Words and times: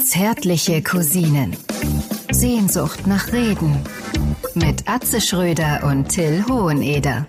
Zärtliche 0.00 0.82
Cousinen. 0.82 1.56
Sehnsucht 2.32 3.06
nach 3.06 3.32
Reden. 3.32 3.84
Mit 4.54 4.88
Atze 4.88 5.20
Schröder 5.20 5.84
und 5.84 6.08
Till 6.08 6.44
Hoheneder. 6.48 7.26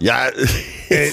Ja, 0.00 0.28
äh, 0.88 1.12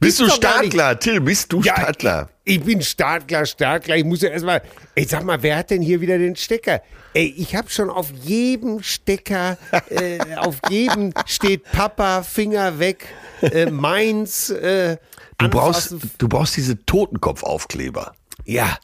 bist 0.00 0.18
du 0.18 0.28
Startler, 0.28 0.98
Till, 0.98 1.20
bist 1.20 1.52
du 1.52 1.60
Ja, 1.60 1.76
Startler? 1.76 2.28
Ich 2.44 2.60
bin 2.60 2.82
Startklar, 2.82 3.46
Startklar. 3.46 3.96
Ich 3.96 4.04
muss 4.04 4.22
ja 4.22 4.30
erstmal. 4.30 4.62
Ey, 4.96 5.04
sag 5.04 5.24
mal, 5.24 5.40
wer 5.42 5.58
hat 5.58 5.70
denn 5.70 5.80
hier 5.80 6.00
wieder 6.00 6.18
den 6.18 6.34
Stecker? 6.34 6.82
Ey, 7.14 7.32
ich 7.36 7.54
habe 7.54 7.70
schon 7.70 7.90
auf 7.90 8.10
jedem 8.24 8.82
Stecker, 8.82 9.56
äh, 9.88 10.18
auf 10.36 10.60
jedem 10.68 11.12
steht 11.26 11.62
Papa, 11.70 12.24
Finger 12.24 12.80
weg, 12.80 13.06
äh, 13.40 13.66
meins. 13.66 14.50
Äh, 14.50 14.96
Du 15.40 15.48
brauchst, 15.48 15.94
du 16.18 16.28
brauchst 16.28 16.56
diese 16.56 16.84
Totenkopfaufkleber 16.84 18.12
Ja, 18.44 18.78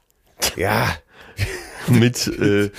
ja. 0.57 0.97
mit 1.89 2.27
äh, 2.27 2.71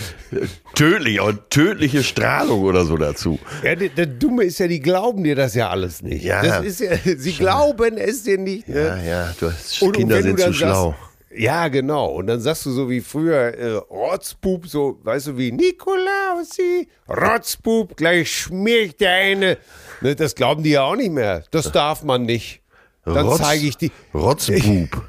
tödlich, 0.74 1.20
und 1.22 1.50
tödliche 1.52 2.04
Strahlung 2.04 2.64
oder 2.64 2.86
so 2.86 2.98
dazu. 2.98 3.40
Ja, 3.64 3.76
das, 3.76 3.90
das 3.96 4.08
Dumme 4.20 4.44
ist 4.46 4.60
ja, 4.60 4.68
die 4.68 4.80
glauben 4.80 5.24
dir 5.24 5.36
das 5.36 5.54
ja 5.56 5.70
alles 5.70 6.02
nicht. 6.02 6.24
Ja. 6.24 6.42
Das 6.44 6.66
ist 6.66 6.80
ja, 6.80 6.96
sie 7.18 7.34
glauben 7.34 7.98
es 7.98 8.24
dir 8.24 8.38
nicht. 8.40 8.68
Ne? 8.68 8.80
Ja, 8.82 8.98
ja, 8.98 9.36
du 9.40 9.52
hast, 9.52 9.82
Und- 9.82 9.90
und 9.90 9.98
Kinder 9.98 10.18
du 10.18 10.24
sind 10.24 10.40
zu 10.40 10.54
schlau. 10.54 10.90
Sagst, 10.92 11.02
ja, 11.38 11.68
genau. 11.68 12.08
Und 12.14 12.28
dann 12.28 12.40
sagst 12.40 12.66
du 12.66 12.72
so 12.72 12.90
wie 12.90 13.02
früher, 13.02 13.54
äh, 13.58 13.72
Rotzbub, 13.74 14.68
so, 14.68 15.00
weißt 15.04 15.28
du, 15.28 15.38
wie 15.38 15.52
Nikolausi, 15.52 16.88
Rotzbub, 17.10 17.98
gleich 17.98 18.32
schmier 18.32 18.84
ich 18.84 18.96
dir 18.96 19.10
eine. 19.10 19.58
Ne, 20.02 20.16
das 20.16 20.34
glauben 20.36 20.64
die 20.64 20.72
ja 20.72 20.84
auch 20.84 20.96
nicht 20.96 21.12
mehr. 21.12 21.44
Das 21.52 21.72
darf 21.72 22.04
man 22.04 22.24
nicht. 22.24 22.62
Dann 23.06 23.26
Rotz- 23.28 23.38
zeige 23.38 23.66
ich 23.68 23.78
die. 23.78 23.92
Rotzbub. 24.14 24.90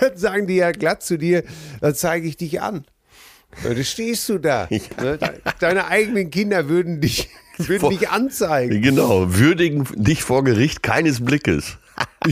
Dann 0.00 0.16
sagen 0.16 0.46
die 0.46 0.56
ja 0.56 0.72
glatt 0.72 1.02
zu 1.02 1.18
dir, 1.18 1.44
dann 1.80 1.94
zeige 1.94 2.26
ich 2.26 2.36
dich 2.36 2.60
an. 2.60 2.86
Ja, 3.64 3.74
Da 3.74 3.84
stehst 3.84 4.28
du 4.28 4.38
da. 4.38 4.66
Ne? 4.70 5.18
De- 5.18 5.30
Deine 5.60 5.86
eigenen 5.88 6.30
Kinder 6.30 6.68
würden 6.68 7.00
dich, 7.00 7.28
würden 7.58 7.80
Vor- 7.80 7.90
dich 7.90 8.08
anzeigen. 8.08 8.80
genau, 8.82 9.34
würdigen 9.34 9.86
dich 9.94 10.22
vor 10.22 10.42
Gericht 10.44 10.82
keines 10.82 11.24
Blickes. 11.24 11.76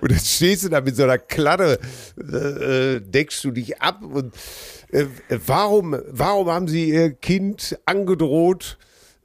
Und 0.00 0.10
dann 0.10 0.18
stehst 0.18 0.64
du 0.64 0.68
da 0.68 0.80
mit 0.80 0.96
so 0.96 1.02
einer 1.04 1.18
Kladde, 1.18 1.78
äh, 2.18 2.94
äh, 2.96 3.00
deckst 3.00 3.44
du 3.44 3.50
dich 3.50 3.80
ab 3.82 4.00
und 4.02 4.34
äh, 4.92 5.04
warum, 5.46 5.96
warum 6.08 6.48
haben 6.48 6.68
sie 6.68 6.88
ihr 6.90 7.10
Kind 7.12 7.78
angedroht? 7.84 8.78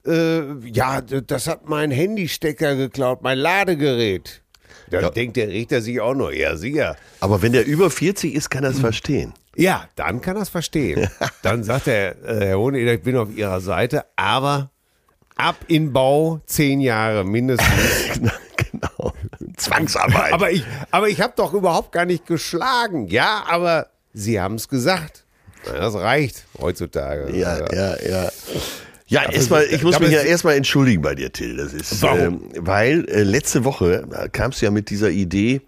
Äh, 0.05 0.67
ja, 0.67 1.01
das 1.01 1.47
hat 1.47 1.67
mein 1.69 1.91
Handystecker 1.91 2.75
geklaut, 2.75 3.21
mein 3.21 3.37
Ladegerät. 3.37 4.41
Dann 4.89 5.03
Ja. 5.03 5.09
denkt 5.09 5.37
der 5.37 5.47
Richter 5.47 5.81
sich 5.81 6.01
auch 6.01 6.13
nur, 6.15 6.33
ja, 6.33 6.55
sicher. 6.57 6.95
Aber 7.19 7.41
wenn 7.41 7.53
der 7.53 7.65
über 7.65 7.89
40 7.89 8.33
ist, 8.33 8.49
kann 8.49 8.63
er 8.63 8.71
es 8.71 8.79
verstehen. 8.79 9.33
Ja, 9.55 9.85
dann 9.95 10.21
kann 10.21 10.35
er 10.37 10.41
es 10.43 10.49
verstehen. 10.49 11.09
Dann 11.43 11.63
sagt 11.63 11.87
er, 11.87 12.15
äh, 12.23 12.45
Herr 12.47 12.57
Hoheneder, 12.57 12.93
ich 12.93 13.01
bin 13.01 13.17
auf 13.17 13.35
Ihrer 13.35 13.59
Seite, 13.59 14.05
aber 14.15 14.71
ab 15.35 15.57
in 15.67 15.91
Bau 15.91 16.39
zehn 16.45 16.79
Jahre 16.79 17.25
mindestens. 17.25 18.21
genau. 18.71 19.13
Zwangsarbeit. 19.57 20.31
Aber 20.33 20.51
ich, 20.51 20.63
aber 20.91 21.09
ich 21.09 21.19
habe 21.21 21.33
doch 21.35 21.53
überhaupt 21.53 21.91
gar 21.91 22.05
nicht 22.05 22.25
geschlagen. 22.25 23.07
Ja, 23.07 23.43
aber 23.47 23.87
Sie 24.13 24.39
haben 24.39 24.55
es 24.55 24.67
gesagt. 24.69 25.25
Das 25.65 25.95
reicht 25.95 26.45
heutzutage. 26.59 27.35
Ja, 27.37 27.59
ja, 27.73 27.95
ja. 28.09 28.29
Ja, 29.11 29.29
erstmal, 29.29 29.65
ich 29.65 29.83
muss 29.83 29.99
mich 29.99 30.09
ja 30.11 30.21
erstmal 30.21 30.55
entschuldigen 30.55 31.01
bei 31.01 31.15
dir, 31.15 31.33
Till. 31.33 31.57
Das 31.57 31.73
ist, 31.73 32.01
Warum? 32.01 32.19
Ähm, 32.19 32.41
weil 32.59 33.05
äh, 33.09 33.23
letzte 33.23 33.65
Woche 33.65 34.07
äh, 34.09 34.29
kamst 34.29 34.61
du 34.61 34.65
ja 34.65 34.71
mit 34.71 34.89
dieser 34.89 35.09
Idee, 35.09 35.59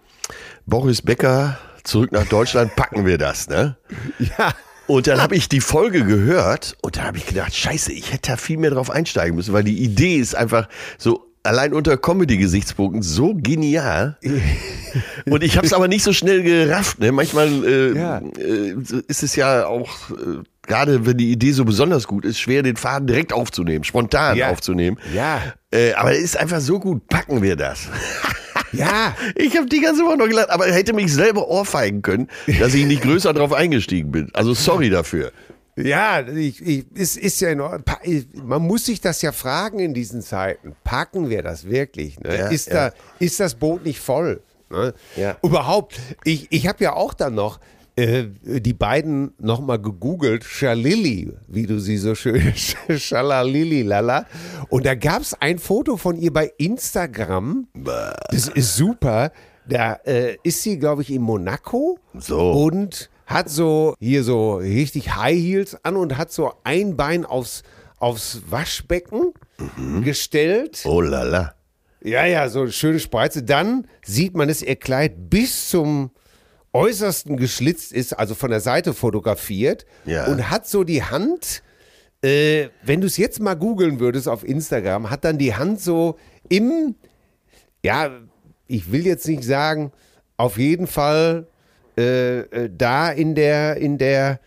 Boris 0.64 1.02
Becker 1.02 1.58
zurück 1.82 2.10
nach 2.10 2.24
Deutschland, 2.26 2.74
packen 2.76 3.04
wir 3.04 3.18
das, 3.18 3.50
ne? 3.50 3.76
Ja. 4.18 4.54
Und 4.86 5.06
dann 5.06 5.20
habe 5.20 5.36
ich 5.36 5.50
die 5.50 5.60
Folge 5.60 6.04
gehört 6.06 6.76
und 6.82 6.96
da 6.96 7.02
habe 7.04 7.18
ich 7.18 7.26
gedacht, 7.26 7.54
scheiße, 7.54 7.92
ich 7.92 8.12
hätte 8.14 8.30
da 8.32 8.36
viel 8.38 8.56
mehr 8.56 8.70
drauf 8.70 8.90
einsteigen 8.90 9.36
müssen, 9.36 9.52
weil 9.52 9.64
die 9.64 9.82
Idee 9.82 10.16
ist 10.16 10.34
einfach 10.34 10.66
so 10.96 11.30
allein 11.42 11.74
unter 11.74 11.98
Comedy-Gesichtspunkten 11.98 13.02
so 13.02 13.34
genial. 13.34 14.16
Und 15.26 15.42
ich 15.42 15.58
habe 15.58 15.66
es 15.66 15.74
aber 15.74 15.88
nicht 15.88 16.02
so 16.02 16.14
schnell 16.14 16.42
gerafft. 16.42 16.98
Ne? 17.00 17.12
Manchmal 17.12 17.48
äh, 17.64 17.94
Ja. 17.94 18.18
äh, 18.38 18.74
ist 19.08 19.22
es 19.22 19.36
ja 19.36 19.66
auch, 19.66 20.10
äh, 20.10 20.42
gerade 20.66 21.06
wenn 21.06 21.16
die 21.16 21.30
Idee 21.30 21.52
so 21.52 21.64
besonders 21.64 22.06
gut 22.06 22.24
ist, 22.24 22.38
schwer 22.38 22.62
den 22.62 22.76
Faden 22.76 23.06
direkt 23.06 23.32
aufzunehmen, 23.32 23.84
spontan 23.84 24.36
Ja. 24.36 24.50
aufzunehmen. 24.50 24.98
Ja. 25.14 25.40
Äh, 25.70 25.92
aber 25.94 26.12
es 26.12 26.20
ist 26.22 26.36
einfach 26.36 26.60
so 26.60 26.78
gut, 26.80 27.06
packen 27.08 27.42
wir 27.42 27.56
das. 27.56 27.88
Ja. 28.72 29.16
Ich 29.36 29.56
habe 29.56 29.66
die 29.66 29.80
ganze 29.80 30.02
Woche 30.04 30.16
noch 30.16 30.26
gelacht, 30.26 30.50
aber 30.50 30.66
hätte 30.66 30.94
mich 30.94 31.12
selber 31.14 31.46
ohrfeigen 31.46 32.02
können, 32.02 32.28
dass 32.58 32.74
ich 32.74 32.86
nicht 32.86 33.02
größer 33.02 33.32
drauf 33.32 33.52
eingestiegen 33.52 34.10
bin. 34.10 34.30
Also 34.32 34.52
sorry 34.52 34.90
dafür. 34.90 35.30
Ja, 35.76 36.20
ich, 36.26 36.60
ich, 36.60 36.84
es 36.96 37.16
ist 37.16 37.40
ja 37.40 37.50
in 37.50 37.60
Ordnung. 37.60 37.84
Man 38.44 38.62
muss 38.62 38.86
sich 38.86 39.00
das 39.00 39.22
ja 39.22 39.30
fragen 39.30 39.78
in 39.78 39.94
diesen 39.94 40.22
Zeiten. 40.22 40.74
Packen 40.82 41.30
wir 41.30 41.42
das 41.44 41.68
wirklich? 41.68 42.18
Ne? 42.18 42.36
Ja, 42.36 42.46
ist, 42.48 42.66
ja. 42.68 42.90
Da, 42.90 42.94
ist 43.20 43.38
das 43.38 43.54
Boot 43.54 43.84
nicht 43.84 44.00
voll? 44.00 44.40
Ne? 44.70 44.92
Ja. 45.14 45.36
Überhaupt, 45.42 46.00
ich, 46.24 46.48
ich 46.50 46.66
habe 46.66 46.82
ja 46.82 46.94
auch 46.94 47.14
dann 47.14 47.34
noch 47.36 47.60
äh, 47.96 48.24
die 48.42 48.72
beiden 48.72 49.34
nochmal 49.38 49.80
gegoogelt, 49.80 50.42
Shalili, 50.44 51.32
wie 51.46 51.66
du 51.66 51.78
sie 51.78 51.96
so 51.96 52.14
schön, 52.14 52.52
Shalalili 52.96 53.82
lala. 53.82 54.26
Und 54.68 54.84
da 54.84 54.94
gab 54.94 55.22
es 55.22 55.34
ein 55.34 55.58
Foto 55.58 55.96
von 55.96 56.16
ihr 56.16 56.32
bei 56.32 56.52
Instagram. 56.58 57.68
Das 58.30 58.48
ist 58.48 58.74
super. 58.74 59.30
Da 59.68 59.94
äh, 60.04 60.36
ist 60.42 60.62
sie, 60.62 60.78
glaube 60.78 61.02
ich, 61.02 61.10
in 61.10 61.22
Monaco. 61.22 61.98
So. 62.18 62.50
Und 62.52 63.10
hat 63.26 63.48
so 63.48 63.94
hier 64.00 64.24
so 64.24 64.56
richtig 64.56 65.14
High 65.14 65.38
Heels 65.38 65.78
an 65.84 65.96
und 65.96 66.18
hat 66.18 66.32
so 66.32 66.52
ein 66.64 66.96
Bein 66.96 67.24
aufs, 67.24 67.62
aufs 67.98 68.42
Waschbecken 68.48 69.32
gestellt. 70.02 70.82
Oh 70.84 71.00
la 71.00 71.22
la. 71.22 71.54
Ja, 72.02 72.26
ja, 72.26 72.48
so 72.48 72.62
eine 72.62 72.72
schöne 72.72 73.00
Spreize. 73.00 73.42
Dann 73.42 73.86
sieht 74.04 74.36
man, 74.36 74.48
dass 74.48 74.60
ihr 74.60 74.76
Kleid 74.76 75.30
bis 75.30 75.70
zum 75.70 76.10
äußersten 76.74 77.36
geschlitzt 77.36 77.92
ist, 77.92 78.12
also 78.12 78.34
von 78.34 78.50
der 78.50 78.60
Seite 78.60 78.92
fotografiert 78.92 79.86
Ja. 80.04 80.26
und 80.26 80.50
hat 80.50 80.66
so 80.66 80.84
die 80.84 81.02
Hand, 81.02 81.62
äh, 82.22 82.68
wenn 82.82 83.00
du 83.00 83.06
es 83.06 83.16
jetzt 83.16 83.40
mal 83.40 83.54
googeln 83.54 84.00
würdest 84.00 84.28
auf 84.28 84.44
Instagram, 84.44 85.08
hat 85.10 85.24
dann 85.24 85.38
die 85.38 85.54
Hand 85.54 85.80
so 85.80 86.18
im, 86.48 86.96
ja, 87.84 88.10
ich 88.66 88.90
will 88.90 89.06
jetzt 89.06 89.26
nicht 89.28 89.44
sagen, 89.44 89.92
auf 90.36 90.58
jeden 90.58 90.86
Fall 90.86 91.46
äh, 91.96 92.40
äh, 92.40 92.70
da 92.76 93.10
in 93.10 93.34
der, 93.36 93.76
in 93.76 93.98
der, 93.98 94.40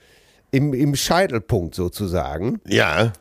im, 0.52 0.74
im 0.74 0.96
Scheitelpunkt 0.96 1.76
sozusagen. 1.76 2.60
Ja. 2.68 3.14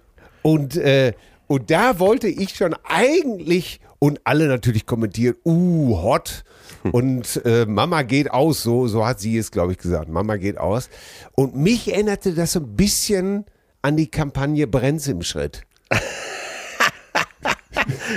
Und, 0.42 0.76
äh, 0.76 1.12
und 1.46 1.70
da 1.70 2.00
wollte 2.00 2.26
ich 2.26 2.56
schon 2.56 2.74
eigentlich, 2.82 3.80
und 4.00 4.20
alle 4.24 4.48
natürlich 4.48 4.84
kommentiert, 4.84 5.38
uh, 5.44 6.02
hot. 6.02 6.44
Und 6.92 7.40
äh, 7.44 7.66
Mama 7.66 8.02
geht 8.02 8.30
aus, 8.30 8.62
so, 8.62 8.86
so 8.86 9.06
hat 9.06 9.20
sie 9.20 9.36
es, 9.36 9.50
glaube 9.50 9.72
ich, 9.72 9.78
gesagt. 9.78 10.08
Mama 10.08 10.36
geht 10.36 10.58
aus. 10.58 10.88
Und 11.34 11.56
mich 11.56 11.92
erinnerte 11.92 12.32
das 12.32 12.52
so 12.52 12.60
ein 12.60 12.76
bisschen 12.76 13.44
an 13.82 13.96
die 13.96 14.10
Kampagne 14.10 14.66
Brenz 14.66 15.08
im 15.08 15.22
Schritt. 15.22 15.62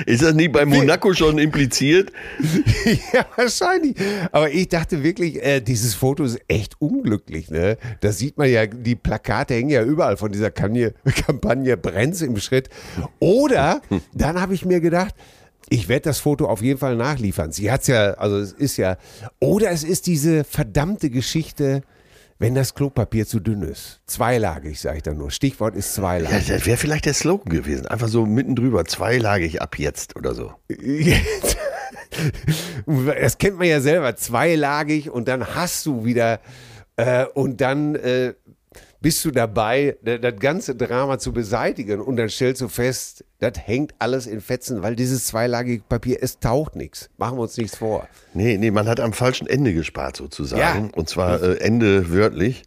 Ist 0.06 0.24
das 0.24 0.34
nicht 0.34 0.52
bei 0.52 0.66
Monaco 0.66 1.14
schon 1.14 1.38
impliziert? 1.38 2.12
ja, 3.14 3.26
wahrscheinlich. 3.36 3.96
Aber 4.32 4.50
ich 4.50 4.70
dachte 4.70 5.04
wirklich, 5.04 5.44
äh, 5.44 5.62
dieses 5.62 5.94
Foto 5.94 6.24
ist 6.24 6.40
echt 6.48 6.76
unglücklich. 6.80 7.50
Ne? 7.50 7.78
Da 8.02 8.12
sieht 8.12 8.38
man 8.38 8.50
ja, 8.50 8.66
die 8.66 8.96
Plakate 8.96 9.56
hängen 9.56 9.70
ja 9.70 9.84
überall 9.84 10.18
von 10.18 10.32
dieser 10.32 10.52
Kampagne, 10.52 10.94
Kampagne 11.26 11.78
Brenz 11.78 12.22
im 12.22 12.38
Schritt. 12.38 12.70
Oder 13.20 13.82
dann 14.14 14.42
habe 14.42 14.54
ich 14.54 14.66
mir 14.66 14.80
gedacht, 14.80 15.14
ich 15.70 15.88
werde 15.88 16.04
das 16.04 16.20
Foto 16.20 16.48
auf 16.48 16.62
jeden 16.62 16.80
Fall 16.80 16.96
nachliefern. 16.96 17.52
Sie 17.52 17.72
hat 17.72 17.82
es 17.82 17.88
ja, 17.88 18.12
also 18.14 18.38
es 18.38 18.52
ist 18.54 18.78
ja, 18.78 18.98
oder 19.40 19.72
es 19.72 19.84
ist 19.84 20.08
diese 20.08 20.44
verdammte 20.44 21.10
Geschichte, 21.10 21.82
wenn 22.40 22.56
das 22.56 22.74
Klopapier 22.74 23.28
zu 23.28 23.40
dünn 23.42 23.64
ist. 23.64 24.00
Zweilagig, 24.06 24.80
sage 24.80 24.98
ich 24.98 25.04
dann 25.04 25.18
nur. 25.18 25.30
Stichwort 25.30 25.76
ist 25.76 25.96
Ja, 25.98 26.02
zweilagig. 26.04 26.48
das 26.48 26.66
wäre 26.66 26.78
vielleicht 26.78 27.06
der 27.06 27.14
Slogan 27.14 27.50
gewesen. 27.54 27.86
Einfach 27.86 28.08
so 28.08 28.26
mitten 28.26 28.56
drüber, 28.56 28.86
zweilagig 28.86 29.62
ab 29.62 29.78
jetzt 29.78 30.16
oder 30.16 30.34
so. 30.34 30.54
das 33.20 33.38
kennt 33.38 33.58
man 33.58 33.68
ja 33.68 33.82
selber, 33.82 34.16
zweilagig 34.16 35.10
und 35.10 35.28
dann 35.28 35.54
hast 35.56 35.86
du 35.86 36.06
wieder 36.06 36.40
äh, 36.96 37.26
und 37.26 37.62
dann 37.62 37.96
äh, 37.96 38.34
bist 39.02 39.24
du 39.26 39.32
dabei, 39.32 39.98
da- 40.04 40.18
das 40.18 40.36
ganze 40.40 40.76
Drama 40.76 41.18
zu 41.20 41.32
beseitigen 41.34 42.02
und 42.02 42.18
dann 42.18 42.30
stellst 42.30 42.62
du 42.62 42.68
fest, 42.68 43.24
das 43.40 43.54
hängt 43.66 43.94
alles 44.00 44.28
in 44.28 44.42
Fetzen, 44.42 44.84
weil 44.84 44.96
dieses 44.96 45.26
zweilagige 45.26 45.84
Papier, 45.88 46.18
es 46.22 46.40
taucht 46.40 46.76
nichts. 46.76 47.10
Machen 47.18 47.38
wir 47.38 47.44
uns 47.44 47.58
nichts 47.58 47.78
vor. 47.78 48.08
Nee, 48.34 48.58
nee, 48.58 48.72
man 48.72 48.88
hat 48.88 49.00
am 49.00 49.14
falschen 49.14 49.48
Ende 49.48 49.74
gespart 49.74 50.18
sozusagen. 50.18 50.86
Ja. 50.86 50.92
Und 50.96 51.10
zwar 51.10 51.42
äh, 51.42 51.58
Ende 51.60 52.12
wörtlich. 52.12 52.64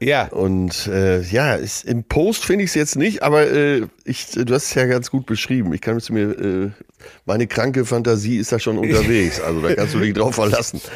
Ja. 0.00 0.26
Und 0.28 0.86
äh, 0.88 1.22
ja, 1.22 1.54
ist, 1.54 1.84
im 1.84 2.04
Post 2.04 2.44
finde 2.44 2.64
ich 2.64 2.70
es 2.70 2.74
jetzt 2.74 2.96
nicht, 2.96 3.22
aber 3.22 3.50
äh, 3.50 3.86
ich, 4.04 4.30
du 4.32 4.54
hast 4.54 4.64
es 4.66 4.74
ja 4.74 4.86
ganz 4.86 5.10
gut 5.10 5.24
beschrieben. 5.26 5.72
Ich 5.72 5.80
kann 5.80 5.96
es 5.96 6.10
mir, 6.10 6.30
äh, 6.38 6.70
meine 7.24 7.46
kranke 7.46 7.84
Fantasie 7.84 8.38
ist 8.38 8.52
da 8.52 8.58
schon 8.58 8.78
unterwegs. 8.78 9.40
Also 9.40 9.60
da 9.60 9.74
kannst 9.74 9.94
du 9.94 10.00
dich 10.00 10.14
drauf 10.14 10.34
verlassen. 10.34 10.80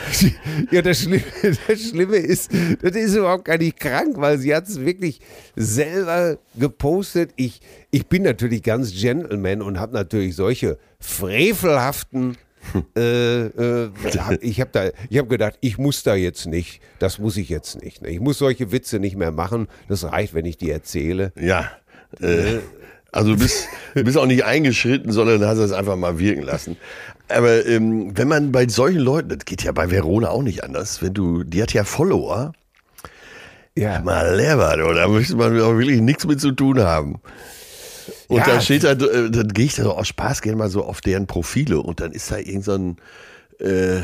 Ja, 0.70 0.82
das 0.82 1.02
Schlimme, 1.02 1.22
das 1.68 1.80
Schlimme 1.80 2.16
ist, 2.16 2.50
das 2.82 2.92
ist 2.92 3.14
überhaupt 3.14 3.44
gar 3.44 3.58
nicht 3.58 3.78
krank, 3.78 4.16
weil 4.16 4.38
sie 4.38 4.54
hat 4.54 4.68
es 4.68 4.80
wirklich 4.80 5.20
selber 5.56 6.38
gepostet. 6.56 7.30
Ich, 7.36 7.60
ich 7.90 8.06
bin 8.06 8.22
natürlich 8.22 8.62
ganz 8.62 8.92
Gentleman 8.92 9.62
und 9.62 9.78
habe 9.78 9.94
natürlich 9.94 10.36
solche 10.36 10.78
frevelhaften 10.98 12.36
äh, 12.96 13.46
äh, 13.46 13.90
ich 14.40 14.60
habe 14.60 14.70
da, 14.72 14.90
ich 15.08 15.18
habe 15.18 15.28
gedacht, 15.28 15.58
ich 15.60 15.78
muss 15.78 16.02
da 16.02 16.14
jetzt 16.14 16.46
nicht, 16.46 16.80
das 16.98 17.18
muss 17.18 17.36
ich 17.36 17.48
jetzt 17.48 17.82
nicht. 17.82 18.02
Ne? 18.02 18.10
Ich 18.10 18.20
muss 18.20 18.38
solche 18.38 18.72
Witze 18.72 18.98
nicht 18.98 19.16
mehr 19.16 19.32
machen. 19.32 19.68
Das 19.88 20.04
reicht, 20.04 20.34
wenn 20.34 20.44
ich 20.44 20.58
die 20.58 20.70
erzähle. 20.70 21.32
Ja. 21.38 21.70
Äh, 22.20 22.58
also 23.12 23.32
du 23.32 23.38
bist, 23.38 23.68
du 23.94 24.04
bist 24.04 24.16
auch 24.18 24.26
nicht 24.26 24.44
eingeschritten, 24.44 25.12
sondern 25.12 25.44
hast 25.46 25.58
es 25.58 25.72
einfach 25.72 25.96
mal 25.96 26.18
wirken 26.18 26.42
lassen. 26.42 26.76
Aber 27.28 27.66
ähm, 27.66 28.16
wenn 28.16 28.28
man 28.28 28.52
bei 28.52 28.66
solchen 28.68 29.00
Leuten, 29.00 29.28
das 29.30 29.44
geht 29.44 29.62
ja 29.62 29.72
bei 29.72 29.90
Verona 29.90 30.30
auch 30.30 30.42
nicht 30.42 30.64
anders, 30.64 31.02
wenn 31.02 31.14
du, 31.14 31.44
die 31.44 31.62
hat 31.62 31.72
ja 31.72 31.84
Follower. 31.84 32.52
Ja. 33.76 34.00
Mal 34.00 34.34
leer, 34.34 34.56
oder? 34.56 34.94
Da 34.94 35.08
möchte 35.08 35.36
man 35.36 35.58
auch 35.60 35.76
wirklich 35.76 36.00
nichts 36.00 36.26
mit 36.26 36.40
zu 36.40 36.52
tun 36.52 36.80
haben. 36.80 37.20
Und 38.28 38.38
Ja. 38.38 38.46
da 38.46 38.60
steht 38.60 38.84
da, 38.84 38.92
äh, 38.92 39.30
dann 39.30 39.48
gehe 39.48 39.66
ich 39.66 39.74
da 39.74 39.84
so 39.84 39.92
aus 39.94 40.08
Spaß 40.08 40.42
gerne 40.42 40.56
mal 40.56 40.70
so 40.70 40.84
auf 40.84 41.00
deren 41.00 41.26
Profile 41.26 41.80
und 41.80 42.00
dann 42.00 42.12
ist 42.12 42.30
da 42.30 42.38
irgend 42.38 42.64
so 42.64 42.72
ein 42.72 42.96
äh, 43.60 44.00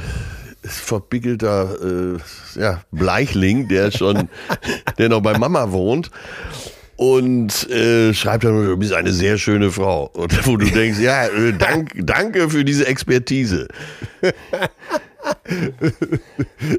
verbickelter 0.62 1.76
äh, 1.82 2.60
ja, 2.60 2.82
Bleichling, 2.90 3.68
der 3.68 3.90
schon, 3.90 4.28
der 4.98 5.08
noch 5.08 5.22
bei 5.22 5.36
Mama 5.38 5.72
wohnt 5.72 6.10
und 6.96 7.68
äh, 7.70 8.14
schreibt 8.14 8.44
dann, 8.44 8.64
du 8.64 8.76
bist 8.76 8.92
eine 8.92 9.12
sehr 9.12 9.38
schöne 9.38 9.70
Frau. 9.70 10.10
Und 10.12 10.46
wo 10.46 10.56
du 10.56 10.66
denkst, 10.70 11.00
ja, 11.00 11.26
äh, 11.26 11.52
dank, 11.52 11.92
danke 11.96 12.48
für 12.50 12.64
diese 12.64 12.86
Expertise. 12.86 13.68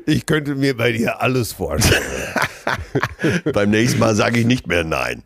Ich 0.06 0.28
könnte 0.28 0.54
mir 0.54 0.78
bei 0.78 0.92
dir 0.92 1.20
alles 1.20 1.52
vorstellen. 1.54 2.04
Beim 3.54 3.72
nächsten 3.72 3.98
Mal 3.98 4.16
sage 4.16 4.40
ich 4.40 4.46
nicht 4.46 4.68
mehr 4.68 4.84
nein. 4.84 5.24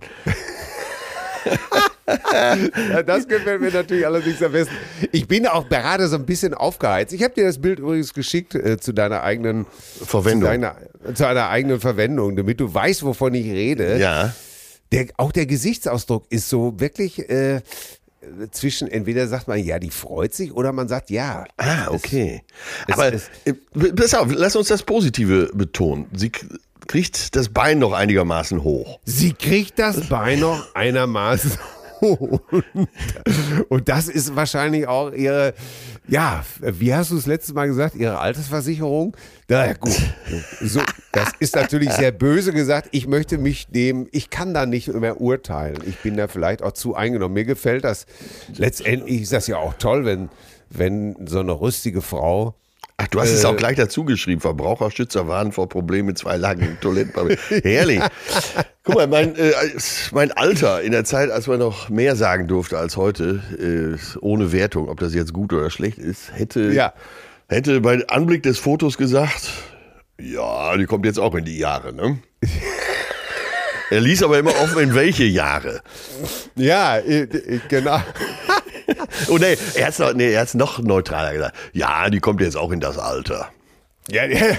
Das 3.05 3.27
gefällt 3.27 3.61
mir 3.61 3.71
natürlich 3.71 4.05
allerdings 4.05 4.41
am 4.41 4.51
besten. 4.51 4.73
Ich 5.11 5.27
bin 5.27 5.45
auch 5.47 5.67
gerade 5.67 6.07
so 6.07 6.15
ein 6.15 6.25
bisschen 6.25 6.53
aufgeheizt. 6.53 7.13
Ich 7.13 7.23
habe 7.23 7.33
dir 7.33 7.45
das 7.45 7.59
Bild 7.59 7.79
übrigens 7.79 8.13
geschickt 8.13 8.55
äh, 8.55 8.77
zu 8.79 8.93
deiner 8.93 9.21
eigenen 9.23 9.65
Verwendung. 10.05 10.49
Zu, 10.49 10.59
deiner, 10.59 10.75
zu 11.13 11.27
einer 11.27 11.49
eigenen 11.49 11.79
Verwendung, 11.79 12.35
damit 12.35 12.59
du 12.59 12.73
weißt, 12.73 13.03
wovon 13.03 13.33
ich 13.33 13.45
rede. 13.47 13.97
Ja. 13.97 14.33
Der, 14.91 15.07
auch 15.17 15.31
der 15.31 15.45
Gesichtsausdruck 15.45 16.25
ist 16.29 16.49
so 16.49 16.79
wirklich 16.79 17.29
äh, 17.29 17.61
zwischen, 18.51 18.87
entweder 18.87 19.27
sagt 19.27 19.47
man, 19.47 19.63
ja, 19.63 19.79
die 19.79 19.91
freut 19.91 20.33
sich, 20.33 20.51
oder 20.53 20.71
man 20.73 20.87
sagt, 20.87 21.09
ja. 21.09 21.45
Ah, 21.57 21.87
okay. 21.89 22.41
es- 22.87 22.93
Aber 22.93 23.13
es- 23.13 23.29
äh, 23.45 23.53
pass 23.93 24.13
auf, 24.13 24.27
lass 24.33 24.55
uns 24.55 24.67
das 24.67 24.83
Positive 24.83 25.51
betonen. 25.53 26.07
Sie 26.13 26.31
kriegt 26.87 27.35
das 27.35 27.49
Bein 27.49 27.79
noch 27.79 27.93
einigermaßen 27.93 28.63
hoch. 28.63 28.99
Sie 29.05 29.33
kriegt 29.33 29.77
das 29.79 30.09
Bein 30.09 30.39
noch 30.39 30.65
einermaßen 30.75 31.51
hoch. 31.51 31.78
Und 33.69 33.89
das 33.89 34.07
ist 34.07 34.35
wahrscheinlich 34.35 34.87
auch 34.87 35.11
ihre, 35.11 35.53
ja, 36.07 36.43
wie 36.59 36.93
hast 36.93 37.11
du 37.11 37.17
es 37.17 37.25
letztes 37.25 37.53
Mal 37.53 37.67
gesagt, 37.67 37.95
ihre 37.95 38.19
Altersversicherung? 38.19 39.15
Na 39.47 39.67
ja, 39.67 39.73
gut. 39.73 39.97
So, 40.61 40.81
das 41.11 41.33
ist 41.39 41.55
natürlich 41.55 41.91
sehr 41.91 42.11
böse 42.11 42.53
gesagt. 42.53 42.89
Ich 42.91 43.07
möchte 43.07 43.37
mich 43.37 43.67
dem, 43.67 44.07
ich 44.11 44.29
kann 44.29 44.53
da 44.53 44.65
nicht 44.65 44.93
mehr 44.93 45.19
urteilen. 45.19 45.77
Ich 45.85 45.97
bin 45.97 46.15
da 46.17 46.27
vielleicht 46.27 46.63
auch 46.63 46.73
zu 46.73 46.95
eingenommen. 46.95 47.33
Mir 47.33 47.45
gefällt 47.45 47.83
das. 47.83 48.05
Letztendlich 48.55 49.21
ist 49.21 49.33
das 49.33 49.47
ja 49.47 49.57
auch 49.57 49.73
toll, 49.73 50.05
wenn, 50.05 50.29
wenn 50.69 51.27
so 51.27 51.39
eine 51.39 51.59
rüstige 51.59 52.01
Frau 52.01 52.55
Ach, 53.01 53.07
du 53.07 53.21
hast 53.21 53.29
es 53.29 53.43
Äh. 53.45 53.47
auch 53.47 53.55
gleich 53.55 53.77
dazu 53.77 54.03
geschrieben. 54.03 54.41
Verbraucherschützer 54.41 55.27
warnen 55.29 55.53
vor 55.53 55.69
Problemen 55.69 56.07
mit 56.07 56.17
zwei 56.17 56.35
Lagen 56.35 56.77
Toilettenpapier. 56.81 57.37
Herrlich. 57.63 58.01
Guck 58.83 58.95
mal, 58.95 59.07
mein, 59.07 59.35
äh, 59.37 59.53
mein 60.11 60.31
Alter 60.33 60.81
in 60.81 60.91
der 60.91 61.05
Zeit, 61.05 61.31
als 61.31 61.47
man 61.47 61.59
noch 61.59 61.87
mehr 61.89 62.17
sagen 62.17 62.47
durfte 62.47 62.77
als 62.77 62.97
heute, 62.97 63.41
äh, 63.57 64.17
ohne 64.19 64.51
Wertung, 64.51 64.89
ob 64.89 64.99
das 64.99 65.13
jetzt 65.13 65.31
gut 65.33 65.53
oder 65.53 65.69
schlecht 65.69 65.97
ist, 65.97 66.31
hätte, 66.33 66.71
Ja. 66.73 66.93
hätte 67.47 67.79
bei 67.79 68.05
Anblick 68.09 68.43
des 68.43 68.59
Fotos 68.59 68.97
gesagt, 68.97 69.49
ja, 70.19 70.75
die 70.75 70.85
kommt 70.85 71.05
jetzt 71.05 71.19
auch 71.19 71.35
in 71.35 71.45
die 71.45 71.57
Jahre, 71.57 71.93
ne? 71.93 72.19
Er 73.91 74.01
ließ 74.01 74.21
aber 74.21 74.37
immer 74.37 74.51
offen, 74.61 74.83
in 74.83 74.93
welche 74.93 75.23
Jahre. 75.23 75.81
Ja, 76.55 76.97
äh, 76.97 77.21
äh, 77.23 77.59
genau. 77.69 77.99
Oh 79.29 79.37
nee, 79.37 79.57
er 79.75 79.87
hat's 79.87 79.99
noch, 79.99 80.13
nee, 80.13 80.31
er 80.33 80.41
hat's 80.41 80.53
noch 80.53 80.79
neutraler 80.79 81.33
gesagt. 81.33 81.55
Ja, 81.73 82.09
die 82.09 82.19
kommt 82.19 82.41
jetzt 82.41 82.57
auch 82.57 82.71
in 82.71 82.79
das 82.79 82.97
Alter. 82.97 83.49
Ja, 84.09 84.25
ja. 84.25 84.55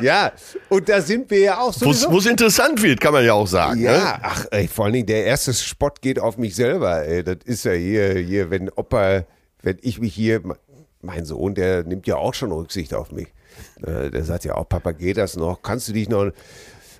ja, 0.00 0.32
und 0.68 0.88
da 0.88 1.00
sind 1.00 1.30
wir 1.30 1.38
ja 1.40 1.58
auch 1.58 1.74
Wo 1.80 1.92
sowieso. 1.92 2.18
es 2.18 2.26
interessant 2.26 2.82
wird, 2.82 3.00
kann 3.00 3.12
man 3.12 3.24
ja 3.24 3.32
auch 3.34 3.46
sagen. 3.46 3.80
Ne? 3.82 3.92
Ja, 3.92 4.18
ach, 4.22 4.46
ey, 4.50 4.68
vor 4.68 4.84
allen 4.86 4.94
Dingen 4.94 5.06
der 5.06 5.24
erste 5.24 5.52
Spott 5.54 6.00
geht 6.00 6.18
auf 6.18 6.36
mich 6.36 6.54
selber. 6.56 7.04
Ey. 7.04 7.22
Das 7.22 7.38
ist 7.44 7.64
ja 7.64 7.72
hier, 7.72 8.14
hier, 8.18 8.50
wenn 8.50 8.70
Opa, 8.70 9.24
wenn 9.62 9.78
ich 9.82 10.00
mich 10.00 10.14
hier, 10.14 10.40
mein 11.00 11.24
Sohn, 11.24 11.54
der 11.54 11.84
nimmt 11.84 12.06
ja 12.06 12.16
auch 12.16 12.34
schon 12.34 12.50
Rücksicht 12.52 12.94
auf 12.94 13.12
mich. 13.12 13.28
Äh, 13.86 14.10
Der 14.10 14.24
sagt 14.24 14.44
ja 14.44 14.54
auch, 14.54 14.68
Papa, 14.68 14.92
geht 14.92 15.16
das 15.16 15.36
noch? 15.36 15.62
Kannst 15.62 15.88
du 15.88 15.92
dich 15.92 16.08
noch, 16.08 16.30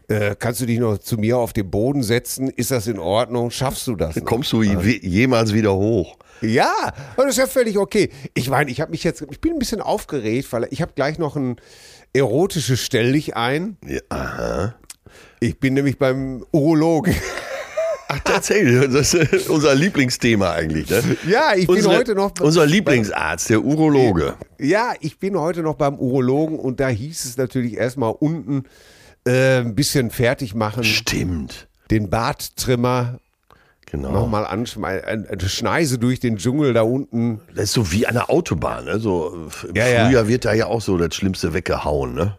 äh, 0.08 0.34
kannst 0.38 0.60
du 0.60 0.66
dich 0.66 0.78
noch 0.78 0.98
zu 0.98 1.16
mir 1.16 1.38
auf 1.38 1.52
den 1.52 1.70
Boden 1.70 2.02
setzen? 2.02 2.48
Ist 2.50 2.70
das 2.70 2.86
in 2.86 2.98
Ordnung? 2.98 3.50
Schaffst 3.50 3.86
du 3.86 3.96
das? 3.96 4.16
Noch? 4.16 4.24
Kommst 4.24 4.52
du 4.52 4.62
je- 4.62 5.00
jemals 5.02 5.52
wieder 5.54 5.74
hoch? 5.74 6.16
Ja, 6.40 6.72
das 7.16 7.26
ist 7.26 7.38
ja 7.38 7.46
völlig 7.46 7.78
okay. 7.78 8.10
Ich 8.34 8.50
meine, 8.50 8.70
ich 8.70 8.80
habe 8.80 8.90
mich 8.90 9.04
jetzt, 9.04 9.24
ich 9.30 9.40
bin 9.40 9.52
ein 9.52 9.58
bisschen 9.58 9.80
aufgeregt, 9.80 10.52
weil 10.52 10.66
ich 10.70 10.82
habe 10.82 10.92
gleich 10.94 11.18
noch 11.18 11.36
ein 11.36 11.56
erotisches 12.12 12.80
Stell 12.80 13.12
dich 13.12 13.36
ein. 13.36 13.76
Ja, 13.86 14.00
aha. 14.10 14.74
Ich 15.40 15.58
bin 15.58 15.74
nämlich 15.74 15.98
beim 15.98 16.44
Urologen. 16.52 17.14
Ach, 18.08 18.18
tatsächlich, 18.22 18.92
das 18.92 19.14
ist 19.14 19.48
unser 19.48 19.74
Lieblingsthema 19.74 20.52
eigentlich. 20.52 20.88
Ne? 20.90 21.16
Ja, 21.28 21.52
ich 21.56 21.66
bin 21.66 21.76
Unsere, 21.76 21.96
heute 21.96 22.14
noch. 22.14 22.32
Unser 22.40 22.66
Lieblingsarzt, 22.66 23.48
der 23.50 23.64
Urologe. 23.64 24.34
Ja, 24.60 24.92
ich 25.00 25.18
bin 25.18 25.38
heute 25.38 25.62
noch 25.62 25.74
beim 25.76 25.98
Urologen 25.98 26.58
und 26.58 26.78
da 26.80 26.88
hieß 26.88 27.24
es 27.24 27.36
natürlich 27.36 27.76
erstmal 27.76 28.12
unten 28.12 28.64
äh, 29.26 29.58
ein 29.58 29.74
bisschen 29.74 30.10
fertig 30.10 30.54
machen, 30.54 30.84
Stimmt. 30.84 31.68
den 31.90 32.10
Barttrimmer 32.10 33.18
Genau. 33.90 34.10
nochmal 34.10 34.44
anschmeißen, 34.44 35.28
eine 35.28 35.48
Schneise 35.48 35.98
durch 36.00 36.18
den 36.18 36.36
Dschungel 36.36 36.72
da 36.72 36.82
unten. 36.82 37.40
Das 37.54 37.64
ist 37.64 37.72
so 37.74 37.92
wie 37.92 38.00
der 38.00 38.28
Autobahn. 38.28 38.86
Ne? 38.86 38.98
So, 38.98 39.48
Im 39.68 39.76
Ja, 39.76 39.86
ja. 39.86 40.06
Frühjahr 40.06 40.26
wird 40.26 40.44
da 40.46 40.52
ja 40.52 40.66
auch 40.66 40.80
so 40.80 40.98
das 40.98 41.14
Schlimmste 41.14 41.54
weggehauen. 41.54 42.12
Ne? 42.14 42.36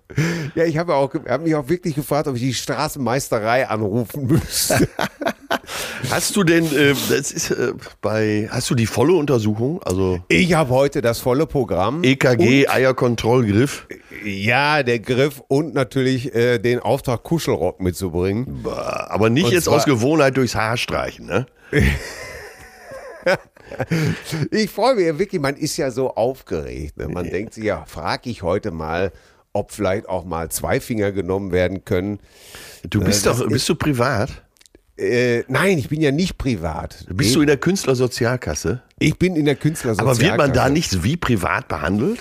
Ja, 0.56 0.66
ich 0.66 0.78
habe 0.78 0.96
auch, 0.96 1.14
hab 1.14 1.44
mich 1.44 1.56
auch 1.56 1.70
wirklich 1.70 1.96
gefragt, 1.96 2.28
ob 2.28 2.36
ich 2.36 2.42
die 2.42 2.54
Straßenmeisterei 2.54 3.70
anrufen 3.70 4.28
müsste. 4.28 4.90
Hast 6.10 6.36
du 6.36 6.44
denn, 6.44 6.66
äh, 6.76 6.94
das 7.10 7.32
ist 7.32 7.52
äh, 7.52 7.74
bei, 8.02 8.48
hast 8.52 8.70
du 8.70 8.76
die 8.76 8.86
volle 8.86 9.14
Untersuchung? 9.14 9.82
Also 9.84 10.20
Ich 10.28 10.54
habe 10.54 10.70
heute 10.70 11.02
das 11.02 11.20
volle 11.20 11.46
Programm. 11.46 12.04
EKG, 12.04 12.68
Eierkontrollgriff? 12.68 13.88
Ja, 14.24 14.84
der 14.84 15.00
Griff 15.00 15.42
und 15.48 15.74
natürlich 15.74 16.34
äh, 16.34 16.60
den 16.60 16.80
Auftrag, 16.80 17.24
Kuschelrock 17.24 17.80
mitzubringen. 17.82 18.66
Aber 18.66 19.30
nicht 19.30 19.46
Und 19.46 19.52
jetzt 19.54 19.68
aus 19.68 19.86
Gewohnheit 19.86 20.38
durchs 20.38 20.56
Haar 20.56 20.78
streichen. 20.78 21.26
Ne? 21.26 21.46
Ich 24.52 24.70
freue 24.70 24.94
mich 24.96 25.08
ja 25.08 25.18
wirklich, 25.18 25.42
man 25.42 25.56
ist 25.56 25.76
ja 25.78 25.90
so 25.90 26.14
aufgeregt. 26.14 26.98
Ne? 26.98 27.08
Man 27.08 27.28
denkt 27.30 27.56
sich, 27.56 27.64
ja, 27.64 27.84
frage 27.88 28.30
ich 28.30 28.44
heute 28.44 28.70
mal, 28.70 29.12
ob 29.54 29.72
vielleicht 29.72 30.08
auch 30.08 30.26
mal 30.26 30.50
zwei 30.50 30.80
Finger 30.80 31.12
genommen 31.12 31.52
werden 31.52 31.84
können. 31.84 32.20
Du 32.88 33.04
bist 33.04 33.26
das 33.26 33.40
doch, 33.40 33.48
bist 33.48 33.68
du 33.68 33.76
privat? 33.76 34.45
Äh, 34.98 35.44
nein, 35.50 35.78
ich 35.78 35.90
bin 35.90 36.02
ja 36.02 36.12
nicht 36.12 36.38
privat. 36.38 37.06
Bist 37.10 37.36
du 37.36 37.42
in 37.42 37.48
der 37.48 37.58
Künstlersozialkasse? 37.58 38.82
ich 39.00 39.18
bin 39.20 39.36
in 39.36 39.44
der 39.46 39.56
Künstlersozialkasse. 39.56 40.22
Aber 40.22 40.30
wird 40.30 40.38
man 40.38 40.54
da 40.54 40.70
nicht 40.70 41.04
wie 41.04 41.18
privat 41.18 41.68
behandelt? 41.68 42.20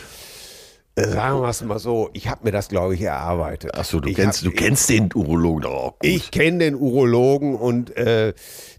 Äh, 0.96 1.08
Sagen 1.08 1.40
wir 1.40 1.48
es 1.48 1.62
mal 1.62 1.78
so, 1.78 2.10
ich 2.12 2.28
habe 2.28 2.44
mir 2.44 2.50
das, 2.52 2.68
glaube 2.68 2.94
ich, 2.94 3.00
erarbeitet. 3.02 3.74
Achso, 3.74 4.00
du 4.00 4.08
ich 4.08 4.16
kennst, 4.16 4.38
hab- 4.38 4.44
du 4.44 4.50
kennst 4.52 4.88
den 4.88 5.08
Urologen 5.14 5.62
doch 5.62 5.72
auch 5.72 5.92
gut. 5.98 5.98
Ich 6.02 6.30
kenne 6.30 6.58
den 6.58 6.74
Urologen 6.74 7.54
und 7.56 7.96
äh, 7.96 8.32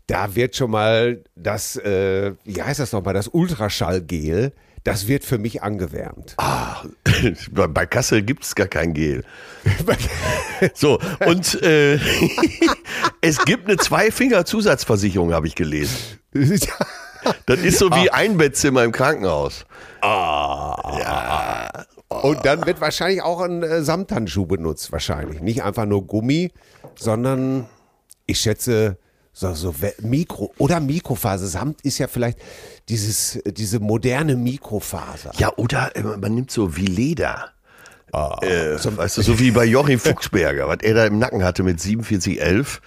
da 0.07 0.35
wird 0.35 0.55
schon 0.55 0.71
mal 0.71 1.23
das, 1.35 1.75
äh, 1.77 2.33
wie 2.43 2.61
heißt 2.61 2.79
das 2.79 2.91
nochmal, 2.91 3.13
das 3.13 3.27
Ultraschallgel, 3.29 4.51
das 4.85 5.07
wird 5.07 5.25
für 5.25 5.39
mich 5.39 5.63
angewärmt. 5.63 6.35
Ah, 6.37 6.83
bei, 7.51 7.67
bei 7.67 7.85
Kasse 7.85 8.21
gibt 8.21 8.45
es 8.45 8.55
gar 8.55 8.67
kein 8.67 8.93
Gel. 8.93 9.25
So, 10.73 10.99
und 11.25 11.61
äh, 11.63 11.95
es 13.21 13.43
gibt 13.43 13.67
eine 13.67 13.75
Zwei-Finger-Zusatzversicherung, 13.75 15.33
habe 15.33 15.47
ich 15.47 15.55
gelesen. 15.55 15.97
Das 17.45 17.59
ist 17.59 17.79
so 17.79 17.89
wie 17.91 18.09
ein 18.09 18.37
Bettzimmer 18.37 18.85
im 18.85 18.93
Krankenhaus. 18.93 19.65
Ja. 20.01 21.85
Und 22.07 22.45
dann 22.45 22.65
wird 22.65 22.79
wahrscheinlich 22.79 23.21
auch 23.21 23.41
ein 23.41 23.63
äh, 23.63 23.81
Samthandschuh 23.81 24.45
benutzt, 24.45 24.93
wahrscheinlich. 24.93 25.41
Nicht 25.41 25.61
einfach 25.63 25.85
nur 25.85 26.07
Gummi, 26.07 26.53
sondern 26.95 27.67
ich 28.25 28.39
schätze, 28.39 28.97
so, 29.37 29.53
so 29.53 29.75
Mikro 29.99 30.53
oder 30.57 30.79
Mikrofaser. 30.79 31.47
Samt 31.47 31.81
ist 31.81 31.97
ja 31.97 32.07
vielleicht 32.07 32.39
dieses, 32.87 33.37
diese 33.45 33.81
moderne 33.81 34.37
Mikrofaser. 34.37 35.33
Ja, 35.37 35.51
oder 35.57 35.93
äh, 35.95 36.01
man 36.03 36.33
nimmt 36.33 36.51
so 36.51 36.77
wie 36.77 36.85
Leder. 36.85 37.49
Ah. 38.13 38.37
äh, 38.41 38.77
weißt 38.81 39.17
du, 39.17 39.21
so 39.23 39.39
wie 39.39 39.51
bei 39.51 39.65
Joachim 39.65 39.99
Fuchsberger, 39.99 40.69
was 40.69 40.77
er 40.83 40.93
da 40.93 41.05
im 41.05 41.19
Nacken 41.19 41.43
hatte 41.43 41.63
mit 41.63 41.81
4711, 41.81 42.81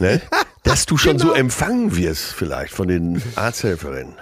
ne? 0.00 0.20
dass 0.64 0.86
du 0.86 0.96
schon 0.96 1.20
so 1.20 1.28
Genau. 1.28 1.38
empfangen 1.38 1.96
wirst 1.96 2.32
vielleicht 2.32 2.74
von 2.74 2.88
den 2.88 3.22
Arzthelferinnen. 3.36 4.14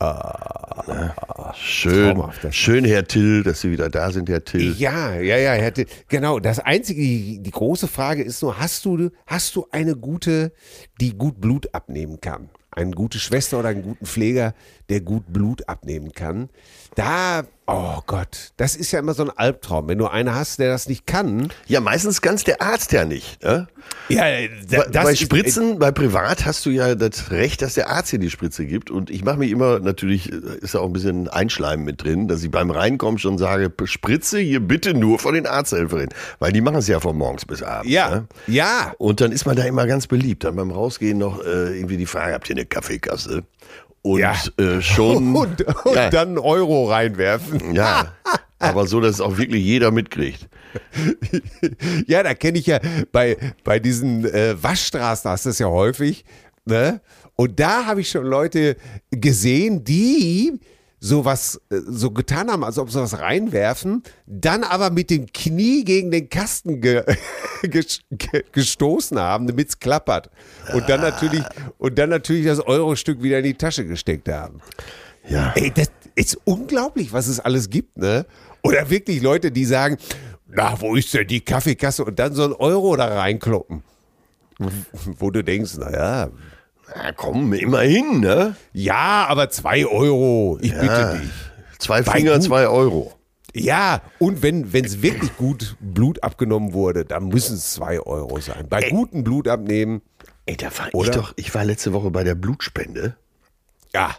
Ne? 0.00 1.14
Schön, 1.54 2.18
Ah. 2.20 2.32
Das- 2.42 2.54
schön, 2.56 2.84
Herr 2.84 3.04
Till, 3.04 3.42
dass 3.42 3.60
Sie 3.60 3.70
wieder 3.70 3.90
da 3.90 4.10
sind, 4.10 4.28
Herr 4.30 4.42
Till. 4.44 4.72
Ja, 4.78 5.14
ja, 5.16 5.36
ja, 5.36 5.54
er 5.54 5.66
hatte, 5.66 5.84
genau. 6.08 6.38
Das 6.40 6.58
einzige, 6.58 7.02
die, 7.02 7.40
die 7.42 7.50
große 7.50 7.86
Frage 7.86 8.22
ist 8.22 8.42
nur, 8.42 8.58
hast 8.58 8.84
du, 8.86 9.10
hast 9.26 9.56
du 9.56 9.66
eine 9.70 9.96
gute, 9.96 10.52
die 11.00 11.12
gut 11.16 11.40
Blut 11.40 11.74
abnehmen 11.74 12.20
kann? 12.20 12.48
Eine 12.70 12.92
gute 12.92 13.18
Schwester 13.18 13.58
oder 13.58 13.70
einen 13.70 13.82
guten 13.82 14.06
Pfleger, 14.06 14.54
der 14.90 15.00
gut 15.00 15.24
Blut 15.32 15.68
abnehmen 15.68 16.12
kann? 16.12 16.50
Da, 16.96 17.44
oh 17.68 18.00
Gott, 18.08 18.50
das 18.56 18.74
ist 18.74 18.90
ja 18.90 18.98
immer 18.98 19.14
so 19.14 19.22
ein 19.22 19.30
Albtraum. 19.30 19.86
Wenn 19.86 19.98
du 19.98 20.08
einen 20.08 20.34
hast, 20.34 20.58
der 20.58 20.70
das 20.72 20.88
nicht 20.88 21.06
kann. 21.06 21.48
Ja, 21.68 21.80
meistens 21.80 22.20
ganz 22.20 22.42
der 22.42 22.60
Arzt 22.60 22.90
ja 22.90 23.04
nicht. 23.04 23.40
Ne? 23.44 23.68
Ja, 24.08 24.24
Bei, 24.68 24.88
bei 25.04 25.14
Spritzen, 25.14 25.78
bei 25.78 25.92
Privat 25.92 26.44
hast 26.46 26.66
du 26.66 26.70
ja 26.70 26.96
das 26.96 27.30
Recht, 27.30 27.62
dass 27.62 27.74
der 27.74 27.88
Arzt 27.90 28.10
dir 28.10 28.18
die 28.18 28.28
Spritze 28.28 28.66
gibt. 28.66 28.90
Und 28.90 29.08
ich 29.08 29.24
mache 29.24 29.36
mich 29.38 29.52
immer, 29.52 29.78
natürlich 29.78 30.32
äh, 30.32 30.40
ist 30.60 30.74
da 30.74 30.80
auch 30.80 30.86
ein 30.86 30.92
bisschen 30.92 31.28
Einschleimen 31.28 31.84
mit 31.84 32.02
drin, 32.02 32.26
dass 32.26 32.42
ich 32.42 32.50
beim 32.50 32.72
Reinkommen 32.72 33.18
schon 33.20 33.38
sage, 33.38 33.72
Spritze 33.84 34.40
hier 34.40 34.58
bitte 34.60 34.92
nur 34.92 35.20
von 35.20 35.34
den 35.34 35.46
Arzthelferinnen. 35.46 36.12
Weil 36.40 36.50
die 36.50 36.60
machen 36.60 36.78
es 36.78 36.88
ja 36.88 36.98
von 36.98 37.16
morgens 37.16 37.46
bis 37.46 37.62
abends. 37.62 37.90
Ja, 37.90 38.10
Ne? 38.10 38.26
ja. 38.48 38.94
Und 38.98 39.20
dann 39.20 39.30
ist 39.30 39.46
man 39.46 39.54
da 39.54 39.62
immer 39.62 39.86
ganz 39.86 40.08
beliebt. 40.08 40.42
Dann 40.42 40.56
beim 40.56 40.72
Rausgehen 40.72 41.18
noch 41.18 41.40
äh, 41.44 41.76
irgendwie 41.78 41.96
die 41.98 42.06
Frage, 42.06 42.34
habt 42.34 42.50
ihr 42.50 42.56
eine 42.56 42.66
Kaffeekasse? 42.66 43.44
Und 44.02 44.20
Ja. 44.20 44.34
äh, 44.58 44.80
schon. 44.80 45.34
Und, 45.36 45.60
und 45.84 45.94
ja, 45.94 46.10
dann 46.10 46.28
einen 46.28 46.38
Euro 46.38 46.88
reinwerfen. 46.90 47.74
ja, 47.74 48.12
aber 48.58 48.86
so, 48.86 49.00
dass 49.00 49.14
es 49.16 49.20
auch 49.20 49.36
wirklich 49.36 49.64
jeder 49.64 49.90
mitkriegt. 49.90 50.48
Ja, 52.06 52.22
da 52.22 52.34
kenne 52.34 52.58
ich 52.58 52.66
ja 52.66 52.78
bei, 53.12 53.36
bei 53.64 53.78
diesen 53.78 54.24
äh, 54.24 54.54
Waschstraßen, 54.62 55.30
hast 55.30 55.44
du 55.44 55.50
das 55.50 55.58
ja 55.58 55.66
häufig. 55.66 56.24
Ne? 56.64 57.00
Und 57.36 57.58
da 57.58 57.86
habe 57.86 58.00
ich 58.02 58.10
schon 58.10 58.24
Leute 58.24 58.76
gesehen, 59.10 59.82
die 59.84 60.60
sowas 61.00 61.60
äh, 61.70 61.78
so 61.86 62.10
getan 62.10 62.50
haben, 62.50 62.62
als 62.62 62.78
ob 62.78 62.90
sie 62.90 63.00
was 63.00 63.18
reinwerfen, 63.18 64.02
dann 64.26 64.62
aber 64.64 64.90
mit 64.90 65.08
dem 65.10 65.26
Knie 65.32 65.82
gegen 65.84 66.10
den 66.10 66.28
Kasten 66.28 66.80
ge 66.80 67.02
ges- 67.62 68.00
ge 68.10 68.44
gestoßen 68.52 69.18
haben, 69.18 69.46
damit 69.46 69.70
es 69.70 69.78
klappert. 69.78 70.30
Und 70.74 70.88
dann 70.88 71.00
natürlich 71.00 71.42
und 71.78 71.98
dann 71.98 72.10
natürlich 72.10 72.44
das 72.46 72.60
Eurostück 72.60 73.22
wieder 73.22 73.38
in 73.38 73.44
die 73.44 73.54
Tasche 73.54 73.86
gesteckt 73.86 74.28
haben. 74.28 74.60
Ja. 75.28 75.52
Ey, 75.56 75.72
das 75.74 75.90
ist 76.14 76.38
unglaublich, 76.44 77.12
was 77.12 77.26
es 77.28 77.40
alles 77.40 77.70
gibt, 77.70 77.96
ne? 77.96 78.26
Oder 78.62 78.90
wirklich 78.90 79.22
Leute, 79.22 79.50
die 79.50 79.64
sagen, 79.64 79.96
na, 80.48 80.78
wo 80.80 80.96
ist 80.96 81.14
denn 81.14 81.26
die 81.26 81.40
Kaffeekasse? 81.40 82.04
Und 82.04 82.18
dann 82.18 82.34
so 82.34 82.44
ein 82.44 82.52
Euro 82.52 82.94
da 82.96 83.06
reinkloppen. 83.06 83.82
Wo 85.18 85.30
du 85.30 85.42
denkst, 85.42 85.78
naja, 85.78 86.28
Na 86.96 87.12
komm, 87.12 87.52
immerhin, 87.52 88.20
ne? 88.20 88.56
ja, 88.72 89.26
aber 89.28 89.50
zwei 89.50 89.86
Euro, 89.86 90.58
ich 90.60 90.72
bitte 90.72 91.20
dich. 91.20 91.30
Zwei 91.78 92.02
Finger, 92.02 92.40
zwei 92.40 92.66
Euro. 92.66 93.12
Ja, 93.54 94.02
und 94.18 94.42
wenn 94.42 94.64
es 94.72 95.02
wirklich 95.02 95.36
gut 95.36 95.76
Blut 95.80 96.22
abgenommen 96.22 96.72
wurde, 96.72 97.04
dann 97.04 97.28
müssen 97.28 97.56
es 97.56 97.72
zwei 97.72 98.00
Euro 98.00 98.38
sein. 98.40 98.66
Bei 98.68 98.88
gutem 98.90 99.24
Blut 99.24 99.48
abnehmen, 99.48 100.02
Ey, 100.46 100.56
da 100.56 100.66
war 100.78 100.88
ich 100.88 100.94
Oder? 100.94 101.10
doch, 101.12 101.32
ich 101.36 101.54
war 101.54 101.64
letzte 101.64 101.92
Woche 101.92 102.10
bei 102.10 102.24
der 102.24 102.34
Blutspende. 102.34 103.16
ja. 103.94 104.14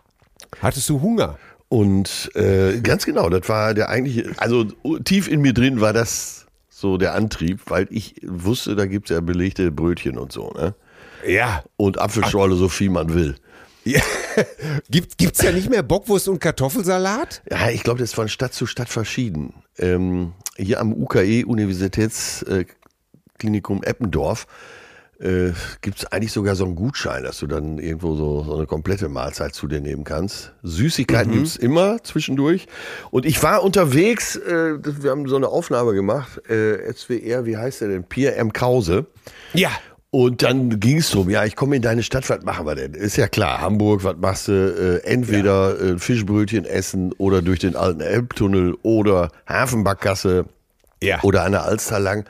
Hattest 0.61 0.89
du 0.89 1.01
Hunger? 1.01 1.37
Und 1.69 2.29
äh, 2.35 2.81
ganz 2.81 3.05
genau, 3.05 3.29
das 3.29 3.47
war 3.47 3.73
der 3.73 3.87
eigentliche, 3.87 4.31
also 4.37 4.65
tief 5.05 5.29
in 5.29 5.39
mir 5.41 5.53
drin 5.53 5.79
war 5.79 5.93
das 5.93 6.45
so 6.69 6.97
der 6.97 7.15
Antrieb, 7.15 7.61
weil 7.67 7.87
ich 7.89 8.15
wusste, 8.25 8.75
da 8.75 8.85
gibt's 8.85 9.11
ja 9.11 9.21
belegte 9.21 9.71
Brötchen 9.71 10.17
und 10.17 10.33
so, 10.33 10.51
ne? 10.51 10.75
Ja. 11.27 11.63
Und 11.77 11.99
Apfelschorle, 11.99 12.55
so 12.55 12.69
viel 12.69 12.89
man 12.89 13.13
will. 13.13 13.35
ja. 13.83 14.01
Gibt, 14.89 15.17
gibt's 15.17 15.41
ja 15.41 15.51
nicht 15.51 15.69
mehr 15.69 15.83
Bockwurst 15.83 16.29
und 16.29 16.39
Kartoffelsalat? 16.39 17.41
Ja, 17.49 17.69
ich 17.69 17.83
glaube, 17.83 17.99
das 17.99 18.09
ist 18.11 18.15
von 18.15 18.29
Stadt 18.29 18.53
zu 18.53 18.65
Stadt 18.65 18.87
verschieden. 18.89 19.53
Ähm, 19.77 20.33
hier 20.55 20.79
am 20.79 20.93
UKE, 20.93 21.43
Universitätsklinikum 21.45 23.83
Eppendorf, 23.83 24.47
äh, 25.19 25.51
gibt 25.81 25.99
es 25.99 26.11
eigentlich 26.11 26.31
sogar 26.31 26.55
so 26.55 26.65
einen 26.65 26.75
Gutschein, 26.75 27.23
dass 27.23 27.37
du 27.39 27.47
dann 27.47 27.77
irgendwo 27.77 28.15
so, 28.15 28.43
so 28.43 28.55
eine 28.55 28.65
komplette 28.65 29.07
Mahlzeit 29.07 29.53
zu 29.53 29.67
dir 29.67 29.79
nehmen 29.79 30.03
kannst. 30.03 30.53
Süßigkeiten 30.63 31.31
gibt's 31.33 31.57
immer 31.57 32.03
zwischendurch. 32.03 32.67
Und 33.11 33.25
ich 33.25 33.41
war 33.43 33.63
unterwegs, 33.63 34.35
äh, 34.35 34.77
wir 34.81 35.11
haben 35.11 35.27
so 35.27 35.35
eine 35.35 35.49
Aufnahme 35.49 35.93
gemacht, 35.93 36.49
äh, 36.49 36.91
SWR, 36.91 37.45
wie 37.45 37.57
heißt 37.57 37.81
der 37.81 37.89
denn? 37.89 38.03
Pierre 38.03 38.35
M. 38.35 38.51
Krause. 38.51 39.05
Ja. 39.53 39.69
Und 40.13 40.43
dann 40.43 40.81
ging 40.81 40.97
es 40.97 41.09
drum, 41.11 41.29
ja, 41.29 41.45
ich 41.45 41.55
komme 41.55 41.77
in 41.77 41.81
deine 41.81 42.03
Stadt, 42.03 42.29
was 42.29 42.43
machen 42.43 42.65
wir 42.65 42.75
denn? 42.75 42.93
Ist 42.93 43.15
ja 43.15 43.29
klar, 43.29 43.61
Hamburg, 43.61 44.03
was 44.03 44.17
machst 44.17 44.49
du? 44.49 44.51
Äh, 45.03 45.07
entweder 45.09 45.79
äh, 45.79 45.97
Fischbrötchen 45.97 46.65
essen 46.65 47.13
oder 47.13 47.41
durch 47.41 47.59
den 47.59 47.77
alten 47.77 48.01
Elbtunnel 48.01 48.75
oder 48.83 49.31
Hafenbackgasse 49.47 50.45
Ja. 51.01 51.21
oder 51.23 51.43
an 51.45 51.53
der 51.53 51.63
Alster 51.63 51.99
lang. 51.99 52.25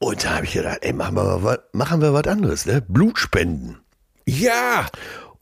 Und 0.00 0.24
da 0.24 0.36
habe 0.36 0.44
ich 0.46 0.54
gedacht, 0.54 0.78
ey, 0.80 0.92
machen 0.92 1.14
wir, 1.14 1.42
was, 1.44 1.58
machen 1.72 2.00
wir 2.00 2.12
was 2.12 2.26
anderes, 2.26 2.66
ne? 2.66 2.82
Blutspenden. 2.88 3.76
Ja. 4.26 4.86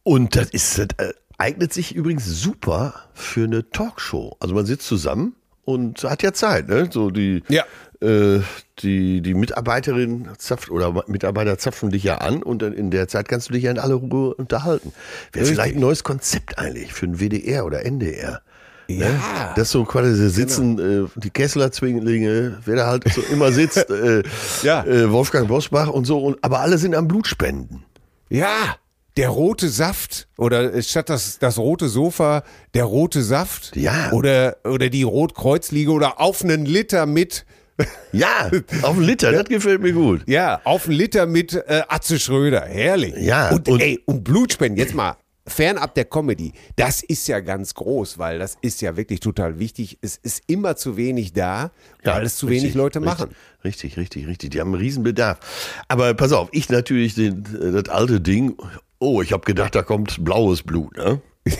Und 0.03 0.37
das 0.37 0.51
ist, 0.51 0.79
das 0.79 0.87
äh, 0.99 1.13
eignet 1.39 1.73
sich 1.73 1.95
übrigens 1.95 2.27
super 2.27 2.95
für 3.15 3.45
eine 3.45 3.71
Talkshow. 3.71 4.37
Also 4.41 4.55
man 4.55 4.67
sitzt 4.67 4.87
zusammen 4.87 5.35
und 5.67 6.03
hat 6.05 6.23
ja 6.23 6.33
Zeit, 6.33 6.69
ne? 6.69 6.89
So 6.91 7.11
die, 7.11 7.43
Ja. 7.49 7.65
äh, 8.01 8.41
die, 8.79 9.21
die 9.21 9.35
Mitarbeiterin 9.35 10.29
zapft 10.39 10.71
oder 10.71 11.05
Mitarbeiter 11.09 11.59
zapfen 11.59 11.91
dich 11.91 12.05
ja 12.05 12.17
an 12.19 12.43
und 12.43 12.63
dann 12.63 12.73
in 12.73 12.91
der 12.91 13.09
Zeit 13.09 13.29
kannst 13.29 13.49
du 13.51 13.53
dich 13.53 13.65
ja 13.65 13.71
in 13.73 13.79
aller 13.79 13.97
Ruhe 13.97 14.33
unterhalten. 14.35 14.93
Wäre 15.33 15.45
vielleicht 15.45 15.75
ein 15.75 15.81
neues 15.81 16.05
Konzept 16.05 16.59
eigentlich 16.59 16.95
für 16.95 17.07
ein 17.07 17.19
WDR 17.21 17.67
oder 17.67 17.85
NDR. 17.85 18.41
Ja. 18.89 19.53
Das 19.57 19.71
so 19.73 19.85
quasi 19.85 20.15
so 20.15 20.29
sitzen, 20.29 20.79
äh, 20.79 21.09
die 21.17 21.31
Kessler-Zwinglinge, 21.31 22.59
wer 22.65 22.77
da 22.77 22.87
halt 22.87 23.05
so 23.13 23.21
immer 23.33 23.51
sitzt, 23.51 23.91
äh, 23.91 24.23
Ja. 24.63 24.85
äh, 24.85 25.11
Wolfgang 25.11 25.49
Bosbach 25.49 25.89
und 25.89 26.05
so, 26.05 26.19
und, 26.21 26.39
aber 26.43 26.61
alle 26.61 26.79
sind 26.79 26.95
am 26.95 27.09
Blutspenden. 27.09 27.83
Ja, 28.29 28.77
der 29.17 29.29
rote 29.31 29.69
Saft 29.69 30.29
oder 30.37 30.81
statt 30.83 31.09
das, 31.09 31.39
das 31.39 31.59
rote 31.59 31.89
Sofa, 31.89 32.43
der 32.75 32.85
rote 32.85 33.23
Saft. 33.23 33.75
Ja. 33.77 34.13
Oder, 34.13 34.57
oder 34.65 34.89
die 34.91 35.03
Rotkreuzliege 35.05 35.91
oder 35.91 36.21
auf 36.21 36.43
einen 36.45 36.67
Liter 36.67 37.07
mit, 37.07 37.45
Ja, 38.13 38.51
auf 38.83 38.95
den 38.97 39.03
Liter, 39.05 39.33
das 39.33 39.45
gefällt 39.45 39.83
mir 39.83 39.93
gut. 39.93 40.23
ja, 40.27 40.61
auf 40.65 40.87
einen 40.87 40.97
Liter 40.97 41.27
mit 41.27 41.53
äh, 41.55 41.83
Atze 41.89 42.19
Schröder. 42.19 42.63
Herrlich. 42.63 43.15
Ja, 43.19 43.51
Und, 43.51 43.69
und- 43.69 43.81
ey, 43.81 44.01
und 44.07 44.25
Blutspenden, 44.25 44.79
jetzt 44.79 44.95
mal 44.95 45.17
fernab 45.49 45.95
der 45.95 46.07
Comedy, 46.07 46.53
das 46.75 47.05
ist 47.05 47.29
ja 47.29 47.39
ganz 47.39 47.75
groß, 47.75 48.19
weil 48.19 48.41
das 48.41 48.57
ist 48.63 48.81
ja 48.83 48.97
wirklich 48.97 49.21
total 49.21 49.61
wichtig. 49.61 49.97
Es 50.03 50.17
ist 50.17 50.43
immer 50.49 50.75
zu 50.75 50.97
wenig 50.97 51.35
da, 51.35 51.71
weil 52.03 52.25
es 52.27 52.37
zu 52.37 52.49
wenig 52.49 52.63
richtig, 52.65 52.75
Leute 52.77 52.99
richtig, 53.01 53.19
machen. 53.19 53.31
Richtig, 53.63 53.97
richtig, 53.97 54.27
richtig. 54.27 54.51
Die 54.51 54.61
haben 54.61 54.73
einen 54.73 54.81
riesen 54.83 55.05
Bedarf. 55.05 55.39
Aber 55.87 56.13
pass 56.15 56.33
auf, 56.33 56.49
ich 56.51 56.69
natürlich 56.69 57.15
den, 57.15 57.45
das 57.45 57.89
alte 57.91 58.21
Ding. 58.21 58.57
Oh, 58.99 59.23
ich 59.23 59.33
habe 59.33 59.45
gedacht, 59.45 59.75
da 59.75 59.83
kommt 59.83 60.25
blaues 60.25 60.63
Blut. 60.63 60.97
Ne? 60.97 61.21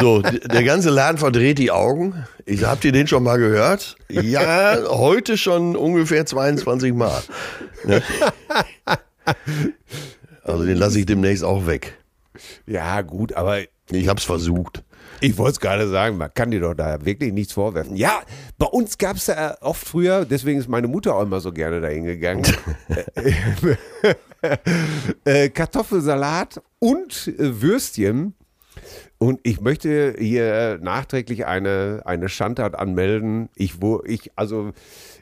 So, 0.00 0.20
der 0.20 0.64
ganze 0.64 0.90
Laden 0.90 1.16
verdreht 1.16 1.56
die 1.58 1.70
Augen. 1.70 2.26
Ich 2.44 2.64
habt 2.64 2.84
ihr 2.84 2.92
den 2.92 3.06
schon 3.06 3.22
mal 3.22 3.38
gehört? 3.38 3.96
Ja, 4.10 4.76
heute 4.90 5.38
schon 5.38 5.76
ungefähr 5.76 6.26
22 6.26 6.92
Mal. 6.92 7.22
Ne? 7.84 8.02
Also 10.42 10.66
den 10.66 10.76
lasse 10.76 11.00
ich 11.00 11.06
demnächst 11.06 11.42
auch 11.42 11.66
weg. 11.66 11.96
Ja, 12.66 13.00
gut, 13.00 13.32
aber 13.32 13.60
Ich 13.90 14.08
hab's 14.08 14.24
versucht. 14.24 14.84
Ich 15.20 15.38
wollte 15.38 15.52
es 15.52 15.60
gerade 15.60 15.88
sagen, 15.88 16.18
man 16.18 16.32
kann 16.32 16.50
dir 16.50 16.60
doch 16.60 16.74
da 16.74 17.04
wirklich 17.04 17.32
nichts 17.32 17.54
vorwerfen. 17.54 17.96
Ja, 17.96 18.20
bei 18.58 18.66
uns 18.66 18.98
gab 18.98 19.16
es 19.16 19.26
ja 19.26 19.56
oft 19.62 19.86
früher, 19.86 20.24
deswegen 20.24 20.60
ist 20.60 20.68
meine 20.68 20.86
Mutter 20.86 21.14
auch 21.14 21.22
immer 21.22 21.40
so 21.40 21.50
gerne 21.50 21.80
dahin 21.80 22.04
gegangen. 22.04 22.46
äh, 25.24 25.48
Kartoffelsalat 25.48 26.60
und 26.78 27.28
äh, 27.28 27.60
Würstchen. 27.60 28.34
Und 29.18 29.40
ich 29.42 29.60
möchte 29.60 30.14
hier 30.18 30.78
nachträglich 30.80 31.46
eine, 31.46 32.02
eine 32.04 32.28
Schandtat 32.28 32.78
anmelden. 32.78 33.48
Ich, 33.56 33.82
wo, 33.82 34.02
ich, 34.04 34.30
also, 34.36 34.70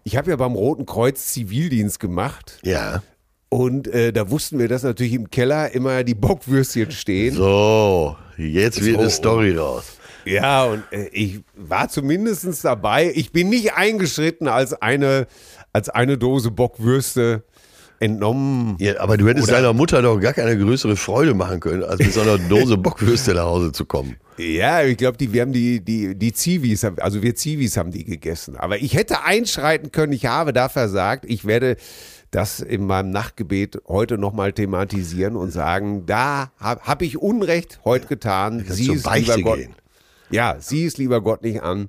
ich 0.05 0.17
habe 0.17 0.31
ja 0.31 0.37
beim 0.37 0.53
Roten 0.53 0.85
Kreuz 0.85 1.33
Zivildienst 1.33 1.99
gemacht. 1.99 2.59
Ja. 2.63 3.03
Und 3.49 3.89
äh, 3.89 4.13
da 4.13 4.29
wussten 4.31 4.59
wir, 4.59 4.69
dass 4.69 4.83
natürlich 4.83 5.15
im 5.15 5.31
Keller 5.31 5.73
immer 5.73 6.05
die 6.05 6.15
Bockwürstchen 6.15 6.91
stehen. 6.91 7.35
So, 7.35 8.17
jetzt 8.37 8.85
wird 8.85 8.99
eine 8.99 9.09
So. 9.09 9.17
Story 9.17 9.57
raus. 9.57 9.97
Ja, 10.27 10.65
und 10.65 10.83
äh, 10.91 11.09
ich 11.13 11.41
war 11.55 11.89
zumindest 11.89 12.65
dabei. 12.65 13.13
Ich 13.15 13.33
bin 13.33 13.49
nicht 13.49 13.75
eingeschritten 13.75 14.49
als 14.49 14.75
eine, 14.75 15.27
als 15.73 15.89
eine 15.89 16.19
Dose 16.19 16.51
Bockwürste 16.51 17.45
entnommen. 18.01 18.77
Ja, 18.79 19.01
aber 19.01 19.17
du 19.17 19.29
hättest 19.29 19.51
deiner 19.51 19.73
Mutter 19.73 20.03
doch 20.03 20.19
gar 20.21 20.33
keine 20.33 20.57
größere 20.59 20.97
Freude 20.97 21.35
machen 21.35 21.61
können, 21.61 21.83
als 21.83 21.99
mit 21.99 22.13
so 22.13 22.21
einer 22.21 22.39
Dose 22.39 22.77
Bockwürste 22.79 23.35
nach 23.35 23.45
Hause 23.45 23.73
zu 23.73 23.85
kommen. 23.85 24.17
Ja, 24.39 24.83
ich 24.83 24.97
glaube, 24.97 25.17
die, 25.17 25.33
wir 25.33 25.43
haben 25.43 25.53
die, 25.53 25.81
die, 25.81 26.15
die 26.15 26.33
Zivis, 26.33 26.85
also 26.85 27.23
wir 27.23 27.35
Zivis 27.35 27.77
haben 27.77 27.91
die 27.91 28.05
gegessen. 28.05 28.57
Aber 28.57 28.79
ich 28.79 28.95
hätte 28.95 29.23
einschreiten 29.25 29.93
können, 29.93 30.13
ich 30.13 30.27
habe 30.27 30.53
da 30.53 30.69
versagt. 30.69 31.25
Ich 31.27 31.47
werde 31.47 31.77
das 32.31 32.61
in 32.61 32.87
meinem 32.87 33.11
Nachtgebet 33.11 33.79
heute 33.89 34.19
nochmal 34.19 34.53
thematisieren 34.53 35.37
und 35.37 35.53
sagen, 35.53 36.05
da 36.07 36.53
habe 36.59 36.83
hab 36.83 37.03
ich 37.03 37.19
Unrecht 37.19 37.81
heute 37.85 38.09
getan. 38.09 38.65
Sie 38.69 38.93
ist 38.93 39.11
lieber 39.15 39.41
Gott. 39.41 39.61
Ja, 40.31 40.57
sie 40.59 40.85
ist 40.85 40.99
lieber 40.99 41.23
Gott 41.23 41.43
nicht 41.43 41.63
an. 41.63 41.89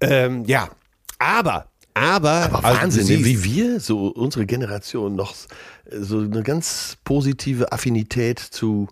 Ähm, 0.00 0.44
ja, 0.46 0.70
aber, 1.18 1.66
aber, 1.94 2.46
Aber 2.52 2.64
also 2.64 2.80
Wahnsinn, 2.82 3.04
siehst- 3.06 3.24
wie 3.24 3.44
wir, 3.44 3.80
so 3.80 4.08
unsere 4.08 4.46
Generation, 4.46 5.14
noch 5.14 5.34
so 5.90 6.18
eine 6.18 6.42
ganz 6.42 6.96
positive 7.04 7.72
Affinität 7.72 8.38
zu 8.40 8.88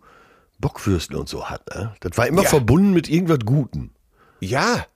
Bockwürsten 0.61 1.16
und 1.16 1.28
so 1.28 1.47
hat. 1.50 1.75
Ne? 1.75 1.94
Das 2.00 2.16
war 2.16 2.26
immer 2.28 2.42
Ja. 2.44 2.49
verbunden 2.49 2.92
mit 2.92 3.09
irgendwas 3.09 3.40
Gutem. 3.44 3.90
Ja, 4.40 4.87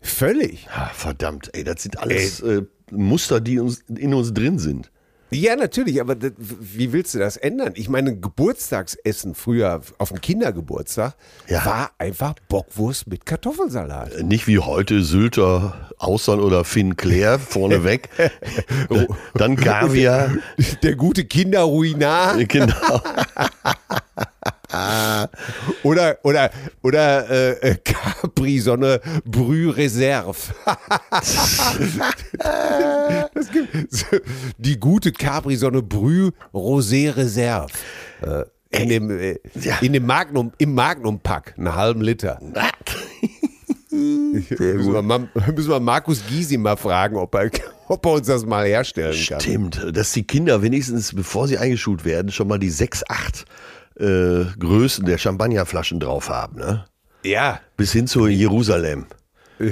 völlig. 0.00 0.66
Ah, 0.74 0.90
verdammt, 0.92 1.50
ey, 1.54 1.62
das 1.64 1.82
sind 1.82 1.98
alles 1.98 2.40
äh, 2.40 2.62
Muster, 2.90 3.40
die 3.40 3.58
uns, 3.60 3.80
in 3.88 4.12
uns 4.14 4.34
drin 4.34 4.58
sind. 4.58 4.90
Ja, 5.34 5.56
natürlich, 5.56 6.00
aber 6.00 6.14
das, 6.14 6.32
wie 6.38 6.92
willst 6.92 7.14
du 7.14 7.18
das 7.18 7.36
ändern? 7.36 7.72
Ich 7.76 7.88
meine, 7.88 8.16
Geburtstagsessen 8.16 9.34
früher 9.34 9.80
auf 9.98 10.08
dem 10.08 10.20
Kindergeburtstag 10.20 11.14
Ja. 11.48 11.64
war 11.64 11.90
einfach 11.98 12.34
Bockwurst 12.48 13.06
mit 13.06 13.26
Kartoffelsalat. 13.26 14.22
Nicht 14.22 14.46
wie 14.46 14.58
heute 14.58 15.02
Sylter, 15.02 15.90
Austern 15.98 16.40
oder 16.40 16.64
Finclair 16.64 17.38
vorneweg. 17.38 18.08
Dann 19.34 19.56
Kaviar. 19.56 20.30
Der 20.82 20.96
gute 20.96 21.24
Kinderruinar 21.24 22.36
genau. 22.44 22.74
oder, 25.84 26.18
oder, 26.22 26.50
oder 26.82 27.30
äh, 27.30 27.70
äh, 27.70 27.76
Capri-Sonne 27.76 29.00
Brü 29.24 29.70
Reserve. 29.70 30.36
das 33.34 33.50
gibt, 33.52 34.06
die 34.58 34.80
gute 34.80 35.12
Capri-Sonne 35.12 35.82
Brü 35.82 36.30
Rosé 36.52 37.14
Reserve. 37.16 37.72
Äh, 38.22 38.44
in 38.70 38.88
dem, 38.88 39.10
äh, 39.10 39.38
in 39.82 39.92
dem 39.92 40.06
Magnum, 40.06 40.52
im 40.58 40.74
Magnum-Pack, 40.74 41.54
einen 41.56 41.74
halben 41.74 42.00
Liter. 42.00 42.40
Müssen 43.90 44.92
wir, 44.92 45.02
mal, 45.02 45.28
müssen 45.54 45.70
wir 45.70 45.78
Markus 45.78 46.20
Gysi 46.26 46.56
mal 46.58 46.76
fragen, 46.76 47.16
ob 47.16 47.32
er, 47.36 47.48
ob 47.86 48.04
er 48.04 48.12
uns 48.12 48.26
das 48.26 48.44
mal 48.44 48.66
herstellen 48.66 49.16
kann. 49.28 49.40
Stimmt, 49.40 49.86
dass 49.92 50.10
die 50.12 50.24
Kinder 50.24 50.62
wenigstens, 50.62 51.14
bevor 51.14 51.46
sie 51.46 51.58
eingeschult 51.58 52.04
werden, 52.04 52.32
schon 52.32 52.48
mal 52.48 52.58
die 52.58 52.70
6, 52.70 53.04
8 53.08 53.44
äh, 53.98 54.44
Größen 54.58 55.04
der 55.04 55.18
Champagnerflaschen 55.18 56.00
drauf 56.00 56.28
haben. 56.28 56.58
Ne? 56.58 56.84
Ja, 57.24 57.60
Bis 57.76 57.92
hin 57.92 58.06
zu 58.06 58.26
Jerusalem. 58.26 59.06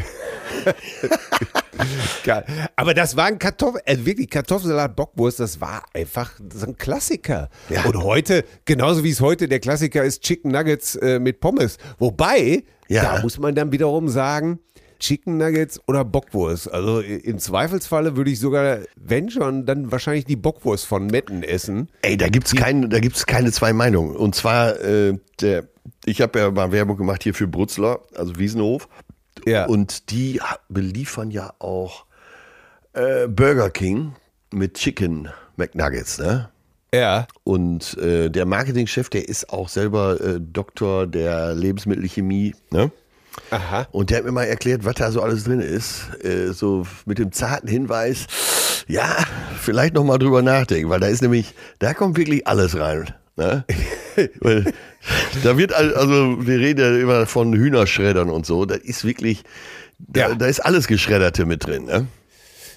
geil. 2.25 2.45
Aber 2.77 2.95
das 2.95 3.17
war 3.17 3.27
ein 3.27 3.39
Kartoffel, 3.39 3.81
äh, 3.85 3.97
wirklich 4.05 4.31
Kartoffelsalat 4.31 4.95
Bockwurst, 4.97 5.41
das 5.41 5.61
war 5.61 5.83
einfach 5.95 6.33
so 6.53 6.67
ein 6.67 6.77
Klassiker. 6.77 7.49
Ja. 7.69 7.85
Und 7.85 8.03
heute, 8.03 8.45
genauso 8.65 9.03
wie 9.05 9.11
es 9.11 9.21
heute 9.21 9.49
der 9.49 9.61
Klassiker 9.61 10.05
ist, 10.05 10.23
Chicken 10.23 10.53
Nuggets 10.53 10.97
äh, 10.97 11.19
mit 11.19 11.41
Pommes. 11.41 11.79
Wobei, 11.99 12.65
Ja. 12.89 13.17
da 13.17 13.23
muss 13.23 13.39
man 13.39 13.55
dann 13.55 13.73
wiederum 13.73 14.09
sagen, 14.09 14.61
Chicken 15.03 15.37
Nuggets 15.37 15.81
oder 15.89 16.05
Bockwurst. 16.05 16.73
Also 16.73 17.01
im 17.01 17.39
Zweifelsfalle 17.41 18.17
würde 18.17 18.31
ich 18.31 18.39
sogar, 18.39 18.79
wenn 18.95 19.31
schon, 19.31 19.67
dann 19.67 19.91
wahrscheinlich 19.91 20.25
die 20.25 20.37
Bockwurst 20.37 20.87
von 20.87 21.09
Metten 21.09 21.43
essen. 21.43 21.89
Ey, 22.03 22.17
da 22.17 22.29
gibt's 22.29 22.55
kein, 22.55 22.89
da 22.89 23.01
gibt's 23.01 23.27
keine 23.27 23.51
zwei 23.51 23.73
Meinungen. 23.73 24.15
Und 24.15 24.37
zwar, 24.37 24.81
äh, 24.81 25.19
der, 25.41 25.69
ich 26.05 26.21
habe 26.21 26.39
ja 26.39 26.51
mal 26.53 26.71
Werbung 26.71 26.97
gemacht 26.97 27.25
hier 27.25 27.35
für 27.35 27.49
Brutzler, 27.49 28.01
also 28.15 28.39
Wiesenhof. 28.39 28.89
Ja. 29.45 29.67
Und 29.67 30.11
die 30.11 30.41
beliefern 30.69 31.33
ja 31.33 31.53
auch 31.59 32.07
äh, 32.93 33.27
Burger 33.27 33.71
King 33.71 34.15
mit 34.53 34.75
Chicken 34.75 35.31
McNuggets, 35.57 36.19
ne? 36.19 36.49
Ja. 36.95 37.27
Und 37.43 37.97
äh, 37.99 38.31
der 38.31 38.47
Marketingchef, 38.47 39.09
der 39.09 39.29
ist 39.29 39.51
auch 39.51 39.69
selber 39.69 40.21
äh, 40.21 40.41
Doktor 40.41 41.09
der 41.09 41.55
Lebensmittelchemie, 41.55 42.55
ne? 42.71 42.93
Aha. 43.51 43.87
Und 43.93 44.11
der 44.11 44.19
hat 44.19 44.25
mir 44.25 44.33
mal 44.33 44.45
erklärt, 44.45 44.85
was 44.85 44.95
da 44.97 45.11
so 45.11 45.23
alles 45.23 45.45
drin 45.45 45.61
ist. 45.61 46.03
Äh, 46.25 46.53
so 46.53 46.87
mit 47.07 47.19
dem 47.19 47.33
zarten 47.33 47.69
Hinweis, 47.69 48.27
ja, 48.89 49.17
vielleicht 49.61 49.95
noch 49.95 50.05
mal 50.05 50.19
drüber 50.19 50.43
nachdenken, 50.43 50.91
weil 50.91 51.01
da 51.01 51.07
ist 51.07 51.23
nämlich, 51.23 51.55
da 51.79 51.95
kommt 51.95 52.17
wirklich 52.17 52.47
alles 52.47 52.79
rein. 52.79 53.15
Ne? 53.37 53.65
da 55.43 55.57
wird, 55.57 55.73
al- 55.73 55.95
also 55.95 56.47
wir 56.47 56.59
reden 56.59 56.81
ja 56.81 56.97
immer 57.01 57.27
von 57.27 57.53
Hühnerschreddern 57.55 58.29
und 58.31 58.47
so, 58.47 58.65
da 58.67 58.75
ist 58.75 59.05
wirklich, 59.05 59.43
da, 59.99 60.29
Ja. 60.29 60.35
da 60.35 60.47
ist 60.47 60.61
alles 60.61 60.87
Geschredderte 60.87 61.47
mit 61.47 61.67
drin. 61.67 61.85
Ne? 61.87 62.07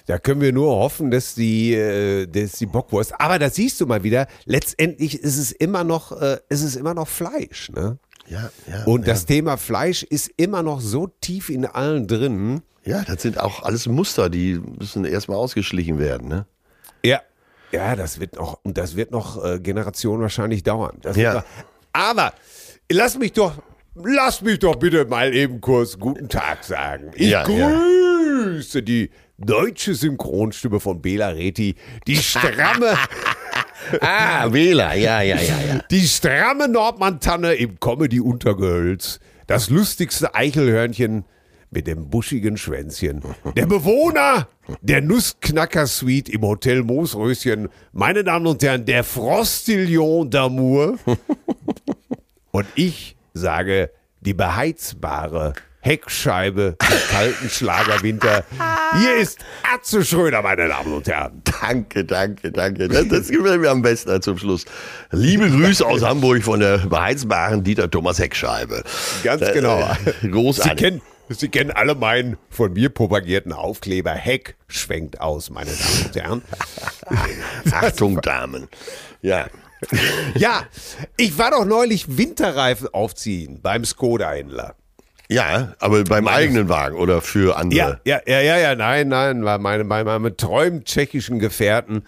Da 0.06 0.18
können 0.18 0.40
wir 0.40 0.52
nur 0.52 0.70
hoffen, 0.76 1.10
dass 1.10 1.34
die, 1.34 1.74
äh, 1.74 2.26
dass 2.26 2.52
die 2.52 2.66
Bockwurst. 2.66 3.20
Aber 3.20 3.38
da 3.38 3.50
siehst 3.50 3.80
du 3.80 3.86
mal 3.86 4.04
wieder, 4.04 4.28
letztendlich 4.44 5.20
ist 5.20 5.36
es 5.36 5.50
immer 5.52 5.82
noch, 5.84 6.12
äh, 6.20 6.38
ist 6.48 6.62
es 6.62 6.76
immer 6.76 6.94
noch 6.94 7.08
Fleisch. 7.08 7.70
Ne? 7.74 7.98
Ja, 8.28 8.50
ja. 8.68 8.84
Und 8.84 9.02
ja. 9.02 9.12
das 9.12 9.26
Thema 9.26 9.56
Fleisch 9.56 10.02
ist 10.02 10.30
immer 10.36 10.62
noch 10.62 10.80
so 10.80 11.06
tief 11.06 11.48
in 11.48 11.66
allen 11.66 12.06
drin. 12.06 12.62
ja, 12.84 13.02
das 13.04 13.22
sind 13.22 13.38
auch 13.40 13.62
alles 13.62 13.86
Muster, 13.86 14.30
die 14.30 14.60
müssen 14.78 15.04
erstmal 15.04 15.38
ausgeschlichen 15.38 15.98
werden. 15.98 16.28
Ne? 16.28 16.46
Ja. 17.04 17.20
Ja, 17.72 17.96
das 17.96 18.20
wird 18.20 18.36
noch, 18.36 18.60
und 18.62 18.78
das 18.78 18.96
wird 18.96 19.10
noch 19.10 19.44
äh, 19.44 19.58
Generationen 19.58 20.22
wahrscheinlich 20.22 20.62
dauern. 20.62 20.98
Ja. 21.14 21.34
noch, 21.34 21.44
aber 21.92 22.32
lass 22.90 23.18
mich 23.18 23.32
doch, 23.32 23.54
lass 23.94 24.40
mich 24.40 24.60
doch 24.60 24.76
bitte 24.76 25.04
mal 25.04 25.34
eben 25.34 25.60
kurz 25.60 25.98
guten 25.98 26.28
Tag 26.28 26.62
sagen. 26.64 27.10
Ich 27.14 27.30
ja. 27.30 27.42
grüße 27.42 28.82
die 28.82 29.10
deutsche 29.38 29.94
Synchronstimme 29.94 30.80
von 30.80 31.02
Bela 31.02 31.28
Reti, 31.28 31.74
die 32.06 32.16
stramme, 32.16 32.96
Ah, 34.00 34.52
Wähler, 34.52 34.94
ja, 34.94 35.20
ja, 35.22 35.36
ja, 35.36 35.60
ja. 35.66 35.80
die 35.90 36.06
stramme 36.06 36.68
Nordmann-Tanne 36.68 37.54
im 37.54 37.78
Comedy-Untergehölz, 37.80 39.20
das 39.46 39.70
lustigste 39.70 40.34
Eichelhörnchen 40.34 41.24
mit 41.70 41.86
dem 41.86 42.08
buschigen 42.08 42.56
Schwänzchen, 42.56 43.22
der 43.56 43.66
Bewohner 43.66 44.48
der 44.82 45.02
Nussknacker-Suite 45.02 46.28
im 46.28 46.42
Hotel 46.42 46.82
Moosröschen, 46.82 47.68
meine 47.92 48.24
Damen 48.24 48.46
und 48.46 48.62
Herren, 48.62 48.84
der 48.84 49.04
Frostillon 49.04 50.30
d'Amour. 50.30 50.98
Und 52.50 52.66
ich 52.74 53.16
sage, 53.34 53.90
die 54.20 54.34
beheizbare 54.34 55.52
Heckscheibe 55.86 56.76
im 56.80 57.10
kalten 57.14 57.48
Schlagerwinter. 57.48 58.44
Hier 58.98 59.16
ist 59.16 59.38
Atze 59.72 60.04
Schröder, 60.04 60.42
meine 60.42 60.66
Damen 60.66 60.92
und 60.94 61.06
Herren. 61.06 61.42
Danke, 61.60 62.04
danke, 62.04 62.50
danke. 62.50 62.88
Das, 62.88 63.06
das 63.06 63.28
gefällt 63.28 63.60
mir 63.60 63.70
am 63.70 63.82
besten 63.82 64.20
zum 64.20 64.36
Schluss. 64.36 64.64
Liebe 65.12 65.48
Grüße 65.48 65.86
aus 65.86 66.02
Hamburg 66.02 66.42
von 66.42 66.58
der 66.58 66.78
beheizbaren 66.78 67.62
Dieter 67.62 67.88
Thomas 67.88 68.18
Heckscheibe. 68.18 68.82
Ganz 69.22 69.42
Äh, 69.42 69.52
genau. 69.52 69.80
äh, 69.80 70.12
Sie 70.22 70.30
Großartig. 70.30 70.76
kennen, 70.76 71.02
Sie 71.28 71.48
kennen 71.48 71.70
alle 71.70 71.94
meinen 71.94 72.36
von 72.50 72.72
mir 72.72 72.88
propagierten 72.88 73.52
Aufkleber. 73.52 74.10
Heck 74.10 74.56
schwenkt 74.66 75.20
aus, 75.20 75.50
meine 75.50 75.70
Damen 75.70 76.04
und 76.04 76.16
Herren. 76.16 76.42
Achtung, 77.70 78.20
Damen. 78.22 78.66
Ja. 79.22 79.46
Ja, 80.34 80.64
ich 81.16 81.38
war 81.38 81.52
doch 81.52 81.64
neulich 81.64 82.16
Winterreifen 82.18 82.88
aufziehen 82.92 83.60
beim 83.62 83.84
Skoda-Händler. 83.84 84.74
Ja, 85.28 85.74
aber 85.80 86.04
beim 86.04 86.28
eigenen 86.28 86.68
Wagen 86.68 86.96
oder 86.96 87.20
für 87.20 87.56
andere. 87.56 88.00
Ja, 88.04 88.20
ja, 88.26 88.32
ja, 88.32 88.40
ja, 88.40 88.58
ja, 88.58 88.74
nein, 88.74 89.08
nein, 89.08 89.44
war 89.44 89.58
meine, 89.58 89.84
bei 89.84 90.04
meinem 90.04 90.36
treuen 90.36 90.84
tschechischen 90.84 91.38
Gefährten 91.38 92.04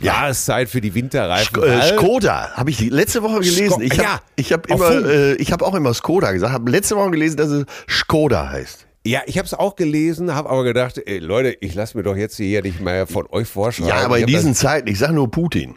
war 0.00 0.28
es 0.28 0.44
Zeit 0.44 0.68
für 0.68 0.80
die 0.80 0.94
Winterreifen. 0.94 1.60
Sk 1.60 1.66
äh, 1.66 1.96
Skoda, 1.96 2.52
habe 2.52 2.70
ich 2.70 2.80
letzte 2.90 3.22
Woche 3.22 3.40
gelesen. 3.40 3.70
Sko- 3.70 3.80
ich 3.80 3.98
habe 3.98 4.22
ja, 4.38 4.56
hab 4.56 4.66
immer, 4.70 4.90
äh, 5.06 5.34
ich 5.34 5.52
habe 5.52 5.64
auch 5.64 5.74
immer 5.74 5.94
Skoda 5.94 6.32
gesagt. 6.32 6.52
Habe 6.52 6.70
letzte 6.70 6.96
Woche 6.96 7.10
gelesen, 7.10 7.36
dass 7.36 7.48
es 7.48 7.64
Skoda 7.88 8.48
heißt. 8.50 8.86
Ja, 9.04 9.22
ich 9.26 9.38
habe 9.38 9.46
es 9.46 9.54
auch 9.54 9.76
gelesen, 9.76 10.34
habe 10.34 10.50
aber 10.50 10.64
gedacht, 10.64 11.00
ey, 11.04 11.18
Leute, 11.18 11.56
ich 11.60 11.74
lasse 11.74 11.96
mir 11.96 12.02
doch 12.02 12.16
jetzt 12.16 12.36
hier 12.36 12.62
nicht 12.62 12.80
mehr 12.80 13.06
von 13.06 13.26
euch 13.30 13.48
vorschreiben. 13.48 13.88
Ja, 13.88 14.04
aber 14.04 14.18
in 14.18 14.26
diesen 14.26 14.54
Zeiten, 14.54 14.88
ich 14.88 14.98
sage 14.98 15.14
nur 15.14 15.30
Putin. 15.30 15.76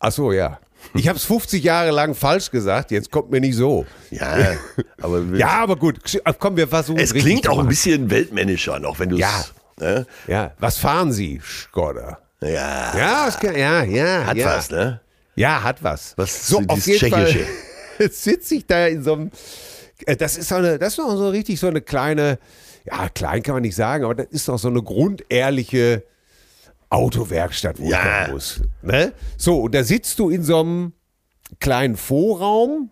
Ach 0.00 0.12
so, 0.12 0.32
ja. 0.32 0.58
Ich 0.94 1.08
habe 1.08 1.18
es 1.18 1.24
50 1.24 1.62
Jahre 1.62 1.90
lang 1.90 2.14
falsch 2.14 2.50
gesagt, 2.50 2.90
jetzt 2.90 3.10
kommt 3.10 3.30
mir 3.30 3.40
nicht 3.40 3.56
so. 3.56 3.84
Ja, 4.10 4.54
aber 5.00 5.22
Ja, 5.36 5.48
aber 5.62 5.76
gut, 5.76 5.98
komm, 6.38 6.56
wir 6.56 6.68
versuchen 6.68 6.98
es 6.98 7.12
klingt 7.12 7.48
auch 7.48 7.58
ein 7.58 7.68
bisschen 7.68 8.08
weltmännischer 8.10 8.78
noch, 8.78 8.98
wenn 8.98 9.10
du 9.10 9.16
Ja. 9.16 9.40
es. 9.40 9.52
Ne? 9.82 10.06
Ja, 10.26 10.52
was 10.58 10.78
fahren 10.78 11.12
Sie, 11.12 11.40
Skoda? 11.44 12.18
Ja, 12.40 12.96
Ja, 12.96 13.30
kann, 13.40 13.56
ja, 13.56 13.82
ja. 13.84 14.24
hat 14.26 14.36
ja. 14.36 14.46
was, 14.46 14.70
ne? 14.70 15.00
Ja, 15.34 15.62
hat 15.62 15.82
was. 15.82 16.14
Was 16.16 16.46
so 16.48 16.62
auf 16.66 16.86
jeden 16.86 17.10
Fall 17.10 17.26
Tschechische? 17.26 17.46
sitze 18.10 18.54
ich 18.54 18.66
da 18.66 18.86
in 18.86 19.02
so 19.02 19.12
einem 19.14 19.30
Äh, 20.06 20.16
Das 20.16 20.36
ist 20.38 20.48
so 20.48 20.54
eine, 20.56 20.78
das 20.78 20.94
ist 20.94 20.98
noch 20.98 21.14
so 21.16 21.28
richtig 21.28 21.58
so 21.60 21.66
eine 21.66 21.80
kleine, 21.82 22.38
ja, 22.84 23.08
klein 23.10 23.42
kann 23.42 23.54
man 23.54 23.62
nicht 23.62 23.76
sagen, 23.76 24.04
aber 24.04 24.14
das 24.14 24.26
ist 24.30 24.48
doch 24.48 24.58
so 24.58 24.68
eine 24.68 24.82
grundehrliche 24.82 26.04
Autowerkstatt, 26.96 27.78
wo 27.78 27.88
Ja. 27.88 28.24
ich 28.26 28.32
muss. 28.32 28.62
Ne? 28.82 29.12
So, 29.36 29.60
und 29.60 29.74
da 29.74 29.84
sitzt 29.84 30.18
du 30.18 30.30
in 30.30 30.42
so 30.42 30.60
einem 30.60 30.92
kleinen 31.60 31.96
Vorraum, 31.96 32.90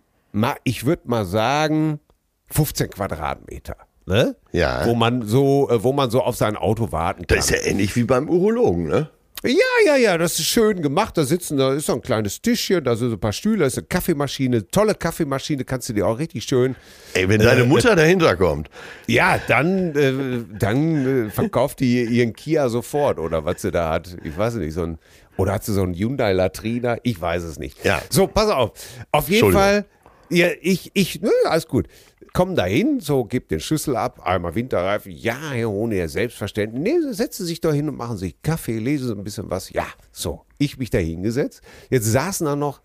ich 0.63 0.85
würde 0.85 1.03
mal 1.05 1.25
sagen, 1.25 1.99
15 2.47 2.89
Quadratmeter. 2.91 3.75
Ne? 4.05 4.35
Ja. 4.51 4.85
Wo 4.85 4.93
man 4.93 5.23
so, 5.23 5.69
äh, 5.69 5.83
wo 5.83 5.91
man 5.91 6.11
so 6.11 6.21
auf 6.21 6.35
sein 6.35 6.55
Auto 6.55 6.91
warten 6.91 7.25
kann. 7.25 7.37
Das 7.37 7.49
ist 7.49 7.51
ja 7.65 7.69
ähnlich 7.69 7.95
wie 7.95 8.03
beim 8.03 8.29
Urologen, 8.29 8.87
ne? 8.87 9.09
Ja, 9.43 9.51
ja, 9.85 9.95
ja, 9.95 10.17
das 10.17 10.39
ist 10.39 10.47
schön 10.47 10.81
gemacht. 10.81 11.17
Da 11.17 11.23
sitzen, 11.23 11.57
da 11.57 11.73
ist 11.73 11.85
so 11.85 11.93
ein 11.93 12.01
kleines 12.01 12.41
Tischchen, 12.41 12.83
da 12.83 12.95
sind 12.95 13.09
so 13.09 13.15
ein 13.15 13.19
paar 13.19 13.33
Stühle, 13.33 13.59
da 13.59 13.65
ist 13.65 13.77
eine 13.77 13.85
Kaffeemaschine, 13.85 14.67
tolle 14.67 14.95
Kaffeemaschine, 14.95 15.65
kannst 15.65 15.89
du 15.89 15.93
dir 15.93 16.07
auch 16.07 16.17
richtig 16.17 16.45
schön. 16.45 16.75
Ey, 17.13 17.29
wenn 17.29 17.41
deine 17.41 17.65
Mutter 17.65 17.95
dahinter 17.95 18.35
kommt. 18.37 18.69
Ja, 19.07 19.39
dann, 19.47 19.95
äh, 19.95 20.43
dann 20.57 21.27
äh, 21.27 21.29
verkauft 21.29 21.79
die 21.79 22.03
ihren 22.05 22.33
Kia 22.33 22.69
sofort 22.69 23.19
oder 23.19 23.45
was 23.45 23.61
sie 23.61 23.71
da 23.71 23.91
hat. 23.91 24.17
Ich 24.23 24.35
weiß 24.35 24.55
nicht, 24.55 24.73
so 24.73 24.83
ein, 24.83 24.97
oder 25.37 25.53
hat 25.53 25.63
sie 25.63 25.73
so 25.73 25.83
einen 25.83 25.93
Hyundai 25.93 26.33
Latrina? 26.33 26.97
Ich 27.03 27.19
weiß 27.19 27.43
es 27.43 27.59
nicht. 27.59 27.83
Ja. 27.83 28.01
So, 28.09 28.25
pass 28.27 28.49
auf. 28.49 28.71
Auf 29.11 29.29
jeden. 29.29 29.51
Fall, 29.51 29.85
ja, 30.29 30.47
ich, 30.61 30.89
ich, 30.95 31.21
nö, 31.21 31.29
alles 31.45 31.67
gut. 31.67 31.87
Komm 32.35 32.53
dahin, 32.53 32.99
so, 32.99 33.23
gib 33.23 33.47
den 33.47 33.61
Schlüssel 33.61 33.95
ab, 33.95 34.19
einmal 34.27 34.55
Winterreifen. 34.55 35.09
Ja, 35.13 35.51
Herr 35.51 35.69
Hohne, 35.69 35.95
ja, 35.95 36.07
selbstverständlich. 36.09 36.83
Nee, 36.83 37.13
setzen 37.13 37.43
Sie 37.43 37.47
sich 37.51 37.61
doch 37.61 37.71
hin 37.71 37.87
und 37.87 37.95
machen 37.95 38.17
sich 38.17 38.41
Kaffee, 38.41 38.77
lesen 38.77 39.07
Sie 39.07 39.13
ein 39.13 39.23
bisschen 39.23 39.49
was. 39.49 39.69
Ja, 39.69 39.85
so. 40.11 40.41
Ich 40.57 40.77
mich 40.77 40.89
da 40.89 40.97
hingesetzt. 40.97 41.61
Jetzt 41.89 42.11
saßen 42.11 42.45
da 42.45 42.57
noch 42.57 42.81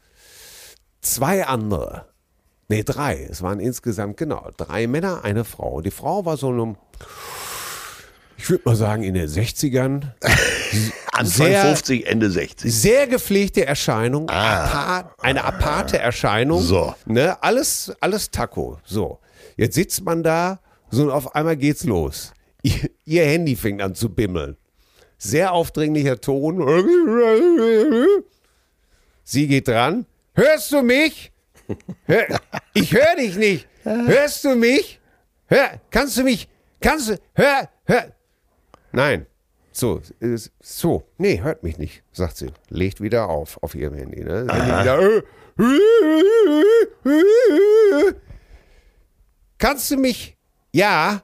zwei 1.00 1.44
andere. 1.46 2.06
Nee, 2.68 2.84
drei. 2.84 3.26
Es 3.28 3.42
waren 3.42 3.58
insgesamt, 3.58 4.18
genau, 4.18 4.50
drei 4.56 4.86
Männer, 4.86 5.24
eine 5.24 5.42
Frau. 5.42 5.80
Die 5.80 5.90
Frau 5.90 6.24
war 6.24 6.36
so 6.36 6.50
einem, 6.50 6.76
ich 8.38 8.48
würde 8.48 8.62
mal 8.66 8.76
sagen, 8.76 9.02
in 9.02 9.14
den 9.14 9.26
60ern. 9.26 10.12
Anfang 11.12 11.26
Sehr- 11.48 11.62
50, 11.62 12.06
Ende 12.06 12.30
60. 12.30 12.72
Sehr 12.72 13.08
gepflegte 13.08 13.66
Erscheinung, 13.66 14.28
apart, 14.30 15.12
eine 15.18 15.42
aparte 15.42 15.98
Erscheinung. 15.98 16.62
So. 16.62 16.94
Ne, 17.06 17.42
alles, 17.42 17.92
alles 18.00 18.30
Taco. 18.30 18.78
So. 18.84 19.18
Jetzt 19.60 19.74
sitzt 19.74 20.02
man 20.06 20.22
da, 20.22 20.58
so 20.88 21.02
und 21.02 21.10
auf 21.10 21.34
einmal 21.34 21.54
geht's 21.54 21.84
los. 21.84 22.32
Ihr, 22.62 22.88
ihr 23.04 23.24
Handy 23.26 23.56
fängt 23.56 23.82
an 23.82 23.94
zu 23.94 24.08
bimmeln. 24.08 24.56
Sehr 25.18 25.52
aufdringlicher 25.52 26.18
Ton. 26.18 26.62
Sie 29.22 29.46
geht 29.48 29.68
dran. 29.68 30.06
Hörst 30.32 30.72
du 30.72 30.80
mich? 30.80 31.30
Hör, 32.06 32.40
ich 32.72 32.94
höre 32.94 33.16
dich 33.16 33.36
nicht. 33.36 33.68
Hörst 33.84 34.44
du 34.44 34.54
mich? 34.54 34.98
Hör, 35.46 35.78
kannst 35.90 36.16
du 36.16 36.22
mich? 36.22 36.48
Kannst 36.80 37.10
du? 37.10 37.18
Hör, 37.34 37.68
hör. 37.84 38.12
Nein. 38.92 39.26
So, 39.72 40.00
so, 40.58 41.02
nee, 41.18 41.42
hört 41.42 41.62
mich 41.62 41.76
nicht, 41.76 42.02
sagt 42.12 42.38
sie. 42.38 42.48
Legt 42.70 43.02
wieder 43.02 43.28
auf, 43.28 43.62
auf 43.62 43.74
ihrem 43.74 43.92
Handy. 43.92 44.24
Ne? 44.24 44.46
Handy 44.50 44.70
wieder, 44.80 45.22
kannst 49.60 49.88
du 49.92 49.96
mich, 49.96 50.36
ja, 50.72 51.22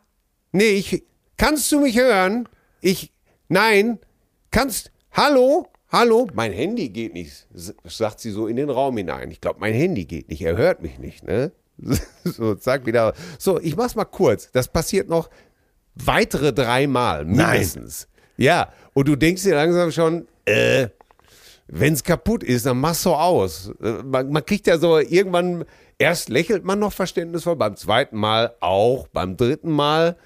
nee, 0.52 0.70
ich, 0.70 1.02
kannst 1.36 1.72
du 1.72 1.80
mich 1.80 1.98
hören? 1.98 2.48
Ich, 2.80 3.12
nein, 3.48 3.98
kannst, 4.52 4.92
hallo, 5.10 5.66
hallo, 5.88 6.28
mein 6.34 6.52
Handy 6.52 6.90
geht 6.90 7.14
nicht, 7.14 7.48
sagt 7.84 8.20
sie 8.20 8.30
so 8.30 8.46
in 8.46 8.54
den 8.54 8.70
Raum 8.70 8.96
hinein. 8.96 9.32
Ich 9.32 9.40
glaube, 9.40 9.58
mein 9.58 9.74
Handy 9.74 10.04
geht 10.04 10.28
nicht, 10.28 10.42
er 10.42 10.56
hört 10.56 10.82
mich 10.82 11.00
nicht, 11.00 11.24
ne? 11.24 11.50
So, 12.24 12.56
sag 12.58 12.86
wieder, 12.86 13.14
so, 13.38 13.60
ich 13.60 13.76
mach's 13.76 13.94
mal 13.94 14.04
kurz. 14.04 14.50
Das 14.52 14.68
passiert 14.68 15.08
noch 15.08 15.28
weitere 15.94 16.52
dreimal, 16.52 17.24
mindestens. 17.24 18.08
Ja, 18.36 18.72
und 18.94 19.08
du 19.08 19.16
denkst 19.16 19.42
dir 19.42 19.54
langsam 19.54 19.90
schon, 19.92 20.26
äh, 20.44 20.88
wenn 21.68 21.94
es 21.94 22.04
kaputt 22.04 22.42
ist, 22.44 22.66
dann 22.66 22.78
mach's 22.78 23.02
so 23.02 23.14
aus. 23.14 23.72
Äh, 23.82 24.02
Man, 24.04 24.30
man 24.30 24.44
kriegt 24.44 24.66
ja 24.66 24.78
so 24.78 24.98
irgendwann, 24.98 25.64
erst 25.98 26.28
lächelt 26.28 26.64
man 26.64 26.78
noch 26.78 26.92
verständnisvoll, 26.92 27.56
beim 27.56 27.76
zweiten 27.76 28.16
Mal 28.16 28.54
auch, 28.60 29.08
beim 29.08 29.36
dritten 29.36 29.70
Mal 29.70 30.16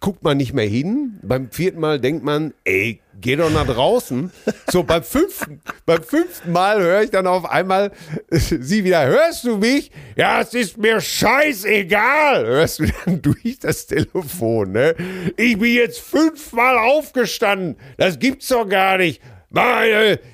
guckt 0.00 0.22
man 0.22 0.36
nicht 0.36 0.52
mehr 0.52 0.66
hin, 0.66 1.18
beim 1.22 1.50
vierten 1.50 1.80
Mal 1.80 2.00
denkt 2.00 2.24
man, 2.24 2.54
ey, 2.64 3.00
geh 3.20 3.36
doch 3.36 3.50
nach 3.50 3.66
draußen. 3.66 4.32
So, 4.70 4.82
beim 4.82 5.02
fünften, 5.02 5.60
beim 5.86 6.02
fünften 6.02 6.52
Mal 6.52 6.80
höre 6.80 7.02
ich 7.02 7.10
dann 7.10 7.26
auf 7.26 7.44
einmal 7.44 7.92
sie 8.30 8.84
wieder, 8.84 9.06
hörst 9.06 9.44
du 9.44 9.58
mich? 9.58 9.90
Ja, 10.16 10.40
es 10.40 10.54
ist 10.54 10.78
mir 10.78 11.00
scheißegal. 11.00 12.46
Hörst 12.46 12.80
du 12.80 12.86
dann 13.04 13.22
durch 13.22 13.58
das 13.60 13.86
Telefon, 13.86 14.72
ne? 14.72 14.94
Ich 15.36 15.58
bin 15.58 15.74
jetzt 15.74 16.00
fünfmal 16.00 16.78
aufgestanden. 16.78 17.76
Das 17.96 18.18
gibt's 18.18 18.48
doch 18.48 18.68
gar 18.68 18.98
nicht. 18.98 19.20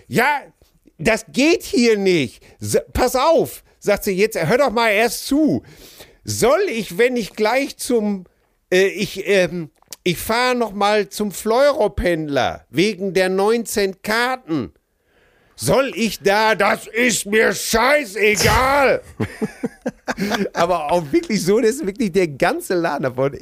Ja, 0.09 0.43
das 0.99 1.27
geht 1.33 1.63
hier 1.63 1.99
nicht. 1.99 2.43
Pass 2.93 3.17
auf, 3.17 3.63
sagt 3.81 4.05
sie 4.05 4.13
jetzt, 4.13 4.39
hör 4.39 4.59
doch 4.59 4.71
mal 4.71 4.91
erst 4.91 5.27
zu. 5.27 5.63
Soll 6.23 6.61
ich, 6.69 6.99
wenn 6.99 7.17
ich 7.17 7.33
gleich 7.33 7.77
zum, 7.79 8.27
äh, 8.73 8.87
ich, 8.87 9.27
ähm, 9.27 9.71
ich 10.05 10.19
fahre 10.19 10.55
noch 10.55 10.73
mal 10.73 11.09
zum 11.09 11.33
Fleuropendler 11.33 12.67
wegen 12.71 13.15
der 13.15 13.29
19 13.29 14.03
Karten. 14.03 14.73
Soll 15.57 15.93
ich 15.95 16.21
da, 16.21 16.55
das 16.55 16.87
ist 16.87 17.27
mir 17.27 17.53
scheißegal. 17.53 19.03
Aber 20.55 20.91
auch 20.91 21.13
wirklich 21.13 21.45
so, 21.45 21.61
das 21.61 21.73
ist 21.73 21.87
wirklich 21.87 22.13
der 22.13 22.29
ganze 22.29 22.75
Laden 22.75 23.03
davon. 23.03 23.39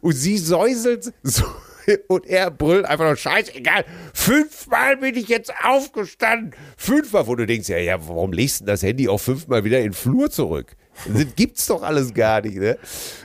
Und 0.00 0.12
sie 0.12 0.38
säuselt 0.38 1.12
so, 1.24 1.44
und 2.08 2.26
er 2.26 2.50
brüllt 2.50 2.84
einfach 2.84 3.04
nur 3.04 3.16
scheißegal. 3.16 3.84
Fünfmal 4.12 4.96
bin 4.98 5.16
ich 5.16 5.28
jetzt 5.28 5.52
aufgestanden. 5.64 6.54
Fünfmal, 6.76 7.26
wo 7.26 7.34
du 7.34 7.46
denkst, 7.46 7.68
ja, 7.68 7.78
ja, 7.78 8.08
warum 8.08 8.32
legst 8.32 8.60
du 8.60 8.64
das 8.64 8.82
Handy 8.82 9.08
auch 9.08 9.18
fünfmal 9.18 9.64
wieder 9.64 9.78
in 9.78 9.84
den 9.84 9.92
Flur 9.92 10.30
zurück? 10.30 10.76
Das 11.06 11.26
gibt's 11.36 11.66
doch 11.66 11.82
alles 11.82 12.14
gar 12.14 12.40
nicht, 12.40 12.56
ne? 12.56 12.78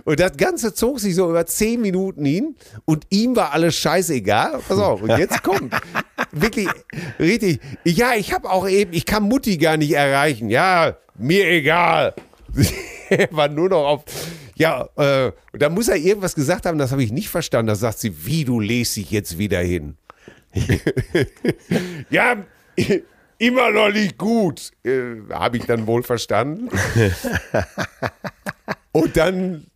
Und 0.04 0.19
das 0.19 0.36
Ganze 0.36 0.74
zog 0.74 1.00
sich 1.00 1.15
so 1.15 1.30
über 1.30 1.45
zehn 1.45 1.80
Minuten 1.80 2.26
hin 2.26 2.56
und 2.84 3.06
ihm 3.10 3.36
war 3.36 3.54
alles 3.54 3.76
scheißegal. 3.78 4.60
Pass 4.67 4.78
auf, 4.78 5.02
und 5.02 5.17
jetzt 5.17 5.41
kommt 5.41 5.74
wirklich 6.32 6.67
richtig. 7.17 7.62
Ja, 7.86 8.13
ich 8.15 8.34
habe 8.34 8.50
auch 8.50 8.67
eben, 8.67 8.91
ich 8.91 9.06
kann 9.06 9.24
Mutti 9.24 9.58
gar 9.58 9.78
nicht 9.78 9.93
erreichen. 9.93 10.50
Ja, 10.50 10.97
mir 11.17 11.47
egal. 11.47 12.13
er 13.12 13.28
war 13.32 13.47
nur 13.47 13.69
noch 13.69 13.86
auf. 13.86 14.06
Ja, 14.56 14.89
äh, 14.95 15.32
und 15.52 15.62
da 15.62 15.69
muss 15.69 15.88
er 15.88 15.97
irgendwas 15.97 16.36
gesagt 16.36 16.65
haben, 16.65 16.78
das 16.78 16.91
habe 16.91 17.04
ich 17.04 17.12
nicht 17.12 17.30
verstanden. 17.30 17.67
Da 17.67 17.76
sagt 17.76 18.00
sie, 18.00 18.26
wie 18.26 18.45
du 18.45 18.60
legst 18.60 18.95
dich 18.95 19.12
jetzt 19.12 19.38
wieder 19.38 19.60
hin. 19.60 19.97
ja, 22.10 22.38
immer 23.38 23.71
noch 23.71 23.91
nicht 23.91 24.17
gut. 24.17 24.71
Äh, 24.84 25.15
habe 25.32 25.58
ich 25.58 25.65
dann 25.65 25.88
wohl 25.88 26.04
verstanden. 26.04 26.69
und 28.91 29.17
dann 29.17 29.67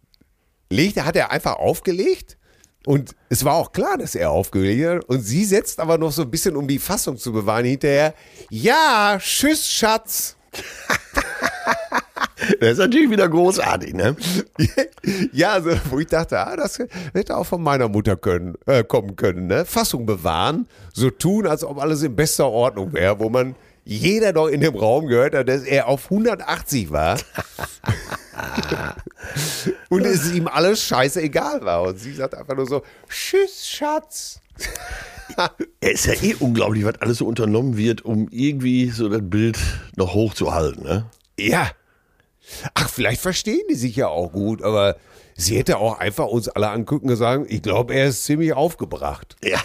legte, 0.70 1.06
hat 1.06 1.16
er 1.16 1.32
einfach 1.32 1.56
aufgelegt. 1.56 2.38
Und 2.86 3.16
es 3.30 3.44
war 3.44 3.56
auch 3.56 3.72
klar, 3.72 3.98
dass 3.98 4.14
er 4.14 4.30
aufgelegt 4.30 4.86
hat. 4.86 5.06
Und 5.06 5.22
sie 5.22 5.44
setzt 5.44 5.80
aber 5.80 5.98
noch 5.98 6.12
so 6.12 6.22
ein 6.22 6.30
bisschen, 6.32 6.56
um 6.56 6.68
die 6.68 6.80
Fassung 6.80 7.18
zu 7.18 7.34
bewahren, 7.34 7.66
hinterher. 7.66 8.14
Ja, 8.50 9.18
tschüss, 9.20 9.68
Schatz. 9.68 10.38
Das 12.60 12.72
ist 12.74 12.78
natürlich 12.80 13.10
wieder 13.10 13.30
großartig, 13.30 13.94
ne? 13.94 14.16
Ja, 15.32 15.54
also, 15.54 15.70
wo 15.90 16.00
ich 16.00 16.08
dachte, 16.08 16.40
ah, 16.40 16.56
das 16.56 16.80
hätte 17.14 17.38
auch 17.38 17.46
von 17.46 17.62
meiner 17.62 17.88
Mutter 17.88 18.16
können, 18.16 18.56
äh, 18.66 18.84
kommen 18.84 19.16
können. 19.16 19.48
Ne? 19.48 19.66
Fassung 19.66 20.08
bewahren, 20.08 20.68
so 20.94 21.12
tun, 21.12 21.46
als 21.46 21.64
ob 21.64 21.80
alles 21.80 22.02
in 22.02 22.16
bester 22.16 22.48
Ordnung 22.48 22.92
wäre, 22.94 23.20
wo 23.20 23.30
man 23.30 23.56
jeder 23.84 24.34
noch 24.34 24.48
in 24.48 24.62
dem 24.62 24.76
Raum 24.76 25.06
gehört 25.06 25.36
hat, 25.36 25.48
dass 25.48 25.62
er 25.62 25.88
auf 25.88 26.06
180 26.06 26.92
war. 26.92 27.20
und 29.90 30.06
es 30.06 30.32
ihm 30.34 30.48
alles 30.48 30.82
scheißegal 30.82 31.62
war. 31.62 31.84
Und 31.84 32.00
sie 32.00 32.14
sagt 32.14 32.34
einfach 32.34 32.56
nur 32.56 32.66
so, 32.66 32.82
tschüss, 33.08 33.68
Schatz. 33.68 34.40
Es 35.82 36.06
ist 36.06 36.22
ja 36.22 36.30
eh 36.30 36.36
unglaublich, 36.40 36.86
was 36.86 37.02
alles 37.02 37.18
so 37.18 37.26
unternommen 37.26 37.78
wird, 37.78 38.06
um 38.06 38.28
irgendwie 38.30 38.90
so 38.90 39.10
das 39.10 39.22
Bild 39.24 39.58
noch 39.96 40.14
hochzuhalten, 40.14 40.84
ne? 40.84 41.06
Ja. 41.38 41.72
Ach, 42.74 42.90
vielleicht 42.90 43.22
verstehen 43.22 43.64
die 43.70 43.76
sich 43.76 43.96
ja 43.96 44.08
auch 44.08 44.32
gut, 44.32 44.62
aber 44.62 44.98
sie 45.36 45.58
hätte 45.58 45.78
auch 45.78 46.00
einfach 46.00 46.28
uns 46.28 46.48
alle 46.50 46.70
angucken 46.70 47.10
und 47.10 47.16
sagen, 47.16 47.46
ich 47.50 47.62
glaube, 47.62 47.94
er 47.94 48.08
ist 48.08 48.24
ziemlich 48.26 48.54
aufgebracht. 48.54 49.36
Ja. 49.44 49.60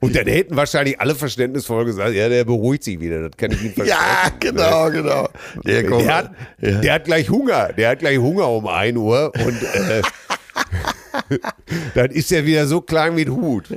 Und 0.00 0.14
dann 0.14 0.26
hätten 0.26 0.56
wahrscheinlich 0.56 1.00
alle 1.00 1.14
verständnisvoll 1.14 1.84
gesagt, 1.84 2.14
ja, 2.14 2.28
der 2.28 2.44
beruhigt 2.44 2.84
sich 2.84 3.00
wieder, 3.00 3.28
das 3.28 3.36
kann 3.36 3.50
ich 3.50 3.62
Ihnen 3.62 3.74
versprechen. 3.74 4.00
Ja, 4.24 4.30
genau, 4.38 4.90
genau. 4.90 5.28
Der. 5.64 5.82
Der 5.82 6.14
hat, 6.14 6.32
ja. 6.60 6.80
der 6.80 6.92
hat 6.94 7.04
gleich 7.04 7.30
Hunger, 7.30 7.72
der 7.72 7.90
hat 7.90 7.98
gleich 8.00 8.18
Hunger 8.18 8.48
um 8.48 8.66
1 8.66 8.96
Uhr 8.96 9.32
und 9.34 9.62
äh, 9.62 10.02
dann 11.94 12.10
ist 12.10 12.32
er 12.32 12.44
wieder 12.46 12.66
so 12.66 12.80
klein 12.80 13.16
wie 13.16 13.22
ein 13.24 13.32
Hut. 13.32 13.68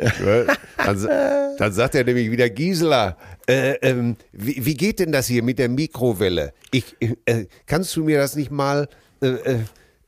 Dann, 0.78 0.98
sa- 0.98 1.56
dann 1.58 1.72
sagt 1.74 1.96
er 1.96 2.04
nämlich 2.04 2.32
wieder, 2.32 2.50
Gisela, 2.50 3.18
äh, 3.48 3.74
ähm, 3.82 4.16
wie, 4.32 4.64
wie 4.66 4.74
geht 4.76 5.00
denn 5.00 5.12
das 5.12 5.28
hier 5.28 5.44
mit 5.44 5.60
der 5.60 5.70
Mikrowelle? 5.70 6.54
Ich, 6.72 6.96
äh, 7.26 7.46
kannst 7.66 7.96
du 7.96 8.04
mir 8.04 8.18
das 8.18 8.36
nicht 8.36 8.52
mal, 8.52 8.88
äh, 9.22 9.28
äh, 9.28 9.60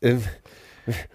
ähm, 0.02 0.24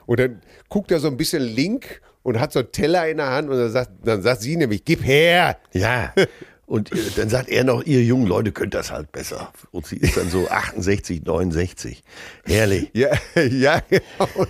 und 0.06 0.18
dann 0.20 0.40
guckt 0.68 0.90
er 0.90 0.98
so 1.00 1.08
ein 1.08 1.16
bisschen 1.16 1.42
link 1.42 2.00
und 2.22 2.40
hat 2.40 2.52
so 2.52 2.60
einen 2.60 2.72
Teller 2.72 3.08
in 3.08 3.18
der 3.18 3.30
Hand 3.30 3.48
und 3.50 3.58
dann 3.58 3.70
sagt, 3.70 3.90
dann 4.04 4.22
sagt 4.22 4.42
sie 4.42 4.56
nämlich, 4.56 4.84
gib 4.84 5.04
her. 5.04 5.58
Ja. 5.72 6.12
Und 6.68 6.92
äh, 6.92 6.96
dann 7.16 7.30
sagt 7.30 7.48
er 7.48 7.64
noch, 7.64 7.82
ihr 7.84 8.02
jungen 8.04 8.26
Leute 8.26 8.52
könnt 8.52 8.74
das 8.74 8.90
halt 8.92 9.10
besser. 9.10 9.52
Und 9.70 9.86
sie 9.86 9.96
ist 9.96 10.18
dann 10.18 10.28
so 10.28 10.48
68, 10.50 11.24
69. 11.24 12.04
Herrlich. 12.44 12.90
Ja, 12.92 13.08
ja, 13.50 13.80
genau. 13.88 14.28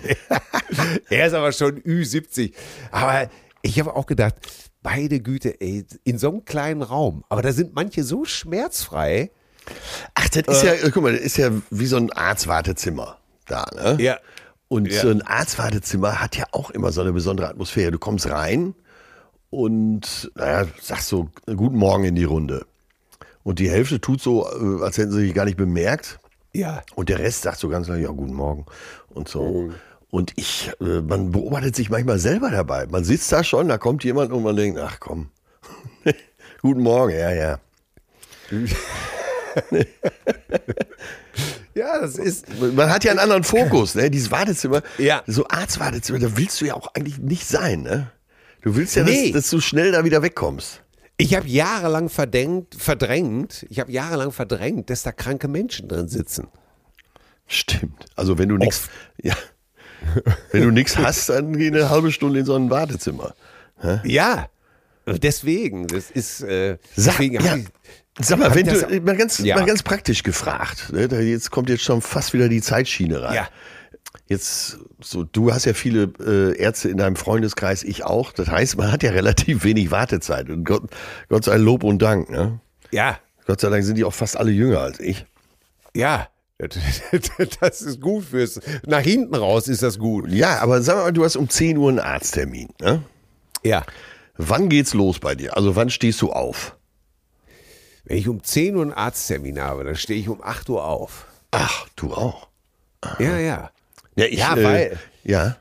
er 1.10 1.26
ist 1.28 1.32
aber 1.32 1.52
schon 1.52 1.80
Ü70. 1.80 2.52
Aber 2.90 3.30
ich 3.62 3.78
habe 3.78 3.94
auch 3.94 4.06
gedacht, 4.06 4.34
beide 4.82 5.20
Güte, 5.20 5.60
ey, 5.60 5.84
in 6.02 6.18
so 6.18 6.28
einem 6.30 6.44
kleinen 6.44 6.82
Raum. 6.82 7.24
Aber 7.28 7.40
da 7.40 7.52
sind 7.52 7.74
manche 7.76 8.02
so 8.02 8.24
schmerzfrei. 8.24 9.30
Ach, 10.14 10.28
das 10.28 10.42
ist 10.56 10.64
ja, 10.64 10.90
guck 10.90 11.02
mal, 11.04 11.12
das 11.12 11.22
ist 11.22 11.36
ja 11.36 11.50
wie 11.70 11.86
so 11.86 11.98
ein 11.98 12.10
Arztwartezimmer 12.12 13.18
da, 13.46 13.64
ne? 13.76 13.96
Ja. 14.02 14.18
Und 14.66 14.90
Ja. 14.90 15.02
so 15.02 15.08
ein 15.10 15.22
Arztwartezimmer 15.22 16.20
hat 16.20 16.36
ja 16.36 16.46
auch 16.50 16.70
immer 16.70 16.90
so 16.90 17.00
eine 17.00 17.12
besondere 17.12 17.48
Atmosphäre. 17.48 17.90
Du 17.92 17.98
kommst 17.98 18.28
rein 18.28 18.74
und, 19.50 20.30
naja, 20.34 20.66
sagst 20.80 21.08
so, 21.08 21.28
guten 21.46 21.76
Morgen 21.78 22.04
in 22.04 22.14
die 22.14 22.24
Runde. 22.24 22.66
Und 23.42 23.58
die 23.60 23.70
Hälfte 23.70 24.00
tut 24.00 24.20
so, 24.20 24.46
äh, 24.46 24.82
als 24.84 24.98
hätten 24.98 25.12
sie 25.12 25.20
sich 25.26 25.34
gar 25.34 25.44
nicht 25.46 25.56
bemerkt. 25.56 26.18
Ja. 26.52 26.82
Und 26.94 27.08
der 27.08 27.18
Rest 27.18 27.42
sagt 27.42 27.58
so 27.58 27.68
ganz 27.68 27.88
lange, 27.88 28.02
ja, 28.02 28.10
guten 28.10 28.34
Morgen 28.34 28.66
und 29.08 29.28
so. 29.28 29.70
Und 30.10 30.32
ich, 30.36 30.70
äh, 30.80 31.00
man 31.00 31.32
beobachtet 31.32 31.76
sich 31.76 31.90
manchmal 31.90 32.18
selber 32.18 32.50
dabei. 32.50 32.86
Man 32.86 33.04
sitzt 33.04 33.30
da 33.32 33.44
schon, 33.44 33.68
da 33.68 33.78
kommt 33.78 34.04
jemand 34.04 34.32
und 34.32 34.42
man 34.42 34.56
denkt, 34.56 34.78
ach 34.78 34.98
komm, 35.00 35.30
guten 36.62 36.80
Morgen, 36.82 37.12
ja, 37.14 37.30
ja. 37.32 37.58
Ja, 41.74 42.00
das 42.00 42.16
ist. 42.16 42.46
Man 42.74 42.90
hat 42.90 43.04
ja 43.04 43.12
einen 43.12 43.20
anderen 43.20 43.44
Fokus, 43.44 43.94
ne? 43.94 44.10
Dieses 44.10 44.30
Wartezimmer, 44.32 44.82
Ja. 44.98 45.22
so 45.26 45.46
Arztwartezimmer, 45.46 46.18
da 46.18 46.36
willst 46.36 46.60
du 46.60 46.64
ja 46.66 46.74
auch 46.74 46.92
eigentlich 46.94 47.18
nicht 47.18 47.46
sein, 47.46 47.82
ne? 47.82 48.10
Du 48.62 48.74
willst 48.76 48.96
ja, 48.96 49.04
Nee. 49.04 49.32
dass, 49.32 49.42
dass 49.44 49.50
du 49.50 49.60
schnell 49.60 49.92
da 49.92 50.04
wieder 50.04 50.22
wegkommst. 50.22 50.82
Ich 51.16 51.34
habe 51.34 51.48
jahrelang 51.48 52.08
verdrängt, 52.08 52.74
verdrängt, 52.76 53.66
ich 53.70 53.80
habe 53.80 53.90
jahrelang 53.90 54.30
verdrängt, 54.30 54.88
dass 54.90 55.02
da 55.02 55.10
kranke 55.12 55.48
Menschen 55.48 55.88
drin 55.88 56.08
sitzen. 56.08 56.46
Stimmt. 57.46 58.06
Also 58.14 58.38
wenn 58.38 58.48
du 58.48 58.56
nichts, 58.56 58.88
ja, 59.22 59.34
wenn 60.52 60.62
du 60.62 60.70
nichts 60.70 60.96
hast, 60.96 61.28
dann 61.30 61.56
geh 61.56 61.68
eine 61.68 61.90
halbe 61.90 62.12
Stunde 62.12 62.40
in 62.40 62.46
so 62.46 62.54
ein 62.54 62.70
Wartezimmer. 62.70 63.34
Ja, 64.04 64.48
deswegen, 65.06 65.86
das 65.86 66.10
ist, 66.10 66.42
äh, 66.42 66.78
Sag, 66.94 67.18
ja, 67.20 67.56
ich, 67.56 67.66
sag 68.20 68.38
mal, 68.38 68.54
wenn 68.54 68.66
du, 68.66 69.00
mal 69.00 69.16
ganz, 69.16 69.38
Ja. 69.38 69.56
mal 69.56 69.64
ganz 69.64 69.82
praktisch 69.82 70.22
gefragt, 70.22 70.92
ne? 70.92 71.06
jetzt 71.22 71.50
kommt 71.50 71.68
jetzt 71.68 71.82
schon 71.84 72.02
fast 72.02 72.32
wieder 72.32 72.48
die 72.48 72.60
Zeitschiene 72.60 73.22
rein. 73.22 73.34
Ja. 73.34 73.48
Jetzt, 74.26 74.78
so, 75.00 75.24
du 75.24 75.52
hast 75.52 75.64
ja 75.64 75.74
viele 75.74 76.12
äh, 76.20 76.58
Ärzte 76.58 76.88
in 76.88 76.96
deinem 76.96 77.16
Freundeskreis, 77.16 77.82
ich 77.82 78.04
auch. 78.04 78.32
Das 78.32 78.48
heißt, 78.48 78.76
man 78.76 78.92
hat 78.92 79.02
ja 79.02 79.10
relativ 79.12 79.64
wenig 79.64 79.90
Wartezeit. 79.90 80.50
Und 80.50 80.64
Gott, 80.64 80.84
Gott 81.28 81.44
sei 81.44 81.56
Lob 81.56 81.84
und 81.84 82.00
Dank, 82.00 82.30
ne? 82.30 82.60
ja, 82.90 83.18
Gott 83.46 83.60
sei 83.60 83.70
Dank 83.70 83.84
sind 83.84 83.96
die 83.96 84.04
auch 84.04 84.14
fast 84.14 84.36
alle 84.36 84.50
jünger 84.50 84.80
als 84.80 85.00
ich. 85.00 85.24
ja, 85.94 86.28
das 87.60 87.82
ist 87.82 88.00
gut 88.00 88.24
fürs, 88.24 88.60
nach 88.84 89.00
hinten 89.00 89.36
raus 89.36 89.68
ist 89.68 89.82
das 89.84 89.98
gut. 89.98 90.28
Ja, 90.28 90.58
aber 90.58 90.82
sag 90.82 90.96
mal, 90.96 91.12
du 91.12 91.24
hast 91.24 91.36
um 91.36 91.48
10 91.48 91.78
Uhr 91.78 91.88
einen 91.88 92.00
Arzttermin. 92.00 92.68
Ne? 92.80 93.04
Ja, 93.62 93.84
Wann 94.38 94.68
geht's 94.68 94.94
los 94.94 95.18
bei 95.18 95.34
dir? 95.34 95.56
Also 95.56 95.74
wann 95.74 95.90
stehst 95.90 96.22
du 96.22 96.32
auf? 96.32 96.76
wenn 98.04 98.16
ich 98.16 98.28
um 98.28 98.42
10 98.42 98.74
Uhr 98.74 98.82
einen 98.82 98.92
Arzttermin 98.92 99.60
habe, 99.60 99.84
dann 99.84 99.94
stehe 99.94 100.18
ich 100.18 100.30
um 100.30 100.42
8 100.42 100.70
Uhr 100.70 100.82
auf. 100.82 101.26
Ach, 101.50 101.86
du 101.94 102.14
auch. 102.14 102.48
Ja, 103.18 103.36
ja. 103.36 103.70
Ja, 104.18 104.24
ich, 104.26 104.38
Ja, 104.38 104.56
äh, 104.56 104.64
weil- 104.64 104.98
Ja. 105.24 105.56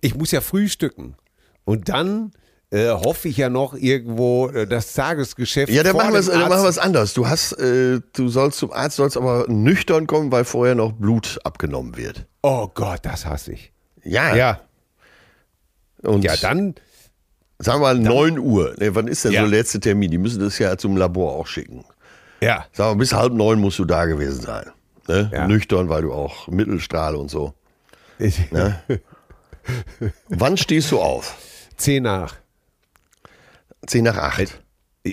Ich 0.00 0.14
muss 0.14 0.30
ja 0.30 0.40
frühstücken. 0.40 1.16
Und 1.64 1.88
dann 1.88 2.32
äh, 2.70 2.90
hoffe 2.90 3.26
ich 3.28 3.36
ja 3.36 3.48
noch 3.48 3.74
irgendwo 3.74 4.48
äh, 4.48 4.66
das 4.66 4.94
Tagesgeschäft. 4.94 5.72
Ja, 5.72 5.82
dann 5.82 5.96
machen 5.96 6.12
wir 6.14 6.22
dann 6.22 6.48
machen 6.48 6.62
wir 6.62 6.68
es 6.68 6.78
anders. 6.78 7.14
Du 7.14 7.28
hast, 7.28 7.52
äh, 7.54 8.00
du 8.12 8.28
sollst 8.28 8.58
zum 8.58 8.72
Arzt, 8.72 8.96
sollst 8.96 9.16
aber 9.16 9.46
nüchtern 9.48 10.06
kommen, 10.06 10.30
weil 10.30 10.44
vorher 10.44 10.74
noch 10.76 10.92
Blut 10.92 11.38
abgenommen 11.42 11.96
wird. 11.96 12.26
Oh 12.42 12.68
Gott, 12.72 13.00
das 13.02 13.26
hasse 13.26 13.52
ich. 13.54 13.72
Ja. 14.04 14.34
Ja, 14.36 14.60
Und 16.02 16.22
ja, 16.24 16.36
dann. 16.36 16.74
sagen 17.58 17.80
wir 17.82 17.92
mal 17.94 17.98
9 17.98 18.38
Uhr. 18.38 18.74
Ne, 18.78 18.94
wann 18.94 19.08
ist 19.08 19.24
denn 19.24 19.32
Ja. 19.32 19.42
so 19.44 19.50
der 19.50 19.58
letzte 19.58 19.80
Termin? 19.80 20.10
Die 20.10 20.18
müssen 20.18 20.40
das 20.40 20.58
ja 20.58 20.76
zum 20.78 20.96
Labor 20.96 21.32
auch 21.34 21.46
schicken. 21.48 21.84
Ja. 22.40 22.66
Sagen 22.72 22.92
wir, 22.92 22.98
bis 23.00 23.12
halb 23.12 23.32
neun 23.34 23.60
musst 23.60 23.78
du 23.80 23.84
da 23.84 24.06
gewesen 24.06 24.40
sein. 24.42 24.66
Ne? 25.08 25.30
Ja. 25.32 25.46
Nüchtern, 25.48 25.88
weil 25.88 26.02
du 26.02 26.12
auch 26.12 26.46
Mittelstrahl 26.48 27.16
und 27.16 27.30
so. 27.30 27.52
Wann 30.28 30.56
stehst 30.56 30.90
du 30.92 31.00
auf? 31.00 31.36
Zehn 31.76 32.02
nach. 32.02 32.36
Zehn 33.86 34.04
nach 34.04 34.16
acht. 34.16 34.62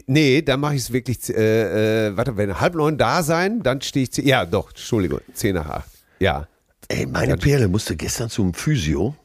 Nee, 0.06 0.42
dann 0.42 0.60
mache 0.60 0.76
ich 0.76 0.82
es 0.82 0.92
wirklich, 0.94 1.30
äh, 1.30 2.08
äh, 2.08 2.18
warte, 2.18 2.36
wenn 2.36 2.60
halb 2.60 2.76
neun 2.76 2.98
da 2.98 3.24
sein, 3.24 3.64
dann 3.64 3.82
stehe 3.82 4.04
ich, 4.04 4.12
zehn- 4.12 4.26
ja 4.28 4.46
doch, 4.46 4.70
Entschuldigung, 4.70 5.22
zehn 5.34 5.56
nach 5.56 5.70
acht. 5.70 5.90
Ja. 6.20 6.48
Ey, 6.90 7.06
meine 7.06 7.38
Perle 7.38 7.68
musste 7.68 7.96
gestern 7.96 8.30
zum 8.30 8.54
Physio. 8.54 9.16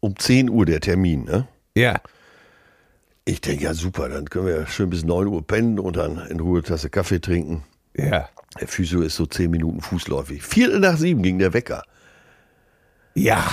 Um 0.00 0.16
10 0.18 0.50
Uhr 0.50 0.66
der 0.66 0.80
Termin, 0.80 1.24
ne? 1.24 1.46
Ja. 1.76 2.00
Ich 3.24 3.40
denke, 3.40 3.62
ja 3.64 3.72
super, 3.74 4.08
dann 4.08 4.28
können 4.28 4.46
wir 4.46 4.66
schön 4.66 4.90
bis 4.90 5.04
9 5.04 5.28
Uhr 5.28 5.46
pennen 5.46 5.78
und 5.78 5.94
dann 5.96 6.26
in 6.26 6.40
Ruhe 6.40 6.60
Tasse 6.60 6.90
Kaffee 6.90 7.20
trinken. 7.20 7.62
Ja. 7.96 8.28
Der 8.60 8.66
Physio 8.66 9.00
ist 9.02 9.14
so 9.14 9.26
10 9.26 9.48
Minuten 9.50 9.80
fußläufig. 9.80 10.42
Viertel 10.42 10.80
nach 10.80 10.96
sieben 10.96 11.22
ging 11.22 11.38
der 11.38 11.52
Wecker. 11.52 11.84
Ja. 13.14 13.44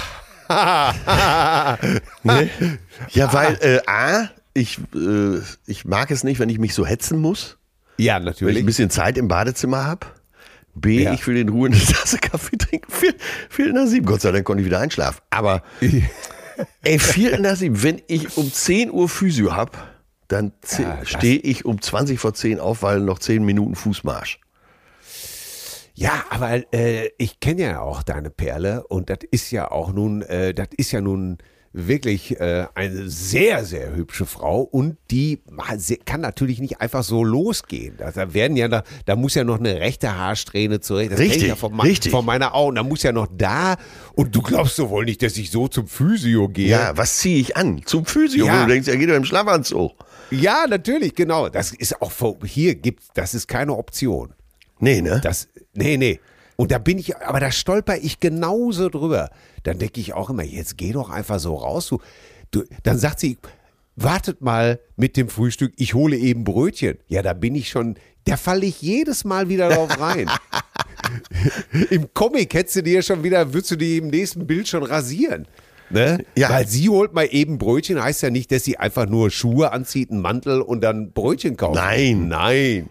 Ne? 2.24 2.50
Ja, 3.12 3.32
weil 3.34 3.58
äh, 3.62 3.80
A, 3.86 4.30
ich, 4.54 4.80
äh, 4.96 5.40
ich 5.68 5.86
mag 5.86 6.10
es 6.12 6.24
nicht, 6.24 6.40
wenn 6.40 6.50
ich 6.50 6.58
mich 6.60 6.74
so 6.74 6.86
hetzen 6.86 7.20
muss. 7.20 7.58
Ja, 7.98 8.16
Wenn 8.16 8.22
ich 8.22 8.26
natürlich. 8.26 8.58
ein 8.60 8.66
bisschen 8.66 8.90
Zeit 8.90 9.18
im 9.18 9.28
Badezimmer 9.28 9.86
habe. 9.86 10.08
B, 10.76 11.04
Ja. 11.04 11.14
ich 11.14 11.26
will 11.28 11.38
in 11.38 11.50
Ruhe 11.50 11.68
eine 11.70 11.78
Tasse 11.78 12.18
Kaffee 12.18 12.58
trinken. 12.58 12.92
Vier- 12.92 13.14
Viertel 13.50 13.74
nach 13.74 13.88
sieben. 13.88 14.06
Gott 14.06 14.22
sei 14.22 14.32
Dank 14.32 14.46
konnte 14.46 14.62
ich 14.62 14.66
wieder 14.66 14.80
einschlafen. 14.80 15.20
Aber 15.30 15.62
ey, 16.84 17.00
Viertel 17.00 17.42
nach 17.42 17.56
sieben, 17.56 17.84
wenn 17.84 18.02
ich 18.08 18.36
um 18.38 18.52
10 18.52 18.90
Uhr 18.92 19.08
Physio 19.10 19.54
habe, 19.56 19.74
dann 20.30 20.52
Ja, 20.78 20.98
das- 21.00 21.10
stehe 21.10 21.38
ich 21.38 21.66
um 21.66 21.82
20 21.82 22.20
vor 22.20 22.34
10 22.34 22.60
auf, 22.60 22.82
weil 22.84 23.02
noch 23.02 23.20
10 23.20 23.44
Minuten 23.44 23.76
Fußmarsch. 23.76 24.40
Ja, 26.00 26.24
aber 26.30 26.62
äh, 26.74 27.10
ich 27.18 27.42
kenne 27.42 27.62
ja 27.64 27.82
auch 27.82 28.04
deine 28.04 28.30
Perle 28.30 28.88
und 28.88 29.10
das 29.10 29.20
ist 29.32 29.52
ja 29.52 29.70
auch 29.70 29.92
nun, 29.92 30.22
äh, 30.22 30.54
das 30.54 30.70
ist 30.78 30.92
ja 30.94 31.02
nun 31.02 31.40
wirklich 31.74 32.40
äh, 32.40 32.68
eine 32.74 33.10
sehr, 33.10 33.66
sehr 33.66 33.94
hübsche 33.94 34.26
Frau 34.26 34.62
und 34.62 34.96
die 35.12 35.42
kann 36.06 36.22
natürlich 36.22 36.62
nicht 36.62 36.80
einfach 36.80 37.04
so 37.04 37.26
losgehen. 37.26 37.96
Da, 37.98 38.34
werden 38.34 38.56
ja, 38.56 38.70
da, 38.70 38.84
da 39.06 39.18
muss 39.18 39.36
ja 39.36 39.44
noch 39.44 39.60
eine 39.60 39.82
rechte 39.82 40.16
Haarsträhne 40.18 40.80
zurecht. 40.80 41.12
Das 41.12 41.20
Richtig, 41.20 41.44
ich 41.44 41.48
ja 41.50 41.56
von, 41.58 41.78
richtig. 41.82 42.12
von 42.12 42.26
meiner 42.26 42.56
Augen. 42.56 42.78
Da 42.78 42.84
muss 42.84 43.04
ja 43.04 43.12
noch 43.12 43.28
da 43.30 43.76
und 44.16 44.34
du 44.34 44.42
glaubst 44.42 44.80
doch 44.80 44.90
wohl 44.90 45.04
nicht, 45.04 45.22
dass 45.22 45.36
ich 45.36 45.52
so 45.52 45.68
zum 45.68 45.88
Physio 45.88 46.48
gehe. 46.48 46.70
Ja, 46.70 46.96
was 46.96 47.18
ziehe 47.18 47.40
ich 47.42 47.58
an? 47.58 47.82
Zum 47.86 48.06
Physio, 48.06 48.46
Ja. 48.46 48.62
wo 48.62 48.66
du 48.68 48.72
denkst, 48.72 48.88
er 48.88 48.96
geht 48.96 49.10
doch 49.10 49.16
im 49.16 49.26
Schlafanzug. 49.26 49.92
Ja, 50.32 50.66
natürlich, 50.68 51.14
genau. 51.14 51.50
Das 51.50 51.72
ist 51.74 52.02
auch 52.02 52.12
hier 52.46 52.76
gibt, 52.76 53.04
das 53.16 53.34
ist 53.34 53.48
keine 53.48 53.76
Option. 53.76 54.34
Nee, 54.80 55.02
ne? 55.02 55.20
Das, 55.24 55.48
nee, 55.74 55.98
nee. 55.98 56.20
Und 56.56 56.72
da 56.72 56.78
bin 56.78 56.98
ich, 56.98 57.16
aber 57.18 57.40
da 57.40 57.52
stolper 57.52 57.98
ich 57.98 58.20
genauso 58.20 58.90
drüber. 58.90 59.30
Dann 59.64 59.80
denke 59.80 60.02
ich 60.02 60.14
auch 60.14 60.30
immer, 60.30 60.44
jetzt 60.44 60.78
geh 60.78 60.92
doch 60.92 61.10
einfach 61.10 61.40
so 61.40 61.56
raus. 61.56 61.88
Du, 61.88 62.00
du, 62.52 62.64
dann 62.84 62.98
sagt 62.98 63.20
sie, 63.20 63.38
wartet 63.96 64.42
mal 64.42 64.80
mit 64.96 65.18
dem 65.18 65.30
Frühstück, 65.30 65.74
ich 65.78 65.94
hole 65.94 66.18
eben 66.18 66.44
Brötchen. 66.44 66.98
Ja, 67.08 67.22
da 67.22 67.34
bin 67.34 67.56
ich 67.56 67.70
schon, 67.70 67.96
da 68.26 68.38
falle 68.38 68.66
ich 68.66 68.82
jedes 68.82 69.24
Mal 69.24 69.50
wieder 69.50 69.70
drauf 69.70 70.00
rein. 70.00 70.30
Im 71.90 72.14
Comic 72.14 72.54
hättest 72.54 72.78
du 72.78 72.84
dir 72.84 73.02
schon 73.02 73.24
wieder, 73.24 73.54
würdest 73.54 73.72
du 73.72 73.76
dir 73.76 73.98
im 73.98 74.10
nächsten 74.10 74.46
Bild 74.46 74.68
schon 74.68 74.84
rasieren. 74.84 75.48
Ne? 75.90 76.24
Ja. 76.36 76.50
Weil 76.50 76.68
sie 76.68 76.90
holt 76.90 77.14
mal 77.14 77.28
eben 77.32 77.58
Brötchen, 77.58 78.02
heißt 78.02 78.22
ja 78.22 78.30
nicht, 78.30 78.52
dass 78.52 78.64
sie 78.64 78.78
einfach 78.78 79.08
nur 79.08 79.32
Schuhe 79.32 79.72
anzieht, 79.72 80.12
einen 80.12 80.22
Mantel 80.22 80.62
und 80.62 80.82
dann 80.82 81.12
Brötchen 81.14 81.58
kauft. 81.58 81.76
Nein. 81.76 82.28
Nein. 82.28 82.90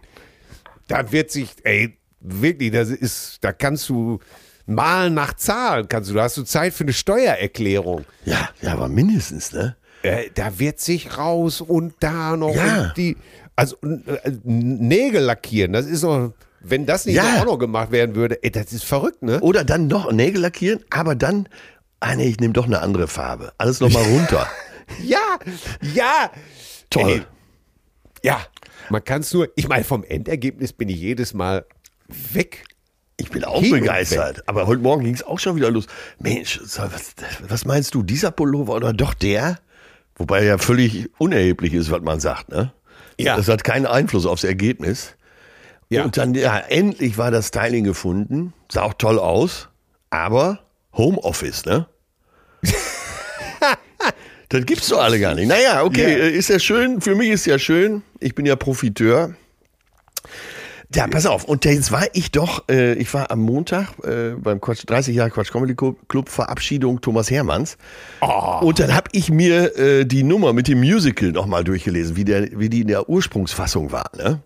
Da 0.88 1.12
wird 1.12 1.30
sich, 1.30 1.50
ey, 1.62 1.96
wirklich, 2.20 2.72
das 2.72 2.88
ist, 2.90 3.38
da 3.42 3.52
kannst 3.52 3.88
du 3.88 4.18
malen 4.66 5.14
nach 5.14 5.34
Zahlen, 5.34 5.88
kannst 5.88 6.10
du, 6.10 6.14
da 6.14 6.24
hast 6.24 6.36
du 6.36 6.42
Zeit 6.42 6.74
für 6.74 6.84
eine 6.84 6.92
Steuererklärung. 6.92 8.04
Ja, 8.24 8.50
ja, 8.60 8.72
aber 8.72 8.88
mindestens, 8.88 9.52
ne? 9.52 9.76
Äh, 10.02 10.30
da 10.34 10.58
wird 10.58 10.80
sich 10.80 11.16
raus 11.16 11.60
und 11.60 11.94
da 12.00 12.36
noch 12.36 12.54
Ja. 12.54 12.82
und 12.82 12.92
die, 12.96 13.16
also 13.56 13.76
äh, 13.82 14.30
Nägel 14.44 15.22
lackieren, 15.22 15.72
das 15.72 15.86
ist 15.86 16.04
doch, 16.04 16.32
wenn 16.60 16.86
das 16.86 17.06
nicht 17.06 17.14
Ja. 17.16 17.40
auch 17.40 17.44
noch 17.46 17.58
gemacht 17.58 17.90
werden 17.92 18.14
würde, 18.14 18.42
ey, 18.42 18.50
das 18.50 18.72
ist 18.72 18.84
verrückt, 18.84 19.22
ne? 19.22 19.40
Oder 19.40 19.64
dann 19.64 19.86
noch 19.86 20.10
Nägel 20.12 20.40
lackieren, 20.42 20.80
aber 20.90 21.14
dann, 21.14 21.48
ah 22.00 22.14
nee, 22.14 22.28
ich 22.28 22.38
nehme 22.40 22.52
doch 22.52 22.66
eine 22.66 22.80
andere 22.80 23.08
Farbe. 23.08 23.52
Alles 23.58 23.80
nochmal 23.80 24.04
runter. 24.04 24.46
Ja, 25.04 25.38
ja. 25.94 26.30
Toll. 26.88 27.10
Ey, 27.10 27.22
ja, 28.22 28.40
man 28.90 29.04
kann 29.04 29.20
es 29.20 29.32
nur, 29.32 29.48
ich 29.56 29.68
meine, 29.68 29.84
vom 29.84 30.04
Endergebnis 30.04 30.72
bin 30.72 30.88
ich 30.88 30.98
jedes 30.98 31.34
Mal 31.34 31.66
weg. 32.32 32.64
Ich 33.16 33.30
bin 33.30 33.44
auch 33.44 33.60
Hin 33.60 33.72
begeistert. 33.72 34.42
Aber 34.46 34.66
heute 34.66 34.80
Morgen 34.80 35.04
ging 35.04 35.14
es 35.14 35.22
auch 35.24 35.38
schon 35.38 35.56
wieder 35.56 35.70
los. 35.70 35.86
Mensch, 36.20 36.60
was, 36.62 37.14
was 37.48 37.64
meinst 37.64 37.94
du, 37.94 38.02
dieser 38.02 38.30
Pullover 38.30 38.74
oder 38.74 38.92
doch 38.92 39.14
der? 39.14 39.58
Wobei 40.14 40.44
ja 40.44 40.58
völlig 40.58 41.10
unerheblich 41.18 41.74
ist, 41.74 41.90
was 41.90 42.00
man 42.02 42.20
sagt, 42.20 42.48
ne? 42.48 42.72
Ja. 43.18 43.36
Das 43.36 43.48
hat 43.48 43.64
keinen 43.64 43.86
Einfluss 43.86 44.26
aufs 44.26 44.44
Ergebnis. 44.44 45.16
Ja. 45.88 46.04
Und 46.04 46.16
dann, 46.16 46.34
ja, 46.34 46.58
endlich 46.58 47.18
war 47.18 47.30
das 47.30 47.48
Styling 47.48 47.84
gefunden. 47.84 48.52
Sah 48.70 48.82
auch 48.82 48.94
toll 48.94 49.18
aus. 49.18 49.68
Aber 50.10 50.60
Homeoffice, 50.92 51.64
ne? 51.64 51.86
Das 54.48 54.64
gibt's 54.66 54.88
doch 54.88 55.00
alle 55.02 55.18
gar 55.20 55.34
nicht. 55.34 55.48
Naja, 55.48 55.82
okay, 55.84 56.02
Ja. 56.18 56.24
äh, 56.24 56.30
ist 56.30 56.48
ja 56.48 56.58
schön. 56.58 57.00
Für 57.00 57.14
mich 57.14 57.30
ist 57.30 57.46
ja 57.46 57.58
schön. 57.58 58.02
Ich 58.20 58.34
bin 58.34 58.46
ja 58.46 58.56
Profiteur. 58.56 59.34
Ja, 60.94 61.06
pass 61.06 61.26
auf. 61.26 61.44
Und 61.44 61.66
jetzt 61.66 61.92
war 61.92 62.06
ich 62.14 62.30
doch, 62.32 62.64
äh, 62.70 62.94
ich 62.94 63.12
war 63.12 63.30
am 63.30 63.40
Montag 63.40 63.88
äh, 64.04 64.30
beim 64.38 64.58
Quatsch, 64.58 64.84
30 64.86 65.14
Jahre 65.16 65.30
Quatsch 65.30 65.50
Comedy 65.52 65.74
Club, 65.74 66.30
Verabschiedung 66.30 67.02
Thomas 67.02 67.30
Hermanns. 67.30 67.76
Und 68.62 68.80
dann 68.80 68.94
habe 68.94 69.10
ich 69.12 69.30
mir 69.30 69.76
äh, 69.76 70.06
die 70.06 70.22
Nummer 70.22 70.54
mit 70.54 70.66
dem 70.66 70.78
Musical 70.80 71.30
nochmal 71.30 71.62
durchgelesen, 71.62 72.16
wie, 72.16 72.24
der, 72.24 72.58
wie 72.58 72.70
die 72.70 72.80
in 72.80 72.88
der 72.88 73.06
Ursprungsfassung 73.06 73.92
war. 73.92 74.10
Ne? 74.16 74.40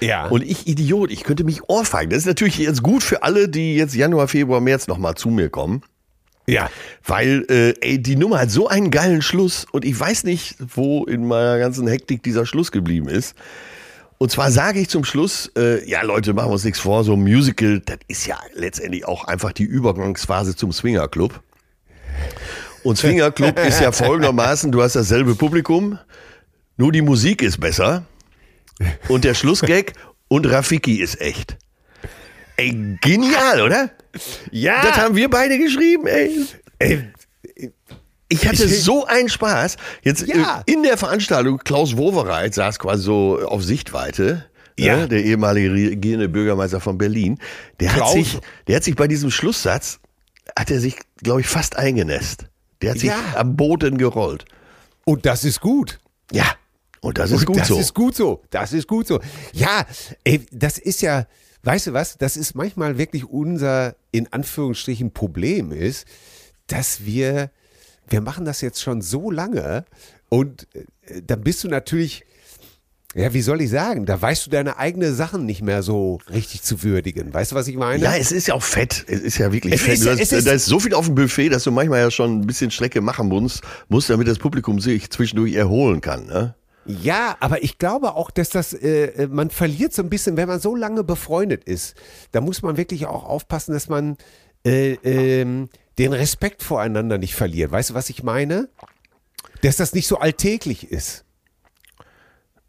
Ja. 0.00 0.28
Und 0.28 0.44
ich, 0.44 0.68
Idiot, 0.68 1.10
ich 1.10 1.24
könnte 1.24 1.42
mich 1.42 1.68
ohrfeigen. 1.68 2.10
Das 2.10 2.20
ist 2.20 2.26
natürlich 2.26 2.58
jetzt 2.58 2.84
gut 2.84 3.02
für 3.02 3.24
alle, 3.24 3.48
die 3.48 3.74
jetzt 3.74 3.96
Januar, 3.96 4.28
Februar, 4.28 4.60
März 4.60 4.86
nochmal 4.86 5.16
zu 5.16 5.30
mir 5.30 5.48
kommen. 5.50 5.82
Ja. 6.46 6.70
Weil, 7.04 7.44
äh, 7.48 7.74
ey, 7.80 8.02
die 8.02 8.16
Nummer 8.16 8.40
hat 8.40 8.50
so 8.50 8.68
einen 8.68 8.90
geilen 8.90 9.22
Schluss 9.22 9.66
und 9.70 9.84
ich 9.84 9.98
weiß 9.98 10.24
nicht, 10.24 10.56
wo 10.74 11.04
in 11.04 11.26
meiner 11.26 11.58
ganzen 11.58 11.86
Hektik 11.86 12.22
dieser 12.22 12.46
Schluss 12.46 12.72
geblieben 12.72 13.08
ist. 13.08 13.34
Und 14.18 14.30
zwar 14.30 14.52
sage 14.52 14.78
ich 14.78 14.88
zum 14.88 15.04
Schluss, 15.04 15.50
äh, 15.56 15.88
ja 15.88 16.02
Leute, 16.02 16.32
machen 16.32 16.48
wir 16.48 16.52
uns 16.52 16.64
nichts 16.64 16.78
vor, 16.78 17.02
so 17.02 17.14
ein 17.14 17.22
Musical, 17.22 17.80
das 17.80 17.98
ist 18.06 18.26
ja 18.26 18.38
letztendlich 18.54 19.04
auch 19.04 19.24
einfach 19.24 19.52
die 19.52 19.64
Übergangsphase 19.64 20.54
zum 20.54 20.72
Swingerclub. 20.72 21.42
Und 22.84 22.98
Swingerclub 22.98 23.58
ist 23.58 23.80
ja 23.80 23.90
folgendermaßen, 23.92 24.70
du 24.70 24.80
hast 24.82 24.94
dasselbe 24.94 25.34
Publikum, 25.34 25.98
nur 26.76 26.92
die 26.92 27.02
Musik 27.02 27.42
ist 27.42 27.58
besser 27.58 28.04
und 29.08 29.24
der 29.24 29.34
Schlussgag 29.34 29.92
und 30.28 30.46
Rafiki 30.46 31.00
ist 31.00 31.20
echt. 31.20 31.58
Ey, 32.62 32.98
genial, 33.00 33.60
oder? 33.62 33.90
Ja. 34.50 34.82
Das 34.82 34.96
haben 34.96 35.16
wir 35.16 35.28
beide 35.30 35.58
geschrieben, 35.58 36.06
ey. 36.06 36.46
Ey, 36.78 37.10
Ich 38.28 38.46
hatte 38.48 38.66
so 38.68 39.04
einen 39.06 39.28
Spaß. 39.28 39.76
Jetzt 40.02 40.26
Ja. 40.26 40.62
äh, 40.66 40.72
in 40.72 40.82
der 40.82 40.96
Veranstaltung, 40.96 41.58
Klaus 41.58 41.96
Wowereit 41.96 42.54
saß 42.54 42.78
quasi 42.78 43.02
so 43.02 43.40
auf 43.46 43.62
Sichtweite. 43.62 44.46
Ja. 44.78 44.96
Ne, 44.96 45.08
der 45.08 45.22
ehemalige 45.24 45.70
regierende 45.72 46.28
Bürgermeister 46.30 46.80
von 46.80 46.96
Berlin. 46.96 47.38
Der 47.78 47.94
hat, 47.94 48.08
sich, 48.12 48.38
der 48.68 48.76
hat 48.76 48.84
sich 48.84 48.96
bei 48.96 49.06
diesem 49.06 49.30
Schlusssatz, 49.30 50.00
hat 50.58 50.70
er 50.70 50.80
sich, 50.80 50.96
glaube 51.22 51.42
ich, 51.42 51.46
fast 51.46 51.76
eingenässt. 51.76 52.46
Der 52.80 52.92
hat 52.92 52.98
sich 52.98 53.10
Ja. 53.10 53.18
am 53.36 53.54
Boden 53.56 53.98
gerollt. 53.98 54.46
Und 55.04 55.26
das 55.26 55.44
ist 55.44 55.60
gut. 55.60 55.98
Ja, 56.32 56.46
und 57.02 57.18
das 57.18 57.32
ist 57.32 57.40
Und 57.40 57.46
gut 57.46 57.58
das 57.58 57.68
so. 57.68 57.78
ist 57.78 57.92
gut 57.94 58.14
so. 58.16 58.42
Das 58.48 58.72
ist 58.72 58.88
gut 58.88 59.06
so. 59.06 59.20
Ja, 59.52 59.84
ey, 60.24 60.40
das 60.50 60.78
ist 60.78 61.02
ja, 61.02 61.26
weißt 61.62 61.88
du 61.88 61.92
was, 61.92 62.18
das 62.18 62.36
ist 62.36 62.54
manchmal 62.54 62.98
wirklich 62.98 63.24
unser, 63.24 63.94
in 64.10 64.32
Anführungsstrichen, 64.32 65.12
Problem 65.12 65.72
ist, 65.72 66.06
dass 66.66 67.04
wir, 67.04 67.50
wir 68.08 68.20
machen 68.20 68.44
das 68.44 68.60
jetzt 68.60 68.80
schon 68.82 69.00
so 69.02 69.30
lange 69.30 69.84
und 70.28 70.66
äh, 70.74 71.22
dann 71.26 71.42
bist 71.42 71.62
du 71.64 71.68
natürlich, 71.68 72.24
ja, 73.14 73.34
wie 73.34 73.42
soll 73.42 73.60
ich 73.60 73.68
sagen, 73.70 74.06
da 74.06 74.20
weißt 74.20 74.46
du 74.46 74.50
deine 74.50 74.78
eigenen 74.78 75.14
Sachen 75.14 75.44
nicht 75.44 75.60
mehr 75.60 75.82
so 75.82 76.18
richtig 76.30 76.62
zu 76.62 76.82
würdigen. 76.82 77.34
Weißt 77.34 77.52
du, 77.52 77.56
was 77.56 77.68
ich 77.68 77.76
meine? 77.76 78.02
ja, 78.02 78.16
es 78.16 78.32
ist 78.32 78.46
ja 78.48 78.54
auch 78.54 78.62
fett. 78.62 79.04
Es 79.06 79.20
ist 79.20 79.36
ja 79.38 79.52
wirklich 79.52 79.74
Es 79.74 79.82
fett. 79.82 79.98
ist 79.98 80.08
hast, 80.08 80.32
ist- 80.32 80.46
da 80.46 80.52
ist 80.52 80.64
so 80.66 80.80
viel 80.80 80.94
auf 80.94 81.04
dem 81.06 81.14
Buffet, 81.14 81.50
dass 81.50 81.64
du 81.64 81.70
manchmal 81.72 82.00
ja 82.00 82.10
schon 82.10 82.40
ein 82.40 82.46
bisschen 82.46 82.70
Strecke 82.70 83.00
machen 83.02 83.28
musst, 83.28 83.62
musst 83.88 84.08
damit 84.08 84.28
das 84.28 84.38
Publikum 84.38 84.80
sich 84.80 85.10
zwischendurch 85.10 85.52
erholen 85.54 86.00
kann. 86.00 86.26
Ne? 86.26 86.54
Ja, 86.84 87.36
aber 87.40 87.62
ich 87.62 87.78
glaube 87.78 88.14
auch, 88.14 88.30
dass 88.30 88.50
das, 88.50 88.72
äh, 88.72 89.04
äh, 89.04 89.26
man 89.28 89.50
verliert 89.50 89.92
so 89.92 90.02
ein 90.02 90.10
bisschen, 90.10 90.36
wenn 90.36 90.48
man 90.48 90.60
so 90.60 90.74
lange 90.74 91.04
befreundet 91.04 91.64
ist. 91.64 91.94
Da 92.32 92.40
muss 92.40 92.62
man 92.62 92.76
wirklich 92.76 93.06
auch 93.06 93.24
aufpassen, 93.24 93.72
dass 93.72 93.88
man 93.88 94.16
äh, 94.64 94.94
ähm, 95.04 95.68
den 95.98 96.12
Respekt 96.12 96.62
voreinander 96.62 97.18
nicht 97.18 97.34
verliert. 97.34 97.70
Weißt 97.70 97.90
du, 97.90 97.94
was 97.94 98.10
ich 98.10 98.22
meine? 98.22 98.68
Dass 99.62 99.76
das 99.76 99.94
nicht 99.94 100.08
so 100.08 100.18
alltäglich 100.18 100.90
ist. 100.90 101.24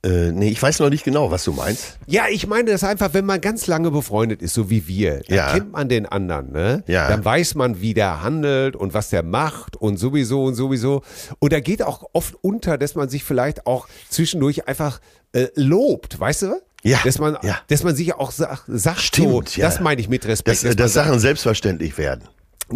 Äh, 0.06 0.32
nee, 0.34 0.50
ich 0.50 0.62
weiß 0.62 0.80
noch 0.80 0.90
nicht 0.90 1.06
genau, 1.06 1.32
was 1.32 1.46
du 1.46 1.54
meinst. 1.54 1.98
Ja, 2.08 2.24
ich 2.30 2.46
meine 2.46 2.72
das 2.72 2.84
einfach, 2.84 3.14
wenn 3.14 3.26
man 3.26 3.40
ganz 3.40 3.68
lange 3.68 3.90
befreundet 3.90 4.42
ist, 4.42 4.54
so 4.54 4.70
wie 4.70 4.86
wir, 4.88 5.22
dann 5.28 5.36
Ja. 5.38 5.54
kennt 5.54 5.72
man 5.72 5.88
den 5.88 6.06
anderen, 6.06 6.52
ne? 6.52 6.84
Ja. 6.88 7.08
Dann 7.08 7.24
weiß 7.24 7.56
man, 7.56 7.80
wie 7.80 7.94
der 7.94 8.22
handelt 8.22 8.76
und 8.76 8.94
was 8.94 9.10
der 9.12 9.24
macht 9.24 9.78
und 9.78 9.98
sowieso 9.98 10.44
und 10.44 10.56
sowieso. 10.56 11.04
Und 11.40 11.54
da 11.54 11.62
geht 11.62 11.82
auch 11.84 12.04
oft 12.12 12.36
unter, 12.42 12.78
dass 12.78 12.96
man 12.96 13.08
sich 13.08 13.24
vielleicht 13.24 13.66
auch 13.66 13.88
zwischendurch 14.10 14.68
einfach 14.68 15.00
äh, 15.32 15.48
lobt, 15.56 16.20
weißt 16.20 16.42
du? 16.44 16.62
Ja, 16.86 17.00
Dass 17.06 17.18
man, 17.18 17.38
ja. 17.44 17.60
dass 17.70 17.84
man 17.84 17.96
sich 17.96 18.14
auch 18.14 18.32
sagt, 18.32 18.64
sagt 18.68 19.00
Stimmt, 19.00 19.48
so, 19.48 19.62
ja. 19.62 19.68
das 19.70 19.80
meine 19.80 20.02
ich 20.02 20.10
mit 20.10 20.26
Respekt. 20.28 20.58
Dass, 20.58 20.62
dass 20.64 20.76
dass 20.76 20.94
sagt, 20.94 21.08
Sachen 21.08 21.20
selbstverständlich 21.22 21.98
werden. 21.98 22.26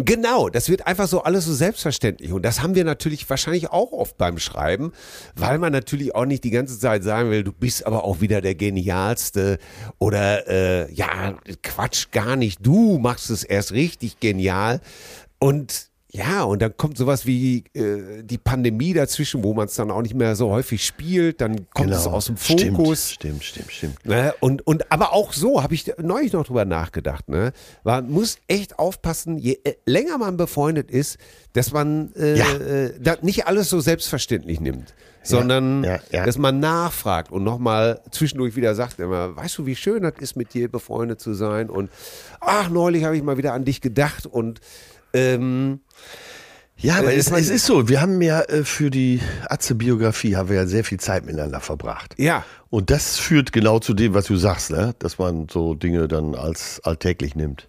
Genau, 0.04 0.48
das 0.48 0.68
wird 0.68 0.86
einfach 0.86 1.08
so 1.08 1.22
alles 1.22 1.44
so 1.44 1.54
selbstverständlich. 1.54 2.32
Und 2.32 2.42
das 2.42 2.62
haben 2.62 2.74
wir 2.74 2.84
natürlich 2.84 3.28
wahrscheinlich 3.28 3.70
auch 3.70 3.92
oft 3.92 4.16
beim 4.16 4.38
Schreiben, 4.38 4.92
weil 5.34 5.58
man 5.58 5.72
natürlich 5.72 6.14
auch 6.14 6.24
nicht 6.24 6.44
die 6.44 6.50
ganze 6.50 6.78
Zeit 6.78 7.02
sagen 7.02 7.30
will, 7.30 7.42
du 7.42 7.52
bist 7.52 7.84
aber 7.84 8.04
auch 8.04 8.20
wieder 8.20 8.40
der 8.40 8.54
Genialste 8.54 9.58
oder 9.98 10.46
äh, 10.46 10.92
ja, 10.92 11.34
Quatsch 11.62 12.10
gar 12.12 12.36
nicht, 12.36 12.64
du 12.64 12.98
machst 12.98 13.30
es 13.30 13.42
erst 13.42 13.72
richtig 13.72 14.20
genial. 14.20 14.80
Und 15.40 15.88
ja, 16.18 16.42
und 16.42 16.60
dann 16.60 16.76
kommt 16.76 16.98
sowas 16.98 17.26
wie 17.26 17.62
äh, 17.74 18.24
die 18.24 18.38
Pandemie 18.38 18.92
dazwischen, 18.92 19.44
wo 19.44 19.54
man 19.54 19.66
es 19.66 19.76
dann 19.76 19.92
auch 19.92 20.02
nicht 20.02 20.14
mehr 20.14 20.34
so 20.34 20.50
häufig 20.50 20.84
spielt, 20.84 21.40
dann 21.40 21.70
kommt 21.70 21.90
es 21.90 22.08
aus 22.08 22.26
dem 22.26 22.36
Fokus. 22.36 23.10
Stimmt, 23.10 23.44
stimmt, 23.44 23.70
stimmt. 23.70 23.94
stimmt. 24.00 24.06
Ne? 24.06 24.34
Und, 24.40 24.66
und 24.66 24.90
aber 24.90 25.12
auch 25.12 25.32
so 25.32 25.62
habe 25.62 25.74
ich 25.74 25.92
neulich 25.98 26.32
noch 26.32 26.44
drüber 26.44 26.64
nachgedacht. 26.64 27.28
Ne? 27.28 27.52
Man 27.84 28.10
muss 28.10 28.38
echt 28.48 28.80
aufpassen, 28.80 29.38
je 29.38 29.58
äh, 29.62 29.74
länger 29.86 30.18
man 30.18 30.36
befreundet 30.36 30.90
ist, 30.90 31.18
dass 31.52 31.72
man 31.72 32.12
äh, 32.16 32.36
Ja. 32.36 32.52
äh, 32.52 32.94
da 33.00 33.16
nicht 33.22 33.46
alles 33.46 33.70
so 33.70 33.78
selbstverständlich 33.78 34.60
nimmt, 34.60 34.94
sondern 35.22 35.84
ja, 35.84 36.00
ja. 36.10 36.24
dass 36.24 36.36
man 36.36 36.58
nachfragt 36.58 37.30
und 37.30 37.44
nochmal 37.44 38.00
zwischendurch 38.10 38.56
wieder 38.56 38.74
sagt, 38.74 38.98
immer, 38.98 39.36
weißt 39.36 39.58
du, 39.58 39.66
wie 39.66 39.76
schön 39.76 40.02
das 40.02 40.14
ist, 40.18 40.36
mit 40.36 40.52
dir 40.52 40.68
befreundet 40.68 41.20
zu 41.20 41.34
sein 41.34 41.70
und 41.70 41.90
ach, 42.40 42.70
neulich 42.70 43.04
habe 43.04 43.16
ich 43.16 43.22
mal 43.22 43.38
wieder 43.38 43.52
an 43.52 43.64
dich 43.64 43.80
gedacht 43.80 44.26
und 44.26 44.60
ähm, 45.12 45.80
Ja, 46.76 46.96
aber 46.98 47.12
Äh, 47.12 47.16
es, 47.16 47.30
es 47.30 47.50
ist 47.50 47.66
so, 47.66 47.88
wir 47.88 48.00
haben 48.00 48.20
ja 48.22 48.40
äh, 48.42 48.64
für 48.64 48.90
die 48.90 49.20
Atze-Biografie 49.48 50.36
haben 50.36 50.48
wir 50.48 50.56
ja 50.56 50.66
sehr 50.66 50.84
viel 50.84 51.00
Zeit 51.00 51.26
miteinander 51.26 51.60
verbracht. 51.60 52.14
ja, 52.18 52.44
Und 52.70 52.90
das 52.90 53.18
führt 53.18 53.52
genau 53.52 53.78
zu 53.80 53.94
dem, 53.94 54.14
was 54.14 54.26
du 54.26 54.36
sagst, 54.36 54.70
ne? 54.70 54.94
dass 54.98 55.18
man 55.18 55.48
so 55.50 55.74
Dinge 55.74 56.06
dann 56.08 56.34
als 56.34 56.80
alltäglich 56.84 57.34
nimmt. 57.34 57.66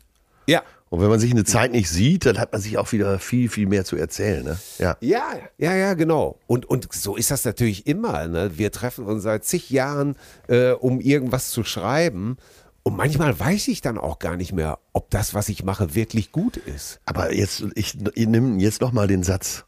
ja. 0.48 0.62
Und 0.92 1.02
wenn 1.02 1.10
man 1.10 1.20
sich 1.20 1.30
eine 1.30 1.44
Zeit 1.44 1.72
nicht 1.72 1.88
sieht, 1.88 2.26
dann 2.26 2.40
hat 2.40 2.52
man 2.52 2.60
sich 2.62 2.80
auch 2.80 2.92
wieder 2.94 3.20
viel, 3.20 3.48
viel 3.48 3.68
mehr 3.68 3.86
zu 3.86 3.96
erzählen. 3.96 4.44
Ne? 4.44 4.58
Ja. 4.80 4.98
Ja, 5.02 5.24
ja, 5.60 5.76
ja, 5.76 5.94
genau. 5.94 6.40
Und, 6.48 6.66
und 6.66 6.92
so 6.92 7.16
ist 7.16 7.30
das 7.30 7.46
natürlich 7.46 7.86
immer. 7.86 8.28
Ne? 8.28 8.58
Wir 8.58 8.72
treffen 8.72 9.06
uns 9.06 9.22
seit 9.22 9.46
zig 9.46 9.70
Jahren, 9.70 10.16
äh, 10.48 10.72
um 10.72 11.00
irgendwas 11.00 11.52
zu 11.52 11.64
schreiben. 11.64 12.38
Und 12.84 12.96
manchmal 12.96 13.38
weiß 13.40 13.68
ich 13.68 13.82
dann 13.82 13.98
auch 13.98 14.20
gar 14.20 14.36
nicht 14.36 14.54
mehr, 14.54 14.80
ob 14.94 15.10
das, 15.10 15.34
was 15.34 15.50
ich 15.50 15.64
mache, 15.64 15.96
wirklich 15.96 16.32
gut 16.32 16.58
ist. 16.58 17.00
Aber 17.06 17.34
jetzt, 17.34 17.66
ich, 17.76 17.98
ich 18.16 18.28
nehme 18.28 18.62
jetzt 18.62 18.82
nochmal 18.82 19.08
den 19.08 19.24
Satz. 19.24 19.66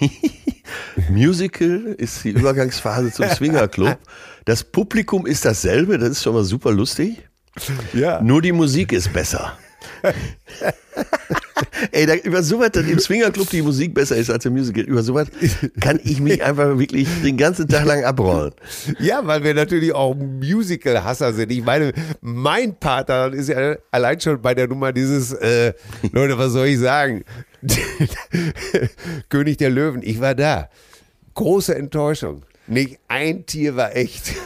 Musical 1.10 1.94
ist 1.98 2.24
die 2.24 2.30
Übergangsphase 2.30 3.12
zum 3.12 3.28
Swingerclub. 3.30 3.98
Das 4.44 4.64
Publikum 4.64 5.26
ist 5.26 5.44
dasselbe, 5.44 5.98
das 5.98 6.10
ist 6.10 6.22
schon 6.22 6.34
mal 6.34 6.44
super 6.44 6.72
lustig. 6.72 7.28
Ja. 7.92 8.20
Nur 8.20 8.42
die 8.42 8.52
Musik 8.52 8.92
ist 8.92 9.12
besser. 9.12 9.56
Ey, 11.92 12.06
da, 12.06 12.14
über 12.14 12.42
sowas, 12.42 12.70
dass 12.72 12.86
im 12.86 12.98
Swingerclub 12.98 13.48
die 13.50 13.62
Musik 13.62 13.94
besser 13.94 14.16
ist 14.16 14.30
als 14.30 14.44
im 14.44 14.54
Musical, 14.54 14.84
über 14.84 15.02
sowas 15.02 15.28
kann 15.80 16.00
ich 16.02 16.20
mich 16.20 16.42
einfach 16.44 16.78
wirklich 16.78 17.08
den 17.22 17.36
ganzen 17.36 17.68
Tag 17.68 17.84
lang 17.86 18.04
abrollen. 18.04 18.52
Ja, 18.98 19.26
weil 19.26 19.42
wir 19.44 19.54
natürlich 19.54 19.92
auch 19.94 20.14
Musical-Hasser 20.14 21.32
sind. 21.32 21.52
Ich 21.52 21.64
meine, 21.64 21.92
mein 22.20 22.76
Partner 22.76 23.32
ist 23.32 23.48
ja 23.48 23.76
allein 23.90 24.20
schon 24.20 24.40
bei 24.40 24.54
der 24.54 24.68
Nummer 24.68 24.92
dieses, 24.92 25.32
äh, 25.32 25.72
Leute, 26.12 26.38
was 26.38 26.52
soll 26.52 26.66
ich 26.68 26.78
sagen? 26.78 27.24
König 29.28 29.58
der 29.58 29.70
Löwen, 29.70 30.02
ich 30.02 30.20
war 30.20 30.34
da. 30.34 30.68
Große 31.34 31.74
Enttäuschung. 31.74 32.42
Nicht 32.70 32.98
ein 33.08 33.44
Tier 33.46 33.76
war 33.76 33.94
echt. 33.96 34.32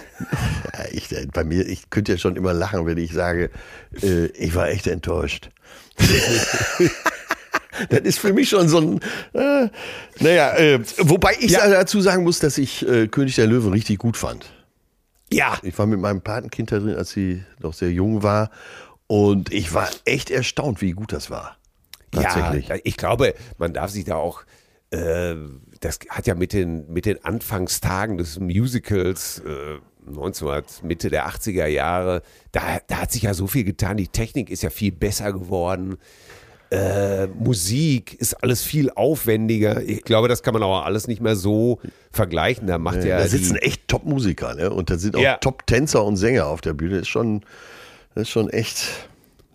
Ja, 0.76 0.86
ich, 0.90 1.12
äh, 1.12 1.26
bei 1.32 1.44
mir, 1.44 1.64
ich 1.68 1.88
könnte 1.90 2.10
ja 2.12 2.18
schon 2.18 2.34
immer 2.34 2.52
lachen, 2.52 2.84
wenn 2.84 2.98
ich 2.98 3.12
sage, 3.12 3.50
äh, 4.02 4.26
ich 4.26 4.56
war 4.56 4.68
echt 4.70 4.88
enttäuscht. 4.88 5.50
das 7.90 8.00
ist 8.00 8.18
für 8.18 8.32
mich 8.32 8.48
schon 8.48 8.68
so 8.68 8.78
ein, 8.80 9.00
äh, 9.34 9.68
naja, 10.20 10.54
äh, 10.56 10.80
wobei 10.98 11.36
ich 11.38 11.52
Ja. 11.52 11.68
dazu 11.68 12.00
sagen 12.00 12.24
muss, 12.24 12.40
dass 12.40 12.58
ich 12.58 12.86
äh, 12.88 13.06
König 13.08 13.36
der 13.36 13.46
Löwen 13.46 13.72
richtig 13.72 13.98
gut 13.98 14.16
fand. 14.16 14.46
Ja. 15.32 15.58
Ich 15.62 15.78
war 15.78 15.86
mit 15.86 16.00
meinem 16.00 16.22
Patenkind 16.22 16.72
da 16.72 16.78
drin, 16.78 16.96
als 16.96 17.10
sie 17.10 17.44
noch 17.60 17.74
sehr 17.74 17.90
jung 17.92 18.22
war. 18.24 18.50
Und 19.06 19.52
ich 19.52 19.72
war 19.74 19.88
echt 20.04 20.30
erstaunt, 20.30 20.80
wie 20.80 20.90
gut 20.92 21.12
das 21.12 21.30
war. 21.30 21.56
Tatsächlich. 22.10 22.68
Ja, 22.68 22.76
ich 22.84 22.96
glaube, 22.96 23.34
man 23.58 23.72
darf 23.72 23.90
sich 23.90 24.04
da 24.04 24.16
auch, 24.16 24.42
äh, 24.90 25.34
das 25.84 25.98
hat 26.08 26.26
ja 26.26 26.34
mit 26.34 26.52
den, 26.52 26.90
mit 26.92 27.06
den 27.06 27.24
Anfangstagen 27.24 28.16
des 28.18 28.38
Musicals 28.40 29.40
äh, 29.46 29.78
1900, 30.08 30.82
Mitte 30.82 31.08
der 31.10 31.28
80er 31.28 31.66
Jahre, 31.66 32.22
da, 32.52 32.60
da 32.86 33.02
hat 33.02 33.12
sich 33.12 33.22
ja 33.22 33.34
so 33.34 33.46
viel 33.46 33.64
getan. 33.64 33.96
Die 33.96 34.08
Technik 34.08 34.50
ist 34.50 34.62
ja 34.62 34.70
viel 34.70 34.92
besser 34.92 35.32
geworden. 35.32 35.96
Äh, 36.70 37.26
Musik 37.28 38.14
ist 38.14 38.34
alles 38.42 38.62
viel 38.62 38.90
aufwendiger. 38.90 39.82
Ich 39.82 40.02
glaube, 40.04 40.28
das 40.28 40.42
kann 40.42 40.54
man 40.54 40.62
auch 40.62 40.84
alles 40.84 41.06
nicht 41.06 41.20
mehr 41.22 41.36
so 41.36 41.78
vergleichen. 42.10 42.66
Da 42.66 42.78
macht 42.78 43.04
ja. 43.04 43.18
da 43.18 43.22
die- 43.24 43.28
sitzen 43.30 43.56
echt 43.56 43.86
Top-Musiker, 43.88 44.54
ne? 44.54 44.70
Und 44.70 44.90
da 44.90 44.98
sind 44.98 45.16
auch 45.16 45.20
Ja. 45.20 45.36
Top-Tänzer 45.36 46.04
und 46.04 46.16
Sänger 46.16 46.46
auf 46.46 46.60
der 46.60 46.72
Bühne. 46.74 46.98
Ist 46.98 47.08
schon, 47.08 47.42
das 48.14 48.22
ist 48.22 48.30
schon 48.30 48.50
echt 48.50 49.08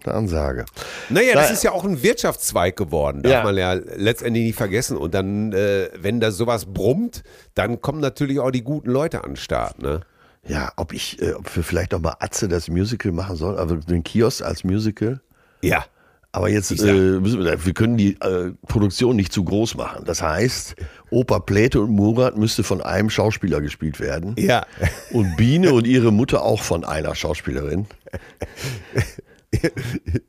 eine 0.05 0.15
Ansage. 0.15 0.65
Naja, 1.09 1.33
das 1.33 1.47
Na- 1.47 1.53
ist 1.53 1.63
ja 1.63 1.71
auch 1.71 1.83
ein 1.85 2.01
Wirtschaftszweig 2.03 2.75
geworden, 2.77 3.21
darf 3.23 3.31
Ja. 3.31 3.43
man 3.43 3.57
ja 3.57 3.73
letztendlich 3.73 4.45
nicht 4.45 4.55
vergessen. 4.57 4.97
Und 4.97 5.13
dann, 5.13 5.53
äh, 5.53 5.89
wenn 5.99 6.19
da 6.19 6.31
sowas 6.31 6.65
brummt, 6.65 7.23
dann 7.55 7.81
kommen 7.81 7.99
natürlich 7.99 8.39
auch 8.39 8.51
die 8.51 8.63
guten 8.63 8.89
Leute 8.89 9.23
an 9.23 9.31
den 9.31 9.35
Start. 9.37 9.81
Ne? 9.81 10.01
Ja, 10.47 10.71
ob 10.77 10.93
ich, 10.93 11.21
äh, 11.21 11.33
ob 11.33 11.53
wir 11.55 11.63
vielleicht 11.63 11.91
noch 11.91 11.99
mal 12.01 12.15
Atze 12.19 12.47
das 12.47 12.67
Musical 12.69 13.11
machen 13.11 13.35
sollen, 13.35 13.57
also 13.57 13.75
den 13.75 14.03
Kiosk 14.03 14.41
als 14.43 14.63
Musical. 14.63 15.19
Ja. 15.61 15.85
Aber 16.31 16.47
jetzt 16.47 16.69
äh, 16.69 16.93
müssen 16.93 17.43
wir, 17.43 17.65
wir 17.65 17.73
können 17.73 17.97
die 17.97 18.11
äh, 18.21 18.51
Produktion 18.67 19.15
nicht 19.15 19.33
zu 19.33 19.43
groß 19.43 19.73
machen. 19.75 20.03
Das 20.05 20.21
heißt, 20.21 20.75
Opa 21.09 21.39
Pläte 21.39 21.81
und 21.81 21.89
Murat 21.89 22.37
müsste 22.37 22.61
von 22.61 22.81
einem 22.81 23.09
Schauspieler 23.09 23.61
gespielt 23.61 23.99
werden. 23.99 24.35
Ja. 24.37 24.67
Und 25.11 25.35
Biene 25.37 25.73
und 25.73 25.87
ihre 25.87 26.11
Mutter 26.13 26.43
auch 26.43 26.61
von 26.61 26.85
einer 26.85 27.15
Schauspielerin. 27.15 27.87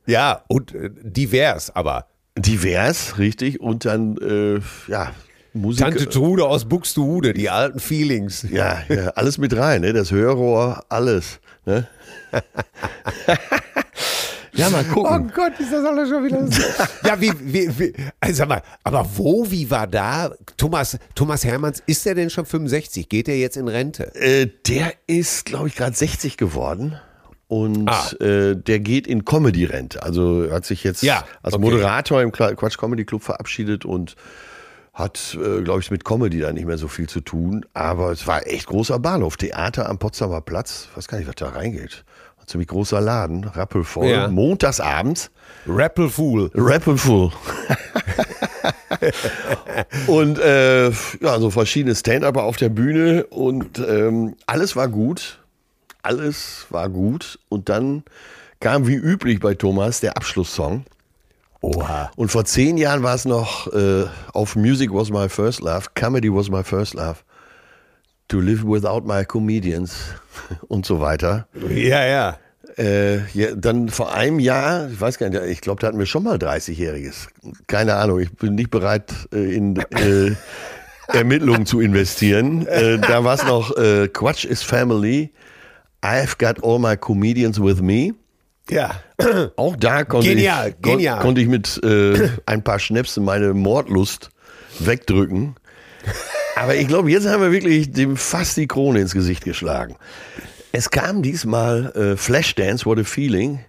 Ja, 0.05 0.43
und 0.47 0.73
äh, 0.73 0.89
divers, 0.93 1.75
aber. 1.75 2.07
Divers, 2.37 3.17
richtig. 3.17 3.59
Und 3.59 3.85
dann, 3.85 4.17
äh, 4.17 4.59
ja, 4.91 5.11
Musik. 5.53 5.83
Tante 5.85 6.07
Trude 6.07 6.45
aus 6.45 6.65
Buxtehude, 6.65 7.33
die 7.33 7.49
alten 7.49 7.79
Feelings. 7.79 8.45
Ja, 8.49 8.83
ja, 8.87 9.09
alles 9.09 9.37
mit 9.37 9.55
rein, 9.55 9.81
ne? 9.81 9.91
Das 9.91 10.11
Hörrohr, 10.11 10.85
alles. 10.87 11.39
Ne? 11.65 11.87
ja, 14.53 14.69
mal 14.69 14.85
Oh 14.89 14.93
gucken. 14.93 15.31
Gott, 15.35 15.59
ist 15.59 15.73
das 15.73 15.83
alles 15.83 16.07
schon 16.09 16.23
wieder 16.23 16.47
so. 16.47 16.61
ja, 17.07 17.19
wie, 17.19 17.33
wie, 17.41 17.79
wie 17.79 17.93
also 18.21 18.35
sag 18.35 18.47
mal, 18.47 18.61
aber 18.83 19.05
wo, 19.15 19.49
wie 19.51 19.69
war 19.69 19.87
da 19.87 20.33
Thomas, 20.55 20.97
Thomas 21.15 21.43
Hermanns, 21.43 21.83
ist 21.85 22.05
der 22.05 22.15
denn 22.15 22.29
schon 22.29 22.45
65? 22.45 23.09
Geht 23.09 23.27
er 23.27 23.37
jetzt 23.37 23.57
in 23.57 23.67
Rente? 23.67 24.15
Äh, 24.15 24.47
der 24.67 24.93
ist, 25.07 25.45
glaube 25.45 25.67
ich, 25.67 25.75
gerade 25.75 25.95
60 25.95 26.37
geworden. 26.37 26.97
Und 27.51 27.89
Ah. 27.89 28.09
äh, 28.23 28.55
der 28.55 28.79
geht 28.79 29.07
in 29.07 29.25
Comedy-Rente. 29.25 30.01
Also 30.03 30.47
hat 30.49 30.63
sich 30.63 30.85
jetzt 30.85 31.03
Ja, 31.03 31.25
als 31.43 31.53
okay. 31.55 31.61
Moderator 31.65 32.21
im 32.21 32.31
Quatsch 32.31 32.77
Comedy 32.77 33.03
Club 33.03 33.23
verabschiedet 33.23 33.83
und 33.83 34.15
hat, 34.93 35.37
äh, 35.37 35.61
glaube 35.61 35.81
ich, 35.81 35.91
mit 35.91 36.05
Comedy 36.05 36.39
da 36.39 36.53
nicht 36.53 36.65
mehr 36.65 36.77
so 36.77 36.87
viel 36.87 37.09
zu 37.09 37.19
tun. 37.19 37.65
Aber 37.73 38.13
es 38.13 38.25
war 38.25 38.47
echt 38.47 38.67
großer 38.67 38.99
Bahnhof. 38.99 39.35
Theater 39.35 39.89
am 39.89 39.97
Potsdamer 39.99 40.39
Platz. 40.39 40.87
Ich 40.91 40.97
weiß 40.97 41.09
gar 41.09 41.17
nicht, 41.17 41.27
was 41.27 41.35
da 41.35 41.49
reingeht. 41.49 42.05
Ein 42.39 42.47
ziemlich 42.47 42.69
großer 42.69 43.01
Laden, 43.01 43.43
rappelvoll. 43.43 44.07
Ja. 44.07 44.29
Montagsabends. 44.29 45.29
Rappel 45.67 46.07
Fool. 46.07 46.51
Rappelful. 46.55 47.31
und 50.07 50.39
äh, 50.39 50.89
ja, 50.89 51.39
so 51.39 51.49
verschiedene 51.49 51.95
Stand-Upper 51.95 52.43
auf 52.43 52.55
der 52.55 52.69
Bühne 52.69 53.25
und 53.25 53.77
ähm, 53.79 54.35
alles 54.47 54.77
war 54.77 54.87
gut. 54.87 55.39
Alles 56.01 56.67
war 56.69 56.89
gut. 56.89 57.39
Und 57.49 57.69
dann 57.69 58.03
kam 58.59 58.87
wie 58.87 58.95
üblich 58.95 59.39
bei 59.39 59.53
Thomas 59.53 59.99
der 59.99 60.17
Abschlusssong. 60.17 60.85
Oha. 61.61 62.11
Und 62.15 62.31
vor 62.31 62.45
zehn 62.45 62.77
Jahren 62.77 63.03
war 63.03 63.15
es 63.15 63.25
noch 63.25 63.71
äh, 63.71 64.05
auf 64.33 64.55
Music 64.55 64.91
was 64.93 65.09
my 65.11 65.29
first 65.29 65.61
love, 65.61 65.87
Comedy 65.93 66.33
was 66.33 66.49
my 66.49 66.63
first 66.63 66.95
love, 66.95 67.17
To 68.29 68.39
live 68.39 68.63
without 68.63 69.01
my 69.05 69.25
comedians 69.25 69.93
und 70.69 70.85
so 70.85 71.01
weiter. 71.01 71.47
Ja, 71.69 72.05
ja. 72.05 72.37
Äh, 72.77 73.27
ja, 73.33 73.53
dann 73.55 73.89
vor 73.89 74.13
einem 74.13 74.39
Jahr, 74.39 74.89
ich 74.89 75.01
weiß 75.01 75.17
gar 75.17 75.29
nicht, 75.29 75.43
ich 75.43 75.59
glaube, 75.59 75.81
da 75.81 75.87
hatten 75.87 75.99
wir 75.99 76.05
schon 76.05 76.23
mal 76.23 76.37
30-Jähriges. 76.37 77.27
Keine 77.67 77.95
Ahnung, 77.95 78.21
ich 78.21 78.31
bin 78.31 78.55
nicht 78.55 78.71
bereit, 78.71 79.11
äh, 79.33 79.53
in 79.53 79.75
äh, 79.75 80.33
Ermittlungen 81.09 81.65
zu 81.65 81.81
investieren. 81.81 82.65
Äh, 82.67 82.99
da 82.99 83.25
war 83.25 83.35
es 83.35 83.43
noch 83.43 83.75
äh, 83.75 84.07
Quatsch 84.07 84.45
is 84.45 84.63
Family. 84.63 85.31
I've 86.03 86.37
got 86.37 86.61
all 86.63 86.79
my 86.79 86.95
comedians 86.95 87.59
with 87.59 87.81
me. 87.81 88.13
Ja. 88.69 89.01
Auch 89.55 89.75
da 89.75 90.03
konnte 90.03 90.29
Genial, 90.29 90.69
ich, 90.69 90.81
genial. 90.81 91.19
konnte 91.19 91.41
ich 91.41 91.47
mit 91.47 91.79
äh, 91.83 92.29
ein 92.45 92.63
paar 92.63 92.79
Schnäpsen 92.79 93.23
meine 93.25 93.53
Mordlust 93.53 94.29
wegdrücken. 94.79 95.55
Aber 96.55 96.75
ich 96.75 96.87
glaube, 96.87 97.11
jetzt 97.11 97.27
haben 97.27 97.41
wir 97.41 97.51
wirklich 97.51 97.91
dem 97.91 98.17
fast 98.17 98.57
die 98.57 98.67
Krone 98.67 99.01
ins 99.01 99.13
Gesicht 99.13 99.43
geschlagen. 99.43 99.95
Es 100.71 100.89
kam 100.89 101.21
diesmal 101.21 101.91
äh, 101.95 102.17
Flashdance, 102.17 102.85
What 102.85 102.99
a 102.99 103.03
Feeling. 103.03 103.59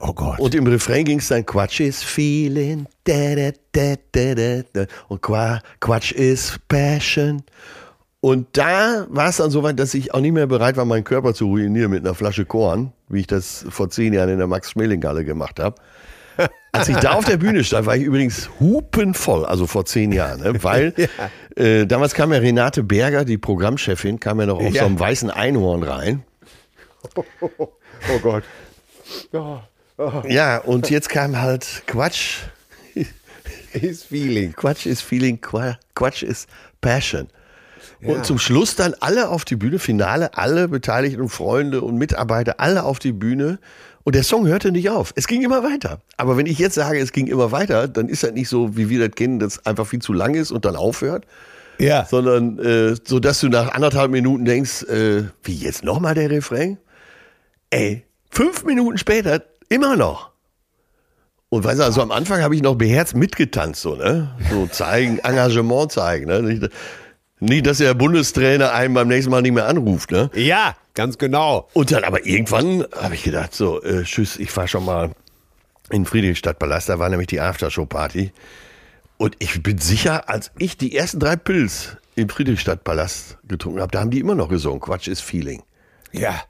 Oh 0.00 0.12
Gott. 0.12 0.38
Und 0.40 0.54
im 0.54 0.66
Refrain 0.66 1.04
ging 1.04 1.18
es 1.18 1.28
dann 1.28 1.44
Quatsch 1.46 1.80
is 1.80 2.02
Feeling. 2.02 2.86
Da, 3.04 3.34
da, 3.34 3.50
da, 3.72 3.94
da, 4.12 4.34
da, 4.34 4.62
da. 4.72 4.86
Und 5.08 5.22
Qua, 5.22 5.60
Quatsch 5.80 6.12
is 6.12 6.58
Passion. 6.68 7.42
Und 8.26 8.48
da 8.58 9.06
war 9.08 9.28
es 9.28 9.36
dann 9.36 9.52
so 9.52 9.62
weit, 9.62 9.78
dass 9.78 9.94
ich 9.94 10.12
auch 10.12 10.18
nicht 10.18 10.32
mehr 10.32 10.48
bereit 10.48 10.76
war, 10.76 10.84
meinen 10.84 11.04
Körper 11.04 11.32
zu 11.32 11.46
ruinieren 11.46 11.92
mit 11.92 12.04
einer 12.04 12.12
Flasche 12.16 12.44
Korn, 12.44 12.92
wie 13.08 13.20
ich 13.20 13.28
das 13.28 13.64
vor 13.68 13.88
zehn 13.88 14.12
Jahren 14.12 14.30
in 14.30 14.38
der 14.38 14.48
Max-Schmeling-Halle 14.48 15.24
gemacht 15.24 15.60
habe. 15.60 15.76
Als 16.72 16.88
ich 16.88 16.96
da 16.96 17.12
auf 17.12 17.24
der 17.24 17.36
Bühne 17.36 17.62
stand, 17.62 17.86
war 17.86 17.94
ich 17.94 18.02
übrigens 18.02 18.50
hupenvoll, 18.58 19.44
also 19.46 19.68
vor 19.68 19.84
zehn 19.84 20.10
Jahren, 20.10 20.40
ne? 20.40 20.60
weil 20.64 20.92
äh, 21.56 21.86
damals 21.86 22.14
kam 22.14 22.32
ja 22.32 22.40
Renate 22.40 22.82
Berger, 22.82 23.24
die 23.24 23.38
Programmchefin, 23.38 24.18
kam 24.18 24.40
ja 24.40 24.46
noch 24.46 24.56
auf 24.58 24.74
Ja. 24.74 24.80
so 24.80 24.86
einem 24.86 24.98
weißen 24.98 25.30
Einhorn 25.30 25.84
rein. 25.84 26.24
oh 27.40 28.18
Gott. 28.22 28.42
Ja, 30.28 30.58
und 30.58 30.90
jetzt 30.90 31.10
kam 31.10 31.40
halt 31.40 31.84
Quatsch, 31.86 32.38
His 33.70 34.02
Feeling. 34.02 34.52
Quatsch 34.52 34.86
ist 34.86 35.02
Feeling, 35.02 35.40
Qua- 35.40 35.78
Quatsch 35.94 36.24
ist 36.24 36.48
Passion. 36.80 37.28
Ja. 38.06 38.14
Und 38.14 38.26
zum 38.26 38.38
Schluss 38.38 38.76
dann 38.76 38.94
alle 39.00 39.28
auf 39.28 39.44
die 39.44 39.56
Bühne, 39.56 39.78
Finale, 39.78 40.36
alle 40.36 40.68
Beteiligten 40.68 41.20
und 41.20 41.28
Freunde 41.30 41.80
und 41.82 41.96
Mitarbeiter, 41.96 42.60
alle 42.60 42.84
auf 42.84 42.98
die 42.98 43.12
Bühne. 43.12 43.58
Und 44.04 44.14
der 44.14 44.22
Song 44.22 44.46
hörte 44.46 44.70
nicht 44.70 44.88
auf. 44.90 45.12
Es 45.16 45.26
ging 45.26 45.42
immer 45.42 45.64
weiter. 45.64 46.00
Aber 46.16 46.36
wenn 46.36 46.46
ich 46.46 46.58
jetzt 46.58 46.74
sage, 46.76 47.00
es 47.00 47.10
ging 47.12 47.26
immer 47.26 47.50
weiter, 47.50 47.88
dann 47.88 48.08
ist 48.08 48.22
das 48.22 48.32
nicht 48.32 48.48
so, 48.48 48.76
wie 48.76 48.88
wir 48.88 49.00
das 49.08 49.16
kennen, 49.16 49.38
dass 49.40 49.64
einfach 49.66 49.86
viel 49.86 50.00
zu 50.00 50.12
lang 50.12 50.34
ist 50.34 50.52
und 50.52 50.64
dann 50.64 50.76
aufhört, 50.76 51.26
Ja. 51.78 52.04
sondern 52.08 52.58
äh, 52.60 52.94
so, 53.04 53.18
dass 53.18 53.40
du 53.40 53.48
nach 53.48 53.72
anderthalb 53.74 54.12
Minuten 54.12 54.44
denkst, 54.44 54.84
äh, 54.84 55.24
wie 55.42 55.54
jetzt 55.56 55.82
nochmal 55.82 56.14
der 56.14 56.30
Refrain? 56.30 56.78
Ey, 57.70 58.04
fünf 58.30 58.64
Minuten 58.64 58.96
später 58.96 59.42
immer 59.68 59.96
noch. 59.96 60.30
Und 61.48 61.64
weißt 61.64 61.80
du, 61.80 61.84
also 61.84 62.00
am 62.02 62.10
Anfang 62.12 62.42
habe 62.42 62.54
ich 62.54 62.62
noch 62.62 62.74
beherzt 62.76 63.16
mitgetanzt, 63.16 63.80
so, 63.82 63.94
ne? 63.96 64.30
So 64.50 64.66
zeigen, 64.66 65.18
Engagement 65.20 65.90
zeigen, 65.92 66.26
ne? 66.26 66.70
Nicht, 67.38 67.66
dass 67.66 67.78
der 67.78 67.92
Bundestrainer 67.94 68.72
einen 68.72 68.94
beim 68.94 69.08
nächsten 69.08 69.30
Mal 69.30 69.42
nicht 69.42 69.52
mehr 69.52 69.66
anruft, 69.66 70.10
ne? 70.10 70.30
Ja, 70.34 70.74
ganz 70.94 71.18
genau. 71.18 71.68
Und 71.74 71.92
dann 71.92 72.04
aber 72.04 72.24
irgendwann 72.24 72.86
habe 72.96 73.14
ich 73.14 73.24
gedacht, 73.24 73.54
so, 73.54 73.82
äh, 73.82 74.04
tschüss, 74.04 74.38
ich 74.38 74.50
fahr 74.50 74.66
schon 74.68 74.84
mal 74.84 75.10
in 75.90 76.02
den 76.02 76.06
Friedrichstadtpalast, 76.06 76.88
da 76.88 76.98
war 76.98 77.10
nämlich 77.10 77.28
die 77.28 77.40
Aftershow-Party. 77.40 78.32
Und 79.18 79.36
ich 79.38 79.62
bin 79.62 79.78
sicher, 79.78 80.28
als 80.28 80.50
ich 80.58 80.76
die 80.78 80.96
ersten 80.96 81.20
drei 81.20 81.36
Pilz 81.36 81.96
im 82.16 82.28
Friedrichstadtpalast 82.28 83.38
getrunken 83.46 83.80
habe, 83.80 83.92
da 83.92 84.00
haben 84.00 84.10
die 84.10 84.20
immer 84.20 84.34
noch 84.34 84.48
gesungen, 84.48 84.80
Quatsch 84.80 85.08
ist 85.08 85.20
Feeling. 85.20 85.62
Ja, 86.12 86.42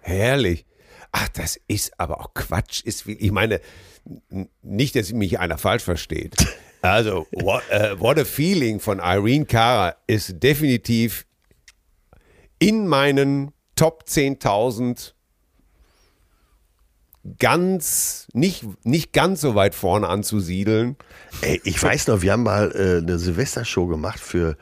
herrlich. 0.00 0.66
Ach, 1.12 1.28
das 1.28 1.60
ist 1.68 1.98
aber 2.00 2.20
auch 2.20 2.34
Quatsch. 2.34 2.82
Ist 2.82 3.06
wie, 3.06 3.12
ich 3.12 3.30
meine, 3.30 3.60
nicht, 4.62 4.96
dass 4.96 5.12
mich 5.12 5.38
einer 5.38 5.58
falsch 5.58 5.84
versteht. 5.84 6.34
Also, 6.82 7.26
what, 7.30 7.62
äh, 7.70 7.98
what 7.98 8.18
a 8.18 8.24
Feeling 8.24 8.80
von 8.80 8.98
Irene 8.98 9.46
Cara 9.46 9.94
ist 10.08 10.42
definitiv 10.42 11.24
in 12.58 12.88
meinen 12.88 13.52
Top 13.76 14.04
10.000 14.08 15.14
ganz, 17.38 18.26
nicht, 18.32 18.64
nicht 18.84 19.12
ganz 19.12 19.40
so 19.40 19.54
weit 19.54 19.74
vorne 19.74 20.08
anzusiedeln. 20.08 20.96
Ey, 21.40 21.60
ich 21.64 21.80
weiß 21.80 22.08
noch, 22.08 22.22
wir 22.22 22.32
haben 22.32 22.42
mal 22.42 22.72
äh, 22.72 22.98
eine 22.98 23.18
Silvestershow 23.18 23.86
gemacht 23.86 24.18
für, 24.18 24.56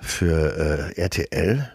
für 0.00 0.92
äh, 0.94 1.00
RTL. 1.00 1.72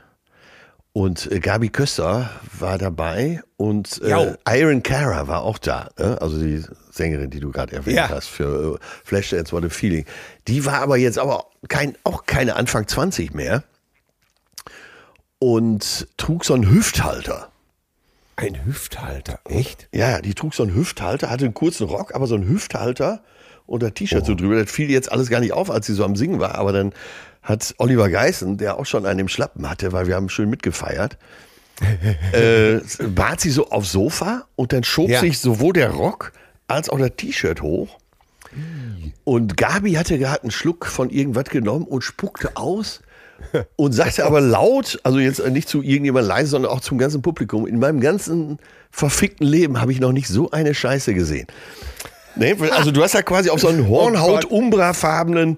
Und 0.98 1.30
äh, 1.30 1.41
Gabi 1.41 1.68
Köster 1.68 2.30
war 2.58 2.78
dabei 2.78 3.43
und 3.58 4.02
äh. 4.02 4.34
Iron 4.48 4.82
Cara 4.82 5.28
war 5.28 5.41
auch 5.41 5.58
da, 5.58 5.89
ne? 6.00 6.22
also 6.22 6.39
die 6.39 6.64
Sängerin, 6.89 7.30
die 7.30 7.41
du 7.41 7.52
gerade 7.52 7.76
erwähnt 7.76 7.98
Ja. 7.98 8.08
hast 8.08 8.28
für 8.28 8.76
äh, 8.76 8.78
Flashdance 9.04 9.52
What 9.52 9.66
a 9.66 9.70
Feeling. 9.70 10.06
Die 10.48 10.64
war 10.64 10.76
aber 10.82 10.96
jetzt 10.96 11.20
aber 11.20 11.48
kein, 11.68 11.98
auch 12.06 12.26
keine 12.26 12.56
Anfang 12.56 12.88
20 12.88 13.34
mehr 13.34 13.64
und 15.39 16.08
trug 16.16 16.46
so 16.46 16.54
einen 16.54 16.70
Hüfthalter. 16.70 17.50
Ein 18.38 18.66
Hüfthalter, 18.66 19.39
echt? 19.43 19.89
Ja, 19.93 20.22
die 20.22 20.34
trug 20.34 20.54
so 20.54 20.64
einen 20.64 20.76
Hüfthalter, 20.76 21.30
hatte 21.30 21.43
einen 21.43 21.54
kurzen 21.54 21.88
Rock, 21.88 22.16
aber 22.16 22.26
so 22.28 22.36
einen 22.36 22.48
Hüfthalter 22.48 23.22
und 23.66 23.84
ein 23.84 23.93
T-Shirt 23.93 24.24
Oh. 24.24 24.28
so 24.28 24.36
drüber. 24.36 24.62
Das 24.62 24.72
fiel 24.72 24.89
jetzt 24.89 25.12
alles 25.12 25.30
gar 25.30 25.41
nicht 25.41 25.52
auf, 25.52 25.70
als 25.70 25.88
sie 25.88 25.93
so 25.93 26.06
am 26.06 26.16
Singen 26.16 26.39
war. 26.39 26.56
Aber 26.56 26.72
dann 26.72 26.93
hat 27.46 27.74
Oliver 27.78 28.10
Geißen, 28.10 28.58
der 28.58 28.78
auch 28.78 28.86
schon 28.86 29.06
einen 29.06 29.20
im 29.22 29.28
Schlappen 29.30 29.70
hatte, 29.70 29.93
weil 29.93 30.08
wir 30.08 30.16
haben 30.16 30.28
schön 30.30 30.50
mitgefeiert, 30.50 31.18
äh, 32.34 32.80
bat 33.08 33.39
sie 33.39 33.52
so 33.52 33.70
aufs 33.70 33.91
Sofa 33.91 34.46
und 34.56 34.74
dann 34.74 34.84
schob 34.84 35.10
Ja. 35.10 35.20
sich 35.22 35.39
sowohl 35.39 35.74
der 35.74 35.91
Rock 35.91 36.34
als 36.68 36.89
auch 36.89 37.00
das 37.00 37.12
T-Shirt 37.16 37.62
hoch. 37.62 37.98
Und 39.24 39.58
Gabi 39.58 39.93
hatte 39.93 40.18
gerade 40.18 40.43
einen 40.43 40.52
Schluck 40.52 40.86
von 40.86 41.10
irgendwas 41.10 41.46
genommen 41.46 41.86
und 41.86 42.04
spuckte 42.04 42.56
aus 42.56 43.02
und 43.76 43.91
sagte 43.91 44.26
aber 44.26 44.39
laut, 44.41 45.00
also 45.04 45.20
jetzt 45.20 45.46
nicht 45.50 45.68
zu 45.68 45.82
irgendjemand 45.84 46.26
leise, 46.26 46.52
sondern 46.52 46.72
auch 46.72 46.80
zum 46.80 46.98
ganzen 46.98 47.22
Publikum, 47.22 47.68
in 47.68 47.80
meinem 47.80 48.00
ganzen 48.00 48.58
verfickten 48.91 49.46
Leben 49.46 49.82
habe 49.82 49.91
ich 49.91 50.00
noch 50.00 50.14
nicht 50.14 50.30
so 50.30 50.52
eine 50.52 50.74
Scheiße 50.74 51.14
gesehen. 51.14 51.48
Nee, 52.38 52.56
also 52.72 52.91
du 52.91 53.04
hast 53.04 53.14
ja 53.14 53.22
quasi 53.22 53.50
auf 53.50 53.60
so 53.60 53.68
einen 53.68 53.88
Hornhaut-Umbra-farbenen 53.89 55.58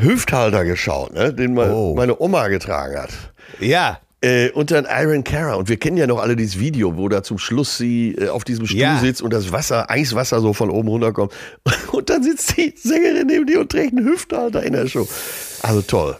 Hüfthalter 0.00 0.64
geschaut, 0.64 1.12
ne, 1.14 1.32
den 1.32 1.54
me- 1.54 1.72
Oh. 1.72 1.94
meine 1.94 2.18
Oma 2.20 2.48
getragen 2.48 2.96
hat. 2.98 3.10
Ja. 3.60 3.98
Äh, 4.24 4.50
und 4.50 4.70
dann 4.70 4.86
Iron 4.88 5.24
Cara. 5.24 5.54
Und 5.54 5.68
wir 5.68 5.76
kennen 5.78 5.96
ja 5.96 6.06
noch 6.06 6.20
alle 6.20 6.36
dieses 6.36 6.58
Video, 6.60 6.96
wo 6.96 7.08
da 7.08 7.24
zum 7.24 7.38
Schluss 7.38 7.76
sie 7.76 8.14
äh, 8.14 8.28
auf 8.28 8.44
diesem 8.44 8.66
Stuhl 8.66 8.78
Ja. 8.78 8.98
sitzt 9.00 9.20
und 9.20 9.32
das 9.32 9.50
Wasser, 9.50 9.90
Eiswasser 9.90 10.40
so 10.40 10.52
von 10.52 10.70
oben 10.70 10.88
runterkommt. 10.88 11.32
Und 11.90 12.08
dann 12.08 12.22
sitzt 12.22 12.56
die 12.56 12.72
Sängerin 12.76 13.26
neben 13.26 13.46
dir 13.46 13.60
und 13.60 13.70
trägt 13.72 13.96
einen 13.96 14.06
Hüfthalter 14.06 14.62
in 14.62 14.72
der 14.74 14.86
Show. 14.86 15.08
Also 15.62 15.82
toll. 15.82 16.16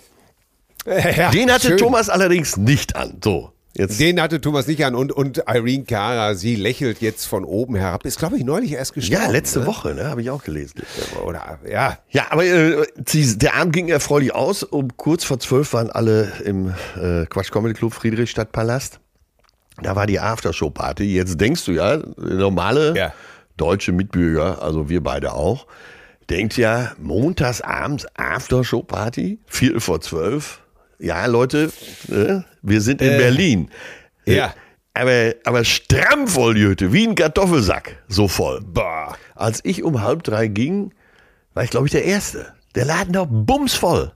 ja 0.86 1.30
Den 1.30 1.50
hatte 1.52 1.68
schön. 1.68 1.78
Thomas 1.78 2.08
allerdings 2.08 2.56
nicht 2.56 2.96
an. 2.96 3.18
So, 3.22 3.51
jetzt. 3.74 3.98
Den 4.00 4.20
hatte 4.20 4.40
Thomas 4.40 4.66
nicht 4.66 4.84
an 4.84 4.94
und, 4.94 5.12
und 5.12 5.44
Irene 5.48 5.84
Cara, 5.84 6.34
sie 6.34 6.56
lächelt 6.56 7.00
jetzt 7.00 7.26
von 7.26 7.44
oben 7.44 7.74
herab. 7.76 8.04
Ist, 8.04 8.18
glaube 8.18 8.36
ich, 8.36 8.44
neulich 8.44 8.72
erst 8.72 8.94
gestorben. 8.94 9.22
ja, 9.24 9.30
letzte 9.30 9.60
ne? 9.60 9.66
Woche, 9.66 9.94
ne, 9.94 10.04
habe 10.10 10.22
ich 10.22 10.30
auch 10.30 10.44
gelesen. 10.44 10.82
Oder, 11.24 11.58
ja. 11.68 11.98
Ja, 12.10 12.26
aber 12.30 12.44
äh, 12.44 12.84
der 12.96 13.54
Abend 13.54 13.72
ging 13.72 13.88
erfreulich 13.88 14.34
aus. 14.34 14.62
Um 14.62 14.96
kurz 14.96 15.24
vor 15.24 15.38
zwölf 15.38 15.72
waren 15.72 15.90
alle 15.90 16.32
im 16.44 16.74
äh, 16.96 17.26
Quatsch 17.26 17.50
Comedy 17.50 17.74
Club 17.74 17.94
Friedrichstadtpalast. 17.94 19.00
Da 19.82 19.96
war 19.96 20.06
die 20.06 20.20
Aftershow-Party. 20.20 21.04
Jetzt 21.04 21.40
denkst 21.40 21.64
du 21.64 21.72
ja, 21.72 21.98
normale 22.16 22.94
Ja. 22.96 23.12
deutsche 23.56 23.92
Mitbürger, 23.92 24.62
also 24.62 24.88
wir 24.90 25.02
beide 25.02 25.32
auch, 25.32 25.66
denkt 26.28 26.56
ja, 26.56 26.92
montags 27.00 27.62
abends 27.62 28.06
Aftershow-Party, 28.16 29.38
Viertel 29.46 29.80
vor 29.80 30.00
zwölf. 30.00 30.60
Ja, 31.03 31.26
Leute, 31.26 31.72
äh, 32.11 32.40
wir 32.62 32.80
sind 32.80 33.03
in 33.03 33.18
Berlin. 33.18 33.70
Ja. 34.24 34.55
Aber, 34.94 35.32
aber 35.44 35.64
stramm 35.64 36.28
voll 36.28 36.55
Hütte, 36.57 36.92
wie 36.92 37.07
ein 37.09 37.14
Kartoffelsack, 37.14 37.96
so 38.09 38.28
voll. 38.28 38.61
Boah. 38.62 39.16
Als 39.34 39.61
ich 39.64 39.82
um 39.82 40.03
halb 40.03 40.22
drei 40.22 40.46
ging, 40.48 40.92
war 41.55 41.64
ich, 41.64 41.70
glaube 41.70 41.86
ich, 41.86 41.92
der 41.92 42.05
Erste. 42.05 42.53
Der 42.74 42.84
Laden 42.84 43.14
war 43.14 43.26
bumsvoll. 43.26 44.12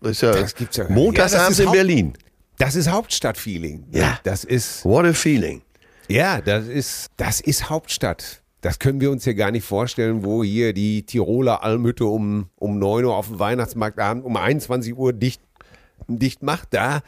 Das 0.00 0.12
ist 0.12 0.20
ja, 0.22 0.32
Das 0.32 0.54
gibt's 0.54 0.76
ja 0.76 0.84
gar 0.84 0.90
nicht. 0.94 1.02
montags 1.02 1.32
Ja, 1.32 1.48
in 1.48 1.66
Haupt- 1.66 1.72
Berlin. 1.72 2.12
Das 2.58 2.76
ist 2.76 2.90
Hauptstadtfeeling. 2.90 3.86
Ja. 3.90 4.18
Das 4.22 4.44
ist, 4.44 4.84
What 4.84 5.06
a 5.06 5.12
feeling. 5.14 5.62
ja, 6.08 6.40
das 6.40 6.66
ist, 6.68 7.06
das 7.16 7.40
ist 7.40 7.70
Hauptstadt. 7.70 8.42
Das 8.60 8.78
können 8.78 9.00
wir 9.00 9.10
uns 9.10 9.24
hier 9.24 9.34
gar 9.34 9.50
nicht 9.50 9.64
vorstellen, 9.64 10.22
wo 10.22 10.44
hier 10.44 10.74
die 10.74 11.04
Tiroler 11.06 11.64
Almhütte 11.64 12.04
um, 12.04 12.50
um 12.56 12.78
9 12.78 13.06
Uhr 13.06 13.16
auf 13.16 13.28
dem 13.28 13.38
Weihnachtsmarktabend 13.38 14.22
um 14.24 14.36
21 14.36 14.94
Uhr 14.94 15.14
dicht, 15.14 15.40
dicht 16.18 16.42
macht. 16.42 16.68
Da, 16.72 17.02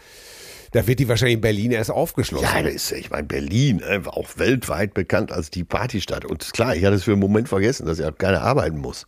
da 0.73 0.87
wird 0.87 1.01
die 1.01 1.09
wahrscheinlich 1.09 1.37
in 1.37 1.41
Berlin 1.41 1.73
erst 1.73 1.91
aufgeschlossen. 1.91 2.49
Ja, 2.55 2.63
das 2.63 2.75
ist, 2.75 2.93
ich 2.93 3.11
meine, 3.11 3.25
Berlin, 3.25 3.81
äh, 3.81 4.01
auch 4.07 4.29
weltweit 4.37 4.95
bekannt 4.95 5.33
als 5.33 5.51
die 5.51 5.65
Partystadt. 5.65 6.25
Und 6.25 6.53
klar, 6.53 6.77
ich 6.77 6.85
hatte 6.85 6.97
es 6.97 7.05
für 7.05 7.13
einen 7.13 7.21
Moment 7.21 7.49
vergessen, 7.49 7.87
dass 7.87 7.99
ich 7.99 8.05
auch 8.05 8.17
keiner 8.17 8.43
arbeiten 8.43 8.79
muss. 8.79 9.07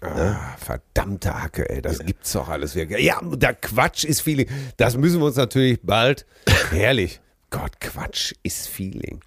Ah, 0.00 0.56
verdammte 0.58 1.40
Hacke, 1.40 1.70
ey, 1.70 1.80
das 1.80 2.00
gibt's 2.00 2.32
doch 2.32 2.48
alles. 2.48 2.74
wirklich. 2.74 3.04
Ja, 3.04 3.20
der 3.22 3.54
Quatsch 3.54 4.04
ist 4.04 4.20
Feeling. 4.20 4.48
Das 4.76 4.96
müssen 4.96 5.20
wir 5.20 5.26
uns 5.26 5.36
natürlich 5.36 5.80
bald. 5.82 6.26
Herrlich. 6.70 7.20
Gott, 7.50 7.80
Quatsch 7.80 8.32
ist 8.42 8.66
Feeling. 8.66 9.20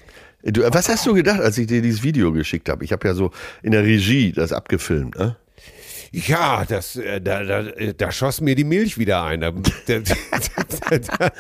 Du, 0.44 0.62
was 0.74 0.90
hast 0.90 1.06
du 1.06 1.14
gedacht, 1.14 1.40
als 1.40 1.58
ich 1.58 1.68
dir 1.68 1.82
dieses 1.82 2.04
Video 2.04 2.34
geschickt 2.34 2.70
habe? 2.70 2.84
Ich 2.84 2.92
habe 2.92 3.08
ja 3.08 3.14
so 3.14 3.32
in 3.64 3.72
der 3.72 3.84
Regie 3.84 4.32
das 4.32 4.52
abgefilmt. 4.52 5.18
Ne? 5.18 5.38
Ja, 6.12 6.66
das, 6.66 6.96
äh, 6.96 7.22
da, 7.22 7.44
da, 7.44 7.64
da 7.64 8.12
schoss 8.12 8.42
mir 8.42 8.56
die 8.56 8.64
Milch 8.64 8.98
wieder 8.98 9.24
ein. 9.24 9.42
Da, 9.42 9.52
da, 9.52 10.00
da, 10.00 10.98
da, 10.98 11.32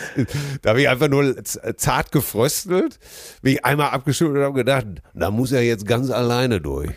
da 0.62 0.70
habe 0.70 0.82
ich 0.82 0.90
einfach 0.90 1.08
nur 1.08 1.36
zart 1.44 2.12
gefröstelt, 2.12 3.00
bin 3.42 3.54
ich 3.54 3.66
einmal 3.66 3.90
abgeschüttelt 3.90 4.38
und 4.38 4.44
habe 4.44 4.56
gedacht, 4.56 4.86
da 5.14 5.32
muss 5.32 5.52
er 5.52 5.62
jetzt 5.62 5.86
ganz 5.86 6.10
alleine 6.10 6.62
durch. 6.62 6.92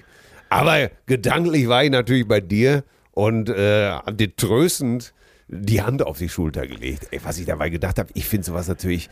Aber 0.50 0.90
gedanklich 1.06 1.68
war 1.68 1.84
ich 1.84 1.90
natürlich 1.90 2.26
bei 2.26 2.40
dir 2.40 2.84
und 3.12 3.48
äh, 3.48 3.98
dir 4.12 4.34
tröstend 4.36 5.12
die 5.48 5.82
Hand 5.82 6.02
auf 6.02 6.18
die 6.18 6.28
Schulter 6.28 6.66
gelegt. 6.66 7.08
Ey, 7.10 7.20
was 7.22 7.38
ich 7.38 7.46
dabei 7.46 7.70
gedacht 7.70 7.98
habe, 7.98 8.10
ich 8.14 8.26
finde 8.26 8.46
sowas 8.46 8.68
natürlich, 8.68 9.10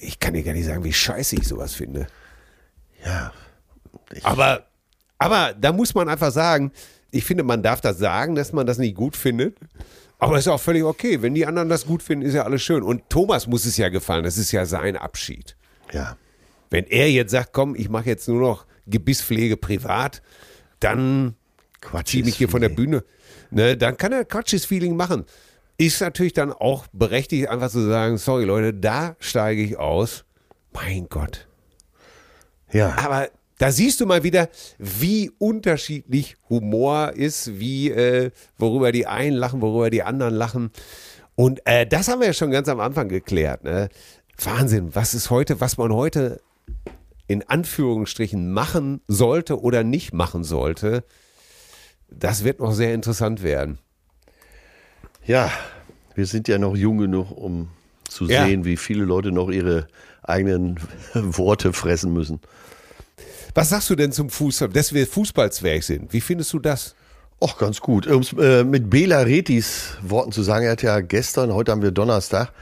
ich 0.00 0.20
kann 0.20 0.34
dir 0.34 0.42
gar 0.42 0.52
nicht 0.52 0.66
sagen, 0.66 0.84
wie 0.84 0.92
scheiße 0.92 1.36
ich 1.36 1.48
sowas 1.48 1.74
finde. 1.74 2.06
Ja. 3.04 3.32
Aber, 4.22 4.66
aber 5.18 5.54
da 5.58 5.72
muss 5.72 5.94
man 5.94 6.08
einfach 6.08 6.30
sagen, 6.30 6.72
ich 7.10 7.24
finde, 7.24 7.42
man 7.42 7.62
darf 7.62 7.80
das 7.80 7.98
sagen, 7.98 8.34
dass 8.34 8.52
man 8.52 8.66
das 8.66 8.78
nicht 8.78 8.94
gut 8.94 9.16
findet. 9.16 9.56
Aber 10.18 10.38
ist 10.38 10.48
auch 10.48 10.60
völlig 10.60 10.82
okay. 10.82 11.22
Wenn 11.22 11.34
die 11.34 11.46
anderen 11.46 11.68
das 11.68 11.86
gut 11.86 12.02
finden, 12.02 12.26
ist 12.26 12.34
ja 12.34 12.42
alles 12.42 12.62
schön. 12.62 12.82
Und 12.82 13.08
Thomas 13.08 13.46
muss 13.46 13.64
es 13.64 13.76
ja 13.76 13.88
gefallen. 13.88 14.24
Das 14.24 14.36
ist 14.36 14.52
ja 14.52 14.66
sein 14.66 14.96
Abschied. 14.96 15.56
Ja. 15.92 16.16
Wenn 16.70 16.86
er 16.86 17.10
jetzt 17.10 17.30
sagt, 17.30 17.52
komm, 17.52 17.74
ich 17.76 17.88
mache 17.88 18.06
jetzt 18.06 18.28
nur 18.28 18.40
noch 18.40 18.66
Gebisspflege 18.86 19.56
privat, 19.56 20.22
dann 20.80 21.36
Quatsch 21.80 22.08
zieh 22.08 22.22
mich 22.22 22.36
hier 22.36 22.48
von 22.48 22.60
der. 22.60 22.68
Bühne. 22.68 23.04
Ne, 23.50 23.76
dann 23.76 23.96
kann 23.96 24.12
er 24.12 24.24
Quatsches 24.24 24.64
Feeling 24.66 24.96
machen. 24.96 25.24
Ist 25.78 26.00
natürlich 26.00 26.32
dann 26.32 26.52
auch 26.52 26.86
berechtigt, 26.92 27.48
einfach 27.48 27.70
zu 27.70 27.86
sagen, 27.86 28.18
sorry 28.18 28.44
Leute, 28.44 28.74
da 28.74 29.16
steige 29.20 29.62
ich 29.62 29.78
aus. 29.78 30.24
Mein 30.72 31.08
Gott. 31.08 31.46
Ja. 32.72 32.96
Aber 32.98 33.28
da 33.58 33.72
siehst 33.72 34.00
du 34.00 34.06
mal 34.06 34.22
wieder, 34.22 34.48
wie 34.78 35.30
unterschiedlich 35.38 36.36
Humor 36.48 37.12
ist, 37.14 37.58
wie 37.58 37.90
äh, 37.90 38.30
worüber 38.56 38.92
die 38.92 39.06
einen 39.06 39.36
lachen, 39.36 39.60
worüber 39.60 39.90
die 39.90 40.02
anderen 40.02 40.34
lachen. 40.34 40.70
Und 41.34 41.60
äh, 41.66 41.86
das 41.86 42.08
haben 42.08 42.20
wir 42.20 42.28
ja 42.28 42.32
schon 42.32 42.50
ganz 42.50 42.68
am 42.68 42.80
Anfang 42.80 43.08
geklärt. 43.08 43.64
Ne? 43.64 43.88
Wahnsinn, 44.42 44.94
was 44.94 45.14
ist 45.14 45.30
heute, 45.30 45.60
was 45.60 45.76
man 45.76 45.92
heute 45.92 46.40
in 47.26 47.46
Anführungsstrichen 47.48 48.50
machen 48.52 49.00
sollte 49.06 49.60
oder 49.60 49.84
nicht 49.84 50.12
machen 50.14 50.44
sollte. 50.44 51.04
Das 52.10 52.42
wird 52.44 52.60
noch 52.60 52.72
sehr 52.72 52.94
interessant 52.94 53.42
werden. 53.42 53.78
Ja, 55.26 55.50
wir 56.14 56.26
sind 56.26 56.48
ja 56.48 56.58
noch 56.58 56.74
jung 56.76 56.98
genug, 56.98 57.30
um 57.30 57.68
zu 58.08 58.24
Ja. 58.26 58.46
sehen, 58.46 58.64
wie 58.64 58.76
viele 58.78 59.04
Leute 59.04 59.30
noch 59.30 59.50
ihre 59.50 59.86
eigenen 60.22 60.80
Worte 61.14 61.72
fressen 61.72 62.12
müssen. 62.12 62.40
Was 63.54 63.70
sagst 63.70 63.90
du 63.90 63.94
denn 63.96 64.12
zum 64.12 64.30
Fußball, 64.30 64.68
dass 64.68 64.92
wir 64.92 65.06
Fußballzwerg 65.06 65.82
sind? 65.82 66.12
Wie 66.12 66.20
findest 66.20 66.52
du 66.52 66.58
das? 66.58 66.94
Ach, 67.40 67.56
ganz 67.56 67.80
gut. 67.80 68.06
Um 68.06 68.20
es 68.22 68.32
äh, 68.32 68.64
mit 68.64 68.90
Bela 68.90 69.20
Retis 69.20 69.96
Worten 70.02 70.32
zu 70.32 70.42
sagen, 70.42 70.64
er 70.66 70.72
hat 70.72 70.82
ja 70.82 71.00
gestern, 71.00 71.52
heute 71.52 71.72
haben 71.72 71.82
wir 71.82 71.92
Donnerstag, 71.92 72.52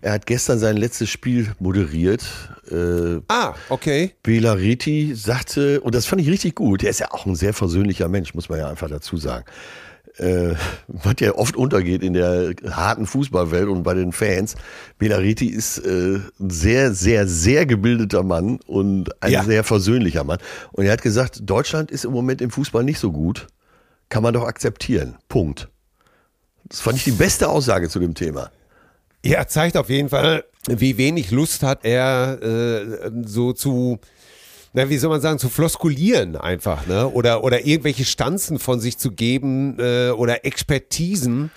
er 0.00 0.12
hat 0.12 0.26
gestern 0.26 0.58
sein 0.58 0.76
letztes 0.76 1.10
Spiel 1.10 1.52
moderiert. 1.58 2.24
Äh, 2.70 3.20
Ah, 3.28 3.54
okay. 3.68 4.12
Bela 4.22 4.52
Reti 4.54 5.14
sagte, 5.14 5.80
und 5.80 5.94
das 5.94 6.06
fand 6.06 6.22
ich 6.22 6.28
richtig 6.28 6.54
gut, 6.54 6.82
er 6.82 6.90
ist 6.90 7.00
ja 7.00 7.10
auch 7.10 7.26
ein 7.26 7.34
sehr 7.34 7.52
versöhnlicher 7.52 8.08
Mensch, 8.08 8.34
muss 8.34 8.48
man 8.48 8.58
ja 8.58 8.68
einfach 8.68 8.88
dazu 8.88 9.16
sagen. 9.18 9.44
Äh, 10.16 10.54
was 10.86 11.14
ja 11.18 11.34
oft 11.34 11.56
untergeht 11.56 12.02
in 12.04 12.12
der 12.12 12.54
harten 12.70 13.04
Fußballwelt 13.06 13.68
und 13.68 13.82
bei 13.82 13.94
den 13.94 14.12
Fans. 14.12 14.54
Bela 14.96 15.16
Reti 15.16 15.46
ist 15.48 15.78
äh, 15.78 16.20
ein 16.38 16.50
sehr, 16.50 16.92
sehr, 16.94 17.26
sehr 17.26 17.66
gebildeter 17.66 18.22
Mann 18.22 18.60
und 18.66 19.10
ein 19.22 19.32
Ja. 19.32 19.42
sehr 19.42 19.64
versöhnlicher 19.64 20.22
Mann. 20.22 20.38
Und 20.70 20.84
er 20.86 20.92
hat 20.92 21.02
gesagt, 21.02 21.40
Deutschland 21.42 21.90
ist 21.90 22.04
im 22.04 22.12
Moment 22.12 22.40
im 22.42 22.50
Fußball 22.50 22.84
nicht 22.84 23.00
so 23.00 23.10
gut. 23.10 23.48
Kann 24.08 24.22
man 24.22 24.32
doch 24.34 24.44
akzeptieren. 24.46 25.16
Punkt. 25.28 25.68
Das 26.66 26.80
fand 26.80 26.96
ich 26.98 27.04
die 27.04 27.10
beste 27.10 27.48
Aussage 27.48 27.88
zu 27.88 27.98
dem 27.98 28.14
Thema. 28.14 28.50
Ja, 29.24 29.46
zeigt 29.48 29.76
auf 29.76 29.88
jeden 29.90 30.10
Fall, 30.10 30.44
wie 30.68 30.96
wenig 30.96 31.30
Lust 31.32 31.62
hat 31.64 31.84
er 31.84 32.40
äh, 32.42 33.10
so 33.24 33.52
zu, 33.52 33.98
na, 34.74 34.90
wie 34.90 34.98
soll 34.98 35.08
man 35.08 35.20
sagen, 35.20 35.38
zu 35.38 35.48
floskulieren 35.48 36.36
einfach, 36.36 36.86
ne? 36.88 37.08
Oder, 37.08 37.44
oder 37.44 37.64
irgendwelche 37.64 38.04
Stanzen 38.04 38.58
von 38.58 38.80
sich 38.80 38.98
zu 38.98 39.12
geben 39.12 39.78
äh, 39.78 40.10
oder 40.10 40.44
Expertisen 40.44 41.52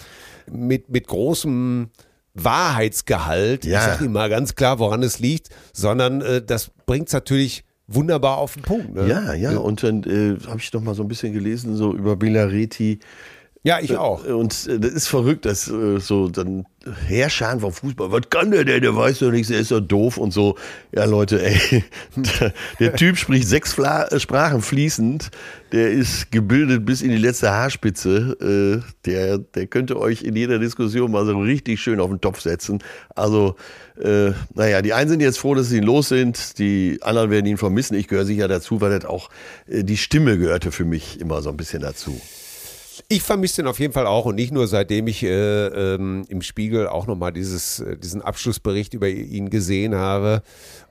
mit, 0.52 0.90
mit 0.90 1.08
großem 1.08 1.90
Wahrheitsgehalt. 2.36 3.66
Ja. 3.66 3.80
Ich 3.80 3.86
sag 3.86 4.02
ihm 4.02 4.12
mal 4.12 4.30
ganz 4.30 4.54
klar, 4.54 4.78
woran 4.78 5.02
es 5.02 5.18
liegt, 5.18 5.50
sondern 5.74 6.22
äh, 6.22 6.44
das 6.44 6.70
bringt's 6.86 7.12
natürlich 7.12 7.64
wunderbar 7.88 8.38
auf 8.38 8.54
den 8.54 8.62
Punkt. 8.62 8.94
Ne? 8.94 9.08
Ja, 9.08 9.34
ja. 9.34 9.58
Und 9.58 9.82
dann 9.82 10.04
äh, 10.04 10.38
habe 10.48 10.60
ich 10.60 10.72
noch 10.72 10.82
mal 10.82 10.94
so 10.94 11.02
ein 11.02 11.08
bisschen 11.08 11.34
gelesen, 11.34 11.76
so 11.76 11.94
über 11.94 12.16
Bela 12.16 12.46
Reti. 12.46 13.00
Ja, 13.68 13.82
ich 13.82 13.98
auch. 13.98 14.24
Und 14.24 14.66
äh, 14.70 14.80
das 14.80 14.94
ist 14.94 15.08
verrückt, 15.08 15.46
dass 15.46 15.68
äh, 15.68 16.00
so 16.00 16.30
dann 16.30 16.66
Herrscher 17.06 17.60
vom 17.60 17.74
Fußball, 17.74 18.14
was 18.14 18.30
kann 18.30 18.52
der 18.52 18.64
denn? 18.64 18.82
Der 18.82 18.96
weiß 18.96 19.20
doch 19.20 19.30
nichts, 19.30 19.50
der 19.50 19.60
ist 19.60 19.72
doch 19.72 19.82
doof 19.82 20.18
und 20.18 20.32
so. 20.32 20.56
Ja, 20.96 21.04
Leute, 21.04 21.46
ey, 21.46 21.84
der, 22.80 22.96
Typ 22.96 23.18
spricht 23.18 23.46
sechs 23.46 23.78
äh, 23.78 24.20
Sprachen 24.22 24.62
fließend, 24.62 25.32
der 25.74 25.92
ist 25.92 26.32
gebildet 26.32 26.86
bis 26.86 27.02
in 27.02 27.10
die 27.10 27.18
letzte 27.18 27.52
Haarspitze. 27.52 28.38
Äh, 28.86 28.90
der, 29.06 29.38
der 29.40 29.68
könnte 29.68 30.00
euch 30.00 30.22
in 30.24 30.38
jeder 30.38 30.60
Diskussion 30.60 31.12
mal 31.12 31.26
so 31.26 31.38
richtig 31.38 31.82
schön 31.82 32.00
auf 32.00 32.10
den 32.10 32.22
Topf 32.22 32.40
setzen. 32.40 32.82
Also, 33.16 33.58
äh, 34.02 34.32
naja, 34.54 34.82
die 34.82 34.94
einen 34.94 35.10
sind 35.10 35.20
jetzt 35.20 35.40
froh, 35.40 35.56
dass 35.56 35.68
sie 35.68 35.80
ihn 35.80 35.84
los 35.84 36.08
sind, 36.08 36.58
die 36.58 37.00
anderen 37.02 37.32
werden 37.32 37.48
ihn 37.48 37.58
vermissen. 37.58 37.98
Ich 37.98 38.08
gehöre 38.08 38.24
sicher 38.24 38.48
dazu, 38.48 38.80
weil 38.80 38.98
das 38.98 39.04
auch 39.04 39.30
äh, 39.68 39.84
die 39.84 39.98
Stimme 39.98 40.38
gehörte 40.38 40.72
für 40.72 40.86
mich 40.86 41.20
immer 41.20 41.42
so 41.42 41.50
ein 41.50 41.58
bisschen 41.58 41.82
dazu. 41.82 42.22
Ich 43.08 43.22
vermisse 43.24 43.62
den 43.62 43.68
auf 43.68 43.80
jeden 43.80 43.94
Fall 43.94 44.08
auch 44.08 44.26
und 44.26 44.36
nicht 44.36 44.52
nur 44.52 44.68
seitdem 44.68 45.08
ich 45.08 45.24
äh, 45.24 45.68
ähm, 45.68 46.26
im 46.30 46.42
Spiegel 46.42 46.88
auch 46.88 47.08
nochmal 47.08 47.32
dieses, 47.32 47.80
äh, 47.80 47.98
diesen 47.98 48.22
Abschlussbericht 48.22 48.94
über 48.94 49.08
ihn 49.10 49.50
gesehen 49.50 49.96
habe 49.96 50.42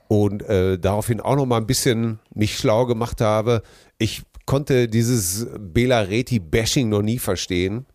und 0.07 0.43
äh, 0.43 0.77
daraufhin 0.79 1.19
auch 1.19 1.35
nochmal 1.35 1.61
ein 1.61 1.67
bisschen 1.67 2.19
mich 2.33 2.57
schlau 2.57 2.85
gemacht 2.85 3.21
habe. 3.21 3.61
Ich 3.97 4.23
konnte 4.45 4.87
dieses 4.87 5.47
Bela 5.59 6.01
Reti-Bashing 6.01 6.89
noch 6.89 7.01
nie 7.01 7.19
verstehen. 7.19 7.85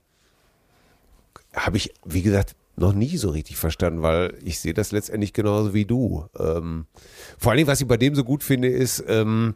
Habe 1.55 1.77
ich, 1.77 1.93
wie 2.05 2.23
gesagt, 2.23 2.55
noch 2.77 2.93
nie 2.93 3.17
so 3.17 3.31
richtig 3.31 3.57
verstanden, 3.57 4.03
weil 4.03 4.35
ich 4.45 4.59
sehe 4.59 4.75
das 4.75 4.93
letztendlich 4.93 5.33
genauso 5.33 5.75
wie 5.75 5.85
du. 5.85 6.27
Ähm, 6.39 6.87
vor 7.39 7.53
allem, 7.53 7.67
was 7.67 7.81
ich 7.81 7.89
bei 7.89 7.97
dem 7.97 8.15
so 8.15 8.25
gut 8.25 8.43
finde, 8.43 8.69
ist, 8.69 9.05
ähm, 9.09 9.55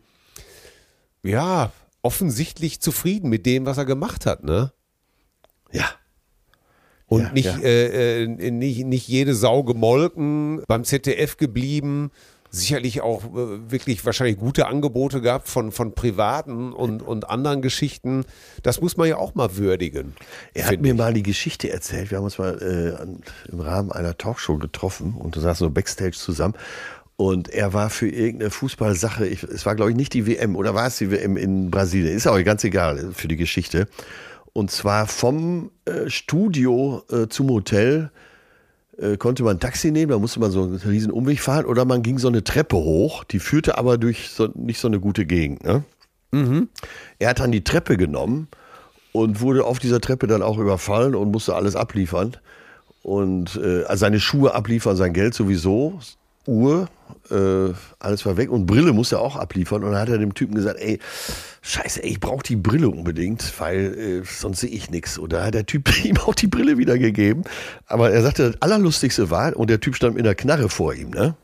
ja, 1.23 1.73
offensichtlich 2.07 2.81
zufrieden 2.81 3.29
mit 3.29 3.47
dem, 3.47 3.67
was 3.67 3.79
er 3.79 3.85
gemacht 3.85 4.27
hat, 4.27 4.45
ne? 4.45 4.73
Ja. 5.73 5.91
Und 7.09 7.23
Ja, 7.23 7.33
nicht, 7.33 7.47
ja. 7.47 7.59
Äh, 7.59 8.23
äh, 8.23 8.51
nicht, 8.53 8.85
nicht 8.85 9.09
jede 9.09 9.35
Sau 9.35 9.65
gemolken, 9.65 10.63
beim 10.69 10.85
ZDF 10.85 11.37
geblieben, 11.37 12.13
sicherlich 12.51 13.01
auch 13.01 13.25
äh, 13.25 13.71
wirklich 13.73 14.05
wahrscheinlich 14.07 14.39
gute 14.39 14.69
Angebote 14.69 15.21
gehabt 15.21 15.49
von, 15.49 15.73
von 15.73 15.97
privaten 15.97 16.73
und, 16.73 17.03
und 17.03 17.29
anderen 17.29 17.61
Geschichten. 17.61 18.25
Das 18.63 18.81
muss 18.81 18.97
man 18.97 19.09
ja 19.09 19.17
auch 19.17 19.35
mal 19.35 19.57
würdigen. 19.57 20.15
Er 20.55 20.69
hat 20.69 20.81
mir 20.81 20.93
ich. 20.93 20.99
mal 20.99 21.13
die 21.13 21.25
Geschichte 21.25 21.71
erzählt. 21.71 22.13
Wir 22.13 22.19
haben 22.19 22.25
uns 22.25 22.39
mal 22.39 22.57
äh, 22.63 23.51
im 23.51 23.61
Rahmen 23.61 23.91
einer 23.91 24.17
Talkshow 24.17 24.59
getroffen 24.59 25.15
und 25.19 25.37
da 25.37 25.41
saßen 25.41 25.67
so 25.67 25.71
Backstage 25.71 26.17
zusammen. 26.17 26.55
Und 27.17 27.49
er 27.49 27.73
war 27.73 27.89
für 27.89 28.09
irgendeine 28.09 28.51
Fußballsache, 28.51 29.27
ich, 29.27 29.43
es 29.43 29.65
war 29.65 29.75
glaube 29.75 29.91
ich 29.91 29.97
nicht 29.97 30.13
die 30.13 30.27
WM 30.27 30.55
oder 30.55 30.75
war 30.75 30.87
es 30.87 30.99
die 30.99 31.11
WM 31.11 31.37
in 31.37 31.71
Brasilien, 31.71 32.15
ist 32.15 32.27
auch 32.27 32.43
ganz 32.45 32.63
egal 32.65 33.13
für 33.15 33.29
die 33.29 33.37
Geschichte. 33.37 33.89
Und 34.53 34.71
zwar 34.71 35.07
vom 35.07 35.71
äh, 35.87 36.11
Studio 36.11 37.03
äh, 37.11 37.29
zum 37.29 37.51
Hotel 37.51 38.11
äh, 38.99 39.17
konnte 39.17 39.43
man 39.43 39.57
ein 39.57 39.61
Taxi 39.61 39.91
nehmen, 39.91 40.11
da 40.11 40.19
musste 40.19 40.41
man 40.41 40.51
so 40.51 40.63
einen 40.63 40.77
riesen 40.77 41.11
Umweg 41.11 41.41
fahren 41.41 41.65
oder 41.65 41.85
man 41.85 42.03
ging 42.03 42.19
so 42.19 42.29
eine 42.29 42.45
Treppe 42.45 42.77
hoch, 42.77 43.25
die 43.25 43.39
führte 43.39 43.79
aber 43.79 43.99
durch 43.99 44.31
so, 44.31 44.49
nicht 44.55 44.79
so 44.79 44.89
eine 44.89 45.01
gute 45.01 45.25
Gegend. 45.27 45.65
Ne? 45.65 45.85
Er 47.19 47.31
hat 47.31 47.41
dann 47.41 47.53
die 47.53 47.65
Treppe 47.65 47.97
genommen 47.97 48.49
und 49.13 49.41
wurde 49.41 49.65
auf 49.65 49.79
dieser 49.79 50.01
Treppe 50.01 50.27
dann 50.27 50.43
auch 50.43 50.59
überfallen 50.59 51.15
und 51.15 51.31
musste 51.31 51.55
alles 51.55 51.77
abliefern. 51.77 52.37
Und 53.03 53.57
äh, 53.57 53.85
also 53.85 54.01
seine 54.01 54.21
Schuhe 54.21 54.55
abliefern, 54.55 54.97
sein 54.97 55.13
Geld 55.13 55.35
sowieso, 55.35 55.99
Uhr, 56.47 56.89
äh, 57.31 57.73
alles 57.99 58.25
war 58.27 58.37
weg 58.37 58.51
und 58.51 58.67
Brille 58.67 58.93
musste 58.93 59.17
er 59.17 59.21
auch 59.21 59.37
abliefern. 59.37 59.83
Und 59.85 59.93
dann 59.93 60.01
hat 60.01 60.09
er 60.09 60.19
dem 60.19 60.35
Typen 60.35 60.55
gesagt, 60.55 60.79
ey, 60.81 60.99
scheiße, 61.63 62.03
ey, 62.03 62.11
ich 62.11 62.21
brauche 62.21 62.43
die 62.43 62.57
Brille 62.57 62.89
unbedingt, 62.89 63.53
weil 63.59 63.99
äh, 63.99 64.23
sonst 64.25 64.61
sehe 64.61 64.71
ich 64.71 64.91
nichts. 64.91 65.19
Und 65.19 65.33
da 65.33 65.45
hat 65.45 65.55
der 65.55 65.67
Typ 65.67 66.05
ihm 66.05 66.17
auch 66.19 66.35
die 66.35 66.47
Brille 66.47 66.79
wieder 66.79 66.99
gegeben. 66.99 67.45
Aber 67.87 68.11
er 68.11 68.23
sagte, 68.23 68.53
das 68.53 68.63
Allerlustigste 68.63 69.31
war, 69.31 69.57
und 69.57 69.71
der 69.71 69.81
Typ 69.81 69.97
stand 69.97 70.17
mit 70.17 70.25
einer 70.25 70.35
Knarre 70.35 70.69
vor 70.69 70.95
ihm, 70.95 71.11
ne? 71.11 71.35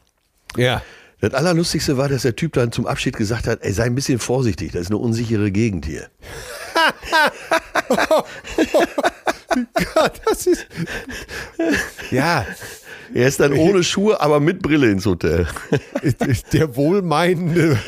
Ja. 0.57 0.83
Das 1.21 1.35
Allerlustigste 1.35 1.97
war, 1.97 2.09
dass 2.09 2.23
der 2.23 2.35
Typ 2.35 2.55
dann 2.55 2.73
zum 2.73 2.87
Abschied 2.87 3.17
gesagt 3.17 3.47
hat, 3.47 3.61
ey, 3.63 3.73
sei 3.73 3.85
ein 3.85 3.95
bisschen 3.95 4.19
vorsichtig, 4.19 4.73
das 4.73 4.83
ist 4.83 4.89
eine 4.89 4.99
unsichere 4.99 5.53
Gegend 5.53 5.87
hier. 5.87 6.09
Gott, 9.95 10.21
das 10.25 10.47
ist. 10.47 10.67
Ja, 12.11 12.45
Er 13.15 13.29
ist 13.29 13.41
dann 13.41 13.53
ohne 13.53 13.83
Schuhe, 13.85 14.21
aber 14.21 14.41
mit 14.41 14.63
Brille 14.63 14.91
ins 14.91 15.05
Hotel. 15.07 15.47
der 16.53 16.77
wohlmeinende 16.77 17.79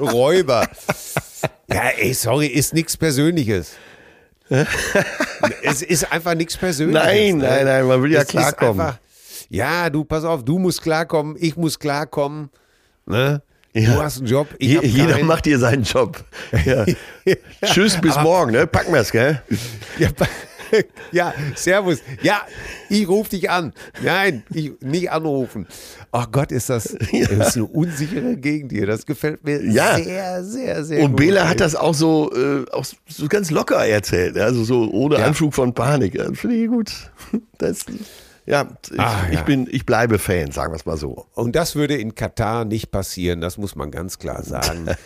Räuber. 0.00 0.68
Ja, 1.68 1.88
ey, 1.98 2.12
sorry, 2.14 2.46
ist 2.48 2.74
nichts 2.74 2.96
Persönliches. 2.96 3.72
es 5.62 5.82
ist 5.82 6.12
einfach 6.12 6.34
nichts 6.34 6.56
Persönliches. 6.56 7.02
Nein, 7.04 7.38
ne? 7.38 7.44
nein, 7.48 7.64
nein, 7.64 7.86
man 7.86 8.02
will 8.02 8.12
ja 8.12 8.20
Es 8.22 8.28
klarkommen. 8.28 8.80
einfach- 8.80 8.98
Ja, 9.48 9.88
du, 9.90 10.04
pass 10.04 10.24
auf, 10.24 10.44
du 10.44 10.58
musst 10.58 10.82
klarkommen, 10.82 11.36
ich 11.38 11.56
muss 11.56 11.78
klarkommen. 11.78 12.50
Ne? 13.06 13.42
Ja. 13.74 13.94
Du 13.94 14.02
hast 14.02 14.18
einen 14.18 14.26
Job, 14.26 14.48
ich 14.58 14.68
Je, 14.68 14.80
jeder 14.86 15.14
keinen. 15.14 15.26
macht 15.26 15.44
hier 15.46 15.58
seinen 15.58 15.82
Job. 15.84 16.22
Ja. 16.66 16.84
Tschüss, 17.64 17.98
bis 18.00 18.16
morgen, 18.20 18.52
ne? 18.52 18.66
Packen 18.66 18.92
wir's, 18.92 19.10
gell? 19.10 19.40
Ja, 19.98 20.08
ja, 21.12 21.34
servus. 21.54 21.98
Ja, 22.22 22.42
ich 22.88 23.08
rufe 23.08 23.30
dich 23.30 23.50
an. 23.50 23.72
Nein, 24.02 24.42
ich, 24.52 24.72
nicht 24.80 25.10
anrufen. 25.10 25.66
Ach 26.10 26.30
Gott, 26.30 26.52
ist 26.52 26.68
das, 26.70 26.84
das 27.12 27.48
ist 27.48 27.56
eine 27.56 27.66
unsichere 27.66 28.36
Gegend 28.36 28.72
hier. 28.72 28.86
Das 28.86 29.06
gefällt 29.06 29.44
mir 29.44 29.62
Ja. 29.64 29.96
sehr, 29.98 30.44
sehr, 30.44 30.84
sehr 30.84 31.02
Und 31.04 31.12
gut. 31.12 31.16
Bela 31.20 31.48
hat 31.48 31.60
das 31.60 31.74
auch 31.74 31.94
so, 31.94 32.32
äh, 32.34 32.64
auch 32.72 32.84
so 33.08 33.28
ganz 33.28 33.50
locker 33.50 33.84
erzählt, 33.86 34.34
ne? 34.36 34.44
also 34.44 34.64
so 34.64 34.90
ohne 34.90 35.16
Ja. 35.18 35.26
Anflug 35.26 35.54
von 35.54 35.72
Panik. 35.74 36.14
Ja, 36.14 36.32
Finde 36.32 36.56
ich 36.56 36.68
gut. 36.68 36.92
Das, 37.58 37.84
ja, 38.46 38.68
ich, 38.92 38.98
Ah, 39.00 39.24
ich 39.30 39.36
ja. 39.38 39.42
bin, 39.42 39.68
ich 39.70 39.86
bleibe 39.86 40.18
Fan, 40.18 40.50
sagen 40.52 40.72
wir 40.72 40.76
es 40.76 40.86
mal 40.86 40.96
so. 40.96 41.26
Und 41.34 41.54
das 41.56 41.74
würde 41.76 41.96
in 41.96 42.14
Katar 42.14 42.64
nicht 42.64 42.90
passieren, 42.90 43.40
das 43.40 43.58
muss 43.58 43.76
man 43.76 43.90
ganz 43.90 44.18
klar 44.18 44.42
sagen. 44.42 44.86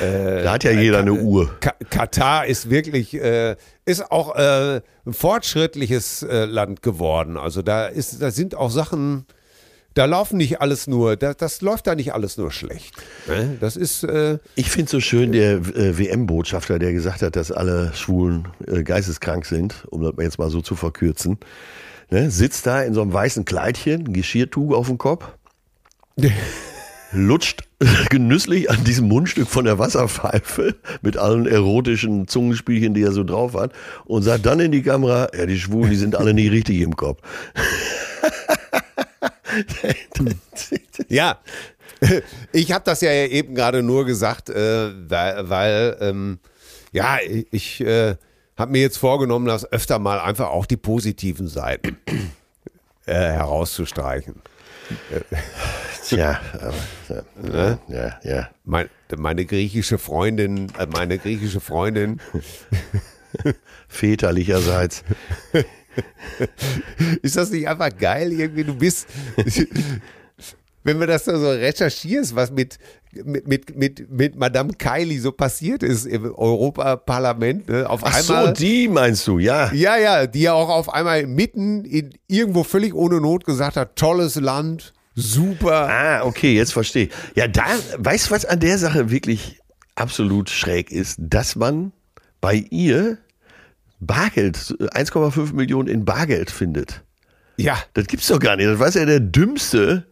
Da 0.00 0.50
hat 0.50 0.64
ja 0.64 0.72
jeder 0.72 0.98
eine 0.98 1.12
Uhr. 1.12 1.48
Ka 1.60 1.72
Katar 1.90 2.44
ist 2.46 2.70
wirklich, 2.70 3.14
äh, 3.14 3.54
ist 3.84 4.10
auch 4.10 4.34
äh, 4.34 4.80
ein 5.06 5.12
fortschrittliches 5.12 6.24
äh, 6.24 6.44
Land 6.44 6.82
geworden. 6.82 7.36
Also 7.36 7.62
da 7.62 7.86
ist, 7.86 8.20
da 8.20 8.32
sind 8.32 8.56
auch 8.56 8.72
Sachen, 8.72 9.26
da 9.94 10.06
laufen 10.06 10.38
nicht 10.38 10.60
alles 10.60 10.88
nur, 10.88 11.14
da, 11.16 11.34
das 11.34 11.60
läuft 11.60 11.86
da 11.86 11.94
nicht 11.94 12.12
alles 12.14 12.36
nur 12.36 12.50
schlecht. 12.50 12.96
Ne? 13.28 13.58
Das 13.60 13.76
ist, 13.76 14.02
äh, 14.02 14.38
Ich 14.56 14.70
finde 14.70 14.90
so 14.90 14.98
schön, 14.98 15.30
der 15.30 15.52
äh, 15.52 15.96
WM-Botschafter, 15.96 16.80
der 16.80 16.92
gesagt 16.92 17.22
hat, 17.22 17.36
dass 17.36 17.52
alle 17.52 17.92
Schwulen 17.94 18.48
äh, 18.66 18.82
geisteskrank 18.82 19.46
sind, 19.46 19.84
um 19.90 20.02
das 20.02 20.14
jetzt 20.18 20.38
mal 20.40 20.50
so 20.50 20.62
zu 20.62 20.74
verkürzen, 20.74 21.38
ne, 22.10 22.30
sitzt 22.30 22.66
da 22.66 22.82
in 22.82 22.94
so 22.94 23.02
einem 23.02 23.12
weißen 23.12 23.44
Kleidchen, 23.44 24.12
Geschirrtuch 24.12 24.74
auf 24.74 24.86
dem 24.86 24.98
Kopf, 24.98 25.26
lutscht 27.12 27.62
genüsslich 28.10 28.70
an 28.70 28.84
diesem 28.84 29.08
Mundstück 29.08 29.48
von 29.48 29.64
der 29.64 29.78
Wasserpfeife 29.78 30.76
mit 31.02 31.16
allen 31.16 31.46
erotischen 31.46 32.26
Zungenspielchen, 32.26 32.94
die 32.94 33.02
er 33.02 33.12
so 33.12 33.24
drauf 33.24 33.54
hat, 33.54 33.72
und 34.04 34.22
sagt 34.22 34.46
dann 34.46 34.60
in 34.60 34.72
die 34.72 34.82
Kamera, 34.82 35.28
ja, 35.36 35.46
die 35.46 35.58
Schwulen, 35.58 35.90
die 35.90 35.96
sind 35.96 36.16
alle 36.16 36.34
nicht 36.34 36.50
richtig 36.50 36.80
im 36.80 36.96
Kopf. 36.96 37.20
Ja, 41.08 41.38
ich 42.52 42.72
habe 42.72 42.84
das 42.84 43.00
ja 43.00 43.10
eben 43.10 43.54
gerade 43.54 43.82
nur 43.82 44.04
gesagt, 44.04 44.50
äh, 44.50 44.90
weil, 45.08 45.48
weil 45.48 45.96
ähm, 46.00 46.38
ja, 46.92 47.18
ich 47.50 47.80
äh, 47.80 48.16
habe 48.56 48.72
mir 48.72 48.80
jetzt 48.80 48.98
vorgenommen, 48.98 49.46
das 49.46 49.70
öfter 49.70 49.98
mal 49.98 50.20
einfach 50.20 50.48
auch 50.48 50.66
die 50.66 50.76
positiven 50.76 51.48
Seiten 51.48 51.96
äh, 53.06 53.14
herauszustreichen. 53.14 54.42
Tja, 56.04 56.40
aber, 56.52 57.52
ja, 57.52 57.78
ja, 57.88 58.20
ja. 58.22 58.50
Mein, 58.64 58.88
meine 59.16 59.44
griechische 59.44 59.98
Freundin, 59.98 60.68
äh, 60.78 60.86
meine 60.86 61.18
griechische 61.18 61.60
Freundin, 61.60 62.20
väterlicherseits. 63.88 65.04
ist 67.22 67.36
das 67.36 67.50
nicht 67.50 67.68
einfach 67.68 67.90
geil 67.96 68.32
irgendwie? 68.32 68.64
Du 68.64 68.76
bist, 68.76 69.08
wenn 70.84 70.98
man 70.98 71.08
das 71.08 71.24
da 71.24 71.36
so 71.38 71.50
recherchierst, 71.50 72.36
was 72.36 72.50
mit, 72.52 72.78
mit, 73.24 73.48
mit, 73.48 73.76
mit, 73.76 74.10
mit 74.10 74.36
Madame 74.36 74.72
Kylie 74.74 75.20
so 75.20 75.32
passiert 75.32 75.82
ist 75.82 76.06
im 76.06 76.24
Europaparlament, 76.34 77.68
ne? 77.68 77.88
auf 77.88 78.00
Ach 78.04 78.18
so, 78.18 78.34
einmal. 78.34 78.52
die 78.54 78.88
meinst 78.88 79.26
du, 79.26 79.38
ja. 79.38 79.72
Ja, 79.72 79.96
ja, 79.96 80.26
die 80.26 80.42
ja 80.42 80.52
auch 80.52 80.68
auf 80.68 80.92
einmal 80.92 81.26
mitten 81.26 81.84
in 81.84 82.10
irgendwo 82.28 82.62
völlig 82.64 82.94
ohne 82.94 83.20
Not 83.20 83.44
gesagt 83.44 83.76
hat, 83.76 83.96
tolles 83.96 84.36
Land, 84.36 84.92
super. 85.14 85.88
Ah, 85.88 86.24
okay, 86.24 86.54
jetzt 86.54 86.72
verstehe 86.72 87.04
ich. 87.06 87.10
Ja, 87.34 87.48
da, 87.48 87.64
weißt 87.98 88.26
du, 88.26 88.30
was 88.32 88.44
an 88.44 88.60
der 88.60 88.78
Sache 88.78 89.10
wirklich 89.10 89.60
absolut 89.94 90.50
schräg 90.50 90.90
ist? 90.92 91.16
Dass 91.18 91.56
man 91.56 91.92
bei 92.40 92.64
ihr 92.70 93.18
Bargeld, 94.00 94.56
1,5 94.56 95.54
Millionen 95.54 95.88
in 95.88 96.04
Bargeld 96.04 96.50
findet. 96.50 97.02
Ja, 97.56 97.78
Das 97.94 98.06
gibt's 98.06 98.26
doch 98.28 98.38
gar 98.38 98.56
nicht. 98.56 98.68
Das 98.68 98.78
weiß 98.78 98.94
ja 98.94 99.06
der 99.06 99.20
dümmste 99.20 100.06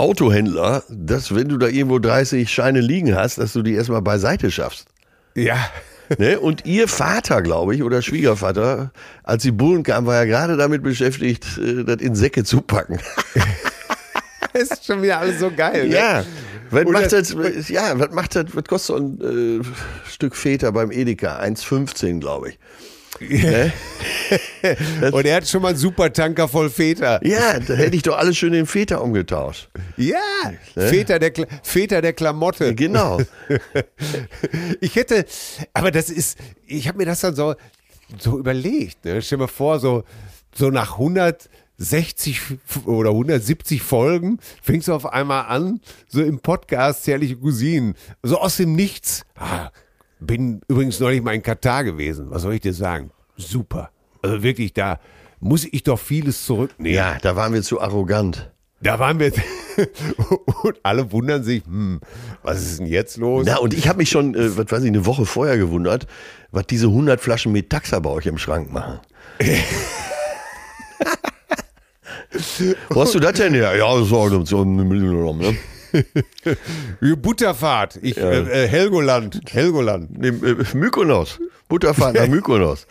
Autohändler, 0.00 0.82
dass 0.88 1.34
wenn 1.34 1.48
du 1.48 1.58
da 1.58 1.68
irgendwo 1.68 1.98
30 1.98 2.50
Scheine 2.50 2.80
liegen 2.80 3.14
hast, 3.14 3.38
dass 3.38 3.52
du 3.52 3.62
die 3.62 3.74
erstmal 3.74 4.02
beiseite 4.02 4.50
schaffst. 4.50 4.86
ja. 5.34 5.56
Ne? 6.18 6.40
Und 6.40 6.66
ihr 6.66 6.88
Vater, 6.88 7.40
glaube 7.40 7.72
ich, 7.76 7.84
oder 7.84 8.02
Schwiegervater, 8.02 8.90
als 9.22 9.44
die 9.44 9.52
Bullen 9.52 9.84
kamen, 9.84 10.08
war 10.08 10.16
ja 10.16 10.24
gerade 10.24 10.56
damit 10.56 10.82
beschäftigt, 10.82 11.46
äh, 11.56 11.84
das 11.84 11.98
in 12.02 12.16
Säcke 12.16 12.42
zu 12.42 12.62
packen. 12.62 12.98
Das 14.52 14.62
ist 14.72 14.86
schon 14.86 15.02
wieder 15.02 15.18
alles 15.20 15.38
so 15.38 15.52
geil. 15.54 15.86
Ne? 15.86 15.94
Ja. 15.94 16.24
Was 16.70 16.84
Oder- 16.84 17.00
macht 17.00 17.12
das, 17.12 17.36
ja, 17.68 17.96
was 17.96 18.10
macht 18.10 18.34
das, 18.34 18.46
was 18.54 18.64
kostet 18.64 18.86
so 18.86 18.96
ein 18.96 19.60
äh, 19.60 19.64
Stück 20.10 20.34
Feta 20.34 20.72
beim 20.72 20.90
Edeka? 20.90 21.38
1,15, 21.38 22.18
glaube 22.18 22.48
ich. 22.48 22.58
Ne? 23.20 23.72
Und 25.12 25.26
er 25.26 25.36
hat 25.36 25.48
schon 25.48 25.62
mal 25.62 25.68
einen 25.68 25.78
Supertanker 25.78 26.48
voll 26.48 26.70
Väter. 26.70 27.24
Ja, 27.24 27.58
da 27.58 27.74
hätte 27.74 27.96
ich 27.96 28.02
doch 28.02 28.16
alles 28.16 28.36
schön 28.36 28.54
in 28.54 28.66
Feta 28.66 28.96
umgetauscht. 28.96 29.68
Ja, 29.96 30.18
Väter 30.74 31.18
der, 31.18 31.30
Kla 31.30 31.46
Väter 31.62 32.02
der 32.02 32.12
Klamotte. 32.12 32.74
Genau. 32.74 33.20
Ich 34.80 34.96
hätte, 34.96 35.26
aber 35.74 35.90
das 35.90 36.08
ist, 36.10 36.38
ich 36.66 36.88
habe 36.88 36.98
mir 36.98 37.04
das 37.04 37.20
dann 37.20 37.34
so, 37.34 37.54
so 38.18 38.38
überlegt. 38.38 39.04
Ne? 39.04 39.20
Stell 39.20 39.38
dir 39.38 39.44
mal 39.44 39.48
vor, 39.48 39.78
so, 39.78 40.04
so 40.54 40.70
nach 40.70 40.92
160 40.92 42.40
oder 42.86 43.10
170 43.10 43.82
Folgen 43.82 44.38
fängst 44.62 44.88
du 44.88 44.94
auf 44.94 45.06
einmal 45.12 45.46
an, 45.46 45.80
so 46.08 46.22
im 46.22 46.40
Podcast 46.40 47.04
Zärtliche 47.04 47.36
Cousinen, 47.36 47.94
so 48.22 48.38
aus 48.38 48.56
dem 48.56 48.74
Nichts. 48.74 49.24
Ah, 49.36 49.70
bin 50.20 50.60
übrigens 50.68 51.00
neulich 51.00 51.22
mal 51.22 51.34
in 51.34 51.42
Katar 51.42 51.84
gewesen. 51.84 52.30
Was 52.30 52.42
soll 52.42 52.54
ich 52.54 52.60
dir 52.60 52.74
sagen? 52.74 53.10
Super. 53.36 53.90
Also 54.22 54.42
wirklich, 54.42 54.72
da 54.74 55.00
muss 55.40 55.64
ich 55.64 55.82
doch 55.82 55.98
vieles 55.98 56.44
zurücknehmen. 56.44 56.94
Ja, 56.94 57.18
da 57.20 57.36
waren 57.36 57.52
wir 57.54 57.62
zu 57.62 57.80
arrogant. 57.80 58.50
Da 58.82 58.98
waren 58.98 59.18
wir 59.18 59.32
und 60.62 60.80
alle 60.82 61.12
wundern 61.12 61.42
sich, 61.42 61.64
hm, 61.64 62.00
was 62.42 62.62
ist 62.62 62.80
denn 62.80 62.86
jetzt 62.86 63.16
los? 63.18 63.44
Na, 63.46 63.58
und 63.58 63.74
ich 63.74 63.88
habe 63.88 63.98
mich 63.98 64.10
schon, 64.10 64.34
äh, 64.34 64.56
was 64.56 64.70
weiß 64.70 64.82
ich, 64.82 64.88
eine 64.88 65.04
Woche 65.06 65.26
vorher 65.26 65.58
gewundert, 65.58 66.06
was 66.50 66.66
diese 66.66 66.86
100 66.86 67.20
Flaschen 67.20 67.52
Metaxa 67.52 67.98
bei 68.00 68.10
euch 68.10 68.26
im 68.26 68.38
Schrank 68.38 68.72
machen. 68.72 69.00
Wo 72.90 73.00
hast 73.02 73.14
du 73.14 73.20
das 73.20 73.32
denn 73.34 73.54
her? 73.54 73.76
Ja, 73.76 74.02
so 74.04 74.62
ein 74.62 74.88
Million, 74.88 75.38
ne? 75.38 75.56
Butterfahrt. 77.22 77.98
Ich, 78.02 78.16
äh, 78.16 78.64
äh, 78.64 78.68
Helgoland. 78.68 79.40
Helgoland. 79.50 80.18
Nee, 80.18 80.28
äh, 80.28 80.64
Mykonos. 80.74 81.38
Butterfahrt 81.68 82.16
nach 82.16 82.26
Mykonos. 82.28 82.86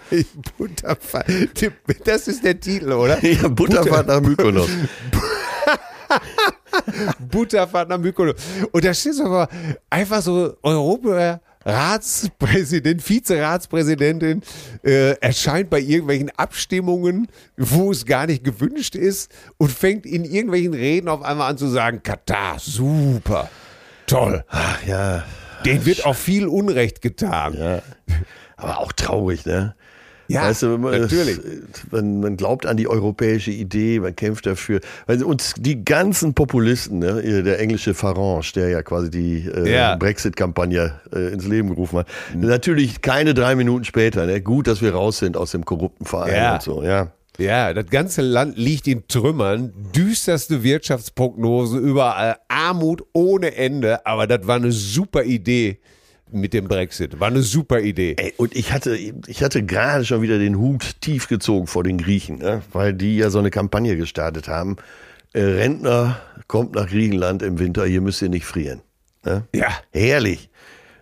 Butterfahrt. 0.58 1.28
Das 2.06 2.28
ist 2.28 2.44
der 2.44 2.60
Titel, 2.60 2.92
oder? 2.94 3.24
Ja, 3.26 3.48
Butterfahrt 3.48 4.08
nach 4.08 4.22
Mykonos. 4.22 4.70
Butterfahrt 7.32 7.90
nach 7.90 7.98
Mykonos. 7.98 8.36
Und 8.72 8.84
da 8.86 8.94
steht 8.94 9.20
aber 9.22 9.50
einfach 9.90 10.22
so 10.22 10.56
Europaratspräsident, 11.70 13.08
Vizeratspräsidentin 13.08 14.42
äh, 14.84 15.12
erscheint 15.20 15.70
bei 15.70 15.80
irgendwelchen 15.80 16.32
Abstimmungen, 16.38 17.28
wo 17.58 17.92
es 17.92 18.06
gar 18.06 18.26
nicht 18.28 18.44
gewünscht 18.44 18.96
ist 18.96 19.32
und 19.58 19.72
fängt 19.72 20.06
in 20.06 20.26
irgendwelchen 20.26 20.74
Reden 20.74 21.08
auf 21.10 21.22
einmal 21.22 21.52
an 21.52 21.58
zu 21.58 21.68
sagen, 21.68 22.02
Katar, 22.04 22.60
super, 22.60 23.50
toll. 24.08 24.44
Ach 24.50 24.84
ja, 24.86 25.24
Den 25.66 25.86
wird 25.86 26.06
auch 26.06 26.16
viel 26.16 26.48
Unrecht 26.48 27.02
getan. 27.02 27.54
ja. 27.58 27.82
Aber 28.58 28.80
auch 28.80 28.92
traurig, 28.92 29.46
ne? 29.46 29.76
Ja, 30.30 30.44
weißt 30.44 30.62
du, 30.64 30.78
man, 30.78 31.02
natürlich. 31.02 31.40
Man, 31.92 32.20
man 32.20 32.38
glaubt 32.38 32.66
an 32.66 32.78
die 32.78 32.88
europäische 32.88 33.52
Idee, 33.52 34.00
man 34.00 34.16
kämpft 34.16 34.46
dafür. 34.46 34.80
Uns 35.26 35.56
die 35.58 35.84
ganzen 35.84 36.34
Populisten, 36.36 37.00
ne, 37.00 37.44
der 37.44 37.60
englische 37.60 37.94
Farage, 37.96 38.52
der 38.56 38.70
ja 38.70 38.82
quasi 38.84 39.10
die 39.10 39.46
äh, 39.48 39.74
Ja. 39.74 39.96
Brexit-Kampagne 39.96 40.94
äh, 41.14 41.34
ins 41.34 41.48
Leben 41.48 41.70
gerufen 41.70 41.98
hat, 42.00 42.08
natürlich 42.36 43.02
keine 43.02 43.34
drei 43.34 43.56
Minuten 43.56 43.86
später. 43.86 44.26
Ne, 44.28 44.40
gut, 44.42 44.68
dass 44.68 44.82
wir 44.82 44.94
raus 44.94 45.18
sind 45.18 45.36
aus 45.36 45.52
dem 45.52 45.66
korrupten 45.66 46.06
Verein 46.06 46.34
Ja. 46.36 46.54
und 46.54 46.62
so. 46.62 46.84
Ja. 46.84 47.12
Ja, 47.40 47.74
das 47.74 47.86
ganze 47.88 48.22
Land 48.22 48.58
liegt 48.58 48.86
in 48.86 49.08
Trümmern, 49.08 49.72
düsterste 49.96 50.62
Wirtschaftsprognose, 50.62 51.78
überall 51.78 52.36
Armut 52.50 53.04
ohne 53.14 53.56
Ende, 53.56 54.06
aber 54.06 54.28
das 54.28 54.46
war 54.46 54.58
eine 54.58 54.74
super 54.74 55.24
Idee 55.24 55.80
mit 56.32 56.54
dem 56.54 56.68
Brexit. 56.68 57.20
War 57.20 57.28
eine 57.28 57.42
super 57.42 57.80
Idee. 57.80 58.16
Ey, 58.18 58.34
und 58.38 58.56
ich 58.56 58.72
hatte, 58.72 58.96
ich 58.96 59.44
hatte 59.44 59.64
gerade 59.64 60.06
schon 60.06 60.22
wieder 60.22 60.38
den 60.40 60.58
Hut 60.58 61.02
tief 61.02 61.28
gezogen 61.28 61.68
vor 61.68 61.84
den 61.84 61.98
Griechen, 61.98 62.40
ne? 62.40 62.62
weil 62.72 62.94
die 62.94 63.18
ja 63.18 63.30
so 63.30 63.40
eine 63.40 63.52
Kampagne 63.52 63.98
gestartet 63.98 64.48
haben. 64.48 64.78
Äh, 65.34 65.42
Rentner 65.42 66.20
kommt 66.48 66.76
nach 66.76 66.88
Griechenland 66.88 67.42
im 67.42 67.60
Winter, 67.60 67.86
hier 67.86 68.02
müsst 68.02 68.22
ihr 68.22 68.30
nicht 68.30 68.46
frieren. 68.46 68.82
Ne? 69.24 69.44
Ja. 69.54 69.68
Herrlich. 69.92 70.50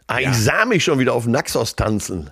Ah, 0.07 0.19
Ich 0.19 0.33
sah 0.35 0.65
mich 0.65 0.83
schon 0.83 0.99
wieder 0.99 1.13
auf 1.13 1.27
Naxos 1.27 1.75
tanzen. 1.75 2.29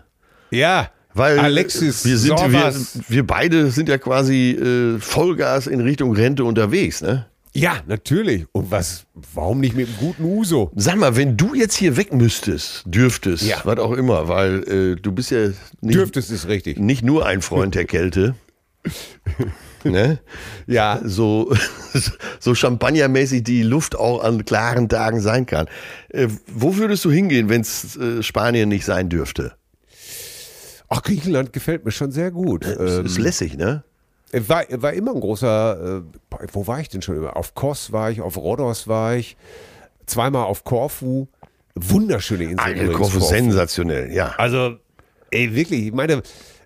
Ja, 0.52 0.90
Weil 1.14 1.40
Alexis 1.40 2.06
wir, 2.06 2.18
sind, 2.18 2.38
wir, 2.52 2.74
wir 3.08 3.28
beide 3.28 3.72
sind 3.72 3.90
ja 3.90 3.98
quasi 3.98 4.52
äh, 4.52 5.00
Vollgas 5.00 5.68
in 5.68 5.82
Richtung 5.82 6.14
Rente 6.14 6.44
unterwegs. 6.44 7.02
Ne? 7.02 7.26
Ja, 7.58 7.78
natürlich. 7.88 8.46
Und 8.52 8.70
was, 8.70 9.06
warum 9.14 9.62
nicht 9.62 9.76
mit 9.78 9.88
einem 9.88 9.98
guten 9.98 10.24
Uso? 10.26 10.72
Sag 10.76 10.98
mal, 10.98 11.16
wenn 11.16 11.38
du 11.38 11.56
jetzt 11.56 11.76
hier 11.78 11.96
weg 11.96 12.14
müsstest, 12.14 12.84
dürftest, 12.86 13.44
Ja. 13.44 13.62
was 13.64 13.80
auch 13.80 13.94
immer, 13.94 14.28
weil 14.28 14.64
äh, 14.68 14.96
du 15.02 15.14
bist 15.14 15.32
ja 15.32 15.48
nicht, 15.80 15.96
Dürftest 15.96 16.32
es 16.32 16.48
richtig. 16.50 16.78
nicht 16.80 17.02
nur 17.04 17.26
ein 17.26 17.42
Freund 17.42 17.74
der 17.76 17.86
Kälte. 17.86 18.36
ne? 19.86 20.20
Ja, 20.68 21.00
So, 21.06 21.56
so 22.42 22.56
champagnermäßig 22.56 23.44
die 23.44 23.64
Luft 23.64 23.96
auch 23.96 24.22
an 24.24 24.44
klaren 24.44 24.90
Tagen 24.90 25.22
sein 25.22 25.46
kann. 25.46 25.68
Äh, 26.10 26.28
wo 26.54 26.76
würdest 26.76 27.06
du 27.06 27.12
hingehen, 27.12 27.48
wenn 27.48 27.62
es 27.62 27.96
äh, 27.96 28.22
Spanien 28.22 28.68
nicht 28.70 28.84
sein 28.86 29.08
dürfte? 29.10 29.54
ach, 30.88 31.02
Griechenland 31.02 31.52
gefällt 31.52 31.84
mir 31.84 31.92
schon 31.92 32.12
sehr 32.12 32.32
gut. 32.32 32.64
Das 32.66 33.00
Ähm, 33.00 33.06
ist 33.06 33.18
lässig, 33.18 33.58
ne? 33.58 33.84
War, 34.48 34.66
war 34.70 34.94
immer 34.94 35.14
ein 35.14 35.20
großer, 35.20 36.04
äh, 36.32 36.48
wo 36.52 36.68
war 36.68 36.80
ich 36.80 36.90
denn 36.90 37.02
schon 37.02 37.18
immer? 37.18 37.36
Auf 37.36 37.56
Kos 37.56 37.92
war 37.92 38.12
ich, 38.12 38.22
auf 38.22 38.38
Rhodos 38.38 38.88
war 38.88 39.16
ich, 39.16 39.38
zweimal 40.06 40.46
auf 40.46 40.64
Korfu. 40.64 41.28
Wunderschöne 41.76 42.44
Insel. 42.46 42.60
Alter, 42.60 42.94
Korfu, 42.94 43.20
sensationell, 43.20 44.14
ja. 44.14 44.34
Also, 44.38 44.78
ey, 45.32 45.54
wirklich, 45.56 45.88
ich 45.88 45.94
meine, 45.94 46.22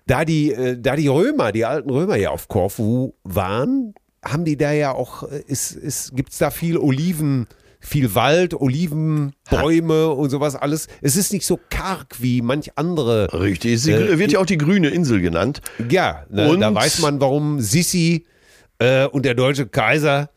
da 0.06 0.24
die, 0.24 0.52
äh, 0.52 0.78
da 0.80 0.96
die 0.96 1.08
Römer, 1.08 1.52
die 1.52 1.64
alten 1.64 1.90
Römer 1.90 2.16
ja 2.16 2.30
auf 2.30 2.48
Korfu 2.48 3.14
waren, 3.24 3.94
haben 4.24 4.44
die 4.44 4.56
da 4.56 4.72
ja 4.72 4.92
auch, 4.92 5.24
äh, 5.24 5.42
ist, 5.46 5.72
ist, 5.72 6.14
gibt's 6.14 6.38
da 6.38 6.50
viel 6.50 6.78
Oliven, 6.78 7.46
viel 7.80 8.14
Wald, 8.14 8.54
Olivenbäume 8.54 10.08
und 10.10 10.30
sowas 10.30 10.54
alles. 10.56 10.86
Es 11.00 11.16
ist 11.16 11.32
nicht 11.32 11.46
so 11.46 11.58
karg 11.70 12.16
wie 12.20 12.42
manch 12.42 12.72
andere. 12.76 13.28
Richtig, 13.32 13.80
sie 13.82 13.92
Äh, 13.92 14.18
wird 14.18 14.32
ja 14.32 14.38
auch 14.38 14.46
die 14.46 14.58
grüne 14.58 14.88
Insel 14.90 15.20
genannt. 15.20 15.60
Ja, 15.88 16.24
ne, 16.30 16.48
Und- 16.50 16.60
da 16.60 16.74
weiß 16.74 17.00
man, 17.00 17.20
warum 17.20 17.60
Sissi 17.60 18.26
äh, 18.78 19.06
und 19.06 19.24
der 19.24 19.34
deutsche 19.34 19.66
Kaiser 19.66 20.30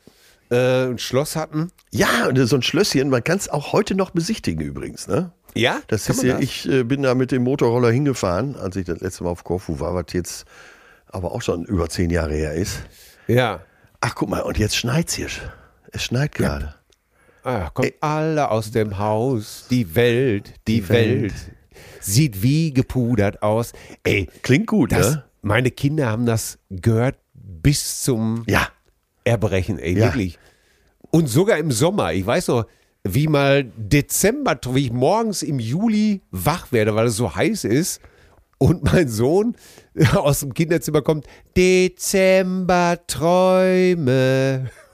äh, 0.51 0.85
ein 0.87 0.97
Schloss 0.99 1.35
hatten. 1.35 1.69
Ja, 1.91 2.29
so 2.45 2.55
ein 2.55 2.61
Schlösschen, 2.61 3.09
man 3.09 3.23
kann 3.23 3.37
es 3.37 3.49
auch 3.49 3.73
heute 3.73 3.95
noch 3.95 4.11
besichtigen 4.11 4.61
übrigens, 4.61 5.07
ne? 5.07 5.31
Ja, 5.55 5.79
Das 5.87 6.09
ist 6.09 6.23
ja, 6.23 6.39
ich 6.39 6.67
äh, 6.67 6.83
bin 6.83 7.03
da 7.03 7.13
mit 7.13 7.31
dem 7.31 7.43
Motorroller 7.43 7.91
hingefahren, 7.91 8.55
als 8.55 8.75
ich 8.75 8.85
das 8.85 9.01
letzte 9.01 9.23
Mal 9.23 9.29
auf 9.29 9.43
Korfu 9.43 9.79
war, 9.79 9.93
was 9.93 10.05
jetzt 10.13 10.45
aber 11.09 11.31
auch 11.31 11.43
schon 11.43 11.63
über 11.65 11.89
zehn 11.89 12.09
Jahre 12.09 12.33
her 12.33 12.53
ist. 12.53 12.79
Ja. 13.27 13.61
Ach, 14.01 14.15
guck 14.15 14.29
mal, 14.29 14.41
und 14.41 14.57
jetzt 14.57 14.75
schneit's 14.75 15.13
hier. 15.13 15.27
Es 15.91 16.03
schneit 16.03 16.33
gerade. 16.33 16.73
Ah, 17.43 17.69
kommt 17.73 17.93
alle 18.01 18.49
aus 18.49 18.71
dem 18.71 18.97
Haus, 18.97 19.65
die 19.69 19.95
Welt, 19.95 20.53
die, 20.67 20.81
Die 20.81 20.89
Welt. 20.89 21.21
Welt. 21.23 21.33
sieht 21.99 22.41
wie 22.41 22.73
gepudert 22.73 23.41
aus. 23.43 23.73
Ey, 24.03 24.27
Klingt 24.41 24.67
gut, 24.67 24.91
das, 24.91 25.15
ne? 25.15 25.23
meine 25.41 25.71
Kinder 25.71 26.07
haben 26.07 26.25
das 26.25 26.57
gehört 26.69 27.17
bis 27.33 28.01
zum 28.01 28.43
Ja. 28.47 28.67
Erbrechen, 29.25 29.79
ey, 29.79 29.93
Ja. 29.97 30.05
wirklich. 30.07 30.37
Und 31.11 31.27
sogar 31.27 31.57
im 31.57 31.71
Sommer. 31.71 32.13
Ich 32.13 32.25
weiß 32.25 32.47
noch, 32.49 32.65
wie 33.03 33.27
mal 33.27 33.65
Dezember, 33.77 34.57
wie 34.71 34.85
ich 34.85 34.91
morgens 34.91 35.43
im 35.43 35.59
Juli 35.59 36.21
wach 36.31 36.71
werde, 36.71 36.95
weil 36.95 37.07
es 37.07 37.17
so 37.17 37.35
heiß 37.35 37.65
ist. 37.65 37.99
Und 38.57 38.83
mein 38.85 39.09
Sohn 39.09 39.55
aus 40.15 40.39
dem 40.39 40.53
Kinderzimmer 40.53 41.01
kommt, 41.01 41.25
Dezember 41.57 42.97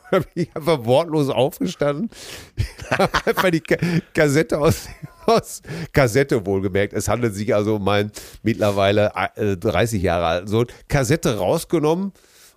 Träume. 0.09 0.23
Habe 0.23 0.25
ich 0.35 0.55
einfach 0.55 0.85
wortlos 0.85 1.29
aufgestanden. 1.29 2.09
Hab 2.91 3.27
einfach 3.27 3.49
die 3.49 3.61
Ka 3.61 3.77
Kassette 4.13 4.59
aus, 4.59 4.87
aus 5.25 5.61
Kassette 5.93 6.45
wohlgemerkt. 6.45 6.93
Es 6.93 7.07
handelt 7.07 7.35
sich 7.35 7.53
also 7.53 7.75
um 7.75 7.83
meinen 7.83 8.11
mittlerweile 8.43 9.11
äh, 9.35 9.57
30 9.57 10.01
Jahre 10.01 10.25
alten 10.25 10.47
Sohn. 10.47 10.67
Kassette 10.87 11.37
rausgenommen 11.37 12.13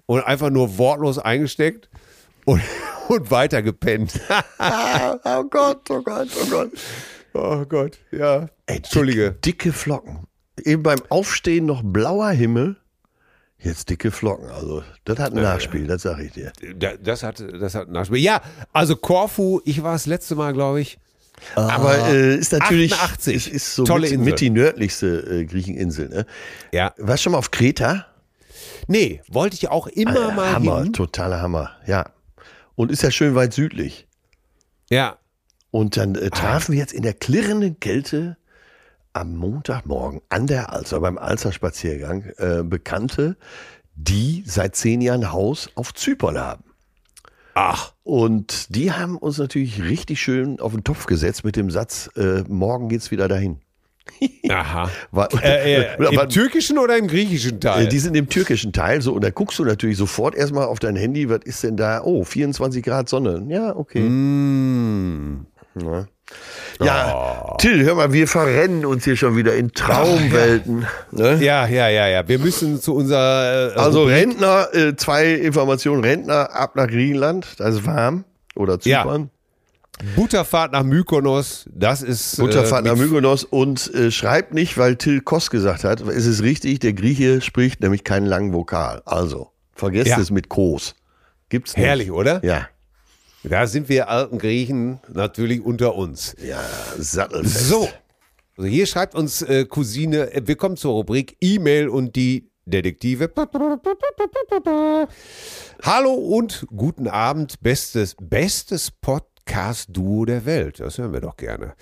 und 0.07 0.22
einfach 0.22 0.50
nur 0.50 0.78
wortlos 0.78 1.18
eingesteckt 1.18 1.88
und, 2.44 2.62
und 3.09 3.30
weiter 3.30 3.62
gepennt. 3.62 4.20
oh 4.59 5.44
Gott, 5.44 5.90
oh 5.90 6.03
Gott, 6.03 6.28
oh 6.40 6.46
Gott. 6.50 6.70
Oh 7.34 7.64
Gott, 7.64 7.98
ja. 8.11 8.48
Ey, 8.66 8.76
Entschuldige. 8.76 9.32
Dicke, 9.32 9.40
dicke 9.40 9.72
Flocken. 9.72 10.26
Eben 10.64 10.82
beim 10.82 10.98
Aufstehen 11.09 11.64
noch 11.64 11.82
blauer 11.82 12.30
Himmel. 12.30 12.76
Jetzt 13.62 13.88
dicke 13.90 14.10
Flocken. 14.10 14.50
Also, 14.50 14.82
das 15.04 15.18
hat 15.18 15.32
ein 15.34 15.42
Nachspiel, 15.42 15.86
das 15.86 16.02
sag 16.02 16.18
ich 16.18 16.32
dir. 16.32 16.52
Da- 16.76 16.96
Das 16.96 17.22
hat, 17.22 17.40
das 17.60 17.74
hat 17.74 17.86
ein 17.88 17.92
Nachspiel. 17.92 18.18
Ja, 18.18 18.40
also 18.72 18.96
Korfu, 18.96 19.60
ich 19.64 19.82
war 19.82 19.92
das 19.92 20.06
letzte 20.06 20.34
Mal, 20.34 20.52
glaube 20.52 20.80
ich, 20.80 20.98
Aber 21.54 21.96
äh, 22.08 22.36
ist 22.36 22.52
natürlich 22.52 22.92
88. 22.94 23.34
Ist, 23.34 23.46
ist 23.48 23.74
so 23.74 23.84
Tolle 23.84 24.02
mit, 24.02 24.12
Insel. 24.12 24.24
mit 24.30 24.40
die 24.40 24.50
nördlichste 24.50 25.06
äh, 25.40 25.44
Griecheninsel. 25.44 26.08
Ne? 26.08 26.26
Ja. 26.72 26.92
Warst 26.98 27.20
du 27.20 27.24
schon 27.24 27.32
mal 27.32 27.38
auf 27.38 27.50
Kreta? 27.50 28.06
Nee, 28.88 29.20
wollte 29.28 29.54
ich 29.54 29.68
auch 29.68 29.86
immer 29.86 30.30
Äh, 30.30 30.34
mal 30.34 30.52
Hammer, 30.52 30.82
hin. 30.82 30.92
totaler 30.92 31.40
Hammer. 31.40 31.70
Ja. 31.86 32.10
Und 32.74 32.90
ist 32.90 33.02
ja 33.02 33.10
schön 33.10 33.34
weit 33.34 33.52
südlich. 33.54 34.06
Ja. 34.90 35.18
Und 35.70 35.96
dann 35.96 36.14
äh, 36.16 36.30
trafen 36.30 36.72
wir 36.72 36.78
jetzt 36.80 36.92
in 36.92 37.02
der 37.02 37.14
klirrenden 37.14 37.78
Kälte 37.80 38.36
am 39.12 39.36
Montagmorgen 39.36 40.20
an 40.28 40.46
der 40.46 40.72
Alster, 40.72 41.00
beim 41.00 41.18
Alster-Spaziergang, 41.18 42.32
äh, 42.38 42.62
Bekannte, 42.64 43.36
die 43.94 44.42
seit 44.46 44.74
zehn 44.76 45.00
Jahren 45.00 45.32
Haus 45.32 45.70
auf 45.74 45.92
Zypern 45.94 46.38
haben. 46.38 46.64
Ach. 47.54 47.92
Und 48.02 48.74
die 48.74 48.92
haben 48.92 49.18
uns 49.18 49.38
natürlich 49.38 49.82
richtig 49.82 50.20
schön 50.20 50.58
auf 50.60 50.72
den 50.72 50.84
Topf 50.84 51.06
gesetzt 51.06 51.44
mit 51.44 51.56
dem 51.56 51.70
Satz, 51.70 52.10
äh, 52.16 52.42
morgen 52.48 52.88
geht's 52.88 53.10
wieder 53.10 53.28
dahin. 53.28 53.58
Aha. 54.48 54.90
War, 55.10 55.28
Äh, 55.42 55.74
äh, 55.74 56.14
Im 56.22 56.28
türkischen 56.28 56.78
oder 56.78 56.96
im 56.96 57.06
griechischen 57.06 57.60
Teil? 57.60 57.86
Äh, 57.86 57.88
Die 57.88 57.98
sind 57.98 58.16
im 58.16 58.28
türkischen 58.28 58.72
Teil 58.72 59.00
so 59.02 59.12
und 59.12 59.22
da 59.22 59.30
guckst 59.30 59.58
du 59.58 59.64
natürlich 59.64 59.96
sofort 59.98 60.34
erstmal 60.34 60.66
auf 60.66 60.78
dein 60.80 60.96
Handy, 60.96 61.28
was 61.28 61.40
ist 61.44 61.62
denn 61.62 61.76
da? 61.76 62.02
Oh, 62.02 62.24
24 62.24 62.82
Grad 62.82 63.08
Sonne. 63.08 63.44
Ja, 63.48 63.76
okay. 63.76 64.00
Mm. 64.00 65.46
Ja, 65.75 66.07
ja 66.81 67.57
Till, 67.59 67.85
hör 67.85 67.95
mal, 67.95 68.12
wir 68.12 68.27
verrennen 68.27 68.85
uns 68.87 69.05
hier 69.05 69.16
schon 69.16 69.37
wieder 69.37 69.55
in 69.55 69.73
Traumwelten. 69.73 70.87
Ne? 71.11 71.39
Ja, 71.43 71.66
ja, 71.66 71.89
ja, 71.89 72.09
ja. 72.09 72.27
Wir 72.29 72.39
müssen 72.39 72.81
zu 72.81 72.95
unserer. 72.95 73.73
Äh, 73.77 73.79
Also 73.79 74.05
Rentner, 74.05 74.68
äh, 74.75 74.97
zwei 74.97 75.33
Informationen. 75.33 76.03
Rentner 76.05 76.55
ab 76.55 76.77
nach 76.77 76.87
Griechenland, 76.87 77.47
da 77.59 77.68
ist 77.68 77.87
warm. 77.87 78.25
Oder 78.55 78.79
Ja. 78.85 79.03
Zypern. 79.03 79.31
Butterfahrt 80.16 80.73
nach 80.73 80.83
Mykonos. 80.83 81.68
Das 81.73 82.03
ist. 82.03 82.37
Butterfahrt 82.39 82.85
äh, 82.85 82.89
nach 82.89 82.97
Mykonos 82.97 83.45
und 83.45 83.93
äh, 83.95 84.11
schreibt 84.11 84.53
nicht, 84.53 84.77
weil 84.79 84.97
Till 84.97 85.20
Koss 85.20 85.51
gesagt 85.51 85.85
hat, 85.85 86.01
es 86.01 86.27
ist 86.27 86.43
richtig, 86.43 86.81
der 86.81 86.93
Grieche 86.93 87.41
spricht 87.41 87.81
nämlich 87.81 88.03
keinen 88.03 88.27
langen 88.27 88.53
Vokal. 88.53 89.03
Also, 89.05 89.53
vergesst 89.75 90.09
Ja. 90.09 90.18
es 90.18 90.31
mit 90.31 90.49
Kos. 90.49 90.95
Gibt's 91.51 91.77
nicht. 91.77 91.87
Herrlich, 91.87 92.11
oder? 92.11 92.45
Ja. 92.45 92.66
Da 93.45 93.66
sind 93.66 93.88
wir 93.88 94.09
alten 94.09 94.38
Griechen 94.38 95.01
natürlich 95.12 95.61
unter 95.64 95.97
uns. 95.97 96.36
Ja, 96.40 96.62
sattelfest. 96.97 97.68
So. 97.68 97.88
Also 98.57 98.68
hier 98.68 98.86
schreibt 98.86 99.16
uns 99.16 99.43
äh, 99.43 99.64
Cousine, 99.64 100.32
äh, 100.32 100.47
wir 100.47 100.55
kommen 100.55 100.76
zur 100.76 100.93
Rubrik 100.93 101.36
E-Mail 101.40 101.88
und 101.88 102.14
die 102.14 102.51
Detektive. 102.66 103.32
Hallo 105.82 106.12
und 106.12 106.66
guten 106.76 107.09
Abend, 107.09 107.61
bestes, 107.61 108.14
bestes 108.20 108.93
Podcast-Duo 108.93 110.24
der 110.24 110.45
Welt. 110.45 110.78
Das 110.78 110.99
hören 110.99 111.12
wir 111.12 111.20
doch 111.20 111.36
gerne. 111.36 111.74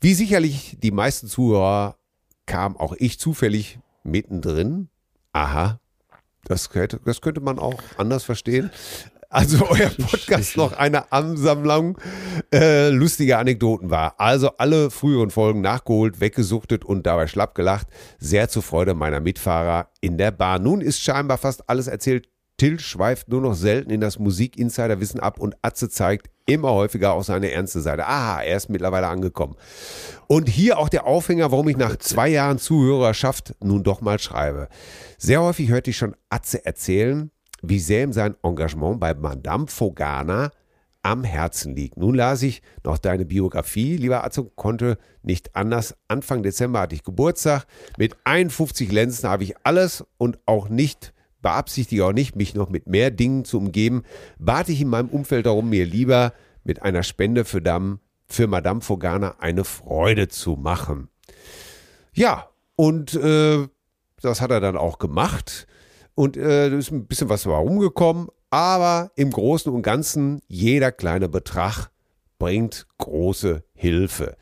Wie 0.00 0.14
sicherlich 0.14 0.78
die 0.82 0.92
meisten 0.92 1.26
Zuhörer 1.26 1.96
kam 2.46 2.78
auch 2.78 2.94
ich 2.96 3.18
zufällig 3.18 3.78
mittendrin. 4.04 4.88
Aha, 5.32 5.80
das 6.44 6.70
könnte, 6.70 6.98
das 7.04 7.20
könnte 7.20 7.42
man 7.42 7.58
auch 7.58 7.82
anders 7.98 8.24
verstehen. 8.24 8.70
Also 9.28 9.66
euer 9.70 9.90
Podcast 9.90 10.56
noch 10.56 10.72
eine 10.72 11.12
Ansammlung 11.12 11.98
äh, 12.52 12.88
lustiger 12.88 13.38
Anekdoten 13.38 13.90
war. 13.90 14.14
Also 14.18 14.50
alle 14.56 14.90
früheren 14.90 15.30
Folgen 15.30 15.60
nachgeholt, 15.60 16.20
weggesuchtet 16.20 16.84
und 16.84 17.06
dabei 17.06 17.26
schlapp 17.26 17.54
gelacht. 17.54 17.88
Sehr 18.18 18.48
zur 18.48 18.62
Freude 18.62 18.94
meiner 18.94 19.20
Mitfahrer 19.20 19.90
in 20.00 20.16
der 20.16 20.30
Bahn. 20.30 20.62
Nun 20.62 20.80
ist 20.80 21.00
scheinbar 21.00 21.38
fast 21.38 21.68
alles 21.68 21.86
erzählt. 21.86 22.28
Till 22.56 22.80
schweift 22.80 23.28
nur 23.28 23.40
noch 23.40 23.54
selten 23.54 23.90
in 23.90 24.00
das 24.00 24.18
Musik-Insider-Wissen 24.18 25.20
ab 25.20 25.38
und 25.38 25.54
Atze 25.62 25.88
zeigt 25.88 26.28
immer 26.44 26.72
häufiger 26.72 27.12
auch 27.12 27.22
seine 27.22 27.52
ernste 27.52 27.80
Seite. 27.80 28.04
Aha, 28.04 28.42
er 28.42 28.56
ist 28.56 28.68
mittlerweile 28.68 29.06
angekommen. 29.06 29.54
Und 30.26 30.48
hier 30.48 30.78
auch 30.78 30.88
der 30.88 31.06
Aufhänger, 31.06 31.52
warum 31.52 31.68
ich 31.68 31.76
nach 31.76 31.96
zwei 31.98 32.28
Jahren 32.28 32.58
Zuhörerschaft 32.58 33.54
nun 33.62 33.84
doch 33.84 34.00
mal 34.00 34.18
schreibe. 34.18 34.68
Sehr 35.18 35.40
häufig 35.40 35.68
hörte 35.68 35.90
ich 35.90 35.98
schon 35.98 36.16
Atze 36.30 36.64
erzählen, 36.66 37.30
wie 37.62 37.78
sehr 37.78 38.04
ihm 38.04 38.12
sein 38.12 38.36
Engagement 38.42 39.00
bei 39.00 39.14
Madame 39.14 39.66
Fogana 39.66 40.50
am 41.02 41.24
Herzen 41.24 41.74
liegt. 41.74 41.96
Nun 41.96 42.14
las 42.14 42.42
ich 42.42 42.62
noch 42.84 42.98
deine 42.98 43.24
Biografie, 43.24 43.96
lieber 43.96 44.24
Atze, 44.24 44.44
konnte 44.54 44.98
nicht 45.22 45.54
anders. 45.56 45.96
Anfang 46.08 46.42
Dezember 46.42 46.80
hatte 46.80 46.94
ich 46.94 47.02
Geburtstag. 47.02 47.66
Mit 47.96 48.16
51 48.24 48.90
Lenzen 48.92 49.28
habe 49.28 49.44
ich 49.44 49.54
alles 49.64 50.04
und 50.18 50.38
auch 50.46 50.68
nicht, 50.68 51.14
beabsichtige 51.40 52.04
auch 52.04 52.12
nicht, 52.12 52.36
mich 52.36 52.54
noch 52.54 52.68
mit 52.68 52.88
mehr 52.88 53.10
Dingen 53.10 53.44
zu 53.44 53.58
umgeben. 53.58 54.02
Bat 54.38 54.68
ich 54.68 54.80
in 54.80 54.88
meinem 54.88 55.08
Umfeld 55.08 55.46
darum, 55.46 55.70
mir 55.70 55.86
lieber 55.86 56.32
mit 56.64 56.82
einer 56.82 57.02
Spende 57.02 57.44
für, 57.44 57.62
Dam, 57.62 58.00
für 58.26 58.46
Madame 58.46 58.80
Fogana 58.80 59.36
eine 59.38 59.64
Freude 59.64 60.28
zu 60.28 60.56
machen. 60.56 61.08
Ja, 62.12 62.48
und 62.76 63.14
äh, 63.14 63.66
das 64.20 64.40
hat 64.40 64.50
er 64.50 64.60
dann 64.60 64.76
auch 64.76 64.98
gemacht. 64.98 65.66
Und 66.18 66.36
äh, 66.36 66.76
ist 66.76 66.90
ein 66.90 67.06
bisschen 67.06 67.28
was 67.28 67.46
herumgekommen. 67.46 68.26
Aber 68.50 69.12
im 69.14 69.30
Großen 69.30 69.72
und 69.72 69.82
Ganzen, 69.82 70.40
jeder 70.48 70.90
kleine 70.90 71.28
Betrag 71.28 71.92
bringt 72.40 72.88
große 72.98 73.62
Hilfe. 73.72 74.36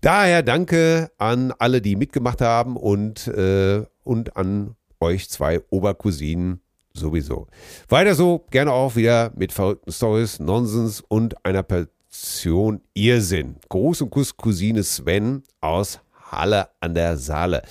Daher 0.00 0.42
danke 0.42 1.12
an 1.16 1.52
alle, 1.60 1.80
die 1.80 1.94
mitgemacht 1.94 2.40
haben 2.40 2.76
und, 2.76 3.28
äh, 3.28 3.84
und 4.02 4.36
an 4.36 4.74
euch 4.98 5.30
zwei 5.30 5.60
Obercousinen 5.70 6.60
sowieso. 6.92 7.46
Weiter 7.88 8.16
so, 8.16 8.44
gerne 8.50 8.72
auch 8.72 8.96
wieder 8.96 9.30
mit 9.36 9.52
verrückten 9.52 9.92
Stories, 9.92 10.40
Nonsens 10.40 11.04
und 11.06 11.36
einer 11.46 11.62
Portion 11.62 12.80
Irrsinn. 12.94 13.54
Gruß 13.68 14.02
und 14.02 14.10
Kuss 14.10 14.36
Cousine 14.36 14.82
Sven 14.82 15.44
aus 15.60 16.00
Halle 16.30 16.68
an 16.80 16.94
der 16.94 17.16
Saale. 17.16 17.62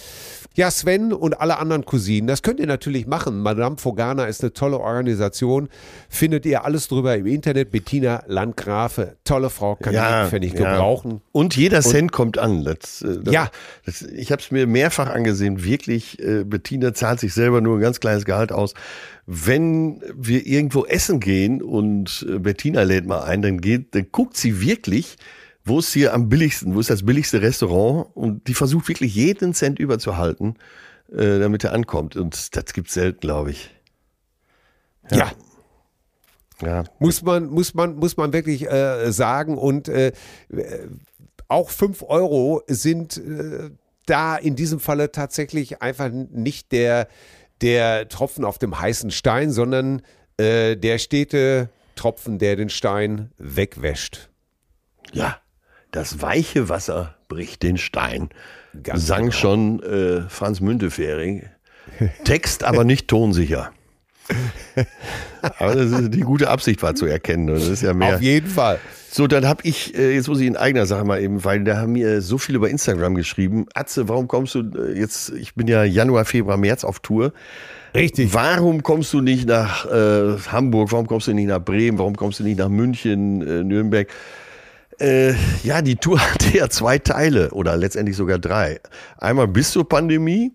Ja, 0.55 0.71
Sven 0.71 1.11
und 1.11 1.41
alle 1.41 1.57
anderen 1.57 1.83
Cousinen, 1.83 2.27
das 2.27 2.41
könnt 2.41 2.61
ihr 2.61 2.67
natürlich 2.67 3.07
machen. 3.07 3.41
Madame 3.41 3.75
Fogana 3.75 4.23
ist 4.23 4.41
eine 4.41 4.53
tolle 4.53 4.79
Organisation. 4.79 5.67
Findet 6.07 6.45
ihr 6.45 6.63
alles 6.63 6.87
drüber 6.87 7.17
im 7.17 7.25
Internet. 7.25 7.71
Bettina 7.71 8.23
Landgrafe, 8.27 9.17
tolle 9.25 9.49
Frau, 9.49 9.75
kann 9.75 9.93
ich, 9.93 9.99
kann 10.31 10.43
ich 10.43 10.53
gebrauchen. 10.53 11.19
Und 11.33 11.57
jeder 11.57 11.81
Cent 11.81 12.13
kommt 12.13 12.37
an. 12.37 12.63
Das, 12.63 13.01
äh, 13.01 13.17
das, 13.21 13.33
Ja. 13.33 13.49
Das, 13.85 14.01
ich 14.01 14.31
habe 14.31 14.41
es 14.41 14.49
mir 14.49 14.65
mehrfach 14.65 15.09
angesehen. 15.09 15.61
Wirklich, 15.65 16.19
äh, 16.23 16.45
Bettina 16.45 16.93
zahlt 16.93 17.19
sich 17.19 17.33
selber 17.33 17.59
nur 17.59 17.77
ein 17.77 17.81
ganz 17.81 17.99
kleines 17.99 18.23
Gehalt 18.23 18.53
aus. 18.53 18.75
Wenn 19.25 20.01
wir 20.15 20.45
irgendwo 20.45 20.85
essen 20.85 21.19
gehen 21.19 21.61
und 21.61 22.25
äh, 22.29 22.39
Bettina 22.39 22.83
lädt 22.83 23.05
mal 23.05 23.23
ein, 23.23 23.41
dann 23.41 23.59
geht, 23.59 23.93
dann 23.93 24.07
guckt 24.09 24.37
sie 24.37 24.61
wirklich, 24.61 25.17
wo 25.65 25.79
ist 25.79 25.91
hier 25.91 26.13
am 26.13 26.29
billigsten, 26.29 26.75
wo 26.75 26.79
ist 26.79 26.91
das 26.91 27.03
billigste 27.03 27.41
Restaurant 27.41 28.07
und 28.15 28.47
die 28.47 28.53
versucht 28.53 28.87
wirklich 28.87 29.15
jeden 29.15 29.53
Cent 29.53 29.79
überzuhalten, 29.79 30.57
äh, 31.11 31.39
damit 31.39 31.63
er 31.63 31.73
ankommt. 31.73 32.15
Und 32.15 32.55
das 32.55 32.73
gibt's 32.73 32.93
selten, 32.93 33.19
glaube 33.19 33.51
ich. 33.51 33.71
Ja. 35.11 35.31
Ja. 36.61 36.85
Muss 36.99 37.21
man, 37.21 37.47
muss 37.47 37.73
man, 37.73 37.95
muss 37.95 38.15
man 38.15 38.31
wirklich 38.31 38.69
äh, 38.71 39.11
sagen. 39.11 39.57
Und 39.57 39.89
äh, 39.89 40.13
auch 41.47 41.69
5 41.69 42.03
Euro 42.03 42.61
sind 42.67 43.17
äh, 43.17 43.71
da 44.05 44.35
in 44.37 44.55
diesem 44.55 44.79
Falle 44.79 45.11
tatsächlich 45.11 45.81
einfach 45.81 46.09
nicht 46.11 46.71
der, 46.71 47.07
der 47.61 48.07
Tropfen 48.07 48.45
auf 48.45 48.57
dem 48.59 48.79
heißen 48.79 49.11
Stein, 49.11 49.51
sondern 49.51 50.01
äh, 50.37 50.77
der 50.77 50.99
stete 50.99 51.69
Tropfen, 51.95 52.39
der 52.39 52.55
den 52.55 52.69
Stein 52.69 53.31
wegwäscht. 53.37 54.29
Ja, 55.11 55.39
das 55.95 56.21
weiche 56.21 56.67
Wasser 56.67 57.15
bricht 57.29 57.63
den 57.63 57.77
Stein. 57.77 58.29
Ganz 58.83 59.07
Sang 59.07 59.21
genau. 59.21 59.31
schon 59.31 59.83
äh, 59.83 60.21
Franz 60.29 60.59
Müntefering. 60.59 61.43
Text 62.25 62.63
aber 62.63 62.83
nicht 62.83 63.07
tonsicher. 63.07 63.71
aber 65.59 65.75
das 65.75 65.91
ist, 65.91 66.13
die 66.13 66.21
gute 66.21 66.49
Absicht 66.49 66.81
war 66.83 66.95
zu 66.95 67.05
erkennen. 67.05 67.47
Das 67.47 67.67
ist 67.67 67.81
ja 67.81 67.93
mehr. 67.93 68.15
Auf 68.15 68.21
jeden 68.21 68.49
Fall. 68.49 68.79
So, 69.09 69.27
dann 69.27 69.47
habe 69.47 69.61
ich, 69.63 69.97
äh, 69.97 70.13
jetzt 70.13 70.27
muss 70.27 70.41
ich 70.41 70.47
in 70.47 70.57
eigener 70.57 70.85
Sache 70.85 71.05
mal 71.05 71.21
eben, 71.21 71.45
weil 71.45 71.63
da 71.63 71.77
haben 71.77 71.93
mir 71.93 72.21
so 72.21 72.37
viele 72.37 72.57
über 72.57 72.69
Instagram 72.69 73.15
geschrieben. 73.15 73.67
Atze, 73.73 74.09
warum 74.09 74.27
kommst 74.27 74.55
du 74.55 74.63
äh, 74.77 74.99
jetzt, 74.99 75.29
ich 75.29 75.55
bin 75.55 75.67
ja 75.67 75.85
Januar, 75.85 76.25
Februar, 76.25 76.57
März 76.57 76.83
auf 76.83 76.99
Tour. 76.99 77.31
Richtig. 77.93 78.33
Warum 78.33 78.83
kommst 78.83 79.13
du 79.13 79.21
nicht 79.21 79.47
nach 79.47 79.85
äh, 79.85 80.37
Hamburg? 80.51 80.91
Warum 80.91 81.07
kommst 81.07 81.27
du 81.27 81.33
nicht 81.33 81.47
nach 81.47 81.63
Bremen? 81.63 81.97
Warum 81.97 82.17
kommst 82.17 82.41
du 82.41 82.43
nicht 82.43 82.57
nach 82.57 82.67
München, 82.67 83.41
äh, 83.41 83.63
Nürnberg? 83.63 84.09
Äh, 84.99 85.33
ja, 85.63 85.81
die 85.81 85.95
Tour 85.95 86.19
hatte 86.33 86.57
ja 86.57 86.69
zwei 86.69 86.99
Teile 86.99 87.51
oder 87.51 87.77
letztendlich 87.77 88.15
sogar 88.17 88.39
drei. 88.39 88.79
Einmal 89.17 89.47
bis 89.47 89.71
zur 89.71 89.87
Pandemie. 89.87 90.53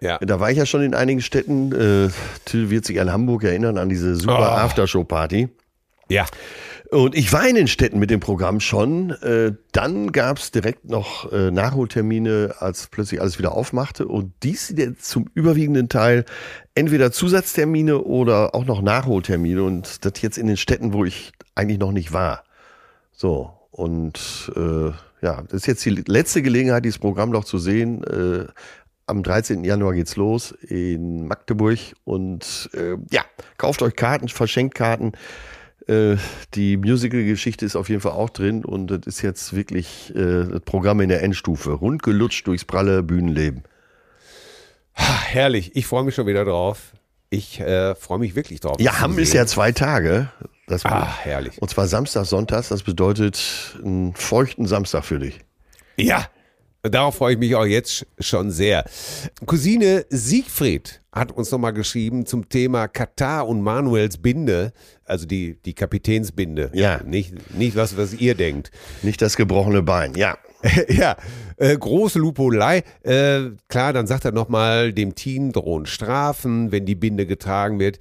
Ja. 0.00 0.18
Da 0.18 0.38
war 0.38 0.50
ich 0.50 0.58
ja 0.58 0.66
schon 0.66 0.82
in 0.82 0.94
einigen 0.94 1.20
Städten. 1.20 1.72
Äh, 1.72 2.10
Till 2.44 2.70
wird 2.70 2.84
sich 2.84 3.00
an 3.00 3.10
Hamburg 3.10 3.44
erinnern, 3.44 3.78
an 3.78 3.88
diese 3.88 4.14
super 4.16 4.38
Oh. 4.38 4.56
Aftershow-Party. 4.56 5.48
Ja. 6.08 6.26
Und 6.90 7.14
ich 7.14 7.32
war 7.34 7.46
in 7.46 7.54
den 7.56 7.68
Städten 7.68 7.98
mit 7.98 8.08
dem 8.08 8.20
Programm 8.20 8.60
schon. 8.60 9.10
Äh, 9.10 9.52
dann 9.72 10.10
gab 10.12 10.38
es 10.38 10.52
direkt 10.52 10.86
noch 10.86 11.30
äh, 11.32 11.50
Nachholtermine, 11.50 12.54
als 12.60 12.86
plötzlich 12.86 13.20
alles 13.20 13.38
wieder 13.38 13.52
aufmachte. 13.52 14.06
Und 14.06 14.32
dies 14.42 14.68
sind 14.68 14.78
jetzt 14.78 15.04
zum 15.04 15.26
überwiegenden 15.34 15.90
Teil 15.90 16.24
entweder 16.74 17.12
Zusatztermine 17.12 17.98
oder 17.98 18.54
auch 18.54 18.64
noch 18.64 18.80
Nachholtermine. 18.80 19.62
Und 19.64 20.04
das 20.06 20.22
jetzt 20.22 20.38
in 20.38 20.46
den 20.46 20.56
Städten, 20.56 20.94
wo 20.94 21.04
ich 21.04 21.32
eigentlich 21.54 21.78
noch 21.78 21.92
nicht 21.92 22.12
war. 22.12 22.44
So. 23.18 23.52
Und 23.72 24.52
äh, 24.56 24.90
ja, 25.20 25.42
das 25.42 25.52
ist 25.52 25.66
jetzt 25.66 25.84
die 25.84 25.90
letzte 25.90 26.40
Gelegenheit, 26.40 26.84
dieses 26.84 26.98
Programm 26.98 27.30
noch 27.30 27.44
zu 27.44 27.58
sehen. 27.58 28.04
Äh, 28.04 28.46
am 29.06 29.22
13. 29.22 29.64
Januar 29.64 29.94
geht's 29.94 30.16
los 30.16 30.52
in 30.52 31.26
Magdeburg. 31.26 31.78
Und 32.04 32.70
äh, 32.74 32.96
ja, 33.10 33.24
kauft 33.56 33.82
euch 33.82 33.96
Karten, 33.96 34.28
verschenkt 34.28 34.76
Karten. 34.76 35.12
Äh, 35.88 36.16
die 36.54 36.76
Musical-Geschichte 36.76 37.66
ist 37.66 37.74
auf 37.74 37.88
jeden 37.88 38.00
Fall 38.00 38.12
auch 38.12 38.30
drin 38.30 38.64
und 38.64 38.88
das 38.88 39.00
ist 39.06 39.22
jetzt 39.22 39.54
wirklich 39.54 40.14
äh, 40.14 40.44
das 40.44 40.60
Programm 40.60 41.00
in 41.00 41.08
der 41.08 41.22
Endstufe. 41.22 41.72
Rundgelutscht 41.72 42.46
durchs 42.46 42.64
pralle 42.64 43.02
Bühnenleben. 43.02 43.64
Herrlich, 44.92 45.74
ich 45.74 45.86
freue 45.86 46.04
mich 46.04 46.14
schon 46.14 46.26
wieder 46.26 46.44
drauf. 46.44 46.92
Ich 47.30 47.60
äh, 47.60 47.94
freue 47.94 48.18
mich 48.18 48.36
wirklich 48.36 48.60
drauf. 48.60 48.76
Ja, 48.80 49.00
Hamm 49.00 49.18
ist 49.18 49.32
ja 49.34 49.44
zwei 49.46 49.72
Tage. 49.72 50.30
Das 50.68 50.84
ah, 50.84 51.18
herrlich. 51.22 51.60
Und 51.60 51.70
zwar 51.70 51.88
Samstag, 51.88 52.26
Sonntag. 52.26 52.68
Das 52.68 52.82
bedeutet 52.82 53.76
einen 53.82 54.14
feuchten 54.14 54.66
Samstag 54.66 55.04
für 55.04 55.18
dich. 55.18 55.40
Ja, 55.96 56.26
darauf 56.82 57.16
freue 57.16 57.34
ich 57.34 57.38
mich 57.38 57.54
auch 57.54 57.64
jetzt 57.64 58.06
schon 58.18 58.50
sehr. 58.50 58.84
Cousine 59.46 60.04
Siegfried 60.10 61.00
hat 61.12 61.32
uns 61.32 61.50
nochmal 61.50 61.72
geschrieben 61.72 62.26
zum 62.26 62.48
Thema 62.48 62.86
Katar 62.86 63.48
und 63.48 63.62
Manuels 63.62 64.18
Binde, 64.18 64.72
also 65.04 65.26
die, 65.26 65.58
die 65.64 65.74
Kapitänsbinde. 65.74 66.70
Ja. 66.74 67.00
Nicht, 67.04 67.34
nicht 67.56 67.76
was, 67.76 67.96
was 67.96 68.14
ihr 68.14 68.34
denkt. 68.34 68.70
Nicht 69.02 69.20
das 69.22 69.36
gebrochene 69.36 69.82
Bein, 69.82 70.14
ja. 70.14 70.36
ja, 70.88 71.16
äh, 71.56 71.76
große 71.76 72.18
Lupolei. 72.18 72.82
Äh, 73.02 73.50
klar, 73.68 73.92
dann 73.92 74.06
sagt 74.06 74.24
er 74.24 74.32
nochmal, 74.32 74.92
dem 74.92 75.14
Team 75.14 75.52
drohen 75.52 75.86
Strafen, 75.86 76.72
wenn 76.72 76.84
die 76.84 76.96
Binde 76.96 77.26
getragen 77.26 77.78
wird. 77.78 78.00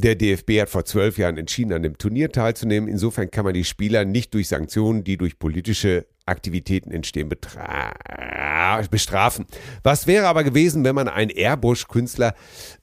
Der 0.00 0.14
DFB 0.14 0.60
hat 0.60 0.70
vor 0.70 0.84
zwölf 0.84 1.18
Jahren 1.18 1.38
entschieden, 1.38 1.72
an 1.72 1.82
dem 1.82 1.98
Turnier 1.98 2.30
teilzunehmen. 2.30 2.88
Insofern 2.88 3.32
kann 3.32 3.44
man 3.44 3.52
die 3.52 3.64
Spieler 3.64 4.04
nicht 4.04 4.32
durch 4.32 4.46
Sanktionen, 4.46 5.02
die 5.02 5.16
durch 5.16 5.40
politische 5.40 6.06
Aktivitäten 6.24 6.92
entstehen, 6.92 7.28
bestrafen. 7.28 9.46
Was 9.82 10.06
wäre 10.06 10.26
aber 10.26 10.44
gewesen, 10.44 10.84
wenn 10.84 10.94
man 10.94 11.08
einen 11.08 11.30
Airbush-Künstler 11.30 12.34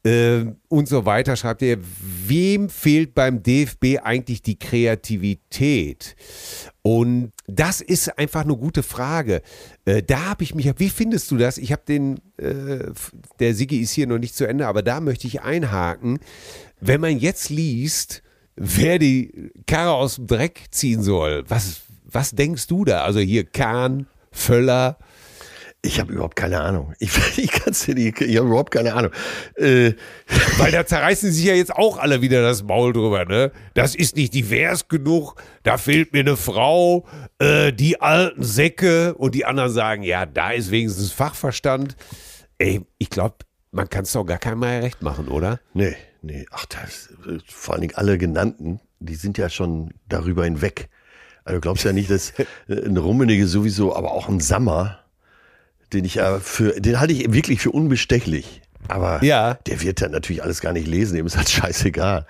äh, 0.03 0.45
und 0.67 0.89
so 0.89 1.05
weiter 1.05 1.37
schreibt? 1.37 1.61
Er, 1.61 1.77
wem 2.01 2.69
fehlt 2.69 3.15
beim 3.15 3.43
DFB 3.43 3.99
eigentlich 4.03 4.41
die 4.41 4.59
Kreativität? 4.59 6.17
Und 6.81 7.31
das 7.47 7.81
ist 7.81 8.17
einfach 8.17 8.43
eine 8.43 8.57
gute 8.57 8.83
Frage. 8.83 9.41
Äh, 9.85 10.03
da 10.03 10.25
habe 10.25 10.43
ich 10.43 10.53
mich, 10.53 10.69
wie 10.77 10.89
findest 10.89 11.31
du 11.31 11.37
das? 11.37 11.57
Ich 11.57 11.71
habe 11.71 11.83
den, 11.87 12.19
äh, 12.37 12.91
der 13.39 13.53
Sigi 13.53 13.77
ist 13.77 13.91
hier 13.91 14.07
noch 14.07 14.19
nicht 14.19 14.35
zu 14.35 14.47
Ende, 14.47 14.67
aber 14.67 14.81
da 14.81 14.99
möchte 14.99 15.27
ich 15.27 15.41
einhaken. 15.41 16.19
Wenn 16.79 17.01
man 17.01 17.17
jetzt 17.17 17.49
liest, 17.49 18.23
wer 18.55 18.99
die 18.99 19.51
Karre 19.67 19.93
aus 19.93 20.15
dem 20.15 20.27
Dreck 20.27 20.65
ziehen 20.71 21.01
soll, 21.01 21.43
was, 21.47 21.81
was 22.05 22.31
denkst 22.31 22.67
du 22.67 22.85
da? 22.85 23.03
Also 23.03 23.19
hier 23.19 23.45
Kahn, 23.45 24.07
Völler. 24.31 24.97
Ich 25.81 25.99
habe 25.99 26.13
überhaupt 26.13 26.35
keine 26.35 26.61
Ahnung. 26.61 26.93
Ich, 26.99 27.11
ich 27.37 27.51
kann's 27.51 27.85
dir 27.85 27.95
nicht, 27.95 28.19
ich 28.21 28.37
habe 28.37 28.47
überhaupt 28.47 28.71
keine 28.71 28.93
Ahnung. 28.93 29.11
Äh, 29.55 29.93
Weil 30.57 30.71
da 30.71 30.85
zerreißen 30.85 31.31
sich 31.31 31.45
ja 31.45 31.53
jetzt 31.53 31.75
auch 31.75 31.97
alle 31.97 32.21
wieder 32.21 32.41
das 32.41 32.63
Maul 32.63 32.93
drüber, 32.93 33.25
ne? 33.25 33.51
Das 33.73 33.93
ist 33.93 34.15
nicht 34.15 34.33
divers 34.33 34.87
genug, 34.87 35.35
da 35.63 35.77
fehlt 35.77 36.13
mir 36.13 36.21
eine 36.21 36.37
Frau, 36.37 37.05
äh, 37.39 37.71
die 37.71 38.01
alten 38.01 38.43
Säcke 38.43 39.13
und 39.15 39.35
die 39.35 39.45
anderen 39.45 39.71
sagen, 39.71 40.03
ja, 40.03 40.25
da 40.25 40.51
ist 40.51 40.71
wenigstens 40.71 41.11
Fachverstand. 41.11 41.95
Ey, 42.57 42.81
ich 42.97 43.09
glaube, 43.09 43.35
man 43.71 43.89
kann 43.89 44.03
es 44.03 44.13
doch 44.13 44.25
gar 44.25 44.37
keinem 44.37 44.59
mehr 44.59 44.81
recht 44.81 45.01
machen, 45.01 45.27
oder? 45.27 45.59
Nee, 45.73 45.95
nee. 46.25 46.45
Ach, 46.51 46.65
das, 46.65 47.09
vor 47.47 47.73
allen 47.73 47.81
Dingen 47.81 47.95
alle 47.95 48.17
genannten, 48.17 48.79
die 48.99 49.15
sind 49.15 49.37
ja 49.37 49.49
schon 49.49 49.93
darüber 50.09 50.43
hinweg. 50.43 50.89
Also 51.43 51.57
du 51.57 51.61
glaubst 51.61 51.83
ja 51.85 51.93
nicht, 51.93 52.09
dass 52.09 52.33
ein 52.67 52.97
Rummenige 52.97 53.47
sowieso, 53.47 53.95
aber 53.95 54.11
auch 54.11 54.27
ein 54.27 54.39
Sammer, 54.39 54.99
den 55.93 56.05
ich 56.05 56.15
ja 56.15 56.39
für, 56.39 56.79
den 56.81 56.99
halte 56.99 57.13
ich 57.13 57.31
wirklich 57.31 57.61
für 57.61 57.71
unbestechlich. 57.71 58.61
Aber 58.87 59.23
ja. 59.23 59.55
der 59.65 59.81
wird 59.81 60.01
dann 60.01 60.11
natürlich 60.11 60.43
alles 60.43 60.61
gar 60.61 60.73
nicht 60.73 60.87
lesen, 60.87 61.15
dem 61.15 61.25
ist 61.25 61.37
halt 61.37 61.49
scheißegal. 61.49 62.25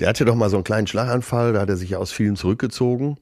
Der 0.00 0.08
hatte 0.08 0.24
doch 0.24 0.34
mal 0.34 0.50
so 0.50 0.56
einen 0.56 0.64
kleinen 0.64 0.86
Schlaganfall, 0.86 1.52
da 1.52 1.60
hat 1.60 1.68
er 1.68 1.76
sich 1.76 1.90
ja 1.90 1.98
aus 1.98 2.10
vielen 2.10 2.36
zurückgezogen 2.36 3.18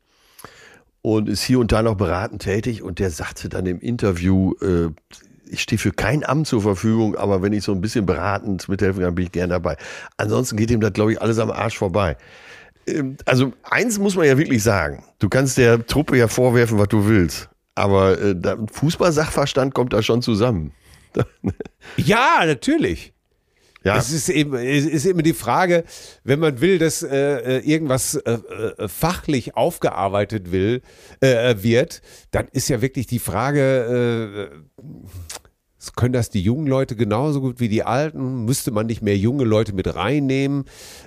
und 1.02 1.28
ist 1.28 1.42
hier 1.42 1.58
und 1.58 1.72
da 1.72 1.82
noch 1.82 1.96
beratend 1.96 2.42
tätig 2.42 2.82
und 2.82 2.98
der 2.98 3.10
sagte 3.10 3.48
dann 3.48 3.66
im 3.66 3.80
Interview, 3.80 4.54
äh, 4.62 4.90
ich 5.52 5.62
stehe 5.62 5.78
für 5.78 5.92
kein 5.92 6.24
Amt 6.24 6.46
zur 6.46 6.62
Verfügung, 6.62 7.14
aber 7.16 7.42
wenn 7.42 7.52
ich 7.52 7.62
so 7.62 7.72
ein 7.72 7.80
bisschen 7.80 8.06
beratend 8.06 8.68
mithelfen 8.68 9.02
kann, 9.02 9.14
bin 9.14 9.26
ich 9.26 9.32
gern 9.32 9.50
dabei. 9.50 9.76
Ansonsten 10.16 10.56
geht 10.56 10.70
ihm 10.70 10.80
das, 10.80 10.92
glaube 10.92 11.12
ich, 11.12 11.20
alles 11.20 11.38
am 11.38 11.50
Arsch 11.50 11.76
vorbei. 11.76 12.16
Ähm, 12.86 13.16
also 13.26 13.52
eins 13.62 13.98
muss 13.98 14.16
man 14.16 14.26
ja 14.26 14.38
wirklich 14.38 14.62
sagen. 14.62 15.04
Du 15.18 15.28
kannst 15.28 15.58
der 15.58 15.86
Truppe 15.86 16.16
ja 16.16 16.28
vorwerfen, 16.28 16.78
was 16.78 16.88
du 16.88 17.06
willst. 17.06 17.48
Aber 17.74 18.18
äh, 18.20 18.34
Fußball-Sachverstand 18.70 19.74
kommt 19.74 19.92
da 19.92 20.02
schon 20.02 20.22
zusammen. 20.22 20.72
ja, 21.96 22.42
natürlich. 22.44 23.12
Ja. 23.84 23.96
Es 23.96 24.12
ist 24.12 24.28
eben, 24.28 24.54
es 24.54 24.84
ist 24.86 25.06
immer 25.06 25.22
die 25.22 25.32
Frage, 25.32 25.84
wenn 26.24 26.38
man 26.38 26.60
will, 26.60 26.78
dass 26.78 27.02
äh, 27.02 27.58
äh 27.58 27.58
irgendwas 27.58 28.14
äh, 28.14 28.32
äh, 28.32 28.88
fachlich 28.88 29.56
aufgearbeitet 29.56 30.52
will, 30.52 30.82
äh, 31.20 31.56
wird, 31.58 32.02
dann 32.30 32.48
ist 32.52 32.68
ja 32.68 32.80
wirklich 32.80 33.06
die 33.06 33.18
Frage, 33.18 34.50
äh, 34.50 34.92
können 35.96 36.12
das 36.12 36.30
die 36.30 36.40
jungen 36.40 36.66
Leute 36.66 36.94
genauso 36.94 37.40
gut 37.40 37.58
wie 37.58 37.68
die 37.68 37.82
alten? 37.82 38.44
Müsste 38.44 38.70
man 38.70 38.86
nicht 38.86 39.02
mehr 39.02 39.16
junge 39.16 39.44
Leute 39.44 39.72
mit 39.72 39.92
reinnehmen? 39.94 40.64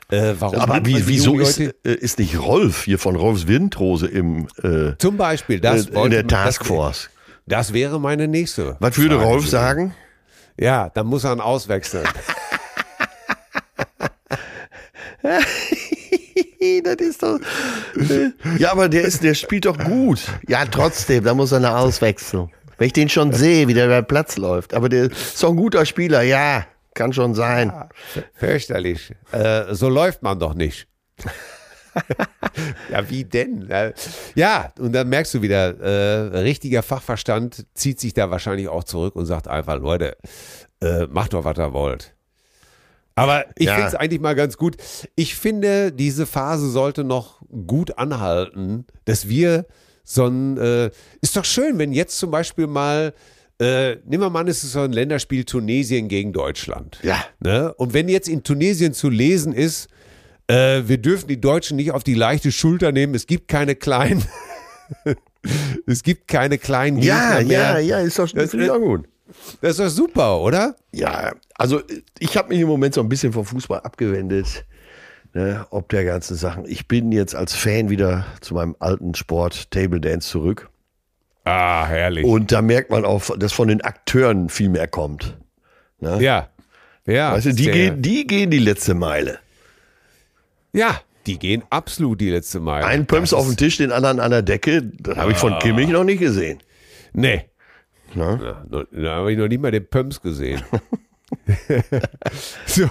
Äh, 0.09 0.33
warum 0.39 0.59
Aber 0.59 0.85
wie, 0.85 1.07
wieso 1.07 1.39
ist, 1.39 1.59
äh, 1.59 1.71
ist 1.83 2.19
nicht 2.19 2.39
Rolf 2.39 2.83
hier 2.83 2.99
von 2.99 3.15
Rolfs 3.15 3.47
Windrose 3.47 4.07
im 4.07 4.47
äh, 4.61 4.93
Zum 4.97 5.17
Beispiel 5.17 5.59
das 5.61 5.87
äh, 5.87 5.99
in 6.01 6.11
der 6.11 6.27
Taskforce? 6.27 7.09
Das, 7.45 7.67
das, 7.67 7.73
wäre 7.73 7.99
meine 8.01 8.27
nächste. 8.27 8.75
Was 8.79 8.97
würde 8.97 9.15
Frage 9.15 9.29
Rolf 9.29 9.47
sagen? 9.47 9.95
Ja, 10.59 10.89
dann 10.89 11.07
muss 11.07 11.23
er 11.23 11.33
ihn 11.33 11.41
auswechseln. 11.41 12.07
das 16.83 16.95
ist 16.99 17.23
doch. 17.23 17.39
Äh, 17.95 18.31
ja, 18.57 18.71
aber 18.71 18.89
der 18.89 19.03
ist, 19.03 19.23
der 19.23 19.33
spielt 19.33 19.65
doch 19.65 19.77
gut. 19.77 20.21
Ja, 20.47 20.65
trotzdem, 20.65 21.23
da 21.23 21.33
muss 21.33 21.51
er 21.51 21.57
eine 21.57 21.77
auswechseln. 21.77 22.49
Wenn 22.77 22.87
ich 22.87 22.93
den 22.93 23.09
schon 23.09 23.31
sehe, 23.31 23.67
wie 23.67 23.73
der 23.73 23.85
über 23.85 24.01
Platz 24.01 24.37
läuft. 24.37 24.73
Aber 24.73 24.89
der 24.89 25.05
ist 25.05 25.41
doch 25.41 25.49
ein 25.49 25.55
guter 25.55 25.85
Spieler, 25.85 26.23
ja, 26.23 26.65
kann 26.93 27.13
schon 27.13 27.33
sein. 27.33 27.69
Ja, 27.69 27.89
fürchterlich. 28.33 29.13
Äh, 29.31 29.73
so 29.73 29.89
läuft 29.89 30.23
man 30.23 30.39
doch 30.39 30.53
nicht. 30.53 30.87
ja, 32.91 33.09
wie 33.09 33.23
denn? 33.23 33.69
Ja, 34.35 34.73
und 34.79 34.93
dann 34.93 35.07
merkst 35.07 35.33
du 35.33 35.41
wieder, 35.41 35.79
äh, 35.79 36.39
richtiger 36.39 36.83
Fachverstand 36.83 37.65
zieht 37.73 37.99
sich 37.99 38.13
da 38.13 38.29
wahrscheinlich 38.29 38.67
auch 38.67 38.83
zurück 38.83 39.15
und 39.15 39.25
sagt 39.25 39.47
einfach, 39.47 39.79
Leute, 39.79 40.17
äh, 40.81 41.07
macht 41.07 41.33
doch, 41.33 41.45
was 41.45 41.57
ihr 41.57 41.73
wollt. 41.73 42.14
Aber 43.15 43.45
ich 43.57 43.67
ja. 43.67 43.75
finde 43.75 43.89
es 43.89 43.95
eigentlich 43.95 44.21
mal 44.21 44.35
ganz 44.35 44.57
gut. 44.57 44.75
Ich 45.15 45.35
finde, 45.35 45.91
diese 45.91 46.25
Phase 46.25 46.69
sollte 46.69 47.03
noch 47.03 47.41
gut 47.65 47.97
anhalten, 47.97 48.85
dass 49.05 49.29
wir 49.29 49.65
so 50.03 50.25
ein, 50.27 50.57
äh, 50.57 50.91
ist 51.21 51.35
doch 51.35 51.45
schön, 51.45 51.79
wenn 51.79 51.93
jetzt 51.93 52.17
zum 52.19 52.29
Beispiel 52.29 52.67
mal 52.67 53.13
äh, 53.59 53.95
nehmen 54.05 54.21
wir 54.23 54.29
mal 54.29 54.41
an, 54.41 54.47
es 54.49 54.63
ist 54.63 54.73
so 54.73 54.81
ein 54.81 54.91
Länderspiel 54.91 55.45
Tunesien 55.45 56.09
gegen 56.09 56.33
Deutschland. 56.33 56.99
Ja. 57.03 57.23
Ne? 57.39 57.73
Und 57.75 57.93
wenn 57.93 58.09
jetzt 58.09 58.27
in 58.27 58.43
Tunesien 58.43 58.93
zu 58.93 59.09
lesen 59.09 59.53
ist, 59.53 59.87
äh, 60.47 60.81
wir 60.85 60.97
dürfen 60.97 61.27
die 61.27 61.39
Deutschen 61.39 61.77
nicht 61.77 61.91
auf 61.91 62.03
die 62.03 62.15
leichte 62.15 62.51
Schulter 62.51 62.91
nehmen, 62.91 63.15
es 63.15 63.27
gibt 63.27 63.47
keine 63.47 63.75
kleinen, 63.75 64.25
es 65.87 66.03
gibt 66.03 66.27
keine 66.27 66.57
kleinen 66.57 66.99
Gegner 66.99 67.39
Ja, 67.39 67.45
mehr. 67.45 67.59
ja, 67.59 67.79
ja, 67.79 67.99
ist 67.99 68.19
doch, 68.19 68.29
das, 68.29 68.53
ist 68.53 68.67
doch 68.67 68.79
gut. 68.79 69.07
Das 69.61 69.71
ist 69.71 69.79
doch 69.79 69.89
super, 69.89 70.39
oder? 70.41 70.75
Ja, 70.91 71.33
also 71.55 71.81
ich 72.19 72.35
habe 72.37 72.49
mich 72.49 72.59
im 72.59 72.67
Moment 72.67 72.93
so 72.93 73.01
ein 73.01 73.09
bisschen 73.09 73.33
vom 73.33 73.45
Fußball 73.45 73.81
abgewendet 73.81 74.65
ne, 75.35 75.67
ob 75.69 75.89
der 75.89 76.03
ganzen 76.05 76.35
Sachen. 76.35 76.65
Ich 76.65 76.87
bin 76.87 77.11
jetzt 77.11 77.35
als 77.35 77.53
Fan 77.53 77.89
wieder 77.89 78.25
zu 78.41 78.55
meinem 78.55 78.75
alten 78.79 79.13
Sport 79.13 79.69
Table 79.69 80.01
Dance 80.01 80.29
zurück. 80.29 80.69
Ah, 81.43 81.85
herrlich. 81.85 82.25
Und 82.25 82.51
da 82.51 82.63
merkt 82.63 82.89
man 82.89 83.05
auch, 83.05 83.37
dass 83.37 83.53
von 83.53 83.67
den 83.67 83.81
Akteuren 83.81 84.49
viel 84.49 84.69
mehr 84.69 84.87
kommt. 84.87 85.37
Ne? 85.99 86.17
Ja. 86.19 86.49
Ja. 87.05 87.33
Weißt 87.33 87.45
du, 87.45 87.53
die, 87.53 87.69
gehen, 87.69 88.01
die 88.01 88.25
gehen 88.25 88.49
die 88.49 88.57
letzte 88.57 88.95
Meile. 88.95 89.37
Ja, 90.73 90.99
die 91.27 91.37
gehen 91.37 91.63
absolut 91.69 92.19
die 92.19 92.31
letzte 92.31 92.59
Meile. 92.59 92.85
Ein 92.87 93.05
Pumps 93.05 93.31
auf 93.31 93.45
dem 93.45 93.57
Tisch, 93.57 93.77
den 93.77 93.91
anderen 93.91 94.19
an 94.19 94.31
der 94.31 94.41
Decke. 94.41 94.81
Das 94.81 95.17
habe 95.17 95.31
ich 95.33 95.37
von 95.37 95.53
ah. 95.53 95.59
Kimmich 95.59 95.89
noch 95.89 96.03
nicht 96.03 96.19
gesehen. 96.19 96.59
Nee. 97.13 97.45
Na? 98.15 98.39
Ja, 98.41 98.85
da 98.91 99.15
habe 99.15 99.31
ich 99.31 99.37
noch 99.37 99.47
nie 99.47 99.57
mal 99.57 99.71
den 99.71 99.87
Pumps 99.87 100.21
gesehen. 100.21 100.61
so, 102.65 102.87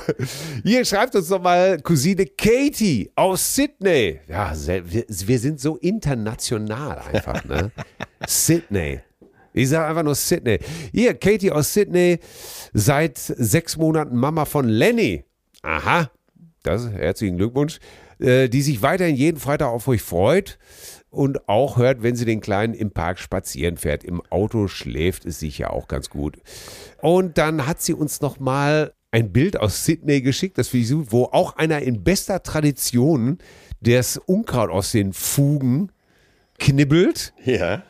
hier 0.62 0.84
schreibt 0.84 1.14
uns 1.14 1.28
doch 1.28 1.40
mal 1.40 1.80
Cousine 1.80 2.26
Katie 2.26 3.10
aus 3.14 3.54
Sydney. 3.54 4.20
Ja, 4.28 4.52
wir, 4.66 5.04
wir 5.08 5.38
sind 5.38 5.60
so 5.60 5.76
international 5.76 6.98
einfach, 6.98 7.44
ne? 7.44 7.70
Sydney. 8.26 9.00
Ich 9.52 9.68
sage 9.68 9.86
einfach 9.86 10.02
nur 10.02 10.16
Sydney. 10.16 10.58
Hier, 10.92 11.14
Katie 11.14 11.52
aus 11.52 11.72
Sydney, 11.72 12.18
seit 12.72 13.18
sechs 13.18 13.76
Monaten 13.76 14.16
Mama 14.16 14.44
von 14.44 14.68
Lenny. 14.68 15.24
Aha, 15.62 16.10
das 16.64 16.90
herzlichen 16.90 17.36
Glückwunsch. 17.36 17.78
Äh, 18.18 18.48
die 18.48 18.62
sich 18.62 18.80
weiterhin 18.82 19.16
jeden 19.16 19.38
Freitag 19.38 19.68
auf 19.68 19.88
euch 19.88 20.02
freut 20.02 20.58
und 21.14 21.48
auch 21.48 21.76
hört, 21.76 22.02
wenn 22.02 22.16
sie 22.16 22.24
den 22.24 22.40
Kleinen 22.40 22.74
im 22.74 22.90
Park 22.90 23.18
spazieren 23.18 23.76
fährt. 23.76 24.04
Im 24.04 24.20
Auto 24.30 24.68
schläft 24.68 25.24
es 25.24 25.38
sich 25.38 25.58
ja 25.58 25.70
auch 25.70 25.88
ganz 25.88 26.10
gut. 26.10 26.36
Und 27.00 27.38
dann 27.38 27.66
hat 27.66 27.80
sie 27.80 27.94
uns 27.94 28.20
nochmal 28.20 28.92
ein 29.10 29.32
Bild 29.32 29.58
aus 29.58 29.84
Sydney 29.84 30.20
geschickt, 30.22 30.58
das 30.58 30.74
ich 30.74 30.88
so, 30.88 31.12
wo 31.12 31.24
auch 31.26 31.56
einer 31.56 31.80
in 31.82 32.02
bester 32.02 32.42
Tradition 32.42 33.38
das 33.80 34.18
Unkraut 34.18 34.70
aus 34.70 34.92
den 34.92 35.12
Fugen 35.12 35.92
knibbelt. 36.58 37.32
Ja. 37.44 37.84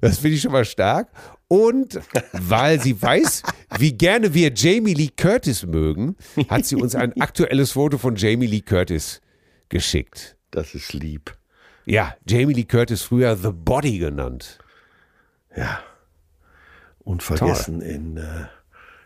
Das 0.00 0.18
finde 0.18 0.36
ich 0.36 0.42
schon 0.42 0.52
mal 0.52 0.64
stark. 0.64 1.08
Und 1.48 2.00
weil 2.32 2.80
sie 2.80 3.00
weiß, 3.00 3.42
wie 3.78 3.92
gerne 3.92 4.32
wir 4.34 4.52
Jamie 4.54 4.94
Lee 4.94 5.10
Curtis 5.16 5.66
mögen, 5.66 6.16
hat 6.48 6.64
sie 6.64 6.76
uns 6.76 6.94
ein 6.94 7.20
aktuelles 7.20 7.72
Foto 7.72 7.98
von 7.98 8.16
Jamie 8.16 8.46
Lee 8.46 8.62
Curtis 8.62 9.20
geschickt. 9.68 10.36
Das 10.50 10.74
ist 10.74 10.92
lieb. 10.92 11.36
Ja, 11.84 12.14
Jamie 12.26 12.54
Lee 12.54 12.64
Curtis 12.64 13.02
früher 13.02 13.36
The 13.36 13.50
Body 13.52 13.98
genannt. 13.98 14.58
Ja. 15.56 15.80
Unvergessen 17.00 17.80
in, 17.80 18.16
äh, 18.16 18.22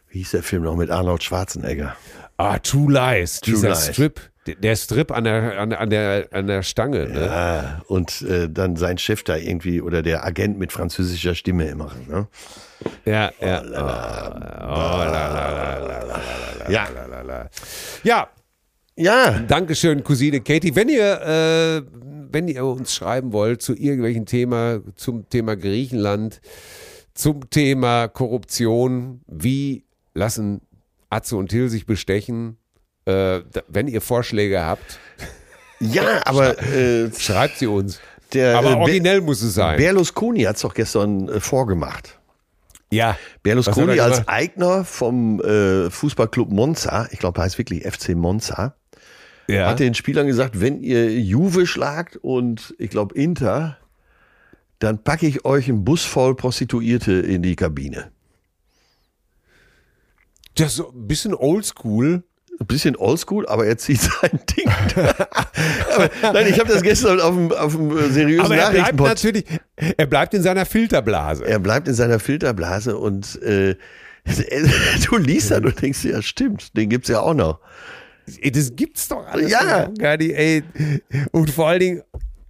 wie 0.08 0.18
hieß 0.18 0.32
der 0.32 0.42
Film 0.42 0.62
noch 0.64 0.76
mit 0.76 0.90
Arnold 0.90 1.22
Schwarzenegger? 1.24 1.96
Ah, 2.36 2.58
True 2.58 2.92
Lies, 2.92 3.40
True 3.40 3.54
dieser 3.54 3.68
Lies. 3.70 3.86
Strip, 3.92 4.20
der- 4.46 4.76
Strip 4.76 5.10
an 5.10 5.24
der, 5.24 5.58
an, 5.58 5.72
an 5.72 5.88
der, 5.90 6.28
an 6.32 6.46
der 6.46 6.62
Stange. 6.62 7.08
Ne? 7.08 7.30
Ah, 7.30 7.82
und 7.88 8.20
äh, 8.22 8.48
dann 8.50 8.76
sein 8.76 8.98
Chef 8.98 9.22
da 9.24 9.36
irgendwie 9.36 9.80
oder 9.80 10.02
der 10.02 10.24
Agent 10.24 10.58
mit 10.58 10.72
französischer 10.72 11.34
Stimme 11.34 11.66
immer. 11.68 11.90
Ne? 12.06 12.28
Ja, 13.06 13.32
ja. 13.40 13.62
Oh, 13.62 15.00
Ja. 16.70 16.86
Ja, 18.04 18.28
Ja, 18.98 19.30
Dankeschön, 19.40 20.02
Cousine 20.04 20.40
Katie. 20.40 20.74
Wenn 20.74 20.88
ihr, 20.90 21.20
äh, 21.22 21.82
wenn 22.32 22.48
ihr 22.48 22.64
uns 22.64 22.94
schreiben 22.94 23.32
wollt 23.32 23.62
zu 23.62 23.74
irgendwelchen 23.74 24.26
Thema, 24.26 24.80
zum 24.96 25.28
Thema 25.28 25.56
Griechenland, 25.56 26.40
zum 27.14 27.48
Thema 27.50 28.08
Korruption, 28.08 29.20
wie 29.26 29.84
lassen 30.14 30.60
Atze 31.10 31.36
und 31.36 31.48
Till 31.48 31.68
sich 31.68 31.86
bestechen, 31.86 32.56
äh, 33.04 33.40
wenn 33.68 33.86
ihr 33.88 34.00
Vorschläge 34.00 34.64
habt, 34.64 34.98
ja, 35.80 36.22
aber 36.24 36.58
äh, 36.62 37.10
schreibt 37.12 37.58
sie 37.58 37.66
uns. 37.66 38.00
der 38.32 38.56
Aber 38.58 38.70
äh, 38.70 38.74
Be- 38.74 38.80
originell 38.80 39.20
muss 39.20 39.42
es 39.42 39.54
sein. 39.54 39.76
Berlusconi 39.76 40.42
hat 40.42 40.56
es 40.56 40.62
doch 40.62 40.72
gestern 40.74 41.28
äh, 41.28 41.38
vorgemacht. 41.40 42.18
ja. 42.90 43.16
Berlusconi 43.42 43.96
er 43.98 44.04
als? 44.04 44.26
Eigner 44.26 44.84
vom 44.84 45.40
äh, 45.42 45.90
Fußballclub 45.90 46.50
Monza, 46.50 47.08
ich 47.10 47.18
glaube, 47.18 47.40
heißt 47.42 47.58
wirklich 47.58 47.84
FC 47.84 48.10
Monza, 48.16 48.74
ja. 49.48 49.68
hat 49.68 49.80
den 49.80 49.94
Spielern 49.94 50.26
gesagt, 50.26 50.60
wenn 50.60 50.82
ihr 50.82 51.18
Juve 51.18 51.66
schlagt 51.66 52.16
und 52.16 52.74
ich 52.78 52.90
glaube 52.90 53.14
Inter, 53.14 53.78
dann 54.78 55.02
packe 55.02 55.26
ich 55.26 55.44
euch 55.44 55.68
einen 55.68 55.84
Bus 55.84 56.04
voll 56.04 56.34
Prostituierte 56.34 57.12
in 57.12 57.42
die 57.42 57.56
Kabine. 57.56 58.10
Das 60.56 60.68
ist 60.68 60.76
so 60.76 60.90
ein 60.90 61.06
bisschen 61.06 61.34
oldschool. 61.34 62.22
Ein 62.58 62.66
bisschen 62.66 62.96
oldschool, 62.96 63.46
aber 63.46 63.66
er 63.66 63.76
zieht 63.76 64.00
sein 64.00 64.40
Ding. 64.56 64.66
aber, 65.94 66.10
nein, 66.32 66.46
ich 66.48 66.58
habe 66.58 66.72
das 66.72 66.82
gestern 66.82 67.20
auf 67.20 67.34
dem, 67.34 67.52
auf 67.52 67.76
dem 67.76 67.96
äh, 67.96 68.08
seriösen 68.08 68.46
Aber 68.46 68.56
er 68.56 68.70
bleibt 68.70 68.98
natürlich, 68.98 69.44
er 69.76 70.06
bleibt 70.06 70.32
in 70.32 70.42
seiner 70.42 70.64
Filterblase. 70.64 71.44
Er 71.44 71.58
bleibt 71.58 71.86
in 71.86 71.94
seiner 71.94 72.18
Filterblase 72.18 72.96
und 72.96 73.40
äh, 73.42 73.76
du 75.10 75.16
liest 75.18 75.50
dann 75.50 75.66
und 75.66 75.80
denkst, 75.80 76.04
ja 76.04 76.22
stimmt, 76.22 76.76
den 76.76 76.88
gibt's 76.88 77.08
ja 77.08 77.20
auch 77.20 77.34
noch. 77.34 77.60
Ey, 78.40 78.50
das 78.50 78.74
gibt's 78.74 79.08
doch 79.08 79.26
alles 79.26 79.50
Ja. 79.50 79.88
gar 79.98 80.16
nicht, 80.16 80.32
ey. 80.34 80.62
Und 81.32 81.50
vor 81.50 81.68
allen 81.68 81.80
Dingen, 81.80 82.02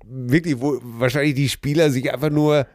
wirklich, 0.09 0.61
wo 0.61 0.79
wahrscheinlich 0.83 1.35
die 1.35 1.49
Spieler 1.49 1.91
sich 1.91 2.13
einfach 2.13 2.31
nur 2.31 2.67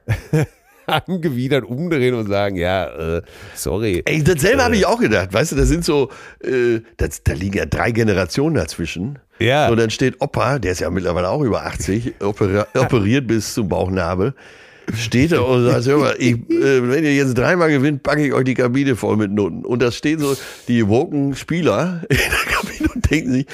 angewidert 0.88 1.64
umdrehen 1.64 2.14
und 2.16 2.28
sagen, 2.28 2.56
ja, 2.56 3.18
äh, 3.18 3.22
sorry. 3.56 4.02
Ey, 4.06 4.24
dasselbe 4.24 4.64
habe 4.64 4.76
ich 4.76 4.86
auch 4.86 4.99
gedacht, 4.99 5.32
weißt 5.34 5.54
du, 5.54 5.56
das 5.56 5.70
sind 5.70 5.86
so, 5.86 6.10
äh, 6.43 6.82
das, 6.97 7.24
da 7.24 7.34
liegen 7.34 7.58
ja 7.58 7.66
drei 7.66 7.91
Generationen 7.91 8.56
dazwischen. 8.56 9.20
Ja. 9.39 9.70
Und 9.70 9.78
dann 9.78 9.89
steht 9.89 10.22
Opa, 10.22 10.60
der 10.60 10.74
ist 10.74 10.82
ja 10.82 10.89
mittlerweile 10.89 11.30
auch 11.30 11.41
über 11.41 11.66
80, 11.66 12.16
opera 12.22 12.68
operiert 12.76 13.28
bis 13.28 13.54
zum 13.54 13.70
Bauchnabel. 13.70 14.34
Steht 14.97 15.32
da 15.32 15.39
und 15.41 15.66
sagt, 15.66 15.86
hör 15.86 15.97
mal, 15.99 16.16
ich, 16.18 16.34
äh, 16.49 16.89
wenn 16.89 17.04
ihr 17.06 17.16
jetzt 17.16 17.38
dreimal 17.38 17.70
gewinnt, 17.70 18.04
packe 18.04 18.26
ich 18.26 18.34
euch 18.34 18.43
die 18.43 18.56
Kabine 18.56 18.95
voll 18.95 19.16
mit 19.16 19.32
Noten. 19.32 19.64
Und 19.64 19.82
da 19.82 19.91
stehen 19.91 20.20
so 20.20 20.36
die 20.68 20.86
woken 20.88 21.36
Spieler 21.36 22.02
in 22.10 22.18
der 22.18 22.56
Kabine 22.82 22.90
und 22.96 23.12
denken 23.12 23.32
sich, 23.32 23.46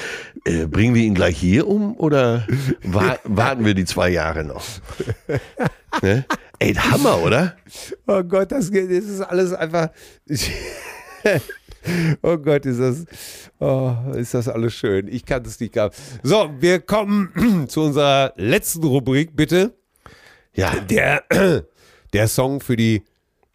äh, 0.44 0.66
bringen 0.66 0.94
wir 0.94 1.02
ihn 1.02 1.14
gleich 1.14 1.38
hier 1.38 1.66
um 1.66 1.96
oder 1.96 2.46
wa 2.82 3.18
warten 3.24 3.64
wir 3.64 3.74
die 3.74 3.84
zwei 3.84 4.10
Jahre 4.10 4.44
noch? 4.44 4.64
ne? 6.02 6.24
Ey, 6.58 6.74
Hammer, 6.74 7.22
oder? 7.22 7.56
Oh 8.06 8.22
Gott, 8.22 8.50
das, 8.50 8.70
das 8.70 8.82
ist 8.88 9.20
alles 9.20 9.52
einfach. 9.52 9.90
Oh 12.22 12.36
Gott, 12.36 12.66
ist 12.66 12.80
das, 12.80 13.04
oh, 13.60 13.94
ist 14.14 14.34
das 14.34 14.48
alles 14.48 14.74
schön. 14.74 15.08
Ich 15.08 15.24
kann 15.24 15.42
das 15.42 15.58
nicht 15.58 15.72
gar. 15.72 15.90
So, 16.22 16.50
wir 16.58 16.80
kommen 16.80 17.66
zu 17.68 17.82
unserer 17.82 18.34
letzten 18.36 18.84
Rubrik, 18.84 19.34
bitte. 19.34 19.74
Ja, 20.54 20.74
Der, 20.80 21.22
der 22.12 22.28
Song 22.28 22.60
für 22.60 22.76
die 22.76 23.04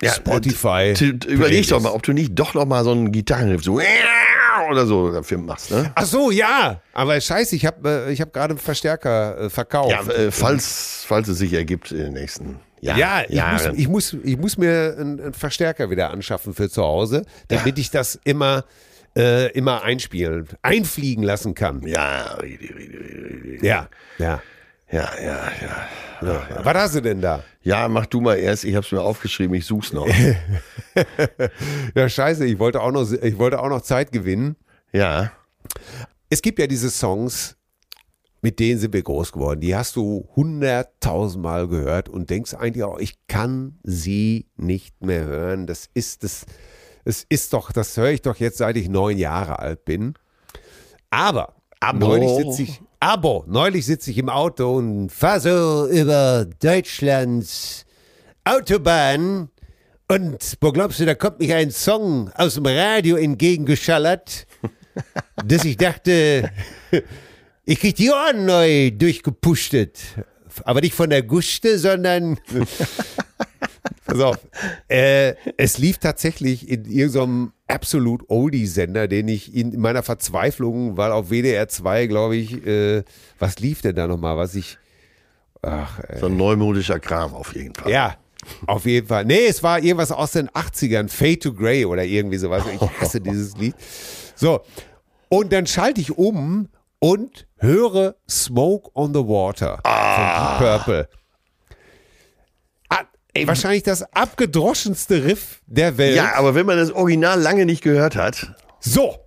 Ja, 0.02 0.14
Spotify. 0.14 0.94
Überleg 1.28 1.68
doch 1.68 1.82
mal, 1.82 1.92
ob 1.92 2.04
du 2.04 2.14
nicht 2.14 2.32
doch 2.34 2.54
noch 2.54 2.66
mal 2.66 2.84
so 2.84 2.92
einen 2.92 3.12
Gitarrenriff 3.12 3.64
so 3.64 3.80
oder 4.70 4.86
so 4.86 5.12
dafür 5.12 5.38
machst, 5.38 5.72
ne? 5.72 5.92
Ach 5.96 6.06
so, 6.06 6.32
ja. 6.32 6.82
Aber 6.94 7.20
scheiße, 7.20 7.56
ich 7.56 7.66
habe 7.66 8.06
äh, 8.08 8.12
ich 8.14 8.22
hab 8.22 8.34
gerade 8.34 8.52
einen 8.52 8.60
Verstärker 8.60 9.40
äh, 9.40 9.50
verkauft. 9.50 9.92
Ja, 9.92 10.02
äh, 10.14 10.32
falls, 10.32 11.04
falls 11.08 11.28
es 11.28 11.38
sich 11.38 11.54
ergibt 11.54 11.92
in 11.92 11.98
den 11.98 12.14
nächsten 12.14 12.60
Jahr, 12.82 12.98
Ja, 12.98 13.22
ich 13.24 13.30
muss, 13.30 13.38
Jahren. 13.38 13.80
ich, 13.80 13.88
muss, 13.88 14.18
ich 14.24 14.38
muss 14.38 14.58
mir 14.58 14.96
einen, 15.00 15.34
Verstärker 15.34 15.90
wieder 15.90 16.12
anschaffen 16.12 16.54
für 16.54 16.70
zu 16.70 16.84
Hause, 16.84 17.24
damit 17.48 17.80
ich 17.80 17.90
das 17.92 18.20
immer, 18.24 18.66
äh, 19.16 19.52
immer 19.52 19.84
einspielen, 19.84 20.48
einfliegen 20.62 21.24
lassen 21.24 21.56
kann. 21.56 21.82
ja, 21.88 22.36
richtig, 22.36 22.76
richtig. 22.76 23.64
Ja, 24.94 25.10
ja. 25.20 25.24
ja, 25.24 25.88
ja, 26.22 26.48
ja. 26.50 26.66
Was 26.66 26.74
hast 26.76 26.96
du 26.96 27.02
denn 27.02 27.20
da? 27.20 27.44
Ja, 27.64 27.88
mach 27.88 28.06
du 28.06 28.22
mal 28.22 28.36
erst, 28.36 28.64
ich 28.64 28.76
hab's 28.76 28.92
mir 28.92 29.02
aufgeschrieben, 29.02 29.56
ich 29.56 29.66
such's 29.66 29.92
noch. 29.92 30.08
Ja, 31.96 32.08
scheiße, 32.08 32.46
ich 32.46 32.60
wollte 32.60 32.80
auch 32.82 32.92
noch, 32.92 33.12
ich 33.12 33.40
wollte 33.40 33.60
auch 33.60 33.70
noch 33.70 33.82
Zeit 33.82 34.12
gewinnen. 34.12 34.56
ja. 34.92 35.32
Es 36.30 36.42
gibt 36.42 36.58
ja 36.60 36.66
diese 36.68 36.90
Songs, 36.90 37.58
mit 38.42 38.60
denen 38.60 38.80
sind 38.80 38.94
wir 38.94 39.02
groß 39.04 39.32
geworden. 39.32 39.62
Die 39.62 39.76
hast 39.76 39.96
du 39.96 40.28
hunderttausendmal 40.36 41.68
gehört 41.68 42.10
und 42.10 42.30
denkst 42.30 42.56
eigentlich 42.56 42.84
auch, 42.84 43.00
ich 43.00 43.18
kann 43.28 43.80
sie 43.84 44.48
nicht 44.56 45.04
mehr 45.04 45.26
hören. 45.26 45.68
Das 45.68 45.90
ist 45.94 46.24
das, 46.24 46.46
es 47.06 47.26
ist 47.30 47.54
doch, 47.54 47.72
das 47.72 47.96
höre 47.98 48.10
ich 48.10 48.22
doch 48.22 48.36
jetzt, 48.38 48.58
seit 48.58 48.78
ich 48.78 48.90
neun 48.90 49.18
Jahre 49.18 49.60
alt 49.60 49.86
bin. 49.86 50.16
Aber, 51.12 51.56
neulich 51.92 52.30
sitze 52.30 52.64
ich, 52.64 52.82
aber 53.00 53.44
neulich 53.48 53.86
sitze 53.86 54.12
ich 54.12 54.18
im 54.18 54.30
Auto 54.30 54.78
und 54.78 55.10
fahre 55.10 55.40
so 55.42 55.88
über 55.88 56.46
Deutschlands 56.62 57.86
Autobahn. 58.46 59.50
Und 60.08 60.58
wo 60.62 60.72
glaubst 60.72 61.00
du, 61.00 61.06
da 61.06 61.16
kommt 61.16 61.40
mich 61.40 61.54
ein 61.54 61.72
Song 61.72 62.30
aus 62.36 62.56
dem 62.56 62.66
Radio 62.66 63.16
entgegengeschallert, 63.16 64.48
dass 65.46 65.66
ich 65.66 65.78
dachte, 65.78 66.52
ich 67.66 67.80
krieg 67.80 67.96
die 67.96 68.12
Ohren 68.12 68.46
neu 68.46 68.92
durchgepushtet. 68.92 70.00
Aber 70.66 70.82
nicht 70.82 70.94
von 70.94 71.10
der 71.10 71.24
Guste, 71.24 71.80
sondern. 71.80 72.38
Pass 74.06 74.20
auf. 74.20 74.38
Äh, 74.90 75.36
es 75.58 75.78
lief 75.78 75.98
tatsächlich 75.98 76.70
in 76.70 76.86
irgendeinem 76.86 77.54
absolut 77.68 78.30
Oldie-Sender, 78.30 79.08
den 79.08 79.28
ich 79.30 79.56
in 79.56 79.80
meiner 79.80 80.04
Verzweiflung, 80.04 80.98
weil 80.98 81.12
auf 81.12 81.30
WDR 81.30 81.68
2, 81.70 82.08
glaube 82.08 82.36
ich, 82.36 82.66
äh, 82.68 83.04
was 83.40 83.60
lief 83.60 83.82
denn 83.82 83.96
da 83.96 84.08
nochmal, 84.08 84.36
was 84.38 84.56
ich. 84.56 84.78
Ach, 85.62 86.00
äh, 86.00 86.20
So 86.20 86.26
ein 86.26 86.36
neumodischer 86.38 87.00
Kram 87.00 87.34
auf 87.34 87.56
jeden 87.56 87.74
Fall. 87.74 87.90
ja, 87.92 88.18
auf 88.68 88.86
jeden 88.86 89.08
Fall. 89.08 89.24
Nee, 89.24 89.46
es 89.48 89.64
war 89.64 89.80
irgendwas 89.80 90.12
aus 90.12 90.34
den 90.34 90.50
80ern, 90.50 91.08
Fade 91.08 91.40
to 91.40 91.54
Grey 91.54 91.86
oder 91.86 92.04
irgendwie 92.04 92.38
sowas. 92.38 92.64
Ich 92.74 92.82
hasse 93.00 93.22
dieses 93.22 93.56
Lied. 93.56 93.74
So, 94.36 94.62
und 95.30 95.54
dann 95.54 95.66
schalte 95.66 96.02
ich 96.02 96.18
um 96.18 96.68
und 97.04 97.48
höre 97.58 98.16
Smoke 98.30 98.90
on 98.94 99.14
the 99.14 99.20
Water 99.20 99.82
von 99.84 100.24
Deep 100.24 100.58
Purple. 100.58 101.10
Ah, 102.88 103.04
ey, 103.34 103.46
wahrscheinlich 103.46 103.84
das 103.84 104.04
abgedroschenste 104.14 105.26
Riff 105.26 105.62
der 105.66 105.98
Welt. 105.98 106.16
Ja, 106.16 106.36
aber 106.36 106.56
wenn 106.56 106.66
man 106.66 106.78
das 106.78 106.92
Original 106.92 107.42
lange 107.42 107.66
nicht 107.66 107.84
gehört 107.84 108.16
hat, 108.16 108.56
So. 108.80 109.18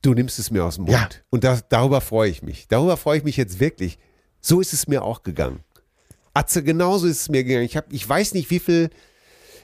Du 0.00 0.14
nimmst 0.14 0.38
es 0.38 0.52
mir 0.52 0.64
aus 0.64 0.76
dem 0.76 0.84
Mund. 0.84 0.96
Ja. 0.96 1.08
Und 1.30 1.42
das, 1.42 1.68
darüber 1.68 2.00
freue 2.00 2.30
ich 2.30 2.40
mich. 2.42 2.68
Darüber 2.68 2.96
freue 2.96 3.18
ich 3.18 3.24
mich 3.24 3.36
jetzt 3.36 3.58
wirklich. 3.58 3.98
So 4.40 4.60
ist 4.60 4.72
es 4.72 4.86
mir 4.86 5.02
auch 5.02 5.24
gegangen. 5.24 5.64
Atze, 6.34 6.62
genauso 6.62 7.08
ist 7.08 7.22
es 7.22 7.28
mir 7.30 7.42
gegangen. 7.42 7.64
Ich, 7.64 7.76
hab, 7.76 7.92
ich 7.92 8.08
weiß 8.08 8.34
nicht, 8.34 8.48
wie 8.50 8.60
viel, 8.60 8.90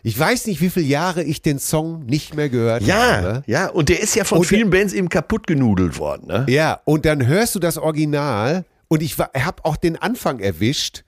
ich 0.03 0.19
weiß 0.19 0.47
nicht, 0.47 0.61
wie 0.61 0.70
viele 0.70 0.87
Jahre 0.87 1.23
ich 1.23 1.43
den 1.43 1.59
Song 1.59 2.05
nicht 2.07 2.35
mehr 2.35 2.49
gehört 2.49 2.83
ja, 2.83 3.16
habe. 3.16 3.43
ja, 3.47 3.69
und 3.69 3.89
der 3.89 4.01
ist 4.01 4.15
ja 4.15 4.25
von 4.25 4.39
Und 4.39 4.51
der- 4.51 4.59
vielen 4.59 4.70
Bands 4.70 4.93
eben 4.93 5.09
kaputt 5.09 5.47
genudelt 5.47 5.99
worden, 5.99 6.27
ne? 6.29 6.47
Ja, 6.49 6.81
und 6.85 7.05
dann 7.05 7.27
hörst 7.27 7.55
du 7.55 7.59
das 7.59 7.77
Original 7.79 8.65
Und 8.89 9.03
ich 9.03 9.19
habe 9.19 9.65
auch 9.65 9.77
den 9.77 9.97
Anfang 9.97 10.41
erwischt. 10.41 11.05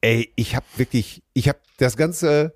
Ey, 0.00 0.30
ich 0.36 0.54
habe 0.54 0.66
wirklich, 0.76 1.20
ich 1.32 1.48
habe 1.48 1.58
das 1.78 1.96
ganze, 1.96 2.54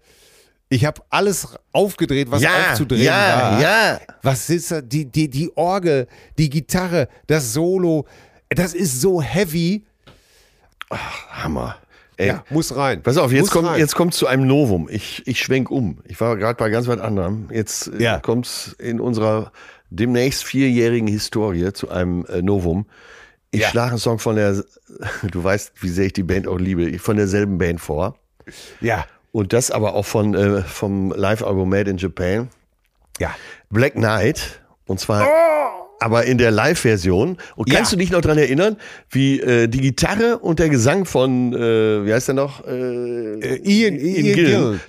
ich 0.69 0.85
habe 0.85 1.03
alles 1.11 1.49
aufgedreht, 1.73 2.31
was 2.31 2.43
Ja, 2.43 2.71
aufzudrehen 2.71 3.03
ja, 3.03 3.13
war. 3.53 3.61
ja. 3.61 4.01
Was 4.23 4.49
ist? 4.51 4.73
Die, 4.85 5.05
die, 5.05 5.29
die 5.29 5.51
Orgel, 5.57 6.07
die 6.39 6.49
Gitarre, 6.51 7.09
das 7.27 7.53
Solo, 7.53 8.07
das 8.51 8.73
ist 8.75 9.01
so 9.01 9.21
heavy. 9.21 9.85
Hammer. 10.91 11.77
Ey, 12.19 12.29
Ja, 12.29 12.45
muss 12.51 12.75
rein. 12.77 13.03
Pass 13.03 13.17
auf, 13.19 13.31
jetzt 13.33 13.51
kommt 13.51 13.77
jetzt 13.77 13.95
kommt 13.95 14.15
zu 14.15 14.27
einem 14.27 14.47
Novum. 14.47 14.89
Ich, 14.91 15.27
ich 15.27 15.39
schwenk 15.41 15.71
um. 15.71 15.99
Ich 16.07 16.21
war 16.21 16.37
gerade 16.37 16.57
bei 16.57 16.71
ganz 16.71 16.87
was 16.87 16.99
anderem. 16.99 17.49
Jetzt 17.53 17.89
äh, 17.89 18.03
Ja. 18.03 18.21
kommt's 18.21 18.75
in 18.79 19.01
unserer 19.01 19.53
demnächst 19.91 20.45
vierjährigen 20.45 21.09
Historie 21.09 21.73
zu 21.73 21.91
einem 21.91 22.25
äh, 22.27 22.41
Novum. 22.43 22.87
Ich 23.51 23.61
Ja. 23.63 23.69
schlage 23.69 23.91
einen 23.91 23.99
Song 23.99 24.19
von 24.19 24.37
der, 24.37 24.65
du 25.31 25.45
weißt, 25.45 25.73
wie 25.83 25.89
sehr 25.89 26.07
ich 26.07 26.13
die 26.15 26.23
Band 26.23 26.49
auch 26.49 26.59
liebe, 26.59 26.99
von 26.99 27.17
derselben 27.17 27.59
Band 27.59 27.81
vor. 27.81 28.17
Ja, 28.81 29.05
Und 29.33 29.53
das 29.53 29.71
aber 29.71 29.95
auch 29.95 30.07
von, 30.07 30.35
äh, 30.35 30.63
vom 30.63 31.13
Live-Album 31.13 31.69
Made 31.69 31.91
in 31.91 31.99
Japan. 31.99 32.49
ja. 33.19 33.35
Black 33.71 33.93
Knight. 33.95 34.61
Und 34.87 35.01
zwar 35.01 35.29
aber 36.01 36.25
in 36.25 36.39
der 36.39 36.51
Live-Version. 36.51 37.39
Und 37.57 37.71
kannst 37.71 37.93
Ja. 37.93 37.97
du 37.97 38.01
dich 38.01 38.11
noch 38.11 38.21
dran 38.21 38.39
erinnern, 38.39 38.77
wie 39.11 39.41
äh, 39.41 39.67
die 39.69 39.81
Gitarre 39.81 40.39
und 40.39 40.59
der 40.59 40.69
Gesang 40.69 41.05
von, 41.05 41.53
äh, 41.55 42.05
wie 42.07 42.13
heißt 42.13 42.29
der 42.29 42.35
noch? 42.35 42.67
Äh, 42.67 43.39
Äh, 43.41 43.61
Ian, 43.65 43.97
Ian 43.99 44.35
Gillan. 44.35 44.81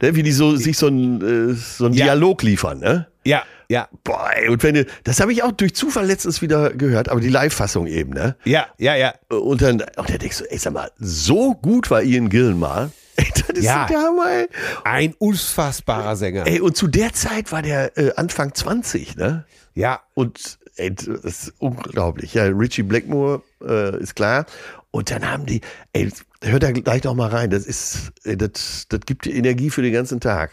Ne, 0.00 0.14
Wie 0.14 0.22
die 0.22 0.32
so, 0.32 0.56
sich 0.56 0.76
so 0.76 0.88
ein, 0.88 1.50
äh, 1.50 1.54
so 1.54 1.86
ein 1.86 1.92
Ja. 1.94 2.06
Dialog 2.06 2.42
liefern, 2.42 2.78
ne? 2.80 3.06
Ja, 3.24 3.42
ja, 3.68 3.88
Boah, 4.04 4.30
ey, 4.34 4.48
und 4.48 4.62
wenn 4.64 4.74
du, 4.74 4.84
das 5.04 5.20
habe 5.20 5.32
ich 5.32 5.42
auch 5.42 5.52
durch 5.52 5.74
Zufall 5.74 6.06
letztens 6.06 6.42
wieder 6.42 6.70
gehört, 6.74 7.08
aber 7.08 7.20
die 7.20 7.28
Live-Fassung 7.28 7.86
eben, 7.86 8.10
ne? 8.12 8.36
ja, 8.44 8.66
ja, 8.78 8.96
ja. 8.96 9.14
Und 9.30 9.62
dann, 9.62 9.80
und 9.96 10.10
dann 10.10 10.18
denkst 10.18 10.38
du, 10.38 10.44
ey, 10.50 10.58
sag 10.58 10.72
mal, 10.74 10.90
so 10.98 11.54
gut 11.54 11.90
war 11.90 12.02
Ian 12.02 12.28
Gillan 12.28 12.58
mal. 12.58 12.90
Ey, 13.16 13.26
das 13.34 13.48
ist 13.58 13.64
Ja. 13.64 13.86
der 13.86 13.98
Hammer, 13.98 14.26
ey. 14.30 14.48
Ein 14.84 15.14
unfassbarer 15.18 16.16
Sänger. 16.16 16.46
Ey, 16.46 16.60
und 16.60 16.76
zu 16.76 16.86
der 16.88 17.12
Zeit 17.12 17.52
war 17.52 17.62
der 17.62 17.96
äh, 17.98 18.12
Anfang 18.16 18.54
20, 18.54 19.16
ne? 19.16 19.44
Ja, 19.74 20.00
Und 20.14 20.58
ey, 20.76 20.94
das 20.94 21.06
ist 21.06 21.52
unglaublich. 21.58 22.34
Ja, 22.34 22.44
Richie 22.44 22.82
Blackmore 22.82 23.42
äh, 23.66 23.98
ist 24.00 24.14
klar. 24.16 24.46
Und 24.90 25.10
dann 25.10 25.30
haben 25.30 25.46
die, 25.46 25.60
ey, 25.92 26.10
hört 26.42 26.62
da 26.62 26.70
gleich 26.72 27.04
noch 27.04 27.14
mal 27.14 27.28
rein. 27.30 27.50
Das 27.50 27.64
ist, 27.66 28.12
ey, 28.24 28.36
das, 28.36 28.86
das 28.88 29.00
gibt 29.06 29.24
dir 29.24 29.34
Energie 29.34 29.70
für 29.70 29.80
den 29.82 29.92
ganzen 29.92 30.20
Tag. 30.20 30.50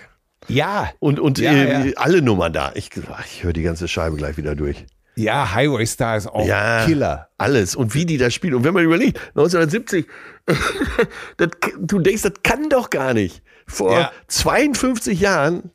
ja, 0.48 0.90
Und, 1.00 1.20
und 1.20 1.38
Ja, 1.40 1.52
äh, 1.52 1.90
ja. 1.90 1.94
alle 1.98 2.22
Nummern 2.22 2.54
da. 2.54 2.72
Ich, 2.76 2.90
ich 3.26 3.44
höre 3.44 3.54
die 3.54 3.64
ganze 3.64 3.88
Scheibe 3.88 4.16
gleich 4.18 4.38
wieder 4.38 4.56
durch. 4.56 4.86
Ja, 5.20 5.54
Highway 5.54 5.86
Star 5.86 6.18
ist 6.18 6.28
auch 6.28 6.46
Ja, 6.46 6.86
Killer. 6.86 7.30
alles. 7.38 7.76
Und 7.76 7.94
wie 7.94 8.06
die 8.06 8.18
da 8.18 8.30
spielen. 8.32 8.56
Und 8.56 8.64
wenn 8.64 8.74
man 8.74 8.84
überlegt, 8.84 9.18
1970, 9.36 10.06
das, 11.38 11.50
du 11.80 12.00
denkst, 12.00 12.24
das 12.24 12.34
kann 12.44 12.70
doch 12.70 12.90
gar 12.90 13.14
nicht. 13.14 13.44
Vor 13.68 13.92
Ja. 13.94 14.12
52 14.28 15.20
Jahren 15.20 15.72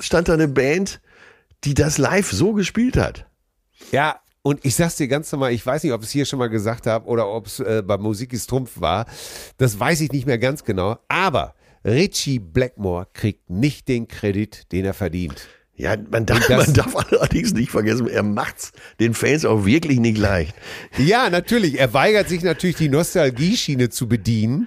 stand 0.00 0.28
da 0.28 0.34
eine 0.34 0.48
Band, 0.48 1.00
die 1.64 1.74
das 1.74 1.98
live 1.98 2.30
so 2.30 2.52
gespielt 2.52 2.96
hat. 2.96 3.26
Ja, 3.90 4.20
und 4.42 4.64
ich 4.64 4.76
sag's 4.76 4.96
dir 4.96 5.08
ganz 5.08 5.30
normal, 5.32 5.52
ich 5.52 5.64
weiß 5.64 5.82
nicht, 5.82 5.92
ob 5.92 6.02
ich 6.02 6.06
es 6.08 6.12
hier 6.12 6.24
schon 6.24 6.38
mal 6.38 6.48
gesagt 6.48 6.86
habe 6.86 7.06
oder 7.06 7.28
ob 7.28 7.46
es 7.46 7.60
äh, 7.60 7.82
bei 7.84 7.98
Musik 7.98 8.32
ist 8.32 8.48
Trumpf 8.48 8.80
war. 8.80 9.06
Das 9.56 9.78
weiß 9.78 10.00
ich 10.02 10.12
nicht 10.12 10.26
mehr 10.26 10.38
ganz 10.38 10.64
genau. 10.64 10.98
Aber 11.08 11.54
Richie 11.84 12.38
Blackmore 12.38 13.08
kriegt 13.12 13.50
nicht 13.50 13.88
den 13.88 14.08
Kredit, 14.08 14.70
den 14.72 14.84
er 14.84 14.94
verdient. 14.94 15.46
Ja, 15.78 15.94
man 16.10 16.26
darf, 16.26 16.48
man 16.48 16.74
darf 16.74 16.94
allerdings 16.96 17.54
nicht 17.54 17.70
vergessen, 17.70 18.08
er 18.08 18.24
macht's 18.24 18.72
den 18.98 19.14
Fans 19.14 19.44
auch 19.44 19.64
wirklich 19.64 20.00
nicht 20.00 20.18
leicht. 20.18 20.54
Ja, 20.98 21.30
natürlich. 21.30 21.78
Er 21.78 21.94
weigert 21.94 22.28
sich 22.28 22.42
natürlich, 22.42 22.76
die 22.76 22.88
Nostalgie-Schiene 22.88 23.88
zu 23.88 24.08
bedienen. 24.08 24.66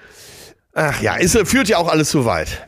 Ach 0.74 1.02
ja, 1.02 1.16
ist, 1.18 1.38
führt 1.48 1.68
ja 1.68 1.78
auch 1.78 1.90
alles 1.90 2.10
zu 2.12 2.24
weit. 2.24 2.66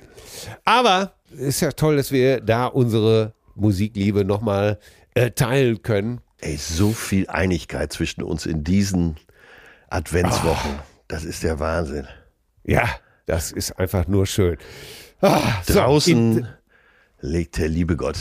Aber 0.66 1.14
ist 1.38 1.62
ja 1.62 1.72
toll, 1.72 1.96
dass 1.96 2.12
wir 2.12 2.42
da 2.42 2.66
unsere 2.68 3.34
Musikliebe 3.56 4.26
nochmal 4.26 4.78
äh, 5.14 5.32
teilen 5.32 5.82
können. 5.82 6.20
Ey, 6.42 6.58
so 6.58 6.92
viel 6.92 7.30
Einigkeit 7.30 7.94
zwischen 7.94 8.24
uns 8.24 8.46
in 8.46 8.66
diesen 8.66 9.16
Adventswochen. 9.90 10.72
Das 11.08 11.24
ist 11.24 11.44
der 11.44 11.60
Wahnsinn. 11.60 12.08
Ja, 12.66 12.90
das 13.26 13.52
ist 13.54 13.80
einfach 13.80 14.08
nur 14.08 14.26
schön. 14.28 14.58
Ah, 15.22 15.40
so, 15.66 15.74
Draußen 15.76 16.38
in- 16.40 16.48
legt 17.24 17.58
der 17.58 17.70
liebe 17.70 17.96
Gott 17.96 18.18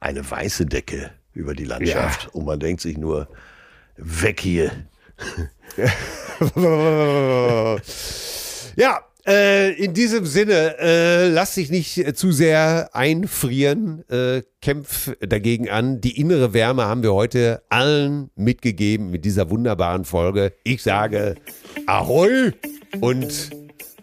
eine 0.00 0.28
weiße 0.28 0.64
Decke 0.64 1.10
über 1.34 1.54
die 1.54 1.64
Landschaft 1.64 2.32
und 2.34 2.46
man 2.46 2.60
denkt 2.60 2.80
sich 2.80 2.96
nur, 2.96 3.28
weg 3.96 4.40
hier. 4.40 4.70
Ja, 8.76 9.00
äh, 9.26 9.72
in 9.72 9.92
diesem 9.92 10.24
Sinne, 10.24 10.76
äh, 10.78 11.28
lass 11.28 11.56
dich 11.56 11.68
nicht 11.68 11.98
äh, 11.98 12.14
zu 12.14 12.30
sehr 12.30 12.90
einfrieren. 12.92 14.08
Äh, 14.08 14.42
kämpf 14.62 15.10
dagegen 15.18 15.68
an. 15.68 16.00
Die 16.00 16.20
innere 16.20 16.54
Wärme 16.54 16.84
haben 16.84 17.02
wir 17.02 17.12
heute 17.12 17.60
allen 17.68 18.30
mitgegeben 18.36 19.10
mit 19.10 19.24
dieser 19.24 19.50
wunderbaren 19.50 20.04
Folge. 20.04 20.52
Ich 20.62 20.84
sage 20.84 21.34
Ahoi 21.86 22.52
und 23.00 23.50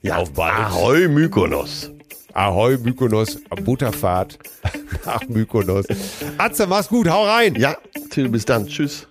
Ja, 0.01 0.17
auf 0.17 0.33
bald. 0.33 0.57
Ahoi 0.57 1.07
Mykonos. 1.07 1.94
Ahoi 2.35 2.77
Mykonos, 2.77 3.39
Butterfahrt 3.63 4.37
nach 5.05 5.25
Mykonos. 5.29 5.85
Atze, 6.37 6.67
mach's 6.67 6.89
gut, 6.89 7.07
hau 7.07 7.23
rein. 7.23 7.55
Ja, 7.55 7.77
Till, 8.09 8.27
bis 8.27 8.43
dann. 8.43 8.67
Tschüss. 8.67 9.07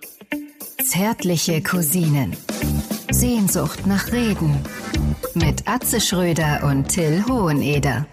Zärtliche 0.87 1.63
Cousinen. 1.63 2.37
Sehnsucht 3.09 3.87
nach 3.87 4.11
Reden. 4.11 4.59
Mit 5.33 5.67
Atze 5.67 5.99
Schröder 5.99 6.63
und 6.65 6.87
Till 6.89 7.25
Hoheneder. 7.27 8.05